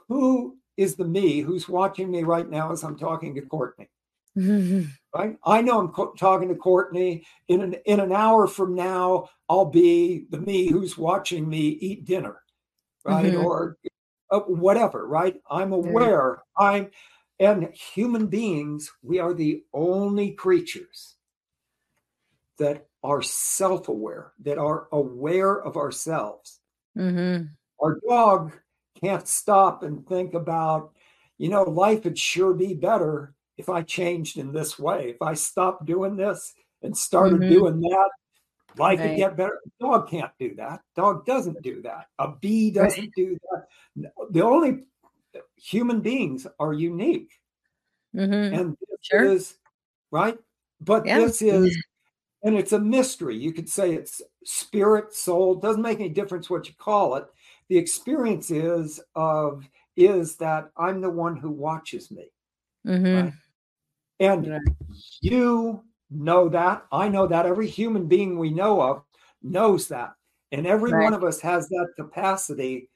who 0.10 0.58
is 0.76 0.96
the 0.96 1.06
me 1.06 1.40
who's 1.40 1.70
watching 1.70 2.12
me 2.12 2.24
right 2.24 2.50
now 2.50 2.72
as 2.72 2.84
I'm 2.84 2.98
talking 2.98 3.36
to 3.36 3.42
Courtenay? 3.42 3.88
Mm-hmm. 4.38 4.82
Right? 5.12 5.38
I 5.44 5.64
know 5.64 5.80
I'm 5.80 5.88
co- 5.88 6.14
talking 6.14 6.50
to 6.50 6.56
Courtenay. 6.56 7.24
In 7.48 7.62
an 7.62 7.74
in 7.86 8.00
an 8.00 8.12
hour 8.12 8.46
from 8.46 8.76
now, 8.76 9.30
I'll 9.50 9.66
be 9.66 10.26
the 10.30 10.38
me 10.38 10.70
who's 10.70 11.00
watching 11.00 11.50
me 11.50 11.70
eat 11.82 12.06
dinner, 12.06 12.44
right? 13.04 13.26
Mm-hmm. 13.26 13.44
Or 13.44 13.78
uh, 14.30 14.42
whatever, 14.42 15.08
right? 15.08 15.42
I'm 15.50 15.74
aware. 15.74 16.44
I'm, 16.56 16.92
and 17.40 17.74
human 17.74 18.28
beings, 18.28 18.92
we 19.02 19.18
are 19.18 19.34
the 19.34 19.64
only 19.74 20.34
creatures 20.34 21.16
that 22.60 22.86
are 23.04 23.24
self 23.24 23.88
aware, 23.88 24.34
that 24.44 24.60
are 24.60 24.88
aware 24.92 25.60
of 25.60 25.76
ourselves. 25.76 26.60
Mm-hmm. 26.96 27.46
Our 27.82 28.00
dog 28.08 28.52
can't 29.02 29.28
stop 29.28 29.84
and 29.84 30.08
think 30.08 30.34
about, 30.34 30.94
you 31.38 31.50
know, 31.50 31.64
life 31.64 32.04
would 32.04 32.18
sure 32.18 32.54
be 32.54 32.74
better 32.74 33.34
if 33.58 33.70
I 33.70 33.82
changed 33.82 34.38
in 34.38 34.52
this 34.52 34.80
way. 34.80 35.10
If 35.10 35.22
I 35.22 35.34
stopped 35.34 35.86
doing 35.86 36.16
this 36.16 36.54
and 36.82 36.96
started 36.96 37.42
mm-hmm. 37.42 37.54
doing 37.54 37.82
that, 37.82 38.10
Life 38.78 39.00
right. 39.00 39.10
could 39.10 39.18
get 39.18 39.38
better. 39.38 39.60
Dog 39.80 40.10
can't 40.10 40.32
do 40.40 40.56
that. 40.56 40.82
Dog 40.96 41.26
doesn't 41.26 41.62
do 41.62 41.82
that. 41.82 42.06
A 42.20 42.30
bee 42.30 42.72
doesn't 42.72 43.02
right. 43.02 43.12
do 43.16 43.38
that. 43.52 44.12
The 44.32 44.44
only 44.44 44.84
human 45.58 46.02
beings 46.02 46.46
are 46.60 46.74
unique. 46.74 47.32
Mm-hmm. 48.16 48.54
And 48.54 48.78
this 48.80 49.00
sure. 49.02 49.24
is 49.24 49.56
right. 50.12 50.38
But 50.82 51.06
yeah. 51.06 51.20
this 51.20 51.42
is, 51.42 51.84
and 52.44 52.56
it's 52.56 52.72
a 52.72 52.80
mystery. 52.80 53.38
You 53.38 53.52
could 53.52 53.70
say 53.70 53.94
it's 53.94 54.22
spirit, 54.46 55.14
soul, 55.14 55.56
doesn't 55.56 55.82
make 55.82 56.00
any 56.00 56.10
difference 56.10 56.50
what 56.50 56.68
you 56.68 56.74
call 56.78 57.16
it. 57.16 57.26
The 57.70 57.78
experience 57.78 58.52
is 58.52 59.00
of 59.16 59.68
is 59.96 60.38
that 60.38 60.72
I'm 60.78 61.02
the 61.02 61.10
one 61.10 61.36
who 61.38 61.52
watches 61.52 62.10
me. 62.10 62.32
Mm-hmm. 62.88 63.16
Right? 63.26 63.34
And 64.20 64.46
yeah. 64.46 64.60
you 65.22 65.84
know 66.10 66.50
that. 66.50 66.86
I 66.92 67.10
know 67.10 67.28
that. 67.28 67.46
Every 67.46 67.68
human 67.68 68.08
being 68.08 68.38
we 68.38 68.50
know 68.50 68.82
of 68.82 69.04
knows 69.44 69.88
that. 69.90 70.14
And 70.52 70.66
every 70.66 70.92
right. 70.92 71.04
one 71.04 71.14
of 71.14 71.24
us 71.24 71.40
has 71.42 71.70
that 71.70 71.90
capacity. 71.96 72.90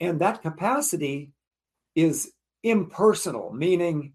And 0.00 0.20
that 0.20 0.42
capacity 0.42 1.32
is 1.94 2.32
impersonal, 2.62 3.52
meaning 3.52 4.12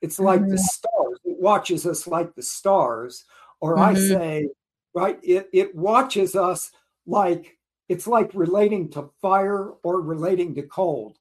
it's 0.00 0.18
like 0.18 0.40
mm-hmm. 0.40 0.50
the 0.50 0.58
stars. 0.58 1.18
It 1.24 1.40
watches 1.40 1.86
us 1.86 2.06
like 2.06 2.34
the 2.34 2.42
stars. 2.42 3.24
Or 3.60 3.76
mm-hmm. 3.76 3.82
I 3.82 3.94
say, 3.94 4.48
right, 4.94 5.18
it, 5.22 5.48
it 5.52 5.74
watches 5.74 6.36
us 6.36 6.70
like 7.06 7.55
it's 7.88 8.06
like 8.06 8.30
relating 8.34 8.90
to 8.90 9.10
fire 9.20 9.70
or 9.82 10.00
relating 10.00 10.54
to 10.56 10.62
cold. 10.62 11.18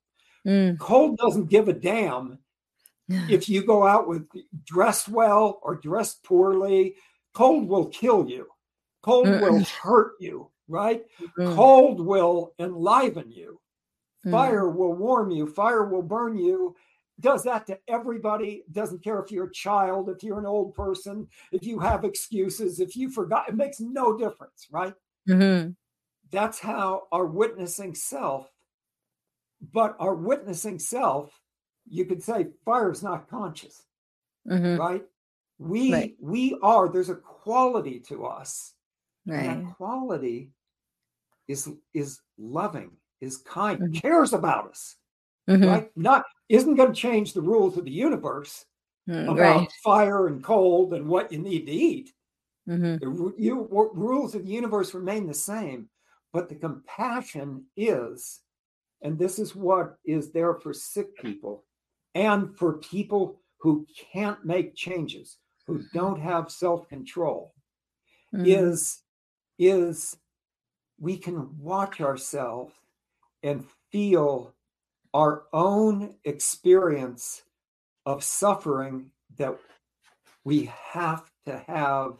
Mm. 0.47 0.77
Cold 0.79 1.17
doesn't 1.17 1.49
give 1.49 1.67
a 1.67 1.73
damn 1.73 2.39
if 3.29 3.47
you 3.49 3.63
go 3.63 3.85
out 3.85 4.07
with 4.07 4.27
dressed 4.63 5.09
well 5.09 5.59
or 5.61 5.75
dressed 5.75 6.23
poorly, 6.23 6.95
cold 7.33 7.67
will 7.67 7.87
kill 7.87 8.27
you. 8.27 8.47
Cold 9.03 9.27
mm 9.27 9.41
will 9.41 9.63
hurt 9.81 10.13
you, 10.19 10.49
right? 10.67 11.03
mm 11.37 11.55
Cold 11.55 11.99
will 11.99 12.53
enliven 12.59 13.31
you. 13.31 13.59
Mm. 14.25 14.31
Fire 14.31 14.69
will 14.69 14.93
warm 14.93 15.31
you. 15.31 15.47
Fire 15.47 15.85
will 15.85 16.01
burn 16.01 16.37
you. 16.37 16.75
Does 17.19 17.43
that 17.43 17.65
to 17.67 17.79
everybody. 17.87 18.63
Doesn't 18.71 19.03
care 19.03 19.19
if 19.19 19.31
you're 19.31 19.45
a 19.45 19.53
child, 19.53 20.09
if 20.09 20.21
you're 20.21 20.39
an 20.39 20.45
old 20.45 20.73
person, 20.73 21.27
if 21.51 21.65
you 21.65 21.79
have 21.79 22.03
excuses, 22.03 22.79
if 22.79 22.95
you 22.95 23.09
forgot. 23.09 23.47
It 23.47 23.55
makes 23.55 23.79
no 23.79 24.17
difference, 24.17 24.67
right? 24.71 24.93
Mm-hmm. 25.29 25.71
That's 26.31 26.59
how 26.59 27.03
our 27.11 27.25
witnessing 27.25 27.95
self. 27.95 28.49
But 29.71 29.95
our 29.99 30.15
witnessing 30.15 30.79
self 30.79 31.31
you 31.87 32.05
could 32.05 32.23
say 32.23 32.47
fire 32.63 32.91
is 32.91 33.03
not 33.03 33.29
conscious, 33.29 33.83
mm-hmm. 34.49 34.79
right? 34.79 35.03
We 35.57 35.93
right. 35.93 36.15
we 36.19 36.57
are. 36.61 36.89
There's 36.89 37.09
a 37.09 37.15
quality 37.15 37.99
to 38.07 38.25
us, 38.25 38.73
right. 39.25 39.45
and 39.45 39.67
that 39.67 39.75
quality 39.75 40.51
is 41.47 41.69
is 41.93 42.19
loving, 42.37 42.91
is 43.21 43.37
kind, 43.37 43.79
mm-hmm. 43.79 43.93
cares 43.99 44.33
about 44.33 44.69
us, 44.69 44.95
mm-hmm. 45.49 45.65
right? 45.65 45.91
Not 45.95 46.25
isn't 46.49 46.75
going 46.75 46.93
to 46.93 46.99
change 46.99 47.33
the 47.33 47.41
rules 47.41 47.77
of 47.77 47.85
the 47.85 47.91
universe, 47.91 48.65
mm, 49.07 49.23
about 49.23 49.37
right. 49.37 49.71
fire 49.83 50.27
and 50.27 50.43
cold 50.43 50.93
and 50.93 51.07
what 51.07 51.31
you 51.31 51.39
need 51.39 51.67
to 51.67 51.71
eat. 51.71 52.11
Mm-hmm. 52.67 52.97
The 52.97 53.33
you, 53.37 53.67
rules 53.93 54.35
of 54.35 54.45
the 54.45 54.51
universe 54.51 54.93
remain 54.93 55.27
the 55.27 55.33
same, 55.33 55.87
but 56.35 56.49
the 56.49 56.55
compassion 56.55 57.63
is, 57.77 58.41
and 59.01 59.17
this 59.17 59.39
is 59.39 59.55
what 59.55 59.95
is 60.03 60.33
there 60.33 60.53
for 60.55 60.73
sick 60.73 61.15
people 61.15 61.63
and 62.13 62.53
for 62.57 62.73
people 62.79 63.39
who 63.59 63.87
can't 64.11 64.43
make 64.43 64.75
changes, 64.75 65.37
who 65.65 65.81
don't 65.93 66.19
have 66.19 66.51
self 66.51 66.89
control, 66.89 67.53
mm-hmm. 68.33 68.45
is 68.45 68.99
is 69.57 70.17
we 70.99 71.15
can 71.15 71.57
watch 71.57 72.01
ourselves 72.01 72.73
and 73.41 73.63
feel 73.89 74.53
our 75.13 75.43
own 75.53 76.15
experience 76.25 77.43
of 78.05 78.21
suffering 78.21 79.09
that 79.37 79.57
we 80.43 80.69
have 80.91 81.31
to 81.45 81.63
have 81.65 82.17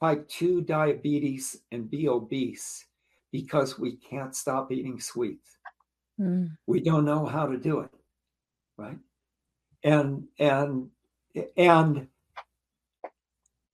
type 0.00 0.26
2 0.30 0.62
diabetes 0.62 1.60
and 1.70 1.90
be 1.90 2.08
obese 2.08 2.85
because 3.36 3.78
we 3.78 3.96
can't 3.96 4.34
stop 4.34 4.72
eating 4.72 4.98
sweets. 4.98 5.58
Mm. 6.18 6.56
We 6.66 6.80
don't 6.80 7.04
know 7.04 7.26
how 7.26 7.46
to 7.46 7.58
do 7.58 7.80
it. 7.80 7.90
Right? 8.78 8.98
And 9.84 10.24
and 10.38 10.88
and 11.54 12.08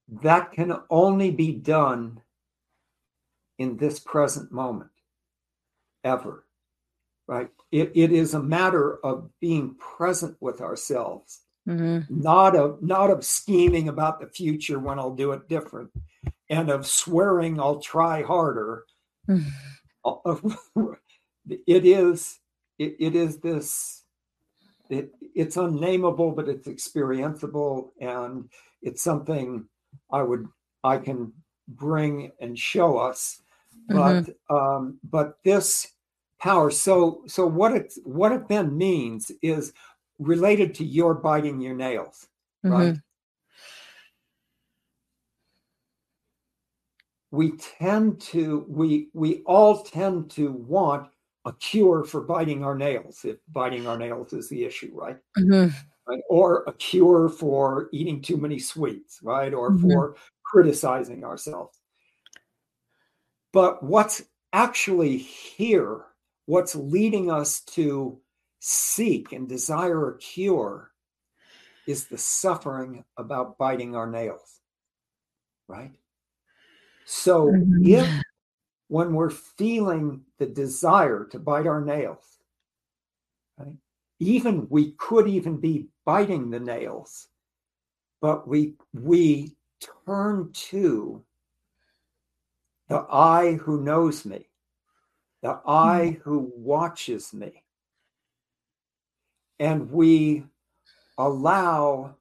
that 0.09 0.51
can 0.51 0.77
only 0.91 1.31
be 1.31 1.53
done 1.53 2.21
in 3.59 3.77
this 3.77 4.01
present 4.01 4.51
moment 4.51 4.91
ever 6.03 6.45
right 7.29 7.49
it, 7.71 7.93
it 7.95 8.11
is 8.11 8.35
a 8.35 8.43
matter 8.43 8.99
of 9.07 9.31
being 9.41 9.77
present 9.77 10.37
with 10.41 10.61
ourselves 10.61 11.43
mm-hmm. 11.69 12.01
not 12.11 12.57
of 12.57 12.83
not 12.83 13.11
of 13.11 13.25
scheming 13.25 13.89
about 13.89 14.19
the 14.19 14.27
future 14.27 14.81
when 14.81 14.99
i'll 14.99 15.15
do 15.15 15.31
it 15.31 15.49
different 15.49 15.89
and 16.51 16.69
of 16.69 16.85
swearing 16.85 17.61
i'll 17.61 17.79
try 17.81 18.23
harder 18.23 18.85
it 21.67 21.85
is 21.85 22.39
it, 22.79 22.97
it 22.99 23.15
is 23.15 23.39
this 23.39 24.05
it, 24.91 25.11
it's 25.35 25.57
unnameable 25.57 26.33
but 26.33 26.49
it's 26.49 26.69
experienceable 26.69 27.91
and 28.01 28.49
it's 28.83 29.03
something 29.03 29.67
i 30.11 30.23
would 30.23 30.47
i 30.85 30.99
can 30.99 31.33
bring 31.69 32.31
and 32.41 32.59
show 32.59 32.99
us 32.99 33.41
but 33.89 34.25
mm-hmm. 34.25 34.55
um, 34.55 34.99
but 35.09 35.39
this 35.45 35.93
power 36.41 36.71
so 36.71 37.23
so 37.27 37.47
what 37.47 37.73
it 37.73 37.93
what 38.05 38.33
it 38.33 38.49
then 38.49 38.77
means 38.77 39.31
is 39.43 39.73
related 40.19 40.75
to 40.75 40.85
your 40.85 41.15
biting 41.15 41.61
your 41.61 41.75
nails 41.75 42.27
mm-hmm. 42.65 42.93
We 47.33 47.57
tend 47.57 48.21
to 48.21 48.65
we 48.69 49.09
we 49.13 49.43
all 49.47 49.83
tend 49.83 50.31
to 50.31 50.53
want 50.53 51.09
a 51.45 51.53
cure 51.55 52.05
for 52.05 52.21
biting 52.21 52.63
our 52.63 52.77
nails 52.77 53.25
if 53.25 53.39
biting 53.51 53.89
our 53.89 53.99
nails 53.99 54.33
is 54.33 54.49
the 54.49 54.65
issue 54.65 54.93
right, 54.95 55.17
mm-hmm. 55.37 55.75
right? 56.07 56.21
or 56.31 56.63
a 56.69 56.73
cure 56.75 57.29
for 57.29 57.89
eating 57.93 58.23
too 58.23 58.37
many 58.37 58.61
sweets 58.61 59.19
right 59.25 59.53
or 59.53 59.73
mm-hmm. 59.73 59.91
for 59.91 60.15
criticizing 60.45 61.25
ourselves 61.25 61.83
but 63.53 63.83
what's 63.83 64.23
actually 64.53 65.19
here, 65.19 66.05
what's 66.47 66.75
leading 66.75 67.31
us 67.31 67.61
to 67.61 68.19
seek 68.61 69.33
and 69.33 69.49
desire 69.49 70.11
a 70.11 70.19
cure, 70.19 70.91
is 71.87 72.07
the 72.07 72.19
suffering 72.19 73.05
about 73.17 73.59
biting 73.59 73.95
our 73.95 74.07
nails. 74.07 74.61
Right? 75.69 75.93
So 77.15 77.49
mm-hmm. 77.49 77.87
if 77.87 78.23
when 78.89 79.13
we're 79.13 79.31
feeling 79.31 80.23
the 80.39 80.47
desire 80.47 81.27
to 81.31 81.39
bite 81.39 81.67
our 81.67 81.85
nails, 81.85 82.39
right, 83.59 83.77
even 84.19 84.67
we 84.71 84.93
could 84.93 85.29
even 85.29 85.59
be 85.59 85.89
biting 86.07 86.49
the 86.49 86.59
nails, 86.59 87.29
but 88.23 88.49
we 88.49 88.77
we 88.95 89.55
turn 90.07 90.53
to 90.71 91.23
the 92.89 93.05
I 93.11 93.59
who 93.63 93.83
knows 93.83 94.25
me, 94.25 94.49
the 95.43 95.61
eye 95.67 96.17
hmm. 96.17 96.23
who 96.23 96.51
watches 96.57 97.35
me. 97.35 97.63
And 99.61 99.91
we 99.93 100.45
allow, 101.19 102.17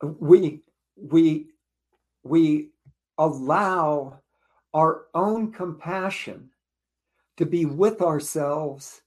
we, 0.00 0.62
we, 0.96 1.48
we 2.22 2.70
allow 3.18 4.20
our 4.74 5.06
own 5.14 5.52
compassion 5.52 6.50
to 7.36 7.46
be 7.46 7.64
with 7.64 8.02
ourselves 8.02 9.00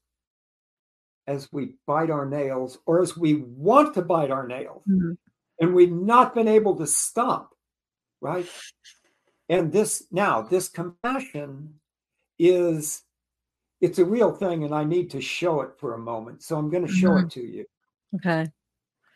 as 1.26 1.52
we 1.52 1.74
bite 1.86 2.10
our 2.10 2.26
nails 2.26 2.78
or 2.86 3.00
as 3.00 3.16
we 3.16 3.34
want 3.34 3.94
to 3.94 4.02
bite 4.02 4.30
our 4.30 4.46
nails. 4.46 4.82
Mm-hmm. 4.88 5.12
and 5.60 5.74
we've 5.74 5.92
not 5.92 6.34
been 6.34 6.48
able 6.48 6.76
to 6.76 6.86
stop 6.86 7.54
right? 8.20 8.46
And 9.48 9.72
this 9.72 10.06
now 10.10 10.42
this 10.42 10.68
compassion 10.68 11.74
is 12.38 13.02
it's 13.80 13.98
a 13.98 14.04
real 14.04 14.32
thing 14.32 14.64
and 14.64 14.74
i 14.74 14.84
need 14.84 15.10
to 15.10 15.20
show 15.20 15.60
it 15.62 15.70
for 15.78 15.94
a 15.94 15.98
moment 15.98 16.42
so 16.42 16.56
i'm 16.56 16.70
going 16.70 16.86
to 16.86 16.92
show 16.92 17.10
mm-hmm. 17.10 17.26
it 17.26 17.32
to 17.32 17.40
you. 17.40 17.64
Okay. 18.16 18.50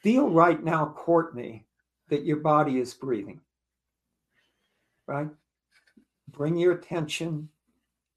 Feel 0.03 0.29
right 0.29 0.63
now 0.63 0.95
Courtenay 0.97 1.65
that 2.09 2.25
your 2.25 2.39
body 2.39 2.79
is 2.79 2.93
breathing 2.93 3.41
right 5.07 5.29
bring 6.31 6.57
your 6.57 6.73
attention 6.73 7.49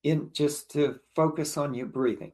in 0.04 0.30
just 0.34 0.72
to 0.72 1.00
focus 1.16 1.58
on 1.58 1.74
your 1.74 1.88
breathing 1.88 2.32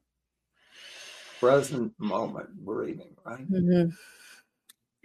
present 1.40 1.92
moment 1.98 2.50
breathing 2.64 3.16
right 3.26 3.50
mm-hmm. 3.50 3.90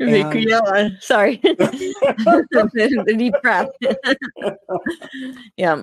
And, 0.00 0.42
yeah, 0.48 0.88
sorry. 1.00 1.36
the 1.42 3.14
deep 3.18 3.34
breath. 3.42 3.68
yeah. 5.56 5.82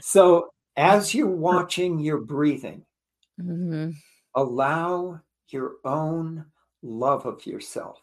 So 0.00 0.50
as 0.76 1.12
you're 1.12 1.26
watching 1.26 1.98
your 1.98 2.18
breathing, 2.18 2.84
mm-hmm. 3.40 3.90
allow 4.36 5.20
your 5.48 5.72
own 5.84 6.46
love 6.82 7.26
of 7.26 7.44
yourself, 7.46 8.00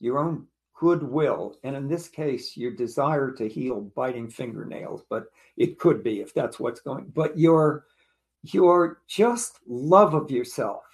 your 0.00 0.18
own 0.18 0.46
goodwill, 0.74 1.56
and 1.62 1.76
in 1.76 1.88
this 1.88 2.08
case, 2.08 2.56
your 2.56 2.72
desire 2.72 3.30
to 3.32 3.48
heal 3.48 3.80
biting 3.94 4.28
fingernails, 4.28 5.02
but 5.08 5.26
it 5.56 5.78
could 5.78 6.02
be 6.02 6.20
if 6.20 6.34
that's 6.34 6.58
what's 6.58 6.80
going, 6.80 7.10
but 7.14 7.38
your 7.38 7.86
your 8.42 9.00
just 9.08 9.60
love 9.66 10.12
of 10.12 10.30
yourself, 10.30 10.84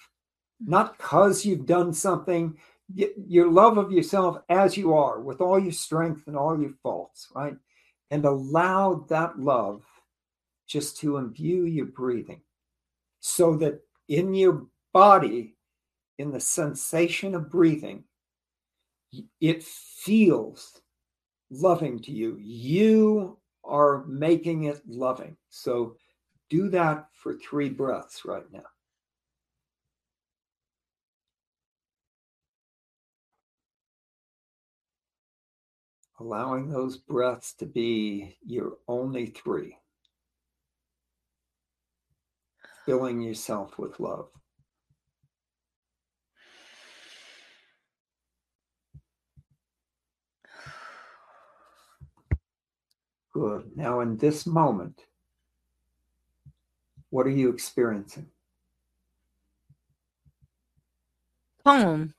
not 0.61 0.97
because 0.97 1.45
you've 1.45 1.65
done 1.65 1.93
something 1.93 2.57
your 2.93 3.49
love 3.49 3.77
of 3.77 3.91
yourself 3.91 4.37
as 4.49 4.75
you 4.75 4.93
are 4.93 5.19
with 5.21 5.41
all 5.41 5.59
your 5.59 5.71
strength 5.71 6.27
and 6.27 6.35
all 6.35 6.59
your 6.59 6.73
faults, 6.83 7.29
right? 7.35 7.55
And 8.09 8.25
allow 8.25 9.05
that 9.09 9.39
love 9.39 9.83
just 10.67 10.97
to 10.97 11.17
imbue 11.17 11.65
your 11.65 11.85
breathing 11.85 12.41
so 13.19 13.55
that 13.57 13.81
in 14.07 14.33
your 14.33 14.65
body, 14.93 15.55
in 16.17 16.31
the 16.31 16.39
sensation 16.39 17.35
of 17.35 17.49
breathing, 17.49 18.03
it 19.39 19.63
feels 19.63 20.81
loving 21.49 21.99
to 21.99 22.11
you. 22.11 22.37
You 22.39 23.37
are 23.63 24.05
making 24.05 24.65
it 24.65 24.81
loving. 24.87 25.37
So 25.49 25.95
do 26.49 26.69
that 26.69 27.07
for 27.13 27.35
three 27.35 27.69
breaths 27.69 28.25
right 28.25 28.51
now. 28.51 28.63
allowing 36.21 36.69
those 36.69 36.97
breaths 36.97 37.53
to 37.55 37.65
be 37.65 38.37
your 38.45 38.77
only 38.87 39.25
three. 39.25 39.75
Filling 42.85 43.21
yourself 43.21 43.77
with 43.79 43.99
love. 43.99 44.29
Good. 53.31 53.71
Now, 53.75 54.01
in 54.01 54.17
this 54.17 54.45
moment, 54.45 55.05
what 57.09 57.25
are 57.25 57.31
you 57.31 57.49
experiencing? 57.49 58.27
Calm. 61.63 62.13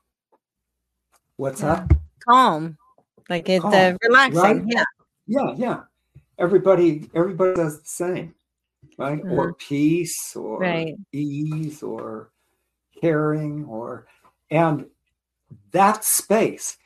What's 1.37 1.61
yeah. 1.61 1.87
that? 1.87 1.97
Calm. 2.27 2.79
Like 3.29 3.49
it's 3.49 3.65
uh, 3.65 3.97
relaxing. 4.03 4.41
Right? 4.41 4.63
Yeah. 4.67 4.85
Yeah, 5.27 5.55
yeah. 5.57 5.81
Everybody, 6.39 7.09
everybody 7.15 7.55
does 7.55 7.81
the 7.81 7.89
same, 7.89 8.35
right? 8.99 9.23
Mm-hmm. 9.23 9.33
Or 9.33 9.55
peace, 9.55 10.35
or 10.35 10.59
right. 10.59 10.95
ease, 11.13 11.83
or 11.83 12.31
caring, 13.01 13.65
or 13.67 14.07
and 14.51 14.87
that 15.71 16.05
space, 16.05 16.79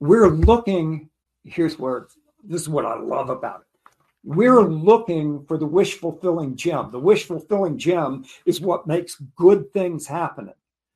we're 0.00 0.28
looking. 0.28 1.10
Here's 1.44 1.78
where 1.78 2.08
this 2.42 2.62
is 2.62 2.68
what 2.68 2.86
I 2.86 2.98
love 2.98 3.30
about 3.30 3.60
it. 3.60 3.73
We're 4.24 4.62
looking 4.62 5.44
for 5.46 5.58
the 5.58 5.66
wish 5.66 5.98
fulfilling 5.98 6.56
gem. 6.56 6.90
The 6.90 6.98
wish 6.98 7.24
fulfilling 7.24 7.76
gem 7.76 8.24
is 8.46 8.60
what 8.60 8.86
makes 8.86 9.16
good 9.36 9.70
things 9.74 10.06
happen. 10.06 10.50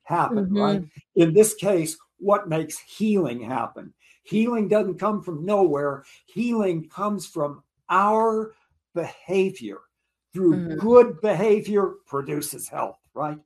Happen, 0.05 0.47
mm-hmm. 0.47 0.59
right? 0.59 0.85
In 1.17 1.35
this 1.35 1.55
case, 1.55 1.99
what 2.19 2.49
makes 2.49 2.79
healing 2.79 3.43
happen? 3.43 3.93
Healing 4.23 4.69
doesn't 4.69 4.99
come 4.99 5.23
from 5.23 5.45
nowhere. 5.45 6.05
Healing 6.27 6.89
comes 6.89 7.27
from 7.27 7.63
our 7.91 8.55
behavior. 8.95 9.79
Through 10.33 10.55
mm-hmm. 10.55 10.79
good 10.79 11.21
behavior 11.21 11.95
produces 12.07 12.69
health, 12.69 12.99
right? 13.13 13.39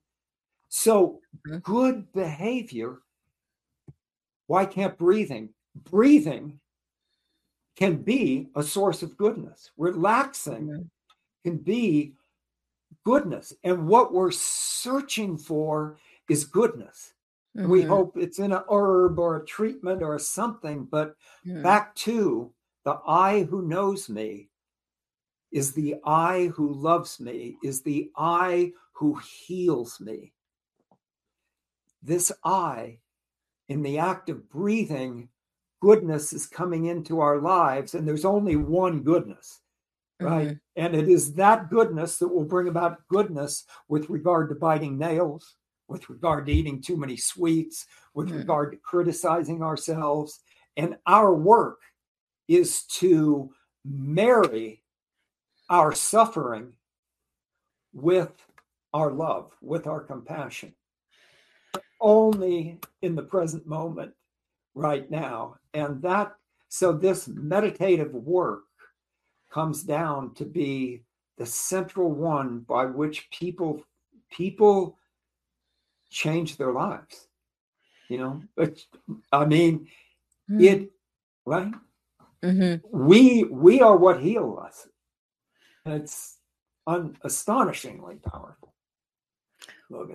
So, 0.69 1.19
mm-hmm. 1.47 1.59
good 1.59 2.11
behavior. 2.13 2.99
Why 4.47 4.65
can't 4.65 4.97
breathing? 4.97 5.49
Breathing 5.89 6.59
can 7.75 7.97
be 7.97 8.49
a 8.55 8.63
source 8.63 9.03
of 9.03 9.17
goodness. 9.17 9.71
Relaxing 9.77 10.67
mm-hmm. 10.67 10.81
can 11.43 11.57
be 11.57 12.13
goodness. 13.03 13.53
And 13.63 13.87
what 13.87 14.13
we're 14.13 14.31
searching 14.31 15.37
for 15.37 15.97
is 16.29 16.45
goodness. 16.45 17.13
Mm-hmm. 17.57 17.69
We 17.69 17.81
hope 17.83 18.17
it's 18.17 18.39
in 18.39 18.51
a 18.51 18.63
herb 18.71 19.19
or 19.19 19.37
a 19.37 19.45
treatment 19.45 20.01
or 20.01 20.17
something, 20.19 20.85
but 20.85 21.15
mm-hmm. 21.45 21.61
back 21.61 21.93
to 21.95 22.51
the 22.83 22.99
I 23.05 23.43
who 23.43 23.61
knows 23.61 24.09
me 24.09 24.49
is 25.51 25.71
the 25.73 25.95
I 26.03 26.47
who 26.55 26.73
loves 26.73 27.19
me, 27.19 27.57
is 27.63 27.81
the 27.81 28.09
I 28.17 28.71
who 28.93 29.19
heals 29.45 29.99
me. 29.99 30.33
This 32.01 32.31
I, 32.43 32.97
in 33.69 33.83
the 33.83 33.99
act 33.99 34.29
of 34.29 34.49
breathing, 34.49 35.29
goodness 35.83 36.31
is 36.31 36.47
coming 36.47 36.85
into 36.85 37.19
our 37.19 37.39
lives, 37.41 37.93
and 37.93 38.07
there's 38.07 38.23
only 38.23 38.55
one 38.55 39.03
goodness, 39.03 39.59
right? 40.21 40.47
Mm-hmm. 40.47 40.77
And 40.77 40.95
it 40.95 41.09
is 41.09 41.33
that 41.33 41.69
goodness 41.69 42.17
that 42.19 42.29
will 42.29 42.45
bring 42.45 42.69
about 42.69 43.05
goodness 43.09 43.65
with 43.89 44.09
regard 44.09 44.47
to 44.47 44.55
biting 44.55 44.97
nails, 44.97 45.55
with 45.89 46.09
regard 46.09 46.45
to 46.45 46.53
eating 46.53 46.81
too 46.81 46.95
many 46.95 47.17
sweets, 47.17 47.85
with 48.13 48.29
mm. 48.29 48.37
regard 48.37 48.71
to 48.71 48.77
criticizing 48.77 49.61
ourselves. 49.61 50.39
And 50.77 50.95
our 51.05 51.35
work 51.35 51.81
is 52.47 52.83
to 52.99 53.51
marry 53.83 54.83
our 55.69 55.91
suffering 55.91 56.71
with 57.91 58.31
our 58.93 59.11
love, 59.11 59.51
with 59.61 59.85
our 59.85 59.99
compassion, 59.99 60.73
only 61.99 62.79
in 63.01 63.15
the 63.15 63.23
present 63.23 63.67
moment, 63.67 64.13
right 64.75 65.09
now. 65.09 65.55
And 65.73 66.01
that, 66.01 66.33
so 66.69 66.93
this 66.93 67.27
meditative 67.27 68.13
work 68.13 68.63
comes 69.51 69.83
down 69.83 70.33
to 70.35 70.45
be 70.45 71.03
the 71.37 71.45
central 71.45 72.11
one 72.11 72.59
by 72.59 72.85
which 72.85 73.29
people 73.31 73.83
people 74.31 74.97
change 76.09 76.57
their 76.57 76.71
lives. 76.71 77.27
You 78.09 78.17
know, 78.17 78.43
but 78.55 78.83
I 79.31 79.45
mean, 79.45 79.87
mm-hmm. 80.49 80.61
it 80.61 80.91
right. 81.45 81.73
Mm-hmm. 82.43 83.07
We 83.07 83.45
we 83.45 83.81
are 83.81 83.95
what 83.95 84.21
heal 84.21 84.59
us. 84.63 84.87
It's 85.85 86.37
un, 86.85 87.17
astonishingly 87.23 88.15
powerful. 88.15 88.73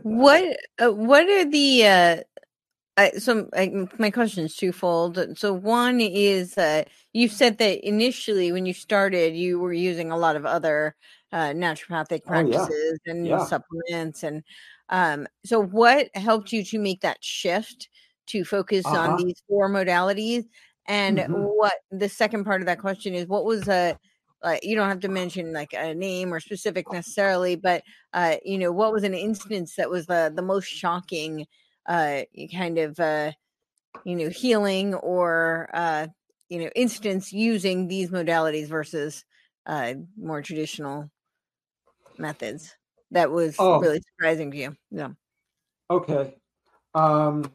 What 0.03 0.57
uh, 0.83 0.93
what 0.93 1.29
are 1.29 1.45
the 1.45 1.87
uh, 1.87 2.17
I, 2.99 3.13
so 3.13 3.49
I, 3.55 3.87
my 3.99 4.11
question 4.11 4.45
is 4.45 4.57
twofold. 4.57 5.39
So 5.39 5.53
one 5.53 6.01
is 6.01 6.59
uh, 6.59 6.83
you 7.13 7.29
said 7.29 7.59
that 7.59 7.87
initially 7.87 8.51
when 8.51 8.67
you 8.67 8.75
started, 8.75 9.37
you 9.37 9.61
were 9.61 9.73
using 9.73 10.11
a 10.11 10.17
lot 10.17 10.35
of 10.35 10.45
other 10.45 10.97
uh, 11.33 11.51
naturopathic 11.51 12.25
practices 12.25 12.69
oh, 12.71 12.99
yeah. 13.07 13.13
and 13.13 13.27
yeah. 13.27 13.45
supplements, 13.45 14.25
and 14.25 14.43
um, 14.89 15.29
so, 15.45 15.61
what 15.61 16.09
helped 16.17 16.53
you 16.53 16.65
to 16.65 16.79
make 16.79 17.01
that 17.03 17.23
shift 17.23 17.89
to 18.29 18.45
focus 18.45 18.85
uh-huh. 18.85 19.13
on 19.13 19.17
these 19.25 19.43
four 19.49 19.71
modalities? 19.71 20.47
And 20.87 21.19
mm-hmm. 21.19 21.35
what 21.35 21.75
the 21.93 22.09
second 22.09 22.45
part 22.45 22.63
of 22.63 22.67
that 22.67 22.81
question 22.81 23.15
is, 23.15 23.27
what 23.27 23.45
was 23.45 23.69
a 23.69 23.97
uh, 24.43 24.57
you 24.63 24.75
don't 24.75 24.89
have 24.89 25.01
to 25.01 25.09
mention 25.09 25.53
like 25.53 25.73
a 25.73 25.95
name 25.95 26.33
or 26.33 26.41
specific 26.41 26.91
necessarily, 26.93 27.55
but 27.55 27.83
uh, 28.13 28.37
you 28.45 28.59
know, 28.59 28.73
what 28.73 28.93
was 28.93 29.05
an 29.05 29.15
instance 29.15 29.77
that 29.77 29.91
was 29.91 30.07
the 30.07 30.33
the 30.35 30.43
most 30.43 30.67
shocking 30.67 31.47
uh, 31.89 32.23
kind 32.53 32.79
of 32.79 33.01
uh, 33.01 33.33
you 34.05 34.15
know 34.15 34.29
healing 34.29 34.95
or 34.95 35.69
uh, 35.73 36.07
you 36.49 36.61
know 36.61 36.71
instance 36.77 37.33
using 37.33 37.89
these 37.89 38.11
modalities 38.11 38.69
versus 38.69 39.25
uh, 39.67 39.95
more 40.17 40.43
traditional 40.43 41.11
methods? 42.19 42.77
that 43.11 43.31
was 43.31 43.57
oh. 43.59 43.81
really 43.81 44.01
surprising 44.01 44.51
to 44.51 44.57
you. 44.57 44.77
Yeah. 44.91 45.11
Okay. 45.91 46.35
Um, 46.95 47.51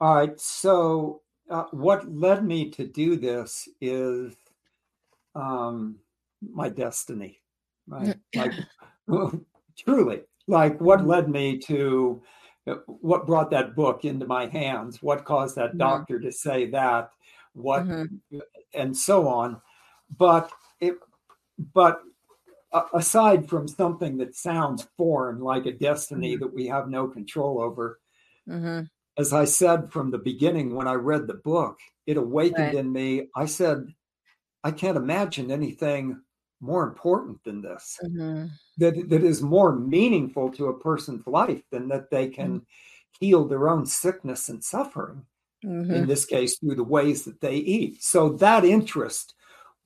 all 0.00 0.14
right. 0.14 0.40
So, 0.40 1.22
uh, 1.48 1.64
what 1.72 2.10
led 2.10 2.44
me 2.44 2.70
to 2.70 2.86
do 2.86 3.16
this 3.16 3.68
is 3.80 4.34
um, 5.34 5.96
my 6.40 6.68
destiny, 6.68 7.40
right? 7.86 8.16
like, 8.34 8.52
truly, 9.78 10.22
like 10.46 10.80
what 10.80 11.06
led 11.06 11.28
me 11.28 11.58
to 11.58 12.22
what 12.86 13.26
brought 13.26 13.50
that 13.50 13.74
book 13.74 14.04
into 14.04 14.26
my 14.26 14.46
hands, 14.46 15.02
what 15.02 15.24
caused 15.24 15.56
that 15.56 15.70
mm-hmm. 15.70 15.78
doctor 15.78 16.20
to 16.20 16.32
say 16.32 16.66
that, 16.70 17.10
what, 17.52 17.84
mm-hmm. 17.84 18.38
and 18.74 18.96
so 18.96 19.28
on. 19.28 19.60
But 20.16 20.50
it, 20.80 20.94
but 21.72 22.00
aside 22.94 23.48
from 23.48 23.68
something 23.68 24.18
that 24.18 24.34
sounds 24.34 24.86
foreign, 24.96 25.40
like 25.40 25.66
a 25.66 25.72
destiny 25.72 26.34
mm-hmm. 26.34 26.44
that 26.44 26.54
we 26.54 26.66
have 26.66 26.88
no 26.88 27.08
control 27.08 27.60
over, 27.60 28.00
mm-hmm. 28.48 28.82
as 29.16 29.32
I 29.32 29.44
said 29.44 29.92
from 29.92 30.10
the 30.10 30.18
beginning 30.18 30.74
when 30.74 30.88
I 30.88 30.94
read 30.94 31.26
the 31.26 31.34
book, 31.34 31.78
it 32.06 32.16
awakened 32.16 32.58
right. 32.58 32.74
in 32.74 32.92
me. 32.92 33.28
I 33.36 33.46
said, 33.46 33.94
I 34.62 34.70
can't 34.70 34.96
imagine 34.96 35.50
anything 35.50 36.20
more 36.60 36.84
important 36.84 37.42
than 37.44 37.62
this 37.62 37.98
mm-hmm. 38.04 38.46
that, 38.78 39.08
that 39.08 39.22
is 39.22 39.42
more 39.42 39.74
meaningful 39.74 40.50
to 40.50 40.66
a 40.66 40.78
person's 40.78 41.26
life 41.26 41.62
than 41.70 41.88
that 41.88 42.10
they 42.10 42.28
can 42.28 42.56
mm-hmm. 42.56 43.24
heal 43.24 43.46
their 43.46 43.68
own 43.68 43.86
sickness 43.86 44.48
and 44.48 44.62
suffering 44.62 45.24
in 45.62 45.84
mm-hmm. 45.84 46.06
this 46.06 46.24
case 46.24 46.58
through 46.58 46.74
the 46.74 46.84
ways 46.84 47.24
that 47.24 47.40
they 47.40 47.56
eat 47.56 48.02
so 48.02 48.30
that 48.30 48.64
interest 48.64 49.34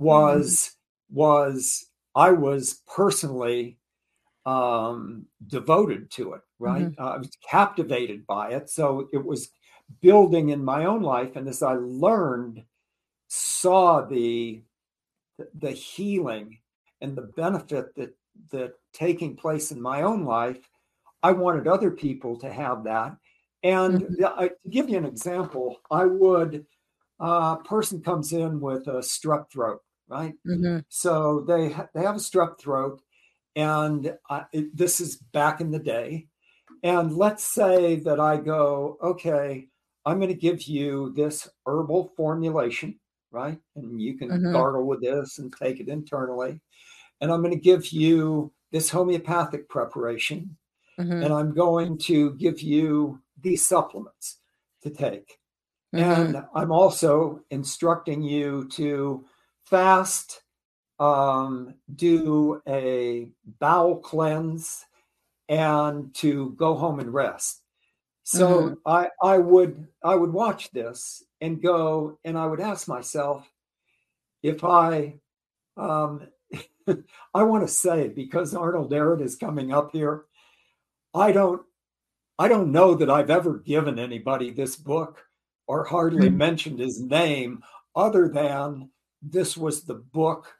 mm-hmm. 0.00 0.04
was 0.06 0.76
was 1.10 1.86
I 2.14 2.30
was 2.30 2.82
personally 2.94 3.78
um, 4.46 5.26
devoted 5.46 6.10
to 6.12 6.34
it, 6.34 6.42
right? 6.58 6.92
Uh, 6.98 7.10
I 7.10 7.16
was 7.18 7.30
captivated 7.48 8.26
by 8.26 8.50
it. 8.50 8.70
So 8.70 9.08
it 9.12 9.24
was 9.24 9.50
building 10.00 10.50
in 10.50 10.64
my 10.64 10.84
own 10.84 11.02
life. 11.02 11.36
And 11.36 11.48
as 11.48 11.62
I 11.62 11.74
learned, 11.74 12.62
saw 13.28 14.02
the 14.02 14.62
the 15.58 15.72
healing 15.72 16.58
and 17.04 17.16
the 17.16 17.22
benefit 17.36 17.94
that 17.96 18.14
that 18.50 18.74
taking 18.92 19.36
place 19.36 19.70
in 19.70 19.80
my 19.80 20.02
own 20.02 20.24
life, 20.24 20.68
I 21.22 21.32
wanted 21.32 21.68
other 21.68 21.90
people 21.90 22.38
to 22.40 22.52
have 22.52 22.84
that. 22.84 23.16
And 23.62 24.02
mm-hmm. 24.02 24.24
I, 24.38 24.48
to 24.48 24.68
give 24.68 24.90
you 24.90 24.98
an 24.98 25.06
example, 25.06 25.80
I 25.90 26.04
would 26.04 26.66
a 27.20 27.24
uh, 27.24 27.56
person 27.56 28.02
comes 28.02 28.32
in 28.32 28.60
with 28.60 28.88
a 28.88 28.98
strep 28.98 29.48
throat 29.50 29.80
right? 30.08 30.34
Mm-hmm. 30.46 30.78
So 30.88 31.44
they 31.46 31.70
ha- 31.70 31.88
they 31.94 32.02
have 32.02 32.16
a 32.16 32.20
strep 32.20 32.58
throat, 32.58 33.00
and 33.56 34.14
I, 34.28 34.44
it, 34.52 34.76
this 34.76 35.00
is 35.00 35.16
back 35.16 35.60
in 35.60 35.70
the 35.70 35.78
day. 35.78 36.26
And 36.82 37.16
let's 37.16 37.44
say 37.44 37.96
that 38.00 38.20
I 38.20 38.36
go, 38.36 38.98
okay, 39.02 39.68
I'm 40.04 40.18
going 40.18 40.28
to 40.28 40.34
give 40.34 40.62
you 40.64 41.14
this 41.16 41.48
herbal 41.66 42.12
formulation, 42.14 42.98
right? 43.30 43.58
And 43.74 44.00
you 44.00 44.18
can 44.18 44.28
mm-hmm. 44.28 44.52
gargle 44.52 44.86
with 44.86 45.00
this 45.00 45.38
and 45.38 45.54
take 45.56 45.80
it 45.80 45.88
internally. 45.88 46.60
And 47.20 47.30
I'm 47.30 47.40
going 47.40 47.54
to 47.54 47.60
give 47.60 47.88
you 47.88 48.52
this 48.72 48.90
homeopathic 48.90 49.68
preparation, 49.68 50.56
mm-hmm. 50.98 51.22
and 51.22 51.32
I'm 51.32 51.54
going 51.54 51.98
to 51.98 52.34
give 52.34 52.60
you 52.60 53.20
these 53.40 53.64
supplements 53.64 54.38
to 54.82 54.90
take. 54.90 55.38
Mm-hmm. 55.94 56.20
And 56.20 56.44
I'm 56.54 56.72
also 56.72 57.40
instructing 57.50 58.22
you 58.22 58.68
to 58.72 59.24
fast, 59.64 60.42
um, 60.98 61.74
do 61.94 62.60
a 62.66 63.28
bowel 63.60 63.96
cleanse, 63.96 64.84
and 65.48 66.12
to 66.14 66.50
go 66.56 66.74
home 66.74 67.00
and 67.00 67.12
rest. 67.12 67.60
So 68.24 68.48
mm-hmm. 68.48 68.74
I 68.86 69.08
I 69.22 69.38
would 69.38 69.86
I 70.02 70.14
would 70.14 70.32
watch 70.32 70.70
this 70.70 71.22
and 71.40 71.62
go 71.62 72.18
and 72.24 72.38
I 72.38 72.46
would 72.46 72.60
ask 72.60 72.88
myself 72.88 73.46
if 74.42 74.64
I 74.64 75.14
um, 75.76 76.26
I 77.34 77.42
want 77.42 77.66
to 77.66 77.72
say 77.72 78.08
because 78.08 78.54
Arnold 78.54 78.92
Ehret 78.92 79.22
is 79.22 79.36
coming 79.36 79.72
up 79.72 79.92
here, 79.92 80.24
I 81.14 81.32
don't 81.32 81.62
I 82.38 82.48
don't 82.48 82.72
know 82.72 82.94
that 82.94 83.10
I've 83.10 83.30
ever 83.30 83.58
given 83.58 83.98
anybody 83.98 84.50
this 84.50 84.76
book 84.76 85.24
or 85.66 85.84
hardly 85.84 86.28
mm-hmm. 86.28 86.36
mentioned 86.36 86.78
his 86.80 87.00
name 87.00 87.62
other 87.94 88.28
than 88.28 88.90
this 89.22 89.56
was 89.56 89.82
the 89.82 89.94
book 89.94 90.52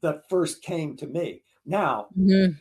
that 0.00 0.28
first 0.28 0.62
came 0.62 0.96
to 0.96 1.06
me. 1.06 1.42
Now, 1.66 2.06
mm-hmm. 2.18 2.52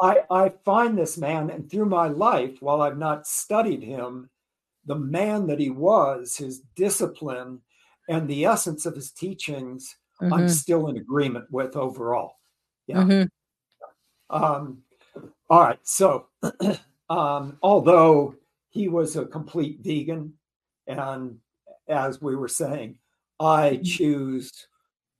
I, 0.00 0.20
I 0.30 0.52
find 0.64 0.96
this 0.96 1.18
man, 1.18 1.50
and 1.50 1.68
through 1.68 1.86
my 1.86 2.06
life, 2.06 2.60
while 2.60 2.82
I've 2.82 2.98
not 2.98 3.26
studied 3.26 3.82
him, 3.82 4.30
the 4.86 4.94
man 4.94 5.46
that 5.48 5.58
he 5.58 5.70
was, 5.70 6.36
his 6.36 6.60
discipline, 6.76 7.60
and 8.08 8.28
the 8.28 8.44
essence 8.44 8.86
of 8.86 8.94
his 8.94 9.10
teachings, 9.10 9.96
mm-hmm. 10.24 10.34
I'm 10.34 10.48
still 10.48 10.88
in 10.88 10.96
agreement 10.96 11.46
with 11.50 11.76
overall. 11.76 12.36
Yeah. 12.86 12.98
Mm-hmm. 12.98 14.44
Um, 14.44 14.82
all 15.48 15.60
right. 15.60 15.78
So, 15.82 16.26
um, 17.10 17.58
although 17.62 18.34
he 18.70 18.88
was 18.88 19.16
a 19.16 19.26
complete 19.26 19.80
vegan, 19.80 20.34
and 20.86 21.38
as 21.88 22.20
we 22.20 22.36
were 22.36 22.48
saying, 22.48 22.96
I 23.40 23.72
mm-hmm. 23.72 23.82
choose 23.84 24.66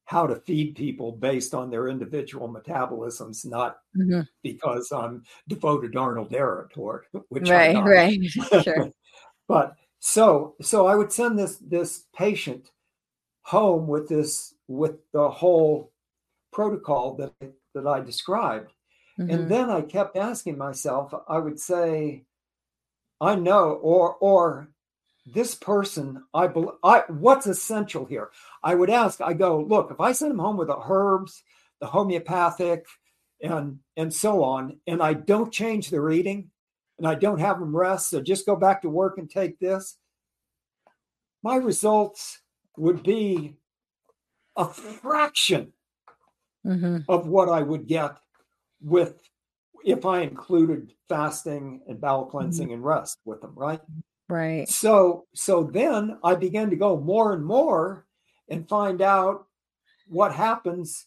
how 0.06 0.26
to 0.26 0.36
feed 0.36 0.76
people 0.76 1.12
based 1.12 1.54
on 1.54 1.70
their 1.70 1.88
individual 1.88 2.48
metabolisms, 2.48 3.46
not 3.46 3.76
mm-hmm. 3.96 4.20
because 4.42 4.92
I'm 4.92 5.22
devoted 5.48 5.92
to 5.92 5.98
Arnold 5.98 6.30
Ehret 6.30 6.68
which 7.28 7.48
right, 7.48 7.76
right, 7.76 8.18
sure. 8.62 8.90
but 9.48 9.76
so 10.00 10.54
so 10.60 10.86
I 10.86 10.94
would 10.94 11.12
send 11.12 11.38
this 11.38 11.56
this 11.56 12.04
patient 12.14 12.70
home 13.44 13.86
with 13.86 14.08
this 14.08 14.54
with 14.68 14.96
the 15.12 15.30
whole 15.30 15.92
protocol 16.52 17.14
that 17.16 17.32
that 17.74 17.86
I 17.86 18.00
described, 18.00 18.72
mm-hmm. 19.18 19.30
and 19.30 19.50
then 19.50 19.70
I 19.70 19.82
kept 19.82 20.16
asking 20.16 20.58
myself. 20.58 21.14
I 21.28 21.38
would 21.38 21.60
say, 21.60 22.24
I 23.20 23.36
know, 23.36 23.72
or 23.72 24.16
or 24.20 24.68
this 25.26 25.54
person, 25.54 26.22
I 26.34 26.48
believe, 26.48 26.74
I, 26.82 27.04
what's 27.08 27.46
essential 27.46 28.04
here? 28.04 28.30
I 28.62 28.74
would 28.74 28.90
ask, 28.90 29.22
I 29.22 29.32
go, 29.32 29.60
look, 29.60 29.90
if 29.90 29.98
I 29.98 30.12
send 30.12 30.32
him 30.32 30.38
home 30.38 30.58
with 30.58 30.68
the 30.68 30.78
herbs, 30.78 31.42
the 31.80 31.86
homeopathic, 31.86 32.84
and 33.42 33.78
and 33.96 34.12
so 34.12 34.42
on, 34.42 34.78
and 34.86 35.02
I 35.02 35.14
don't 35.14 35.52
change 35.52 35.90
their 35.90 36.10
eating, 36.10 36.50
and 36.98 37.06
I 37.06 37.14
don't 37.14 37.40
have 37.40 37.58
them 37.60 37.76
rest, 37.76 38.10
so 38.10 38.22
just 38.22 38.46
go 38.46 38.56
back 38.56 38.82
to 38.82 38.88
work 38.88 39.18
and 39.18 39.28
take 39.28 39.58
this, 39.58 39.98
my 41.42 41.56
results 41.56 42.40
would 42.76 43.02
be 43.02 43.56
a 44.56 44.66
fraction 44.66 45.72
mm-hmm. 46.66 46.98
of 47.08 47.26
what 47.26 47.48
I 47.48 47.62
would 47.62 47.86
get 47.86 48.16
with 48.80 49.20
if 49.84 50.06
I 50.06 50.20
included 50.20 50.92
fasting 51.08 51.82
and 51.86 52.00
bowel 52.00 52.26
cleansing 52.26 52.68
mm-hmm. 52.68 52.74
and 52.74 52.84
rest 52.84 53.18
with 53.24 53.40
them, 53.40 53.52
right? 53.54 53.80
Right. 54.28 54.68
So 54.68 55.26
so 55.34 55.64
then 55.64 56.18
I 56.24 56.34
began 56.34 56.70
to 56.70 56.76
go 56.76 56.98
more 56.98 57.32
and 57.34 57.44
more 57.44 58.06
and 58.48 58.68
find 58.68 59.02
out 59.02 59.46
what 60.08 60.32
happens 60.32 61.06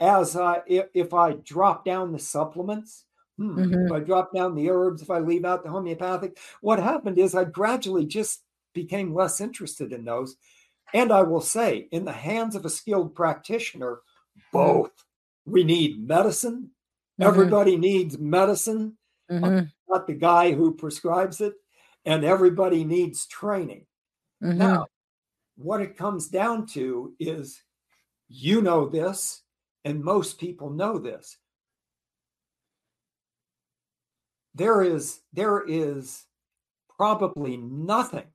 as 0.00 0.36
I 0.36 0.62
if, 0.66 0.86
if 0.94 1.14
I 1.14 1.32
drop 1.32 1.84
down 1.84 2.12
the 2.12 2.18
supplements, 2.18 3.04
hmm, 3.36 3.58
mm-hmm. 3.58 3.86
if 3.86 3.92
I 3.92 4.00
drop 4.00 4.32
down 4.32 4.54
the 4.54 4.70
herbs, 4.70 5.02
if 5.02 5.10
I 5.10 5.18
leave 5.18 5.44
out 5.44 5.64
the 5.64 5.70
homeopathic, 5.70 6.38
what 6.60 6.78
happened 6.78 7.18
is 7.18 7.34
I 7.34 7.44
gradually 7.44 8.06
just 8.06 8.42
became 8.72 9.14
less 9.14 9.40
interested 9.40 9.92
in 9.92 10.04
those. 10.04 10.36
And 10.94 11.12
I 11.12 11.22
will 11.22 11.40
say, 11.42 11.88
in 11.90 12.06
the 12.06 12.12
hands 12.12 12.54
of 12.54 12.64
a 12.64 12.70
skilled 12.70 13.14
practitioner, 13.14 13.98
both 14.52 14.92
we 15.44 15.64
need 15.64 16.08
medicine. 16.08 16.70
Mm-hmm. 17.20 17.28
Everybody 17.28 17.76
needs 17.76 18.16
medicine, 18.16 18.96
mm-hmm. 19.30 19.66
not 19.88 20.06
the 20.06 20.14
guy 20.14 20.52
who 20.52 20.74
prescribes 20.74 21.40
it 21.40 21.54
and 22.04 22.24
everybody 22.24 22.84
needs 22.84 23.26
training. 23.26 23.86
Mm-hmm. 24.42 24.58
Now, 24.58 24.86
what 25.56 25.80
it 25.80 25.96
comes 25.96 26.28
down 26.28 26.66
to 26.68 27.14
is 27.18 27.62
you 28.28 28.62
know 28.62 28.88
this, 28.88 29.42
and 29.84 30.02
most 30.02 30.38
people 30.38 30.70
know 30.70 30.98
this. 30.98 31.36
There 34.54 34.82
is 34.82 35.20
there 35.32 35.64
is 35.66 36.24
probably 36.96 37.56
nothing 37.56 38.26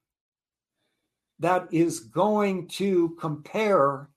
that 1.39 1.67
is 1.71 1.99
going 1.99 2.67
to 2.67 3.15
compare 3.19 4.09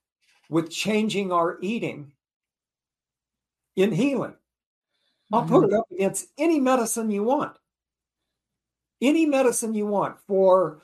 with 0.48 0.70
changing 0.70 1.32
our 1.32 1.58
eating 1.60 2.12
in 3.76 3.92
healing. 3.92 4.34
I'll 5.32 5.44
put 5.44 5.64
it 5.64 5.72
up 5.72 5.86
against 5.90 6.26
any 6.36 6.60
medicine 6.60 7.10
you 7.10 7.24
want 7.24 7.56
any 9.02 9.26
medicine 9.26 9.74
you 9.74 9.86
want 9.86 10.16
for 10.26 10.80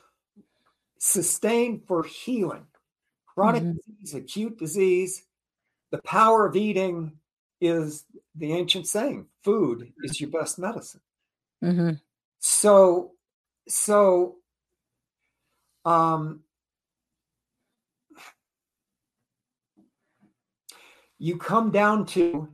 sustained 0.99 1.85
for 1.87 2.03
healing, 2.03 2.67
chronic 3.25 3.63
mm-hmm. 3.63 3.79
disease, 4.03 4.15
acute 4.15 4.59
disease. 4.59 5.23
The 5.93 6.03
power 6.03 6.45
of 6.45 6.57
eating 6.57 7.13
is 7.61 8.05
the 8.35 8.53
ancient 8.53 8.87
saying 8.87 9.27
food 9.43 9.93
is 10.03 10.21
your 10.21 10.31
best 10.31 10.59
medicine. 10.59 11.01
Mm-hmm. 11.65 11.93
So, 12.41 13.13
so, 13.69 14.37
um, 15.85 16.41
you 21.19 21.37
come 21.37 21.71
down 21.71 22.07
to 22.07 22.49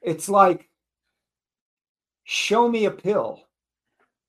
it's 0.00 0.28
like 0.28 0.68
show 2.24 2.68
me 2.68 2.84
a 2.84 2.90
pill 2.90 3.42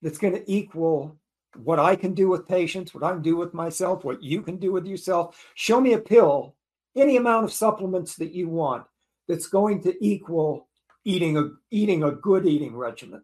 that's 0.02 0.18
going 0.18 0.34
to 0.34 0.52
equal 0.52 1.18
what 1.64 1.80
I 1.80 1.96
can 1.96 2.14
do 2.14 2.28
with 2.28 2.48
patients, 2.48 2.94
what 2.94 3.04
I 3.04 3.12
can 3.12 3.22
do 3.22 3.38
with 3.38 3.54
myself, 3.54 4.04
what 4.04 4.22
you 4.22 4.42
can 4.42 4.58
do 4.58 4.72
with 4.72 4.86
yourself. 4.86 5.46
Show 5.56 5.80
me 5.80 5.94
a 5.94 6.00
pill, 6.00 6.56
any 6.96 7.18
amount 7.18 7.46
of 7.46 7.54
supplements 7.54 8.16
that 8.16 8.34
you 8.34 8.50
want 8.50 8.86
that's 9.28 9.48
going 9.48 9.82
to 9.84 9.96
equal 10.06 10.68
eating 11.06 11.38
a 11.38 11.50
eating 11.72 12.04
a 12.04 12.12
good 12.12 12.46
eating 12.46 12.76
regimen. 12.76 13.24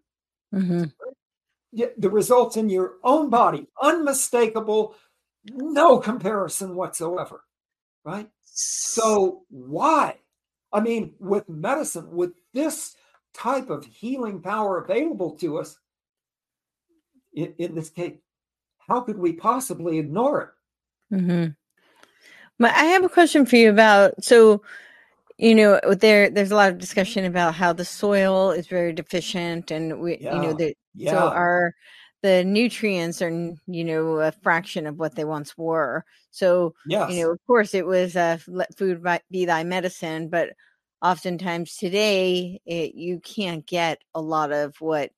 Mm-hmm. 0.53 0.83
The 1.73 2.09
results 2.09 2.57
in 2.57 2.69
your 2.69 2.95
own 3.03 3.29
body, 3.29 3.67
unmistakable, 3.81 4.95
no 5.45 5.99
comparison 5.99 6.75
whatsoever. 6.75 7.43
Right? 8.03 8.29
So 8.43 9.43
why? 9.49 10.17
I 10.73 10.79
mean, 10.79 11.13
with 11.19 11.47
medicine, 11.49 12.11
with 12.11 12.31
this 12.53 12.95
type 13.33 13.69
of 13.69 13.85
healing 13.85 14.41
power 14.41 14.79
available 14.79 15.31
to 15.37 15.59
us, 15.59 15.77
in, 17.33 17.53
in 17.57 17.75
this 17.75 17.89
case, 17.89 18.17
how 18.87 19.01
could 19.01 19.17
we 19.17 19.33
possibly 19.33 19.99
ignore 19.99 20.41
it? 20.41 21.15
Mm-hmm. 21.15 21.51
But 22.59 22.71
I 22.75 22.83
have 22.85 23.03
a 23.03 23.09
question 23.09 23.45
for 23.45 23.55
you 23.55 23.69
about 23.69 24.23
so 24.23 24.61
you 25.37 25.55
know 25.55 25.79
there 25.89 26.29
there's 26.29 26.51
a 26.51 26.55
lot 26.55 26.71
of 26.71 26.77
discussion 26.77 27.25
about 27.25 27.55
how 27.55 27.73
the 27.73 27.85
soil 27.85 28.51
is 28.51 28.67
very 28.67 28.93
deficient 28.93 29.71
and 29.71 29.99
we 29.99 30.19
yeah. 30.19 30.35
you 30.35 30.41
know 30.41 30.53
the 30.53 30.75
yeah. 30.95 31.11
so 31.11 31.29
our 31.29 31.73
the 32.21 32.43
nutrients 32.43 33.21
are 33.21 33.31
you 33.67 33.83
know 33.83 34.19
a 34.19 34.31
fraction 34.31 34.85
of 34.85 34.99
what 34.99 35.15
they 35.15 35.25
once 35.25 35.57
were. 35.57 36.05
So 36.29 36.73
you 37.09 37.21
know 37.21 37.31
of 37.31 37.39
course 37.47 37.73
it 37.73 37.85
was 37.85 38.15
uh, 38.15 38.37
let 38.47 38.77
food 38.77 39.03
be 39.29 39.45
thy 39.45 39.63
medicine 39.63 40.29
but 40.29 40.49
oftentimes 41.01 41.75
today 41.77 42.61
it, 42.65 42.95
you 42.95 43.19
can't 43.19 43.65
get 43.65 43.99
a 44.13 44.21
lot 44.21 44.51
of 44.51 44.79
what 44.79 45.11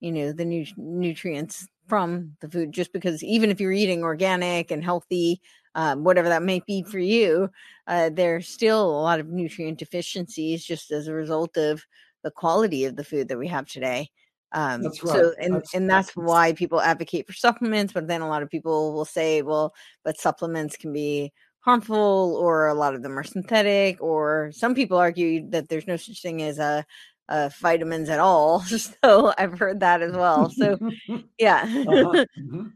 you 0.00 0.10
know 0.12 0.32
the 0.32 0.44
nu- 0.44 0.64
nutrients 0.76 1.68
from 1.86 2.36
the 2.40 2.48
food 2.48 2.72
just 2.72 2.92
because 2.92 3.22
even 3.22 3.50
if 3.50 3.60
you're 3.60 3.72
eating 3.72 4.02
organic 4.02 4.70
and 4.70 4.84
healthy 4.84 5.40
um, 5.74 6.04
whatever 6.04 6.28
that 6.28 6.42
may 6.42 6.62
be 6.66 6.82
for 6.82 6.98
you 6.98 7.50
uh, 7.86 8.10
there's 8.10 8.48
still 8.48 8.90
a 8.90 9.02
lot 9.02 9.20
of 9.20 9.28
nutrient 9.28 9.78
deficiencies 9.78 10.64
just 10.64 10.90
as 10.90 11.08
a 11.08 11.12
result 11.12 11.56
of 11.56 11.84
the 12.24 12.30
quality 12.30 12.84
of 12.84 12.96
the 12.96 13.04
food 13.04 13.28
that 13.28 13.38
we 13.38 13.48
have 13.48 13.66
today 13.66 14.08
um, 14.52 14.82
that's 14.82 15.02
right. 15.02 15.12
so 15.12 15.32
and 15.40 15.54
that's, 15.54 15.74
and 15.74 15.90
that's, 15.90 16.06
that's 16.08 16.16
why 16.16 16.52
people 16.52 16.80
advocate 16.80 17.26
for 17.26 17.34
supplements 17.34 17.92
but 17.92 18.06
then 18.08 18.22
a 18.22 18.28
lot 18.28 18.42
of 18.42 18.48
people 18.48 18.92
will 18.92 19.04
say 19.04 19.42
well 19.42 19.74
but 20.04 20.18
supplements 20.18 20.76
can 20.76 20.92
be 20.92 21.32
harmful 21.60 22.38
or 22.40 22.68
a 22.68 22.74
lot 22.74 22.94
of 22.94 23.02
them 23.02 23.18
are 23.18 23.24
synthetic 23.24 24.00
or 24.00 24.50
some 24.52 24.74
people 24.74 24.96
argue 24.96 25.48
that 25.50 25.68
there's 25.68 25.86
no 25.86 25.96
such 25.96 26.22
thing 26.22 26.40
as 26.42 26.58
a 26.58 26.84
uh, 27.28 27.50
vitamins 27.60 28.08
at 28.08 28.20
all. 28.20 28.64
So 29.04 29.32
I've 29.36 29.58
heard 29.58 29.80
that 29.80 30.02
as 30.02 30.12
well. 30.12 30.50
So 30.50 30.78
yeah. 31.38 31.62
uh-huh. 31.62 32.24
mm-hmm. 32.38 32.66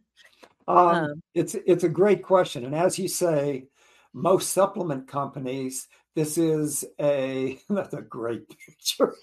um, 0.69 0.77
um, 0.77 1.23
it's 1.35 1.55
it's 1.67 1.85
a 1.85 1.89
great 1.89 2.23
question, 2.23 2.65
and 2.65 2.75
as 2.75 2.99
you 2.99 3.09
say, 3.09 3.65
most 4.13 4.51
supplement 4.51 5.09
companies, 5.09 5.89
this 6.15 6.39
is 6.39 6.85
a 7.01 7.59
that's 7.71 7.95
a 7.95 8.03
great 8.03 8.49
picture. 8.49 9.15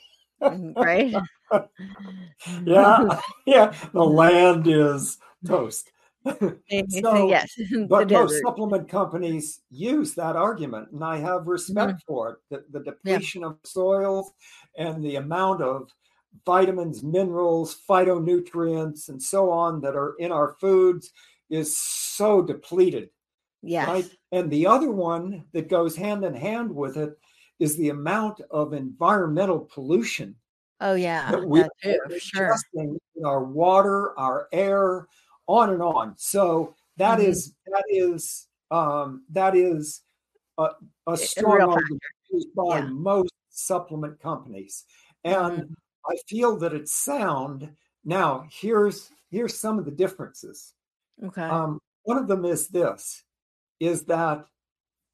Mm, 0.42 0.76
right. 0.76 1.16
yeah, 2.64 3.22
yeah. 3.46 3.74
The 3.94 4.04
land 4.04 4.68
is 4.68 5.18
toast. 5.46 5.92
so, 6.26 7.30
yes, 7.30 7.58
but 7.88 8.12
most 8.12 8.42
supplement 8.44 8.90
companies 8.90 9.62
use 9.70 10.14
that 10.16 10.36
argument, 10.36 10.92
and 10.92 11.04
I 11.04 11.18
have 11.18 11.48
respect 11.48 11.94
mm-hmm. 11.94 12.14
for 12.14 12.30
it. 12.32 12.38
The, 12.50 12.80
the 12.80 12.84
depletion 12.84 13.42
yeah. 13.42 13.48
of 13.48 13.58
soils 13.64 14.32
and 14.78 15.04
the 15.04 15.16
amount 15.16 15.62
of 15.62 15.90
vitamins, 16.46 17.04
minerals, 17.04 17.78
phytonutrients, 17.90 19.10
and 19.10 19.22
so 19.22 19.50
on 19.50 19.82
that 19.82 19.96
are 19.96 20.16
in 20.20 20.32
our 20.32 20.56
foods 20.60 21.12
is 21.50 21.78
so 21.78 22.42
depleted. 22.42 23.10
Yes. 23.62 23.88
Right? 23.88 24.10
And 24.32 24.50
the 24.52 24.68
other 24.68 24.92
one 24.92 25.46
that 25.54 25.70
goes 25.70 25.96
hand 25.96 26.24
in 26.24 26.34
hand 26.34 26.74
with 26.74 26.98
it 26.98 27.18
is 27.60 27.76
the 27.76 27.90
amount 27.90 28.42
of 28.52 28.74
environmental 28.74 29.60
pollution. 29.60 30.36
Oh 30.82 30.94
yeah, 30.96 31.32
that 31.32 31.46
we 31.46 31.64
too, 31.84 32.00
sure. 32.20 32.56
in 32.76 32.98
our 33.26 33.44
water, 33.44 34.18
our 34.18 34.48
air, 34.52 35.08
on 35.48 35.72
and 35.72 35.82
on. 35.82 36.14
So 36.18 36.76
that 36.98 37.20
mm-hmm. 37.20 37.30
is 37.30 37.54
that 37.66 37.84
is 37.90 38.48
um, 38.72 39.24
that 39.32 39.56
is 39.56 40.02
a, 40.58 40.70
a 41.08 41.18
strong 41.18 41.62
argument 41.62 42.02
used 42.32 42.54
by 42.56 42.80
yeah. 42.80 42.86
most 42.86 43.34
supplement 43.50 44.22
companies, 44.22 44.86
and 45.24 45.36
mm-hmm. 45.36 45.74
I 46.08 46.16
feel 46.28 46.58
that 46.58 46.74
it's 46.74 46.96
sound. 46.96 47.70
Now 48.06 48.48
here's 48.50 49.10
here's 49.30 49.60
some 49.60 49.80
of 49.80 49.86
the 49.86 49.92
differences. 49.92 50.74
Okay. 51.24 51.42
Um, 51.42 51.80
one 52.04 52.18
of 52.18 52.28
them 52.28 52.46
is 52.46 52.70
this: 52.70 53.24
is 53.82 54.06
that 54.06 54.46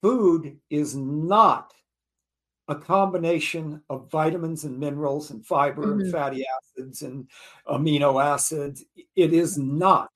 food 0.04 0.58
is 0.70 0.96
not 0.96 1.74
a 2.68 2.76
combination 2.76 3.82
of 3.90 4.10
vitamins 4.10 4.64
and 4.64 4.80
minerals 4.80 5.30
and 5.32 5.46
fiber 5.46 5.84
mm-hmm. 5.84 6.02
and 6.02 6.12
fatty 6.12 6.46
acids 6.58 7.02
and 7.02 7.30
amino 7.68 8.24
acids. 8.24 8.84
It 9.16 9.34
is 9.34 9.58
not. 9.58 10.10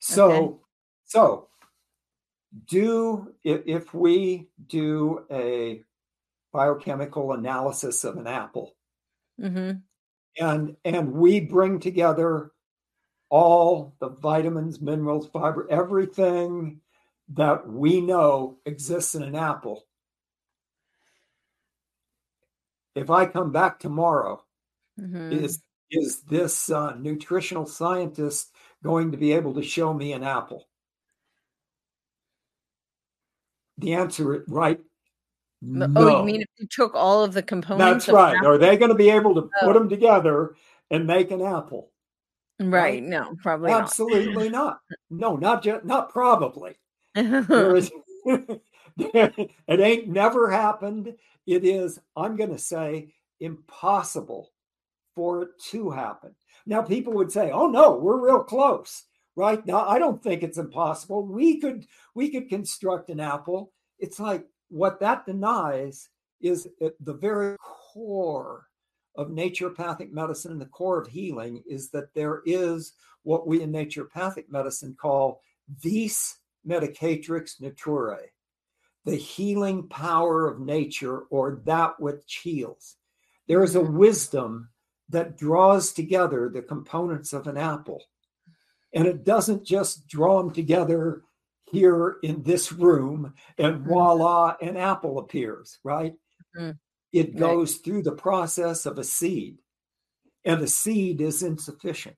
So, 0.00 0.30
okay. 0.30 0.54
so 1.04 1.48
do 2.66 3.32
if, 3.44 3.62
if 3.66 3.94
we 3.94 4.48
do 4.66 5.24
a 5.30 5.82
biochemical 6.52 7.32
analysis 7.32 8.04
of 8.04 8.16
an 8.18 8.26
apple, 8.26 8.74
mm-hmm. 9.40 9.78
and 10.38 10.76
and 10.84 11.12
we 11.12 11.40
bring 11.40 11.80
together 11.80 12.50
all 13.30 13.94
the 13.98 14.10
vitamins, 14.10 14.80
minerals, 14.80 15.26
fiber, 15.32 15.66
everything 15.70 16.80
that 17.32 17.66
we 17.66 18.00
know 18.00 18.58
exists 18.66 19.14
in 19.14 19.22
an 19.22 19.34
apple. 19.34 19.86
If 22.94 23.10
I 23.10 23.26
come 23.26 23.52
back 23.52 23.78
tomorrow, 23.78 24.44
mm-hmm. 25.00 25.32
is 25.32 25.62
is 25.90 26.22
this 26.22 26.70
uh, 26.70 26.94
nutritional 26.98 27.66
scientist 27.66 28.50
going 28.82 29.12
to 29.12 29.18
be 29.18 29.32
able 29.32 29.54
to 29.54 29.62
show 29.62 29.92
me 29.92 30.12
an 30.12 30.24
apple? 30.24 30.68
The 33.78 33.94
answer, 33.94 34.34
is 34.36 34.48
right? 34.48 34.80
No. 35.60 35.86
Oh, 35.94 36.18
you 36.18 36.24
mean 36.24 36.40
if 36.42 36.48
you 36.58 36.66
took 36.70 36.94
all 36.94 37.22
of 37.22 37.34
the 37.34 37.42
components? 37.42 38.06
That's 38.06 38.14
right. 38.14 38.44
Are 38.44 38.58
they 38.58 38.76
going 38.76 38.90
to 38.90 38.96
be 38.96 39.10
able 39.10 39.34
to 39.36 39.42
oh. 39.42 39.66
put 39.66 39.74
them 39.74 39.88
together 39.88 40.56
and 40.90 41.06
make 41.06 41.30
an 41.30 41.40
apple? 41.40 41.90
Right. 42.58 42.70
right? 42.70 43.02
No, 43.02 43.34
probably 43.42 43.70
absolutely 43.70 44.48
not. 44.48 44.80
not. 44.90 44.98
No, 45.10 45.36
not 45.36 45.62
just 45.62 45.84
not 45.84 46.10
probably. 46.10 46.78
there 47.14 47.76
is, 47.76 47.90
it 48.98 49.80
ain't 49.80 50.08
never 50.08 50.50
happened. 50.50 51.14
It 51.46 51.64
is. 51.64 51.98
I'm 52.16 52.36
going 52.36 52.50
to 52.50 52.58
say 52.58 53.12
impossible 53.40 54.52
for 55.14 55.42
it 55.42 55.48
to 55.70 55.90
happen. 55.90 56.34
Now, 56.66 56.82
people 56.82 57.12
would 57.14 57.32
say, 57.32 57.50
"Oh 57.50 57.66
no, 57.66 57.96
we're 57.96 58.24
real 58.24 58.42
close." 58.42 59.04
Right 59.34 59.64
now, 59.64 59.88
I 59.88 59.98
don't 59.98 60.22
think 60.22 60.42
it's 60.42 60.58
impossible. 60.58 61.26
We 61.26 61.58
could 61.58 61.86
we 62.14 62.28
could 62.30 62.48
construct 62.48 63.10
an 63.10 63.20
apple. 63.20 63.72
It's 63.98 64.20
like 64.20 64.44
what 64.68 65.00
that 65.00 65.26
denies 65.26 66.08
is 66.40 66.68
the 66.80 67.14
very 67.14 67.56
core 67.60 68.66
of 69.16 69.28
naturopathic 69.28 70.10
medicine 70.12 70.52
and 70.52 70.60
the 70.60 70.66
core 70.66 71.00
of 71.00 71.06
healing 71.06 71.62
is 71.66 71.90
that 71.90 72.12
there 72.14 72.42
is 72.46 72.94
what 73.22 73.46
we 73.46 73.62
in 73.62 73.72
naturopathic 73.72 74.46
medicine 74.48 74.96
call 75.00 75.40
vis 75.82 76.38
medicatrix 76.66 77.60
naturae, 77.60 78.26
the 79.04 79.16
healing 79.16 79.88
power 79.88 80.48
of 80.48 80.60
nature 80.60 81.20
or 81.30 81.60
that 81.64 81.98
which 81.98 82.40
heals. 82.42 82.96
There 83.48 83.62
is 83.62 83.74
a 83.74 83.82
wisdom 83.82 84.68
that 85.08 85.36
draws 85.36 85.92
together 85.92 86.48
the 86.48 86.62
components 86.62 87.32
of 87.32 87.46
an 87.46 87.56
apple. 87.56 88.02
And 88.94 89.06
it 89.06 89.24
doesn't 89.24 89.64
just 89.64 90.06
draw 90.06 90.42
them 90.42 90.52
together 90.52 91.22
here 91.70 92.16
in 92.22 92.42
this 92.42 92.72
room 92.72 93.34
and 93.58 93.76
mm-hmm. 93.76 93.88
voila, 93.88 94.56
an 94.60 94.76
apple 94.76 95.18
appears, 95.18 95.78
right? 95.82 96.14
Mm-hmm. 96.56 96.72
It 97.12 97.36
goes 97.36 97.74
right. 97.74 97.84
through 97.84 98.02
the 98.02 98.12
process 98.12 98.86
of 98.86 98.98
a 98.98 99.04
seed, 99.04 99.58
and 100.44 100.62
a 100.62 100.66
seed 100.66 101.20
is 101.20 101.42
insufficient, 101.42 102.16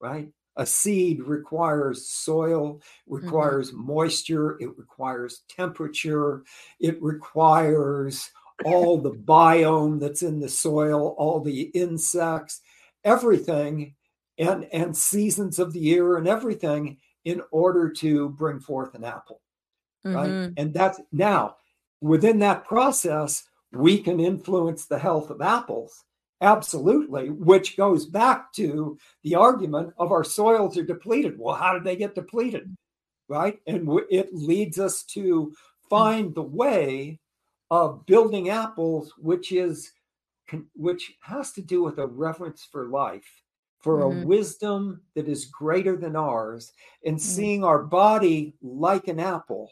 right? 0.00 0.28
A 0.56 0.66
seed 0.66 1.22
requires 1.22 2.06
soil, 2.06 2.74
mm-hmm. 3.08 3.14
requires 3.14 3.70
mm-hmm. 3.70 3.86
moisture, 3.86 4.56
it 4.60 4.76
requires 4.78 5.42
temperature, 5.48 6.44
it 6.80 7.00
requires 7.02 8.30
all 8.64 8.98
the 8.98 9.12
biome 9.12 9.98
that's 9.98 10.22
in 10.22 10.38
the 10.38 10.48
soil, 10.48 11.14
all 11.18 11.40
the 11.40 11.62
insects, 11.74 12.60
everything, 13.02 13.94
and, 14.38 14.66
and 14.72 14.96
seasons 14.96 15.58
of 15.58 15.72
the 15.72 15.80
year 15.80 16.16
and 16.16 16.28
everything 16.28 16.98
in 17.24 17.42
order 17.50 17.90
to 17.90 18.28
bring 18.30 18.60
forth 18.60 18.94
an 18.94 19.04
apple. 19.04 19.40
Mm-hmm. 20.06 20.16
Right. 20.16 20.52
And 20.56 20.72
that's 20.74 21.00
now 21.10 21.56
within 22.00 22.38
that 22.40 22.64
process, 22.64 23.44
we 23.72 23.98
can 23.98 24.20
influence 24.20 24.84
the 24.84 24.98
health 24.98 25.30
of 25.30 25.40
apples. 25.40 26.04
Absolutely, 26.40 27.30
which 27.30 27.76
goes 27.76 28.06
back 28.06 28.52
to 28.54 28.98
the 29.22 29.34
argument 29.34 29.94
of 29.98 30.12
our 30.12 30.24
soils 30.24 30.76
are 30.76 30.84
depleted. 30.84 31.38
Well, 31.38 31.54
how 31.54 31.74
did 31.74 31.84
they 31.84 31.96
get 31.96 32.14
depleted? 32.14 32.74
Right. 33.28 33.58
And 33.66 33.88
it 34.10 34.34
leads 34.34 34.78
us 34.78 35.04
to 35.14 35.54
find 35.88 36.34
the 36.34 36.42
way 36.42 37.20
of 37.70 38.04
building 38.06 38.50
apples, 38.50 39.12
which 39.16 39.52
is 39.52 39.92
which 40.74 41.14
has 41.22 41.52
to 41.52 41.62
do 41.62 41.82
with 41.82 41.98
a 41.98 42.06
reverence 42.06 42.68
for 42.70 42.88
life, 42.88 43.42
for 43.80 44.00
mm-hmm. 44.00 44.22
a 44.22 44.26
wisdom 44.26 45.00
that 45.14 45.28
is 45.28 45.46
greater 45.46 45.96
than 45.96 46.16
ours, 46.16 46.72
and 47.06 47.16
mm-hmm. 47.16 47.26
seeing 47.26 47.64
our 47.64 47.82
body 47.82 48.54
like 48.62 49.08
an 49.08 49.18
apple 49.18 49.70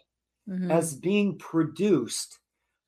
mm-hmm. 0.48 0.70
as 0.70 0.94
being 0.94 1.36
produced 1.38 2.38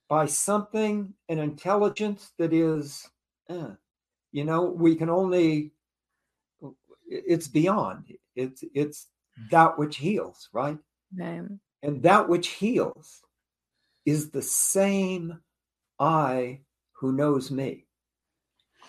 by 0.09 0.27
something, 0.27 1.13
an 1.29 1.39
intelligence 1.39 2.33
that 2.39 2.53
is, 2.53 3.07
eh, 3.49 3.71
you 4.33 4.45
know, 4.45 4.65
we 4.65 4.95
can 4.97 5.09
only, 5.09 5.73
it's 7.09 7.49
beyond. 7.49 8.13
It's 8.35 8.65
it's 8.75 9.07
that 9.51 9.79
which 9.79 9.97
heals, 9.97 10.49
right? 10.53 10.79
right. 11.17 11.43
And 11.83 12.03
that 12.03 12.29
which 12.29 12.49
heals 12.49 13.21
is 14.07 14.31
the 14.31 14.43
same 14.43 15.39
I 15.99 16.61
who 16.93 17.13
knows 17.13 17.51
me, 17.51 17.87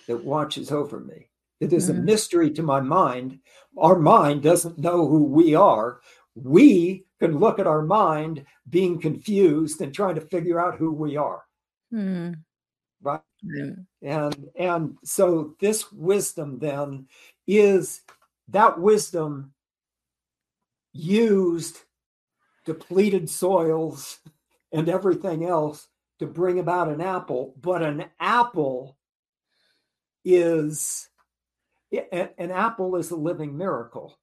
that 0.08 0.24
watches 0.24 0.72
over 0.72 1.00
me. 1.00 1.30
It 1.60 1.74
is 1.74 1.90
mm-hmm. 1.90 2.00
a 2.00 2.04
mystery 2.04 2.52
to 2.52 2.64
my 2.64 2.80
mind. 2.82 3.40
Our 3.78 3.98
mind 3.98 4.44
doesn't 4.44 4.78
know 4.78 5.08
who 5.08 5.24
we 5.24 5.56
are. 5.56 6.00
We 6.36 7.06
can 7.20 7.38
look 7.38 7.60
at 7.60 7.68
our 7.68 7.82
mind 7.82 8.46
being 8.70 9.00
confused 9.00 9.82
and 9.82 9.94
trying 9.94 10.16
to 10.16 10.22
figure 10.22 10.60
out 10.60 10.78
who 10.78 10.92
we 10.92 11.18
are. 11.18 11.44
Mm-hmm. 11.94 12.34
Right. 13.02 13.22
Mm-hmm. 13.46 14.08
And 14.08 14.50
and 14.56 14.98
so 15.04 15.56
this 15.60 15.92
wisdom 15.92 16.60
then 16.60 17.08
is 17.48 18.02
that 18.50 18.80
wisdom 18.80 19.54
used 20.94 21.80
depleted 22.66 23.30
soils 23.30 24.20
and 24.72 24.90
everything 24.90 25.46
else 25.46 25.88
to 26.20 26.26
bring 26.26 26.60
about 26.60 26.90
an 26.90 27.02
apple, 27.02 27.54
but 27.62 27.82
an 27.82 28.06
apple 28.20 28.98
is 30.24 31.10
an 32.12 32.52
apple 32.52 32.96
is 32.96 33.12
a 33.12 33.16
living 33.16 33.58
miracle. 33.58 34.18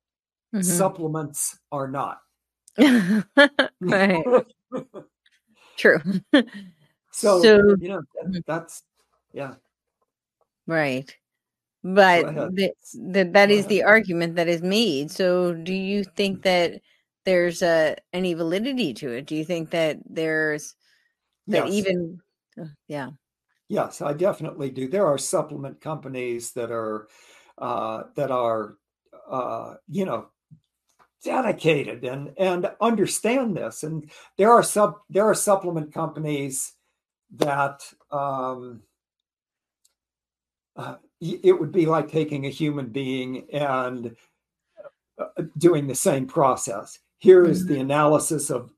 Mm-hmm. 0.54 0.62
Supplements 0.62 1.58
are 1.70 1.88
not. 1.88 2.20
right. 3.80 4.24
True. 5.76 6.00
so, 7.12 7.42
so, 7.42 7.76
you 7.80 7.88
know 7.88 8.02
mm-hmm. 8.24 8.38
that's 8.46 8.82
yeah. 9.32 9.54
Right. 10.66 11.14
But 11.84 12.34
the, 12.54 12.72
the, 12.94 13.24
that 13.32 13.50
is 13.50 13.66
the 13.66 13.82
argument 13.82 14.36
that 14.36 14.46
is 14.46 14.62
made. 14.62 15.10
So 15.10 15.52
do 15.52 15.74
you 15.74 16.04
think 16.04 16.42
that 16.42 16.80
there's 17.24 17.60
a 17.62 17.96
any 18.12 18.34
validity 18.34 18.94
to 18.94 19.10
it? 19.10 19.26
Do 19.26 19.34
you 19.34 19.44
think 19.44 19.70
that 19.70 19.98
there's 20.08 20.76
that 21.48 21.66
yes. 21.66 21.74
even 21.74 22.20
uh, 22.60 22.66
yeah. 22.86 23.10
Yes, 23.68 24.02
I 24.02 24.12
definitely 24.12 24.70
do. 24.70 24.86
There 24.88 25.06
are 25.06 25.18
supplement 25.18 25.80
companies 25.80 26.52
that 26.52 26.70
are 26.70 27.08
uh, 27.58 28.04
that 28.16 28.30
are 28.30 28.76
uh, 29.30 29.74
you 29.88 30.04
know 30.04 30.28
dedicated 31.24 32.04
and 32.04 32.32
and 32.36 32.68
understand 32.80 33.56
this 33.56 33.84
and 33.84 34.10
there 34.36 34.50
are 34.50 34.62
sub 34.62 34.96
there 35.08 35.24
are 35.24 35.34
supplement 35.34 35.94
companies 35.94 36.72
that 37.36 37.80
um, 38.10 38.82
uh, 40.76 40.96
it 41.20 41.58
would 41.58 41.72
be 41.72 41.86
like 41.86 42.10
taking 42.10 42.46
a 42.46 42.50
human 42.50 42.86
being 42.86 43.46
and 43.52 44.16
uh, 45.18 45.42
doing 45.58 45.86
the 45.86 45.94
same 45.94 46.26
process. 46.26 46.98
Here 47.18 47.44
is 47.44 47.64
mm-hmm. 47.64 47.74
the 47.74 47.80
analysis 47.80 48.50
of 48.50 48.72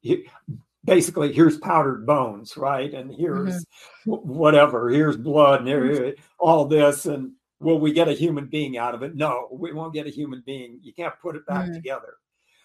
basically 0.84 1.32
here's 1.32 1.56
powdered 1.58 2.04
bones, 2.04 2.56
right? 2.56 2.92
And 2.92 3.10
here's 3.10 3.64
mm-hmm. 4.06 4.10
whatever, 4.10 4.90
here's 4.90 5.16
blood 5.16 5.60
and 5.60 5.68
here, 5.68 6.14
all 6.38 6.66
this. 6.66 7.06
And 7.06 7.32
will 7.60 7.78
we 7.78 7.92
get 7.92 8.08
a 8.08 8.12
human 8.12 8.46
being 8.46 8.76
out 8.76 8.94
of 8.94 9.02
it? 9.02 9.14
No, 9.14 9.48
we 9.50 9.72
won't 9.72 9.94
get 9.94 10.06
a 10.06 10.10
human 10.10 10.42
being. 10.44 10.78
You 10.82 10.92
can't 10.92 11.18
put 11.22 11.36
it 11.36 11.46
back 11.46 11.66
mm-hmm. 11.66 11.74
together. 11.74 12.14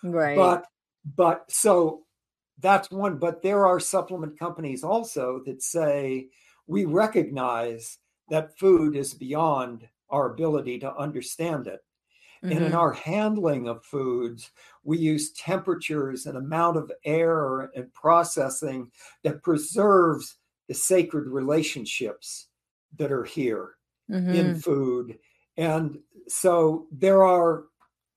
Right. 0.04 0.36
But 0.36 0.66
but 1.16 1.50
so 1.50 2.04
that's 2.60 2.92
one. 2.92 3.18
But 3.18 3.42
there 3.42 3.66
are 3.66 3.80
supplement 3.80 4.38
companies 4.38 4.84
also 4.84 5.42
that 5.46 5.62
say 5.62 6.28
we 6.68 6.86
recognize 6.86 7.98
that 8.30 8.58
food 8.58 8.96
is 8.96 9.14
beyond 9.14 9.88
our 10.10 10.32
ability 10.32 10.80
to 10.80 10.96
understand 10.96 11.68
it. 11.68 11.82
Mm-hmm. 12.44 12.52
And 12.52 12.66
in 12.66 12.72
mm-hmm. 12.72 12.80
our 12.80 12.94
handling 12.94 13.68
of 13.68 13.84
foods, 13.84 14.52
we 14.84 14.98
use 14.98 15.32
temperatures 15.34 16.26
and 16.26 16.38
amount 16.38 16.78
of 16.78 16.92
air 17.04 17.70
and 17.76 17.94
processing 17.94 18.92
that 19.24 19.44
preserves 19.44 20.38
the 20.68 20.74
sacred 20.74 21.28
relationships 21.28 22.48
that 22.98 23.12
are 23.12 23.26
here 23.26 23.76
mm-hmm. 24.10 24.34
in 24.34 24.60
food. 24.60 25.18
And 25.58 26.00
so 26.28 26.88
there 26.92 27.24
are 27.24 27.66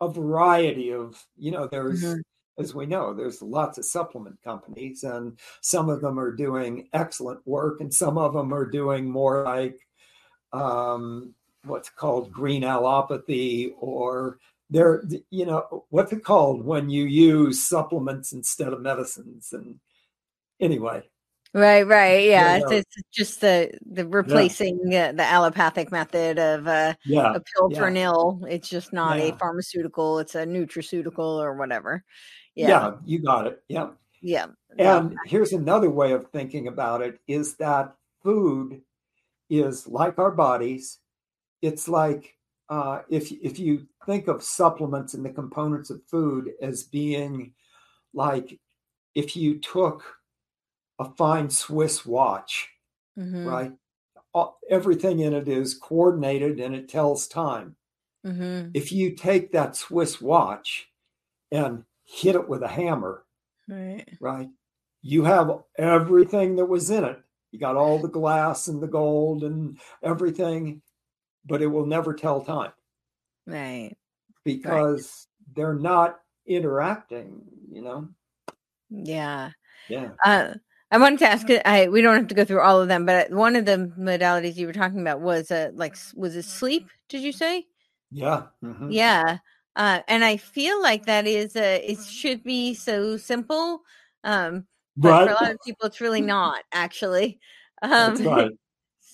a 0.00 0.08
variety 0.08 0.92
of, 0.92 1.24
you 1.36 1.50
know, 1.50 1.66
there's, 1.66 2.04
mm-hmm. 2.04 2.20
as 2.58 2.74
we 2.74 2.86
know, 2.86 3.14
there's 3.14 3.42
lots 3.42 3.78
of 3.78 3.84
supplement 3.84 4.40
companies, 4.42 5.02
and 5.02 5.38
some 5.60 5.88
of 5.88 6.00
them 6.00 6.18
are 6.18 6.32
doing 6.32 6.88
excellent 6.92 7.44
work, 7.46 7.80
and 7.80 7.92
some 7.92 8.18
of 8.18 8.34
them 8.34 8.52
are 8.54 8.66
doing 8.66 9.10
more 9.10 9.44
like 9.44 9.78
um, 10.52 11.34
what's 11.64 11.88
called 11.88 12.32
green 12.32 12.62
allopathy 12.62 13.72
or 13.78 14.38
there 14.70 15.04
you 15.30 15.46
know 15.46 15.84
what's 15.90 16.12
it 16.12 16.24
called 16.24 16.64
when 16.64 16.88
you 16.88 17.04
use 17.04 17.62
supplements 17.62 18.32
instead 18.32 18.72
of 18.72 18.80
medicines 18.80 19.52
and 19.52 19.78
anyway 20.60 21.02
right 21.52 21.86
right 21.86 22.24
yeah 22.24 22.56
it's, 22.56 22.72
it's, 22.72 22.96
just 23.12 23.40
the 23.42 23.70
the 23.90 24.06
replacing 24.06 24.80
yeah. 24.86 25.08
uh, 25.08 25.12
the 25.12 25.24
allopathic 25.24 25.92
method 25.92 26.38
of 26.38 26.66
uh 26.66 26.94
yeah. 27.04 27.34
a 27.34 27.40
pill 27.40 27.70
yeah. 27.70 27.78
for 27.78 27.86
an 27.86 27.96
ill 27.98 28.40
it's 28.48 28.68
just 28.68 28.92
not 28.92 29.18
a 29.18 29.32
pharmaceutical 29.32 30.18
it's 30.18 30.34
a 30.34 30.46
nutraceutical 30.46 31.18
or 31.18 31.54
whatever 31.54 32.02
yeah. 32.54 32.68
yeah 32.68 32.90
you 33.04 33.18
got 33.18 33.46
it 33.46 33.62
yeah 33.68 33.88
yeah 34.22 34.46
and 34.78 35.16
here's 35.26 35.52
another 35.52 35.90
way 35.90 36.12
of 36.12 36.30
thinking 36.30 36.68
about 36.68 37.02
it 37.02 37.20
is 37.28 37.56
that 37.56 37.94
food 38.22 38.80
is 39.60 39.86
like 39.86 40.18
our 40.18 40.30
bodies 40.30 40.98
it's 41.62 41.88
like 41.88 42.36
uh, 42.68 43.02
if 43.08 43.30
if 43.30 43.58
you 43.58 43.86
think 44.06 44.28
of 44.28 44.42
supplements 44.42 45.14
and 45.14 45.24
the 45.24 45.30
components 45.30 45.90
of 45.90 46.02
food 46.04 46.50
as 46.60 46.82
being 46.82 47.52
like 48.14 48.58
if 49.14 49.36
you 49.36 49.58
took 49.58 50.02
a 50.98 51.04
fine 51.16 51.50
Swiss 51.50 52.04
watch, 52.04 52.68
mm-hmm. 53.18 53.46
right? 53.46 53.72
Everything 54.70 55.20
in 55.20 55.34
it 55.34 55.48
is 55.48 55.74
coordinated 55.74 56.60
and 56.60 56.74
it 56.74 56.88
tells 56.88 57.28
time. 57.28 57.76
Mm-hmm. 58.26 58.70
If 58.72 58.92
you 58.92 59.14
take 59.14 59.52
that 59.52 59.76
Swiss 59.76 60.20
watch 60.20 60.88
and 61.50 61.84
hit 62.04 62.34
it 62.34 62.48
with 62.48 62.62
a 62.62 62.68
hammer, 62.68 63.24
right. 63.68 64.08
right? 64.20 64.48
You 65.02 65.24
have 65.24 65.50
everything 65.76 66.56
that 66.56 66.64
was 66.64 66.90
in 66.90 67.04
it. 67.04 67.20
You 67.52 67.58
got 67.58 67.76
all 67.76 67.98
the 67.98 68.08
glass 68.08 68.68
and 68.68 68.82
the 68.82 68.88
gold 68.88 69.44
and 69.44 69.78
everything, 70.02 70.82
but 71.46 71.62
it 71.62 71.66
will 71.66 71.86
never 71.86 72.14
tell 72.14 72.40
time. 72.40 72.72
Right. 73.46 73.96
Because 74.44 75.28
right. 75.28 75.56
they're 75.56 75.74
not 75.74 76.18
interacting, 76.46 77.42
you 77.70 77.82
know? 77.82 78.08
Yeah. 78.90 79.50
Yeah. 79.88 80.10
Uh, 80.24 80.54
I 80.90 80.98
wanted 80.98 81.20
to 81.20 81.28
ask. 81.28 81.46
I 81.64 81.88
we 81.88 82.02
don't 82.02 82.16
have 82.16 82.26
to 82.28 82.34
go 82.34 82.44
through 82.44 82.60
all 82.60 82.80
of 82.80 82.88
them, 82.88 83.06
but 83.06 83.30
one 83.30 83.56
of 83.56 83.64
the 83.64 83.92
modalities 83.98 84.56
you 84.56 84.66
were 84.66 84.74
talking 84.74 85.00
about 85.00 85.20
was 85.20 85.50
uh, 85.50 85.70
like 85.74 85.96
was 86.14 86.36
it 86.36 86.44
sleep? 86.44 86.88
Did 87.08 87.22
you 87.22 87.32
say? 87.32 87.66
Yeah. 88.10 88.44
Mm-hmm. 88.62 88.90
Yeah. 88.90 89.38
Uh, 89.74 90.00
and 90.06 90.22
I 90.22 90.36
feel 90.36 90.82
like 90.82 91.06
that 91.06 91.26
is 91.26 91.56
a 91.56 91.76
it 91.90 91.98
should 92.00 92.44
be 92.44 92.74
so 92.74 93.16
simple, 93.16 93.80
um, 94.22 94.66
but 94.96 95.10
right. 95.10 95.26
for 95.26 95.30
a 95.32 95.44
lot 95.44 95.52
of 95.52 95.58
people, 95.64 95.86
it's 95.86 96.00
really 96.00 96.20
not 96.20 96.62
actually. 96.72 97.38
Um, 97.82 98.16
right. 98.24 98.50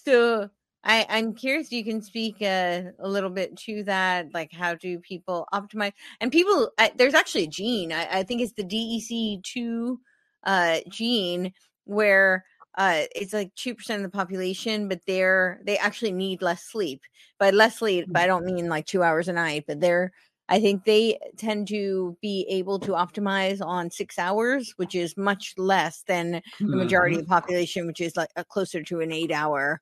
So 0.05 0.49
I, 0.85 1.05
I'm 1.11 1.35
curious. 1.35 1.71
You 1.71 1.85
can 1.85 2.01
speak 2.01 2.37
uh, 2.41 2.83
a 2.99 3.09
little 3.09 3.29
bit 3.29 3.57
to 3.59 3.83
that. 3.85 4.33
Like, 4.33 4.53
how 4.53 4.75
do 4.75 4.99
people 5.01 5.47
optimize? 5.53 5.93
And 6.21 6.33
people, 6.33 6.71
I, 6.79 6.93
there's 6.97 7.15
actually 7.15 7.45
a 7.45 7.49
gene. 7.49 7.93
I, 7.93 8.21
I 8.21 8.23
think 8.23 8.41
it's 8.41 8.55
the 8.55 8.65
DEC 8.65 9.43
two 9.43 10.01
uh, 10.45 10.79
gene 10.89 11.53
where 11.85 12.45
uh, 12.79 13.03
it's 13.15 13.33
like 13.33 13.55
two 13.55 13.75
percent 13.75 14.05
of 14.05 14.11
the 14.11 14.17
population, 14.17 14.89
but 14.89 15.01
they're 15.07 15.61
they 15.65 15.77
actually 15.77 16.13
need 16.13 16.41
less 16.41 16.63
sleep. 16.63 17.03
By 17.39 17.51
less 17.51 17.79
sleep, 17.79 18.07
I 18.15 18.27
don't 18.27 18.47
mean 18.47 18.69
like 18.69 18.87
two 18.87 19.03
hours 19.03 19.29
a 19.29 19.33
night, 19.33 19.65
but 19.67 19.81
they're 19.81 20.13
I 20.49 20.61
think 20.61 20.85
they 20.85 21.19
tend 21.37 21.69
to 21.69 22.17
be 22.23 22.47
able 22.49 22.79
to 22.81 22.93
optimize 22.93 23.65
on 23.65 23.91
six 23.91 24.19
hours, 24.19 24.73
which 24.77 24.95
is 24.95 25.17
much 25.17 25.55
less 25.57 26.03
than 26.07 26.43
the 26.59 26.77
majority 26.77 27.17
mm-hmm. 27.17 27.21
of 27.21 27.27
the 27.27 27.31
population, 27.31 27.87
which 27.87 28.01
is 28.01 28.17
like 28.17 28.31
a 28.37 28.45
closer 28.45 28.83
to 28.83 29.01
an 29.01 29.13
eight 29.13 29.31
hour 29.31 29.81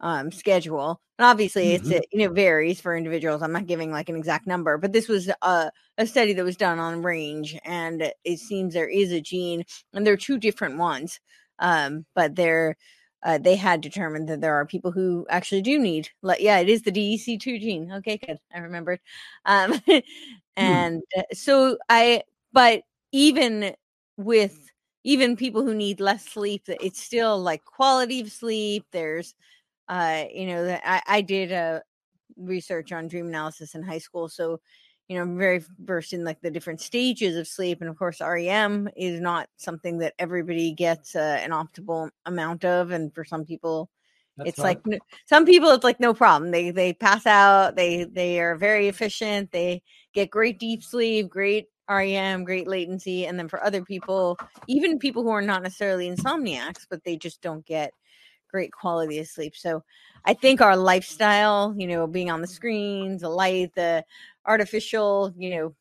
um, 0.00 0.30
schedule. 0.30 1.00
And 1.18 1.26
obviously, 1.26 1.76
mm-hmm. 1.76 1.92
it's 1.92 2.06
you 2.12 2.26
know 2.26 2.32
varies 2.32 2.80
for 2.80 2.96
individuals. 2.96 3.42
I'm 3.42 3.52
not 3.52 3.66
giving 3.66 3.90
like 3.90 4.08
an 4.08 4.16
exact 4.16 4.46
number, 4.46 4.78
but 4.78 4.92
this 4.92 5.08
was 5.08 5.30
a, 5.42 5.70
a 5.98 6.06
study 6.06 6.32
that 6.32 6.44
was 6.44 6.56
done 6.56 6.78
on 6.78 7.02
range, 7.02 7.58
and 7.64 8.12
it 8.24 8.38
seems 8.38 8.74
there 8.74 8.88
is 8.88 9.12
a 9.12 9.20
gene, 9.20 9.64
and 9.92 10.06
there 10.06 10.14
are 10.14 10.18
two 10.18 10.38
different 10.38 10.78
ones. 10.78 11.20
Um, 11.60 12.06
but 12.14 12.36
they're 12.36 12.76
uh, 13.22 13.38
they 13.38 13.56
had 13.56 13.80
determined 13.80 14.28
that 14.28 14.40
there 14.40 14.54
are 14.54 14.64
people 14.66 14.92
who 14.92 15.26
actually 15.28 15.62
do 15.62 15.78
need 15.78 16.08
like 16.22 16.40
yeah 16.40 16.58
it 16.58 16.68
is 16.68 16.82
the 16.82 16.92
dec2 16.92 17.60
gene 17.60 17.92
okay 17.92 18.16
good 18.16 18.38
i 18.54 18.58
remembered 18.58 19.00
um 19.44 19.72
hmm. 19.86 19.98
and 20.56 21.02
mm. 21.16 21.22
so 21.32 21.76
i 21.88 22.22
but 22.52 22.82
even 23.12 23.74
with 24.16 24.70
even 25.04 25.36
people 25.36 25.64
who 25.64 25.74
need 25.74 26.00
less 26.00 26.24
sleep 26.24 26.62
it's 26.66 27.02
still 27.02 27.40
like 27.40 27.64
quality 27.64 28.20
of 28.20 28.30
sleep 28.30 28.84
there's 28.92 29.34
uh, 29.88 30.24
you 30.32 30.46
know, 30.46 30.78
I, 30.84 31.02
I 31.06 31.20
did 31.22 31.50
a 31.50 31.82
research 32.36 32.92
on 32.92 33.08
dream 33.08 33.28
analysis 33.28 33.74
in 33.74 33.82
high 33.82 33.98
school, 33.98 34.28
so 34.28 34.60
you 35.08 35.16
know, 35.16 35.22
I'm 35.22 35.38
very 35.38 35.64
versed 35.78 36.12
in 36.12 36.24
like 36.24 36.40
the 36.42 36.50
different 36.50 36.80
stages 36.80 37.36
of 37.36 37.48
sleep, 37.48 37.80
and 37.80 37.88
of 37.88 37.98
course, 37.98 38.20
REM 38.20 38.88
is 38.96 39.20
not 39.20 39.48
something 39.56 39.98
that 39.98 40.14
everybody 40.18 40.72
gets 40.72 41.16
uh, 41.16 41.38
an 41.42 41.50
optimal 41.50 42.10
amount 42.26 42.64
of, 42.64 42.90
and 42.90 43.14
for 43.14 43.24
some 43.24 43.44
people, 43.44 43.88
That's 44.36 44.50
it's 44.50 44.58
right. 44.58 44.78
like 44.86 45.00
some 45.26 45.46
people 45.46 45.70
it's 45.70 45.84
like 45.84 45.98
no 45.98 46.12
problem. 46.12 46.50
They 46.50 46.70
they 46.70 46.92
pass 46.92 47.26
out. 47.26 47.74
They 47.74 48.04
they 48.04 48.38
are 48.40 48.56
very 48.56 48.88
efficient. 48.88 49.50
They 49.50 49.82
get 50.12 50.30
great 50.30 50.58
deep 50.58 50.82
sleep, 50.82 51.30
great 51.30 51.66
REM, 51.88 52.44
great 52.44 52.68
latency, 52.68 53.26
and 53.26 53.38
then 53.38 53.48
for 53.48 53.64
other 53.64 53.82
people, 53.82 54.38
even 54.66 54.98
people 54.98 55.22
who 55.22 55.30
are 55.30 55.40
not 55.40 55.62
necessarily 55.62 56.10
insomniacs, 56.10 56.86
but 56.90 57.02
they 57.04 57.16
just 57.16 57.40
don't 57.40 57.64
get 57.64 57.94
great 58.48 58.72
quality 58.72 59.18
of 59.18 59.26
sleep. 59.26 59.54
So 59.56 59.82
I 60.24 60.34
think 60.34 60.60
our 60.60 60.76
lifestyle, 60.76 61.74
you 61.76 61.86
know, 61.86 62.06
being 62.06 62.30
on 62.30 62.40
the 62.40 62.46
screens, 62.46 63.22
the 63.22 63.28
light, 63.28 63.74
the 63.74 64.04
artificial, 64.46 65.32
you 65.36 65.50
know, 65.50 65.74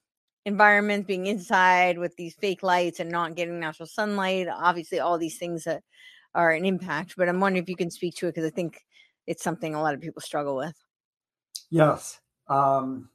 environment, 0.46 1.08
being 1.08 1.26
inside 1.26 1.98
with 1.98 2.16
these 2.16 2.36
fake 2.36 2.64
lights 2.64 3.00
and 3.00 3.12
not 3.12 3.36
getting 3.36 3.60
natural 3.60 3.88
sunlight, 3.88 4.48
obviously 4.48 5.00
all 5.00 5.18
these 5.18 5.38
things 5.38 5.66
that 5.66 5.84
are 6.34 6.52
an 6.52 6.66
impact. 6.66 7.16
But 7.18 7.28
I'm 7.28 7.40
wondering 7.40 7.64
if 7.64 7.70
you 7.70 7.76
can 7.76 7.92
speak 7.92 8.16
to 8.16 8.28
it 8.28 8.36
because 8.36 8.50
I 8.50 8.54
think 8.54 8.86
it's 9.26 9.44
something 9.44 9.76
a 9.76 9.82
lot 9.82 9.94
of 9.94 10.02
people 10.02 10.22
struggle 10.22 10.56
with. 10.56 10.76
Yes. 11.70 12.20
Um, 12.48 13.10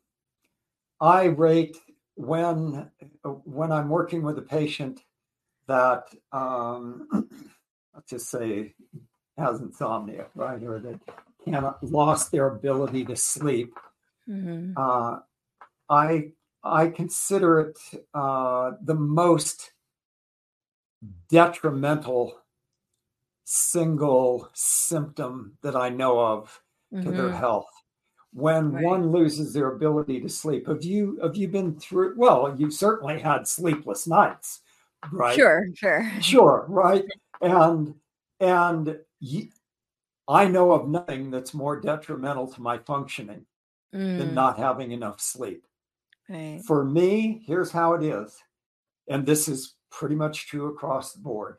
I 1.00 1.24
rate 1.24 1.76
when 2.14 2.90
when 3.22 3.72
I'm 3.72 3.88
working 3.88 4.22
with 4.22 4.38
a 4.38 4.42
patient 4.42 5.00
that 5.66 6.04
um, 6.32 7.08
let's 7.94 8.10
just 8.10 8.28
say 8.30 8.74
has 9.38 9.60
insomnia, 9.60 10.26
right, 10.34 10.62
or 10.62 10.78
that 10.80 11.00
cannot 11.44 11.82
lost 11.82 12.30
their 12.30 12.48
ability 12.48 13.04
to 13.04 13.16
sleep. 13.16 13.74
Mm-hmm. 14.28 14.72
Uh, 14.76 15.18
I 15.88 16.32
I 16.62 16.88
consider 16.88 17.60
it 17.60 17.78
uh, 18.14 18.72
the 18.82 18.94
most 18.94 19.72
detrimental 21.28 22.38
single 23.44 24.48
symptom 24.54 25.58
that 25.62 25.74
I 25.74 25.88
know 25.88 26.20
of 26.20 26.60
mm-hmm. 26.92 27.04
to 27.04 27.10
their 27.10 27.28
mm-hmm. 27.28 27.36
health. 27.36 27.68
When 28.34 28.72
right. 28.72 28.84
one 28.84 29.12
loses 29.12 29.52
their 29.52 29.72
ability 29.72 30.20
to 30.20 30.28
sleep, 30.28 30.66
have 30.66 30.84
you 30.84 31.18
have 31.22 31.36
you 31.36 31.48
been 31.48 31.78
through? 31.78 32.14
Well, 32.16 32.54
you've 32.56 32.72
certainly 32.72 33.20
had 33.20 33.46
sleepless 33.46 34.06
nights, 34.06 34.60
right? 35.10 35.34
Sure, 35.34 35.66
sure, 35.74 36.10
sure, 36.20 36.64
right, 36.68 37.04
and 37.42 37.94
and 38.40 38.96
I 40.28 40.46
know 40.48 40.72
of 40.72 40.88
nothing 40.88 41.30
that's 41.30 41.54
more 41.54 41.80
detrimental 41.80 42.46
to 42.52 42.60
my 42.60 42.78
functioning 42.78 43.46
mm. 43.94 44.18
than 44.18 44.34
not 44.34 44.58
having 44.58 44.92
enough 44.92 45.20
sleep. 45.20 45.64
Right. 46.28 46.62
For 46.66 46.84
me, 46.84 47.42
here's 47.46 47.70
how 47.70 47.94
it 47.94 48.02
is. 48.02 48.36
And 49.08 49.26
this 49.26 49.48
is 49.48 49.74
pretty 49.90 50.14
much 50.14 50.46
true 50.46 50.68
across 50.68 51.12
the 51.12 51.20
board. 51.20 51.56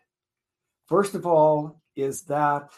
First 0.88 1.16
of 1.16 1.26
all, 1.26 1.82
is 1.96 2.24
that 2.24 2.72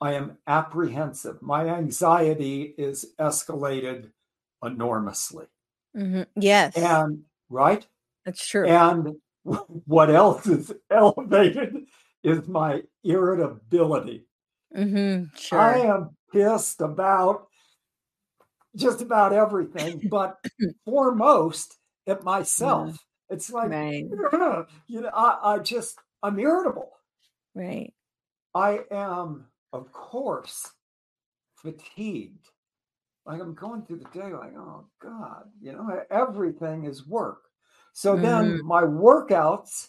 I 0.00 0.14
am 0.14 0.38
apprehensive. 0.46 1.40
My 1.40 1.68
anxiety 1.68 2.74
is 2.76 3.12
escalated 3.20 4.10
enormously. 4.64 5.46
Mm-hmm. 5.96 6.22
Yes. 6.36 6.76
And 6.76 7.22
right? 7.48 7.86
That's 8.26 8.46
true. 8.46 8.66
And 8.66 9.16
what 9.44 10.10
else 10.10 10.46
is 10.46 10.72
elevated 10.90 11.81
is 12.22 12.48
my 12.48 12.82
irritability. 13.04 14.26
Mm-hmm. 14.76 15.24
Sure. 15.36 15.58
I 15.58 15.78
am 15.80 16.16
pissed 16.32 16.80
about 16.80 17.46
just 18.76 19.02
about 19.02 19.32
everything, 19.32 20.02
but 20.10 20.38
foremost 20.84 21.76
at 22.06 22.24
myself. 22.24 22.88
Yeah. 22.88 23.36
It's 23.36 23.50
like, 23.50 23.70
right. 23.70 24.04
you 24.86 25.00
know, 25.00 25.10
I, 25.14 25.54
I 25.54 25.58
just, 25.58 25.98
I'm 26.22 26.38
irritable. 26.38 26.90
Right. 27.54 27.92
I 28.54 28.80
am, 28.90 29.46
of 29.72 29.92
course, 29.92 30.70
fatigued. 31.56 32.46
Like 33.24 33.40
I'm 33.40 33.54
going 33.54 33.82
through 33.82 33.98
the 33.98 34.18
day, 34.18 34.32
like, 34.32 34.54
oh 34.56 34.86
God, 35.00 35.44
you 35.60 35.72
know, 35.72 36.02
everything 36.10 36.84
is 36.84 37.06
work. 37.06 37.42
So 37.92 38.14
mm-hmm. 38.14 38.22
then 38.22 38.60
my 38.64 38.82
workouts 38.82 39.88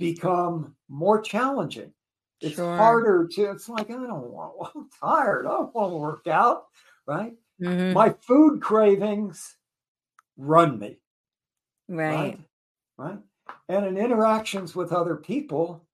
become 0.00 0.74
more 0.88 1.20
challenging. 1.20 1.92
It's 2.40 2.56
sure. 2.56 2.76
harder 2.76 3.28
to, 3.32 3.50
it's 3.50 3.68
like, 3.68 3.90
I 3.90 3.94
don't 3.94 4.30
want, 4.30 4.54
I'm 4.74 4.88
tired. 5.00 5.46
I 5.46 5.50
don't 5.50 5.74
want 5.74 5.92
to 5.92 5.96
work 5.96 6.26
out, 6.26 6.64
right? 7.06 7.34
Mm-hmm. 7.62 7.92
My 7.92 8.14
food 8.26 8.60
cravings 8.60 9.56
run 10.36 10.78
me. 10.78 10.98
Right. 11.88 12.16
right. 12.16 12.40
Right. 12.96 13.18
And 13.68 13.86
in 13.86 13.96
interactions 13.96 14.74
with 14.74 14.92
other 14.92 15.16
people, 15.16 15.84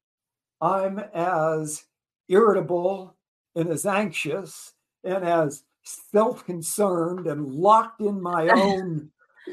I'm 0.61 0.99
as 1.15 1.85
irritable 2.29 3.17
and 3.55 3.69
as 3.71 3.87
anxious 3.87 4.73
and 5.05 5.25
as 5.25 5.65
self 5.83 6.45
concerned 6.45 7.27
and 7.27 7.47
locked 7.47 8.01
in 8.01 8.21
my 8.21 8.49
own. 8.55 9.11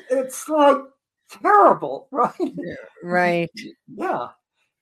it's 0.09 0.47
like 0.49 0.77
terrible, 1.41 2.07
right? 2.11 2.33
Right. 3.03 3.51
yeah. 3.87 4.29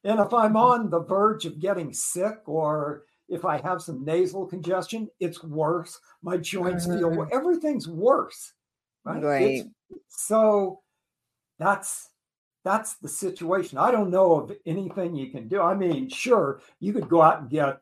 And 0.04 0.20
if 0.20 0.34
I'm 0.34 0.58
on 0.58 0.90
the 0.90 1.02
verge 1.02 1.46
of 1.46 1.60
getting 1.60 1.94
sick 1.94 2.40
or 2.46 3.04
if 3.30 3.46
I 3.46 3.58
have 3.62 3.82
some 3.82 4.04
nasal 4.04 4.46
congestion, 4.46 5.10
it's 5.20 5.44
worse. 5.44 6.00
My 6.22 6.38
joints 6.38 6.86
feel 6.86 7.28
everything's 7.32 7.88
worse. 7.88 8.54
Right. 9.06 9.24
Right. 9.24 9.64
So 10.10 10.82
that's 11.60 12.10
that's 12.64 12.96
the 12.96 13.08
situation. 13.08 13.78
I 13.78 13.92
don't 13.92 14.12
know 14.12 14.34
of 14.34 14.52
anything 14.66 15.16
you 15.16 15.32
can 15.32 15.48
do. 15.48 15.62
I 15.62 15.76
mean, 15.76 16.10
sure, 16.10 16.62
you 16.80 16.94
could 16.94 17.10
go 17.10 17.22
out 17.22 17.42
and 17.42 17.50
get 17.50 17.80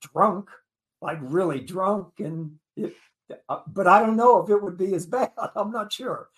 drunk, 0.00 0.48
like 1.00 1.18
really 1.20 1.60
drunk, 1.60 2.08
and 2.18 2.58
it, 2.76 2.94
uh, 3.48 3.60
but 3.66 3.86
I 3.86 4.00
don't 4.00 4.16
know 4.16 4.42
if 4.42 4.48
it 4.48 4.62
would 4.62 4.78
be 4.78 4.94
as 4.94 5.06
bad. 5.06 5.32
I'm 5.56 5.72
not 5.72 5.92
sure. 5.92 6.28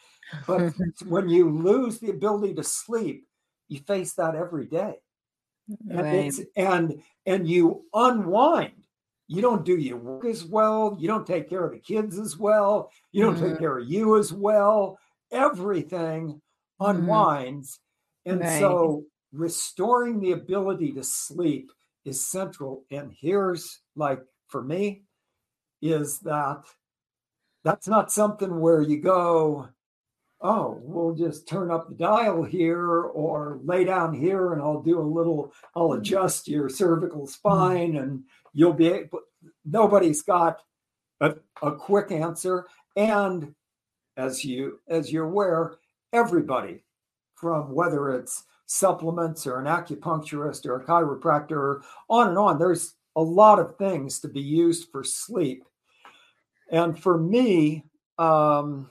But 0.47 0.73
when 1.07 1.29
you 1.29 1.51
lose 1.51 1.99
the 1.99 2.11
ability 2.11 2.55
to 2.55 2.65
sleep, 2.65 3.29
you 3.69 3.81
face 3.81 4.15
that 4.15 4.35
every 4.35 4.67
day 4.67 4.95
right. 5.87 6.33
and, 6.33 6.47
and 6.57 7.03
and 7.27 7.49
you 7.49 7.85
unwind 7.95 8.73
you 9.27 9.41
don't 9.41 9.65
do 9.65 9.77
your 9.77 9.97
work 9.97 10.25
as 10.25 10.45
well 10.45 10.97
you 10.99 11.09
don't 11.09 11.27
take 11.27 11.49
care 11.49 11.65
of 11.65 11.73
the 11.73 11.79
kids 11.79 12.19
as 12.19 12.37
well 12.37 12.91
you 13.13 13.23
don't 13.23 13.37
mm-hmm. 13.37 13.51
take 13.51 13.59
care 13.59 13.79
of 13.79 13.89
you 13.89 14.19
as 14.19 14.33
well 14.33 14.99
everything 15.33 16.41
mm-hmm. 16.81 16.85
unwinds 16.85 17.81
and 18.27 18.41
right. 18.41 18.61
so 18.61 19.05
restoring 19.33 20.21
the 20.21 20.33
ability 20.33 20.93
to 20.93 21.03
sleep 21.03 21.71
is 22.05 22.29
central 22.29 22.85
and 22.91 23.13
here's 23.19 23.81
like 23.97 24.21
for 24.49 24.63
me 24.63 25.03
is 25.81 26.21
that 26.21 26.63
that's 27.65 27.89
not 27.89 28.13
something 28.13 28.61
where 28.61 28.83
you 28.83 29.01
go 29.01 29.69
oh, 30.45 30.79
we'll 30.83 31.15
just 31.15 31.49
turn 31.49 31.71
up 31.71 31.89
the 31.89 31.95
dial 31.95 32.43
here 32.43 33.01
or 33.01 33.59
lay 33.65 33.83
down 33.83 34.13
here 34.13 34.53
and 34.53 34.61
I'll 34.61 34.83
do 34.83 35.01
a 35.01 35.03
little, 35.03 35.55
I'll 35.75 35.95
adjust 35.95 36.47
your 36.47 36.69
cervical 36.69 37.23
mm-hmm. 37.23 37.31
spine 37.31 37.97
and 37.97 38.25
you'll 38.53 38.75
be 38.75 38.89
able, 38.89 39.21
nobody's 39.65 40.21
got 40.21 40.61
a, 41.21 41.35
a 41.63 41.73
quick 41.73 42.13
answer. 42.13 42.67
And 42.95 43.55
as 44.19 44.45
you, 44.45 44.81
as 44.87 45.11
you're 45.11 45.25
aware, 45.25 45.77
everybody 46.13 46.85
from 47.35 47.73
whether 47.75 48.11
it's 48.11 48.45
supplements 48.67 49.47
or 49.47 49.59
an 49.59 49.67
acupuncturist 49.67 50.67
or 50.67 50.77
a 50.77 50.85
chiropractor, 50.85 51.81
on 52.11 52.29
and 52.29 52.39
on, 52.39 52.59
there's 52.59 52.95
a 53.17 53.23
lot 53.23 53.59
of 53.59 53.77
things 53.77 54.21
to 54.21 54.29
be 54.29 54.41
used 54.41 54.91
for 54.91 55.03
sleep. 55.03 55.65
And 56.71 56.99
for 56.99 57.17
me, 57.17 57.85
um, 58.19 58.91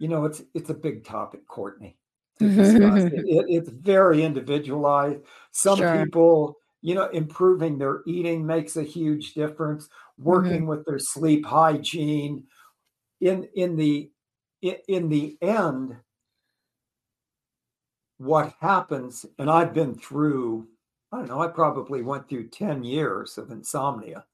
you 0.00 0.08
know, 0.08 0.24
it's 0.24 0.42
it's 0.54 0.70
a 0.70 0.74
big 0.74 1.04
topic, 1.04 1.46
Courtenay. 1.46 1.94
it, 2.40 3.12
it, 3.12 3.46
it's 3.48 3.68
very 3.68 4.24
individualized. 4.24 5.20
Some 5.52 5.78
sure. 5.78 6.04
people, 6.04 6.56
you 6.80 6.94
know, 6.94 7.06
improving 7.10 7.78
their 7.78 8.00
eating 8.06 8.44
makes 8.44 8.76
a 8.76 8.82
huge 8.82 9.34
difference. 9.34 9.88
Working 10.18 10.62
mm-hmm. 10.62 10.66
with 10.66 10.84
their 10.86 10.98
sleep 10.98 11.46
hygiene. 11.46 12.44
In 13.20 13.46
in 13.54 13.76
the 13.76 14.10
in, 14.62 14.76
in 14.88 15.08
the 15.10 15.36
end, 15.42 15.96
what 18.16 18.54
happens, 18.60 19.26
and 19.38 19.50
I've 19.50 19.74
been 19.74 19.94
through, 19.94 20.68
I 21.12 21.18
don't 21.18 21.28
know, 21.28 21.42
I 21.42 21.48
probably 21.48 22.02
went 22.02 22.28
through 22.28 22.48
10 22.48 22.84
years 22.84 23.38
of 23.38 23.50
insomnia 23.50 24.24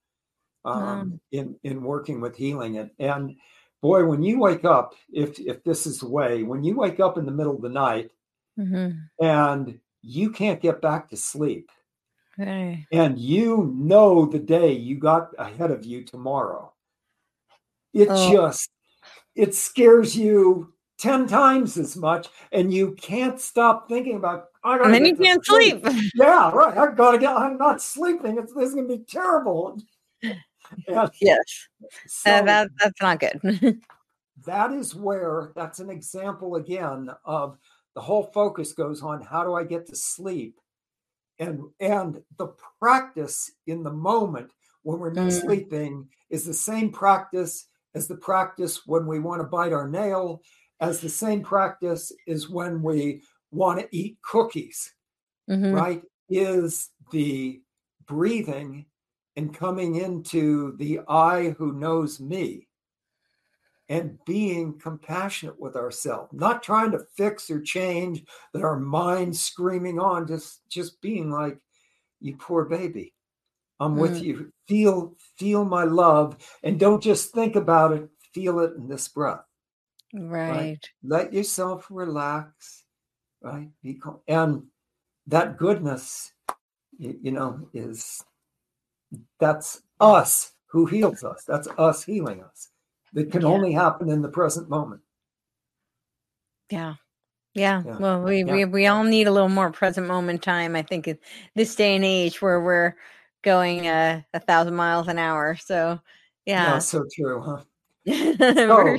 um, 0.64 0.82
mm. 0.82 1.20
in, 1.30 1.56
in 1.62 1.82
working 1.82 2.20
with 2.20 2.36
healing 2.36 2.76
it. 2.76 2.90
And 2.98 3.36
boy, 3.82 4.04
when 4.04 4.22
you 4.22 4.38
wake 4.38 4.64
up, 4.64 4.94
if 5.12 5.38
if 5.38 5.62
this 5.64 5.86
is 5.86 6.00
the 6.00 6.08
way, 6.08 6.42
when 6.42 6.64
you 6.64 6.76
wake 6.76 7.00
up 7.00 7.18
in 7.18 7.26
the 7.26 7.32
middle 7.32 7.56
of 7.56 7.62
the 7.62 7.68
night 7.68 8.10
mm-hmm. 8.58 8.98
and 9.24 9.78
you 10.02 10.30
can't 10.30 10.60
get 10.60 10.80
back 10.80 11.08
to 11.08 11.16
sleep, 11.16 11.70
okay. 12.38 12.86
and 12.92 13.18
you 13.18 13.72
know 13.76 14.26
the 14.26 14.38
day 14.38 14.72
you 14.72 14.98
got 14.98 15.30
ahead 15.38 15.70
of 15.70 15.84
you 15.84 16.04
tomorrow, 16.04 16.72
it 17.92 18.08
oh. 18.10 18.32
just 18.32 18.70
it 19.34 19.54
scares 19.54 20.16
you 20.16 20.72
10 20.98 21.26
times 21.26 21.76
as 21.76 21.96
much 21.96 22.28
and 22.52 22.72
you 22.72 22.92
can't 22.92 23.38
stop 23.38 23.88
thinking 23.88 24.16
about 24.16 24.46
I 24.64 24.78
and 24.78 24.94
then 24.94 25.04
you 25.04 25.14
can't 25.14 25.44
sleep. 25.44 25.86
sleep. 25.86 26.10
yeah 26.14 26.50
right 26.50 26.76
i 26.76 26.90
gotta 26.92 27.18
get 27.18 27.36
i'm 27.36 27.58
not 27.58 27.82
sleeping 27.82 28.38
it's 28.38 28.52
this 28.54 28.70
is 28.70 28.74
gonna 28.74 28.88
be 28.88 29.04
terrible 29.06 29.78
yes. 31.20 31.68
So 32.06 32.30
uh, 32.30 32.42
that, 32.42 32.68
that's 32.82 33.02
not 33.02 33.20
good. 33.20 33.40
that 34.46 34.72
is 34.72 34.94
where 34.94 35.52
that's 35.54 35.78
an 35.78 35.90
example 35.90 36.56
again 36.56 37.10
of 37.24 37.58
the 37.94 38.00
whole 38.00 38.24
focus 38.34 38.72
goes 38.72 39.02
on 39.02 39.22
how 39.22 39.44
do 39.44 39.54
I 39.54 39.64
get 39.64 39.86
to 39.86 39.96
sleep? 39.96 40.58
And 41.38 41.64
and 41.80 42.22
the 42.38 42.48
practice 42.80 43.52
in 43.66 43.82
the 43.82 43.92
moment 43.92 44.50
when 44.82 44.98
we're 44.98 45.12
not 45.12 45.28
mm. 45.28 45.40
sleeping 45.40 46.08
is 46.30 46.44
the 46.44 46.54
same 46.54 46.90
practice 46.90 47.66
as 47.94 48.06
the 48.06 48.16
practice 48.16 48.86
when 48.86 49.06
we 49.06 49.18
want 49.18 49.40
to 49.40 49.46
bite 49.46 49.72
our 49.72 49.88
nail, 49.88 50.42
as 50.80 51.00
the 51.00 51.08
same 51.08 51.42
practice 51.42 52.12
is 52.26 52.50
when 52.50 52.82
we 52.82 53.22
want 53.50 53.80
to 53.80 53.88
eat 53.90 54.18
cookies, 54.22 54.92
mm-hmm. 55.50 55.72
right? 55.72 56.02
Is 56.28 56.90
the 57.10 57.62
breathing 58.06 58.86
and 59.36 59.54
coming 59.54 59.96
into 59.96 60.76
the 60.78 61.00
I 61.08 61.50
who 61.58 61.72
knows 61.72 62.20
me 62.20 62.66
and 63.88 64.18
being 64.24 64.78
compassionate 64.78 65.60
with 65.60 65.76
ourselves, 65.76 66.32
not 66.32 66.62
trying 66.62 66.90
to 66.90 67.06
fix 67.16 67.50
or 67.50 67.60
change 67.60 68.24
that 68.52 68.62
our 68.62 68.78
mind 68.80 69.36
screaming 69.36 70.00
on, 70.00 70.26
just 70.26 70.68
just 70.68 71.00
being 71.00 71.30
like, 71.30 71.58
you 72.20 72.36
poor 72.36 72.64
baby. 72.64 73.12
I'm 73.78 73.94
mm. 73.96 74.00
with 74.00 74.22
you. 74.22 74.52
Feel 74.66 75.14
feel 75.36 75.64
my 75.64 75.84
love 75.84 76.36
and 76.62 76.80
don't 76.80 77.02
just 77.02 77.32
think 77.32 77.56
about 77.56 77.92
it, 77.92 78.08
feel 78.32 78.60
it 78.60 78.74
in 78.76 78.88
this 78.88 79.06
breath. 79.08 79.44
Right. 80.14 80.50
right? 80.50 80.90
Let 81.02 81.32
yourself 81.32 81.86
relax, 81.90 82.84
right? 83.42 83.68
Be 83.82 83.94
calm. 83.94 84.20
And 84.26 84.64
that 85.26 85.58
goodness, 85.58 86.32
you 86.98 87.32
know, 87.32 87.68
is 87.74 88.24
that's 89.38 89.82
us 90.00 90.52
who 90.66 90.86
heals 90.86 91.24
us. 91.24 91.44
That's 91.46 91.68
us 91.78 92.04
healing 92.04 92.42
us. 92.42 92.68
That 93.12 93.30
can 93.30 93.42
yeah. 93.42 93.48
only 93.48 93.72
happen 93.72 94.10
in 94.10 94.22
the 94.22 94.28
present 94.28 94.68
moment. 94.68 95.00
Yeah. 96.70 96.94
Yeah. 97.54 97.82
yeah. 97.86 97.96
Well, 97.96 98.22
we, 98.22 98.44
yeah. 98.44 98.52
we 98.52 98.64
we 98.66 98.86
all 98.86 99.04
need 99.04 99.26
a 99.26 99.32
little 99.32 99.48
more 99.48 99.72
present 99.72 100.06
moment 100.06 100.42
time. 100.42 100.76
I 100.76 100.82
think 100.82 101.08
this 101.54 101.74
day 101.74 101.96
and 101.96 102.04
age 102.04 102.42
where 102.42 102.60
we're 102.60 102.94
going 103.42 103.86
uh, 103.86 104.20
a 104.34 104.40
thousand 104.40 104.74
miles 104.74 105.08
an 105.08 105.18
hour. 105.18 105.56
So 105.56 105.98
yeah, 106.44 106.72
yeah 106.72 106.78
so 106.78 107.04
true, 107.14 107.40
huh? 107.40 107.62
oh. 108.08 108.96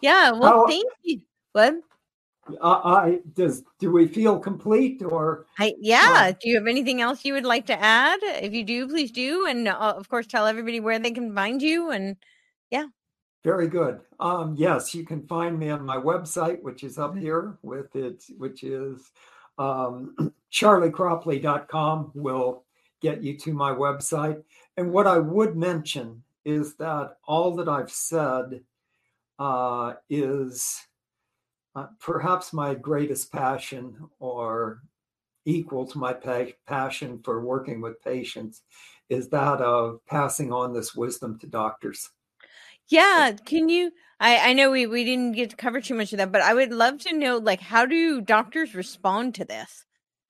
Yeah. 0.00 0.32
Well, 0.32 0.42
How, 0.42 0.66
thank 0.66 0.90
you. 1.02 1.20
What? 1.52 1.74
Uh, 2.60 2.80
I 2.84 3.20
does 3.34 3.62
do 3.78 3.92
we 3.92 4.08
feel 4.08 4.38
complete 4.38 5.00
or 5.02 5.46
I 5.60 5.74
yeah 5.78 6.12
uh, 6.16 6.32
do 6.40 6.48
you 6.48 6.56
have 6.56 6.66
anything 6.66 7.00
else 7.00 7.24
you 7.24 7.34
would 7.34 7.44
like 7.44 7.66
to 7.66 7.80
add? 7.80 8.18
If 8.22 8.52
you 8.52 8.64
do 8.64 8.88
please 8.88 9.12
do 9.12 9.46
and 9.46 9.68
uh, 9.68 9.94
of 9.96 10.08
course 10.08 10.26
tell 10.26 10.46
everybody 10.46 10.80
where 10.80 10.98
they 10.98 11.12
can 11.12 11.32
find 11.34 11.62
you 11.62 11.90
and 11.90 12.16
yeah. 12.70 12.86
Very 13.44 13.68
good. 13.68 14.00
Um 14.18 14.56
yes 14.56 14.92
you 14.92 15.04
can 15.04 15.24
find 15.28 15.56
me 15.56 15.70
on 15.70 15.86
my 15.86 15.96
website 15.96 16.60
which 16.62 16.82
is 16.82 16.98
up 16.98 17.16
here 17.16 17.58
with 17.62 17.94
it 17.94 18.24
which 18.38 18.64
is 18.64 19.12
um 19.58 20.16
charleycropley.com 20.52 22.10
will 22.14 22.64
get 23.02 23.22
you 23.22 23.36
to 23.36 23.52
my 23.52 23.70
website. 23.72 24.42
And 24.76 24.92
what 24.92 25.06
I 25.06 25.18
would 25.18 25.56
mention 25.56 26.22
is 26.44 26.76
that 26.76 27.18
all 27.24 27.54
that 27.56 27.68
I've 27.68 27.90
said 27.90 28.62
uh, 29.38 29.94
is 30.08 30.86
uh, 31.74 31.86
perhaps 32.00 32.52
my 32.52 32.74
greatest 32.74 33.32
passion 33.32 33.96
or 34.18 34.82
equal 35.44 35.86
to 35.86 35.98
my 35.98 36.12
pa- 36.12 36.52
passion 36.66 37.20
for 37.24 37.44
working 37.44 37.80
with 37.80 38.02
patients 38.02 38.62
is 39.08 39.28
that 39.28 39.60
of 39.60 40.04
passing 40.06 40.52
on 40.52 40.72
this 40.72 40.94
wisdom 40.94 41.38
to 41.38 41.46
doctors. 41.46 42.10
Yeah, 42.88 43.32
can 43.44 43.68
you 43.68 43.92
I 44.20 44.50
I 44.50 44.52
know 44.52 44.70
we 44.70 44.86
we 44.86 45.04
didn't 45.04 45.32
get 45.32 45.50
to 45.50 45.56
cover 45.56 45.80
too 45.80 45.94
much 45.94 46.12
of 46.12 46.18
that, 46.18 46.32
but 46.32 46.42
I 46.42 46.54
would 46.54 46.72
love 46.72 46.98
to 47.00 47.16
know 47.16 47.38
like 47.38 47.60
how 47.60 47.86
do 47.86 48.20
doctors 48.20 48.74
respond 48.74 49.34
to 49.36 49.44
this? 49.44 49.84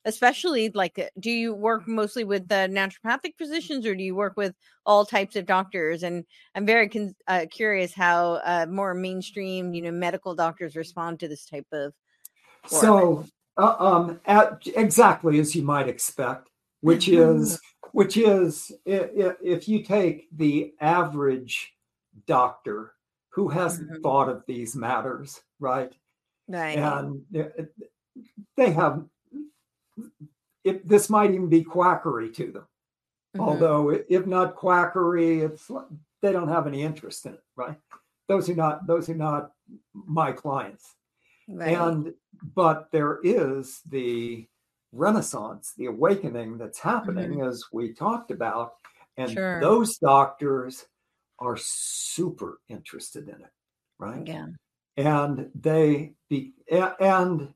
Especially 0.04 0.70
like 0.74 0.98
uh, 0.98 1.04
do 1.18 1.30
you 1.30 1.54
work 1.54 1.86
mostly 1.86 2.24
with 2.24 2.48
the 2.48 2.68
naturopathic 2.70 3.36
physicians 3.36 3.86
or 3.86 3.94
do 3.94 4.02
you 4.02 4.14
work 4.14 4.36
with 4.36 4.54
all 4.84 5.04
types 5.04 5.36
of 5.36 5.46
doctors 5.46 6.02
and 6.02 6.24
i'm 6.54 6.66
very 6.66 6.88
con- 6.88 7.14
uh, 7.28 7.46
curious 7.50 7.92
how 7.92 8.40
uh, 8.44 8.66
more 8.68 8.94
mainstream 8.94 9.74
you 9.74 9.82
know 9.82 9.90
medical 9.90 10.34
doctors 10.34 10.76
respond 10.76 11.20
to 11.20 11.28
this 11.28 11.44
type 11.44 11.66
of 11.72 11.92
work. 12.70 12.80
so 12.80 13.24
uh, 13.56 13.76
um 13.78 14.20
at, 14.26 14.60
exactly 14.76 15.38
as 15.38 15.54
you 15.54 15.62
might 15.62 15.88
expect 15.88 16.50
which 16.80 17.08
is 17.08 17.60
which 17.92 18.16
is 18.16 18.72
if, 18.84 19.36
if 19.42 19.68
you 19.68 19.82
take 19.82 20.26
the 20.36 20.72
average 20.80 21.74
doctor 22.26 22.94
who 23.30 23.48
hasn't 23.48 23.90
mm-hmm. 23.90 24.02
thought 24.02 24.28
of 24.28 24.42
these 24.46 24.74
matters 24.74 25.40
right 25.60 25.92
right 26.48 26.78
and 26.78 27.22
they 28.56 28.70
have 28.70 29.04
it, 30.64 30.86
this 30.86 31.10
might 31.10 31.30
even 31.32 31.48
be 31.48 31.62
quackery 31.64 32.30
to 32.30 32.52
them. 32.52 32.66
Mm-hmm. 33.36 33.40
Although, 33.40 33.90
if 34.08 34.26
not 34.26 34.56
quackery, 34.56 35.40
it's 35.40 35.70
they 36.20 36.32
don't 36.32 36.48
have 36.48 36.66
any 36.66 36.82
interest 36.82 37.26
in 37.26 37.34
it, 37.34 37.42
right? 37.56 37.76
Those 38.28 38.48
are 38.48 38.54
not 38.54 38.86
those 38.86 39.08
are 39.08 39.14
not 39.14 39.52
my 39.94 40.32
clients. 40.32 40.94
Right. 41.48 41.76
And 41.76 42.14
but 42.54 42.88
there 42.92 43.20
is 43.22 43.80
the 43.88 44.46
renaissance, 44.92 45.72
the 45.76 45.86
awakening 45.86 46.58
that's 46.58 46.78
happening, 46.78 47.38
mm-hmm. 47.38 47.48
as 47.48 47.64
we 47.72 47.92
talked 47.92 48.30
about, 48.30 48.74
and 49.16 49.30
sure. 49.30 49.60
those 49.60 49.98
doctors 49.98 50.86
are 51.38 51.56
super 51.58 52.60
interested 52.68 53.28
in 53.28 53.34
it, 53.34 53.52
right? 53.98 54.26
Yeah. 54.26 54.46
And 54.96 55.48
they 55.58 56.12
be 56.28 56.52
and 57.00 57.52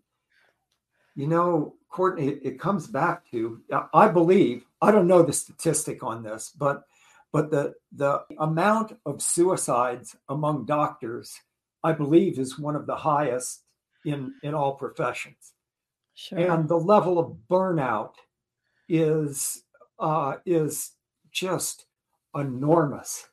you 1.16 1.26
know 1.26 1.74
Courtenay, 1.90 2.38
it 2.42 2.60
comes 2.60 2.86
back 2.86 3.28
to 3.30 3.60
I 3.94 4.08
believe 4.08 4.64
I 4.82 4.90
don't 4.90 5.06
know 5.06 5.22
the 5.22 5.32
statistic 5.32 6.02
on 6.02 6.22
this, 6.22 6.52
but 6.56 6.84
but 7.32 7.50
the 7.50 7.74
the 7.92 8.22
amount 8.38 8.98
of 9.06 9.22
suicides 9.22 10.14
among 10.28 10.66
doctors, 10.66 11.34
I 11.82 11.92
believe, 11.92 12.38
is 12.38 12.58
one 12.58 12.76
of 12.76 12.86
the 12.86 12.96
highest 12.96 13.62
in 14.04 14.34
in 14.42 14.52
all 14.54 14.74
professions, 14.74 15.54
sure. 16.14 16.38
and 16.38 16.68
the 16.68 16.78
level 16.78 17.18
of 17.18 17.36
burnout 17.48 18.12
is 18.88 19.64
uh, 19.98 20.34
is 20.44 20.92
just 21.30 21.86
enormous, 22.34 23.26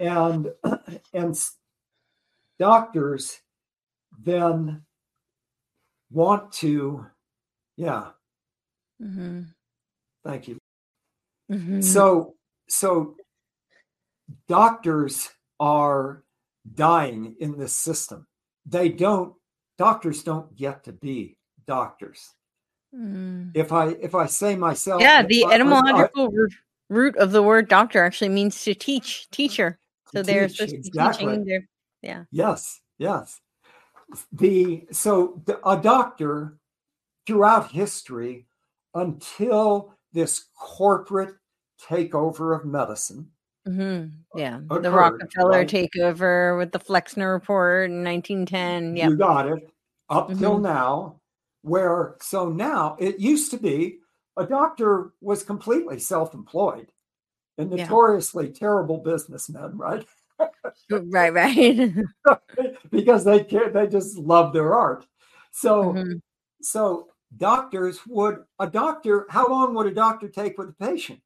and 0.00 0.48
and 1.14 1.40
doctors 2.58 3.40
then 4.24 4.82
want 6.14 6.52
to 6.52 7.06
yeah. 7.76 8.06
Mm-hmm. 9.02 9.42
Thank 10.24 10.48
you. 10.48 10.58
Mm-hmm. 11.50 11.80
So, 11.80 12.34
so 12.68 13.16
doctors 14.48 15.30
are 15.60 16.22
dying 16.74 17.36
in 17.40 17.58
this 17.58 17.74
system. 17.74 18.26
They 18.66 18.88
don't. 18.88 19.34
Doctors 19.76 20.22
don't 20.22 20.54
get 20.56 20.84
to 20.84 20.92
be 20.92 21.36
doctors. 21.66 22.30
Mm. 22.94 23.50
If 23.54 23.72
I 23.72 23.88
if 23.88 24.14
I 24.14 24.26
say 24.26 24.54
myself, 24.54 25.02
yeah, 25.02 25.22
the 25.22 25.44
I, 25.46 25.54
etymological 25.54 26.28
I, 26.28 26.46
root 26.88 27.16
of 27.16 27.32
the 27.32 27.42
word 27.42 27.68
doctor 27.68 28.04
actually 28.04 28.28
means 28.28 28.62
to 28.62 28.74
teach, 28.74 29.28
teacher. 29.30 29.78
So 30.12 30.22
they're 30.22 30.46
teach, 30.46 30.56
supposed 30.56 30.84
to 30.84 30.90
be 30.92 31.12
teaching. 31.12 31.44
Their, 31.44 31.68
yeah. 32.02 32.24
Yes. 32.30 32.80
Yes. 32.98 33.40
The 34.32 34.86
so 34.90 35.42
the, 35.46 35.66
a 35.68 35.80
doctor 35.80 36.58
throughout 37.26 37.70
history 37.70 38.46
until 38.94 39.94
this 40.12 40.46
corporate 40.56 41.34
takeover 41.82 42.58
of 42.58 42.64
medicine. 42.64 43.30
Mm-hmm. 43.66 44.38
Yeah, 44.38 44.60
occurred, 44.70 44.82
the 44.82 44.90
Rockefeller 44.90 45.58
right? 45.58 45.68
takeover 45.68 46.58
with 46.58 46.72
the 46.72 46.78
Flexner 46.78 47.32
report 47.32 47.90
in 47.90 48.04
1910. 48.04 48.96
Yeah, 48.96 49.08
you 49.08 49.16
got 49.16 49.48
it. 49.48 49.70
Up 50.10 50.28
mm-hmm. 50.28 50.38
till 50.38 50.58
now, 50.58 51.20
where 51.62 52.16
so 52.20 52.50
now 52.50 52.96
it 53.00 53.18
used 53.18 53.50
to 53.52 53.58
be 53.58 53.98
a 54.36 54.44
doctor 54.44 55.12
was 55.20 55.42
completely 55.42 55.98
self-employed 55.98 56.88
and 57.56 57.70
notoriously 57.70 58.48
yeah. 58.48 58.52
terrible 58.52 58.98
businessmen, 58.98 59.76
right? 59.78 60.04
right, 60.90 61.32
right. 61.32 61.92
because 62.94 63.24
they 63.24 63.44
care, 63.44 63.70
they 63.70 63.86
just 63.86 64.16
love 64.18 64.52
their 64.52 64.74
art. 64.74 65.06
So, 65.52 65.92
mm-hmm. 65.92 66.16
so 66.62 67.08
doctors 67.36 68.00
would 68.06 68.44
a 68.58 68.66
doctor 68.66 69.26
how 69.28 69.48
long 69.48 69.74
would 69.74 69.86
a 69.86 69.94
doctor 69.94 70.28
take 70.28 70.56
with 70.58 70.68
a 70.68 70.72
patient 70.72 71.20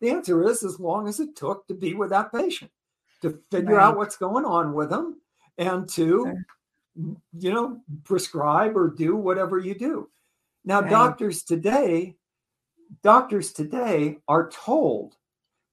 the 0.00 0.10
answer 0.10 0.48
is 0.48 0.62
as 0.62 0.80
long 0.80 1.08
as 1.08 1.20
it 1.20 1.36
took 1.36 1.66
to 1.66 1.74
be 1.74 1.94
with 1.94 2.10
that 2.10 2.32
patient 2.32 2.70
to 3.20 3.38
figure 3.50 3.74
right. 3.74 3.84
out 3.84 3.96
what's 3.96 4.16
going 4.16 4.44
on 4.44 4.72
with 4.72 4.88
them 4.90 5.20
and 5.58 5.88
to 5.88 6.24
sure. 6.24 6.46
you 7.38 7.52
know 7.52 7.80
prescribe 8.04 8.76
or 8.76 8.88
do 8.88 9.16
whatever 9.16 9.58
you 9.58 9.74
do 9.74 10.08
now 10.64 10.80
right. 10.80 10.90
doctors 10.90 11.42
today 11.42 12.14
doctors 13.02 13.52
today 13.52 14.18
are 14.28 14.48
told 14.50 15.16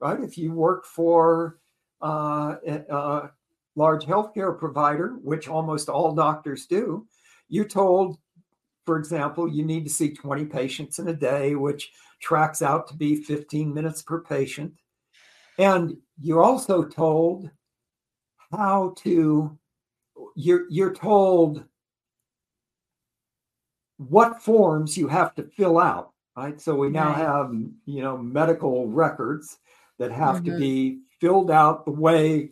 right 0.01 0.21
if 0.21 0.37
you 0.37 0.51
work 0.51 0.85
for 0.85 1.59
uh, 2.01 2.55
a 2.67 3.29
large 3.77 4.03
healthcare 4.05 4.57
provider 4.57 5.15
which 5.21 5.47
almost 5.47 5.87
all 5.87 6.13
doctors 6.13 6.65
do 6.65 7.07
you're 7.47 7.63
told 7.63 8.17
for 8.87 8.97
example, 8.97 9.49
you 9.49 9.65
need 9.65 9.83
to 9.83 9.91
see 9.91 10.13
20 10.13 10.45
patients 10.45 10.97
in 10.97 11.09
a 11.09 11.13
day, 11.13 11.55
which 11.55 11.91
tracks 12.21 12.61
out 12.61 12.87
to 12.87 12.95
be 12.95 13.21
15 13.21 13.73
minutes 13.73 14.01
per 14.01 14.21
patient. 14.21 14.73
And 15.59 15.97
you're 16.21 16.41
also 16.41 16.85
told 16.85 17.51
how 18.49 18.93
to, 18.99 19.59
you're, 20.35 20.63
you're 20.69 20.93
told 20.93 21.65
what 23.97 24.41
forms 24.41 24.97
you 24.97 25.09
have 25.09 25.35
to 25.35 25.43
fill 25.43 25.79
out, 25.79 26.13
right? 26.37 26.59
So 26.61 26.73
we 26.73 26.89
now 26.89 27.09
right. 27.09 27.17
have, 27.17 27.51
you 27.85 28.01
know, 28.01 28.17
medical 28.17 28.87
records 28.87 29.57
that 29.99 30.11
have 30.13 30.37
mm-hmm. 30.37 30.53
to 30.53 30.57
be 30.57 30.99
filled 31.19 31.51
out 31.51 31.83
the 31.83 31.91
way 31.91 32.51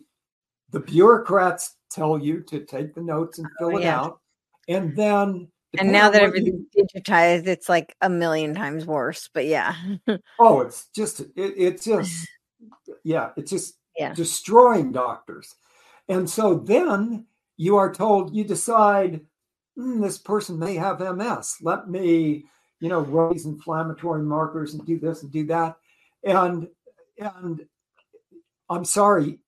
the 0.76 0.82
bureaucrats 0.82 1.76
tell 1.88 2.18
you 2.18 2.42
to 2.42 2.60
take 2.60 2.94
the 2.94 3.00
notes 3.00 3.38
and 3.38 3.48
fill 3.58 3.68
oh, 3.68 3.78
it 3.78 3.84
yeah. 3.84 3.98
out. 3.98 4.20
And 4.68 4.94
then 4.94 5.48
and 5.78 5.90
now 5.90 6.10
that 6.10 6.22
everything's 6.22 6.66
you, 6.74 6.84
digitized, 6.84 7.46
it's 7.46 7.70
like 7.70 7.96
a 8.02 8.10
million 8.10 8.54
times 8.54 8.84
worse. 8.84 9.30
But 9.32 9.46
yeah. 9.46 9.74
oh, 10.38 10.60
it's 10.60 10.88
just 10.94 11.20
it, 11.20 11.32
it's 11.34 11.86
just 11.86 12.28
yeah, 13.04 13.30
it's 13.38 13.50
just 13.50 13.78
yeah. 13.96 14.12
destroying 14.12 14.92
doctors. 14.92 15.54
And 16.10 16.28
so 16.28 16.58
then 16.58 17.24
you 17.56 17.78
are 17.78 17.90
told 17.90 18.36
you 18.36 18.44
decide 18.44 19.22
mm, 19.78 20.02
this 20.02 20.18
person 20.18 20.58
may 20.58 20.74
have 20.74 21.00
MS. 21.00 21.56
Let 21.62 21.88
me, 21.88 22.44
you 22.80 22.90
know, 22.90 23.00
raise 23.00 23.46
inflammatory 23.46 24.22
markers 24.22 24.74
and 24.74 24.84
do 24.84 24.98
this 24.98 25.22
and 25.22 25.32
do 25.32 25.46
that. 25.46 25.76
And 26.22 26.68
and 27.18 27.64
I'm 28.68 28.84
sorry, 28.84 29.38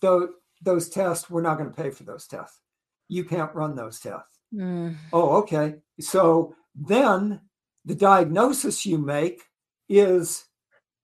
though 0.00 0.28
those 0.62 0.88
tests, 0.88 1.30
we're 1.30 1.42
not 1.42 1.58
going 1.58 1.70
to 1.70 1.82
pay 1.82 1.90
for 1.90 2.04
those 2.04 2.26
tests. 2.26 2.60
You 3.08 3.24
can't 3.24 3.54
run 3.54 3.74
those 3.74 4.00
tests. 4.00 4.40
Mm. 4.54 4.96
Oh, 5.12 5.36
okay. 5.36 5.76
So 6.00 6.54
then 6.74 7.40
the 7.84 7.94
diagnosis 7.94 8.84
you 8.84 8.98
make 8.98 9.42
is 9.88 10.44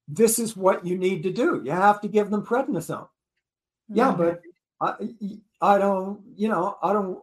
this 0.09 0.39
is 0.39 0.57
what 0.57 0.85
you 0.85 0.99
need 0.99 1.23
to 1.23 1.33
do. 1.33 1.63
You 1.65 1.71
have 1.71 2.01
to 2.01 2.09
give 2.09 2.31
them 2.31 2.45
prednisone. 2.45 3.09
Mm-hmm. 3.91 3.97
Yeah, 3.97 4.13
but 4.13 4.41
I, 4.81 4.95
I 5.61 5.79
don't, 5.79 6.21
you 6.35 6.49
know, 6.49 6.77
I 6.83 6.93
don't, 6.93 7.21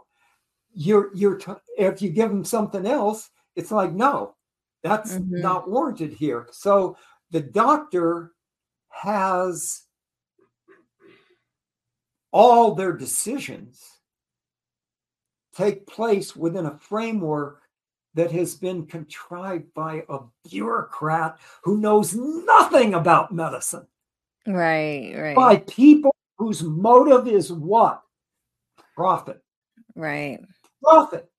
you're, 0.73 1.09
you're, 1.13 1.35
t- 1.35 1.51
if 1.77 2.01
you 2.01 2.09
give 2.09 2.29
them 2.29 2.45
something 2.45 2.85
else, 2.85 3.29
it's 3.55 3.71
like, 3.71 3.91
no, 3.91 4.35
that's 4.83 5.15
mm-hmm. 5.15 5.41
not 5.41 5.69
warranted 5.69 6.13
here. 6.13 6.47
So 6.51 6.95
the 7.31 7.41
doctor 7.41 8.31
has 8.89 9.83
all 12.31 12.75
their 12.75 12.93
decisions 12.93 13.99
take 15.55 15.87
place 15.87 16.35
within 16.35 16.65
a 16.65 16.77
framework 16.77 17.63
that 18.13 18.31
has 18.31 18.55
been 18.55 18.85
contrived 18.85 19.73
by 19.73 20.03
a 20.09 20.19
bureaucrat 20.49 21.37
who 21.63 21.77
knows 21.77 22.15
nothing 22.15 22.93
about 22.93 23.33
medicine. 23.33 23.85
Right, 24.47 25.13
right. 25.15 25.35
By 25.35 25.57
people 25.57 26.15
whose 26.37 26.63
motive 26.63 27.27
is 27.27 27.51
what? 27.51 28.01
Profit. 28.95 29.41
Right. 29.95 30.39
Profit. 30.81 31.29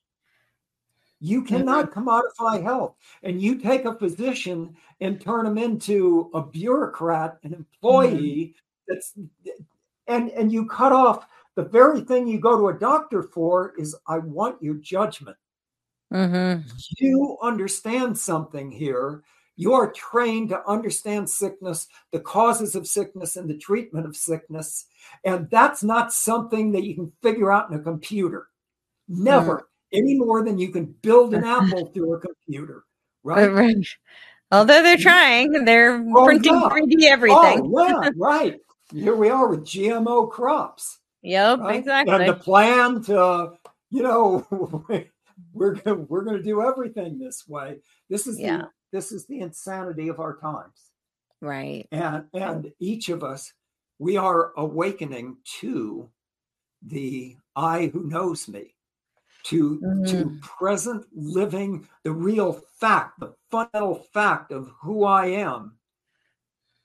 You 1.21 1.43
cannot 1.43 1.91
mm-hmm. 1.91 2.09
commodify 2.09 2.63
health. 2.63 2.95
And 3.23 3.41
you 3.43 3.59
take 3.59 3.85
a 3.85 3.95
physician 3.95 4.77
and 5.01 5.21
turn 5.21 5.47
him 5.47 5.59
into 5.59 6.31
a 6.35 6.43
bureaucrat, 6.43 7.39
an 7.43 7.53
employee 7.53 8.55
mm-hmm. 8.55 8.59
that's 8.89 9.15
and 10.07 10.31
and 10.31 10.53
you 10.53 10.67
cut 10.67 10.93
off 10.93 11.27
the 11.57 11.65
very 11.65 12.01
thing 12.01 12.27
you 12.27 12.41
go 12.41 12.57
to 12.57 12.69
a 12.69 12.79
doctor 12.79 13.23
for 13.23 13.75
is 13.77 13.97
I 14.07 14.19
want 14.19 14.63
your 14.63 14.75
judgment. 14.75 15.37
Mm-hmm. 16.13 16.69
You 16.99 17.39
understand 17.43 18.19
something 18.19 18.71
here. 18.71 19.23
You 19.57 19.75
are 19.75 19.93
trained 19.93 20.49
to 20.51 20.67
understand 20.67 21.29
sickness, 21.29 21.87
the 22.13 22.21
causes 22.21 22.75
of 22.75 22.87
sickness, 22.87 23.37
and 23.37 23.49
the 23.49 23.59
treatment 23.59 24.07
of 24.07 24.17
sickness. 24.17 24.87
And 25.25 25.51
that's 25.51 25.83
not 25.83 26.13
something 26.13 26.73
that 26.73 26.85
you 26.85 26.95
can 26.95 27.13
figure 27.23 27.53
out 27.53 27.71
in 27.71 27.79
a 27.79 27.83
computer. 27.83 28.49
Never, 29.09 29.57
mm. 29.59 29.99
any 29.99 30.15
more 30.15 30.43
than 30.43 30.57
you 30.57 30.71
can 30.71 30.87
build 31.03 31.35
an 31.35 31.45
apple 31.45 31.87
through 31.93 32.15
a 32.15 32.21
computer. 32.21 32.85
Right? 33.23 33.53
right. 33.53 33.87
Although 34.53 34.83
they're 34.83 34.97
trying, 34.97 35.65
they're 35.65 36.03
oh, 36.17 36.25
printing 36.25 36.55
yeah. 36.55 36.69
3D 36.71 37.03
everything. 37.05 37.71
Oh, 37.75 37.87
yeah, 37.87 38.11
right. 38.17 38.57
Here 38.93 39.15
we 39.15 39.29
are 39.31 39.49
with 39.49 39.65
GMO 39.65 40.31
crops. 40.31 40.99
Yep, 41.23 41.61
right? 41.61 41.77
exactly. 41.77 42.15
And 42.15 42.29
the 42.29 42.35
plan 42.35 43.03
to, 43.05 43.53
you 43.91 44.03
know, 44.03 44.47
we're 45.53 45.75
gonna, 45.75 45.97
we're 45.97 46.25
going 46.25 46.37
to 46.37 46.43
do 46.43 46.63
everything 46.63 47.19
this 47.19 47.47
way. 47.47 47.79
This 48.09 48.27
is 48.27 48.39
yeah. 48.39 48.59
the 48.59 48.69
this 48.93 49.13
is 49.13 49.27
the 49.27 49.41
insanity 49.41 50.09
of 50.09 50.19
our 50.19 50.37
times. 50.37 50.91
Right. 51.41 51.87
And 51.93 52.25
and 52.35 52.73
each 52.81 53.09
of 53.09 53.23
us 53.23 53.53
we 54.01 54.17
are 54.17 54.53
awakening 54.57 55.37
to 55.61 56.09
the 56.83 57.37
I 57.55 57.91
who 57.93 58.05
knows 58.05 58.49
me, 58.49 58.75
to 59.45 59.79
mm-hmm. 59.79 60.05
to 60.07 60.39
present 60.41 61.05
living 61.15 61.87
the 62.03 62.13
real 62.13 62.55
fact, 62.79 63.21
the 63.21 63.35
fundamental 63.51 64.07
fact 64.13 64.53
of 64.53 64.73
who 64.81 65.05
I 65.05 65.27
am, 65.27 65.77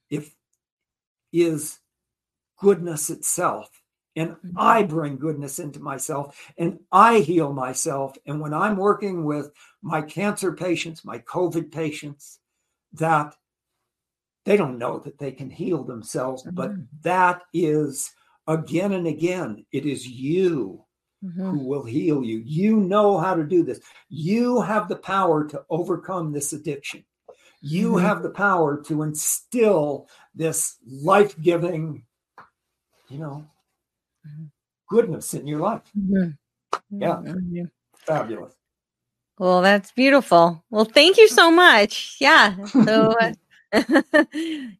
if 0.09 0.35
is 1.31 1.79
goodness 2.59 3.09
itself 3.09 3.81
and 4.15 4.31
mm-hmm. 4.31 4.57
I 4.57 4.83
bring 4.83 5.17
goodness 5.17 5.59
into 5.59 5.79
myself 5.79 6.51
and 6.57 6.79
I 6.91 7.19
heal 7.19 7.53
myself. 7.53 8.15
And 8.25 8.39
when 8.39 8.53
I'm 8.53 8.77
working 8.77 9.25
with 9.25 9.51
my 9.81 10.01
cancer 10.01 10.53
patients, 10.53 11.03
my 11.03 11.19
COVID 11.19 11.71
patients, 11.71 12.39
that 12.93 13.35
they 14.45 14.57
don't 14.57 14.77
know 14.77 14.99
that 14.99 15.17
they 15.17 15.31
can 15.31 15.49
heal 15.49 15.83
themselves, 15.83 16.43
mm-hmm. 16.43 16.55
but 16.55 16.71
that 17.01 17.41
is 17.53 18.11
again 18.47 18.93
and 18.93 19.07
again, 19.07 19.65
it 19.71 19.85
is 19.85 20.07
you 20.07 20.85
mm-hmm. 21.23 21.49
who 21.49 21.59
will 21.59 21.83
heal 21.83 22.23
you. 22.23 22.41
You 22.45 22.77
know 22.77 23.17
how 23.17 23.35
to 23.35 23.43
do 23.43 23.63
this. 23.63 23.79
You 24.09 24.61
have 24.61 24.87
the 24.87 24.95
power 24.95 25.45
to 25.47 25.63
overcome 25.69 26.31
this 26.31 26.53
addiction. 26.53 27.03
You 27.61 27.93
mm-hmm. 27.93 28.05
have 28.05 28.21
the 28.21 28.29
power 28.29 28.81
to 28.83 29.01
instill 29.01 30.07
this 30.35 30.77
life 30.85 31.39
giving, 31.41 32.03
you 33.09 33.19
know, 33.19 33.45
goodness 34.89 35.33
in 35.33 35.47
your 35.47 35.59
life. 35.59 35.81
Mm-hmm. 35.97 37.01
Yeah. 37.01 37.15
Mm-hmm. 37.15 37.65
Fabulous. 37.97 38.55
Well, 39.37 39.61
that's 39.61 39.91
beautiful. 39.91 40.63
Well, 40.69 40.85
thank 40.85 41.17
you 41.17 41.27
so 41.27 41.51
much. 41.51 42.17
Yeah. 42.21 42.55
So, 42.67 43.15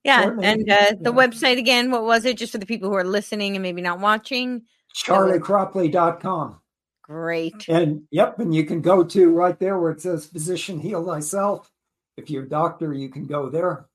yeah. 0.04 0.32
And 0.42 0.70
uh, 0.70 0.94
the 1.00 1.12
yeah. 1.14 1.28
website 1.28 1.58
again, 1.58 1.92
what 1.92 2.04
was 2.04 2.26
it? 2.26 2.38
Just 2.38 2.54
for 2.54 2.58
the 2.58 2.66
people 2.66 2.90
who 2.90 2.96
are 2.96 3.04
listening 3.04 3.56
and 3.56 3.64
maybe 3.64 3.82
not 3.82 4.00
watching? 4.00 4.64
CharleyCropley.com. 4.96 6.60
Great. 7.04 7.68
And 7.68 8.04
yep. 8.12 8.40
And 8.40 8.56
you 8.56 8.64
can 8.64 8.82
go 8.82 9.04
to 9.04 9.30
right 9.32 9.60
there 9.60 9.78
where 9.78 9.92
it 9.92 10.02
says 10.02 10.26
physician 10.26 10.80
heal 10.80 11.06
thyself. 11.06 11.70
If 12.18 12.30
you're 12.30 12.44
a 12.44 12.50
doctor, 12.50 12.94
you 12.94 13.10
can 13.10 13.26
go 13.26 13.50
there 13.50 13.88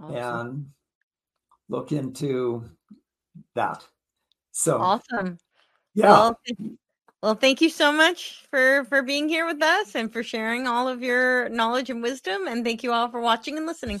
awesome. 0.00 0.16
and 0.16 0.66
look 1.68 1.92
into 1.92 2.64
that. 3.54 3.86
So 4.52 4.78
awesome. 4.80 5.38
Yeah. 5.94 6.10
Well, 6.10 6.40
well, 7.22 7.34
thank 7.34 7.60
you 7.60 7.70
so 7.70 7.92
much 7.92 8.44
for 8.50 8.84
for 8.84 9.02
being 9.02 9.28
here 9.28 9.46
with 9.46 9.62
us 9.62 9.94
and 9.94 10.12
for 10.12 10.22
sharing 10.22 10.66
all 10.66 10.88
of 10.88 11.02
your 11.02 11.48
knowledge 11.48 11.90
and 11.90 12.02
wisdom. 12.02 12.46
And 12.46 12.64
thank 12.64 12.82
you 12.82 12.92
all 12.92 13.10
for 13.10 13.20
watching 13.20 13.56
and 13.56 13.66
listening. 13.66 14.00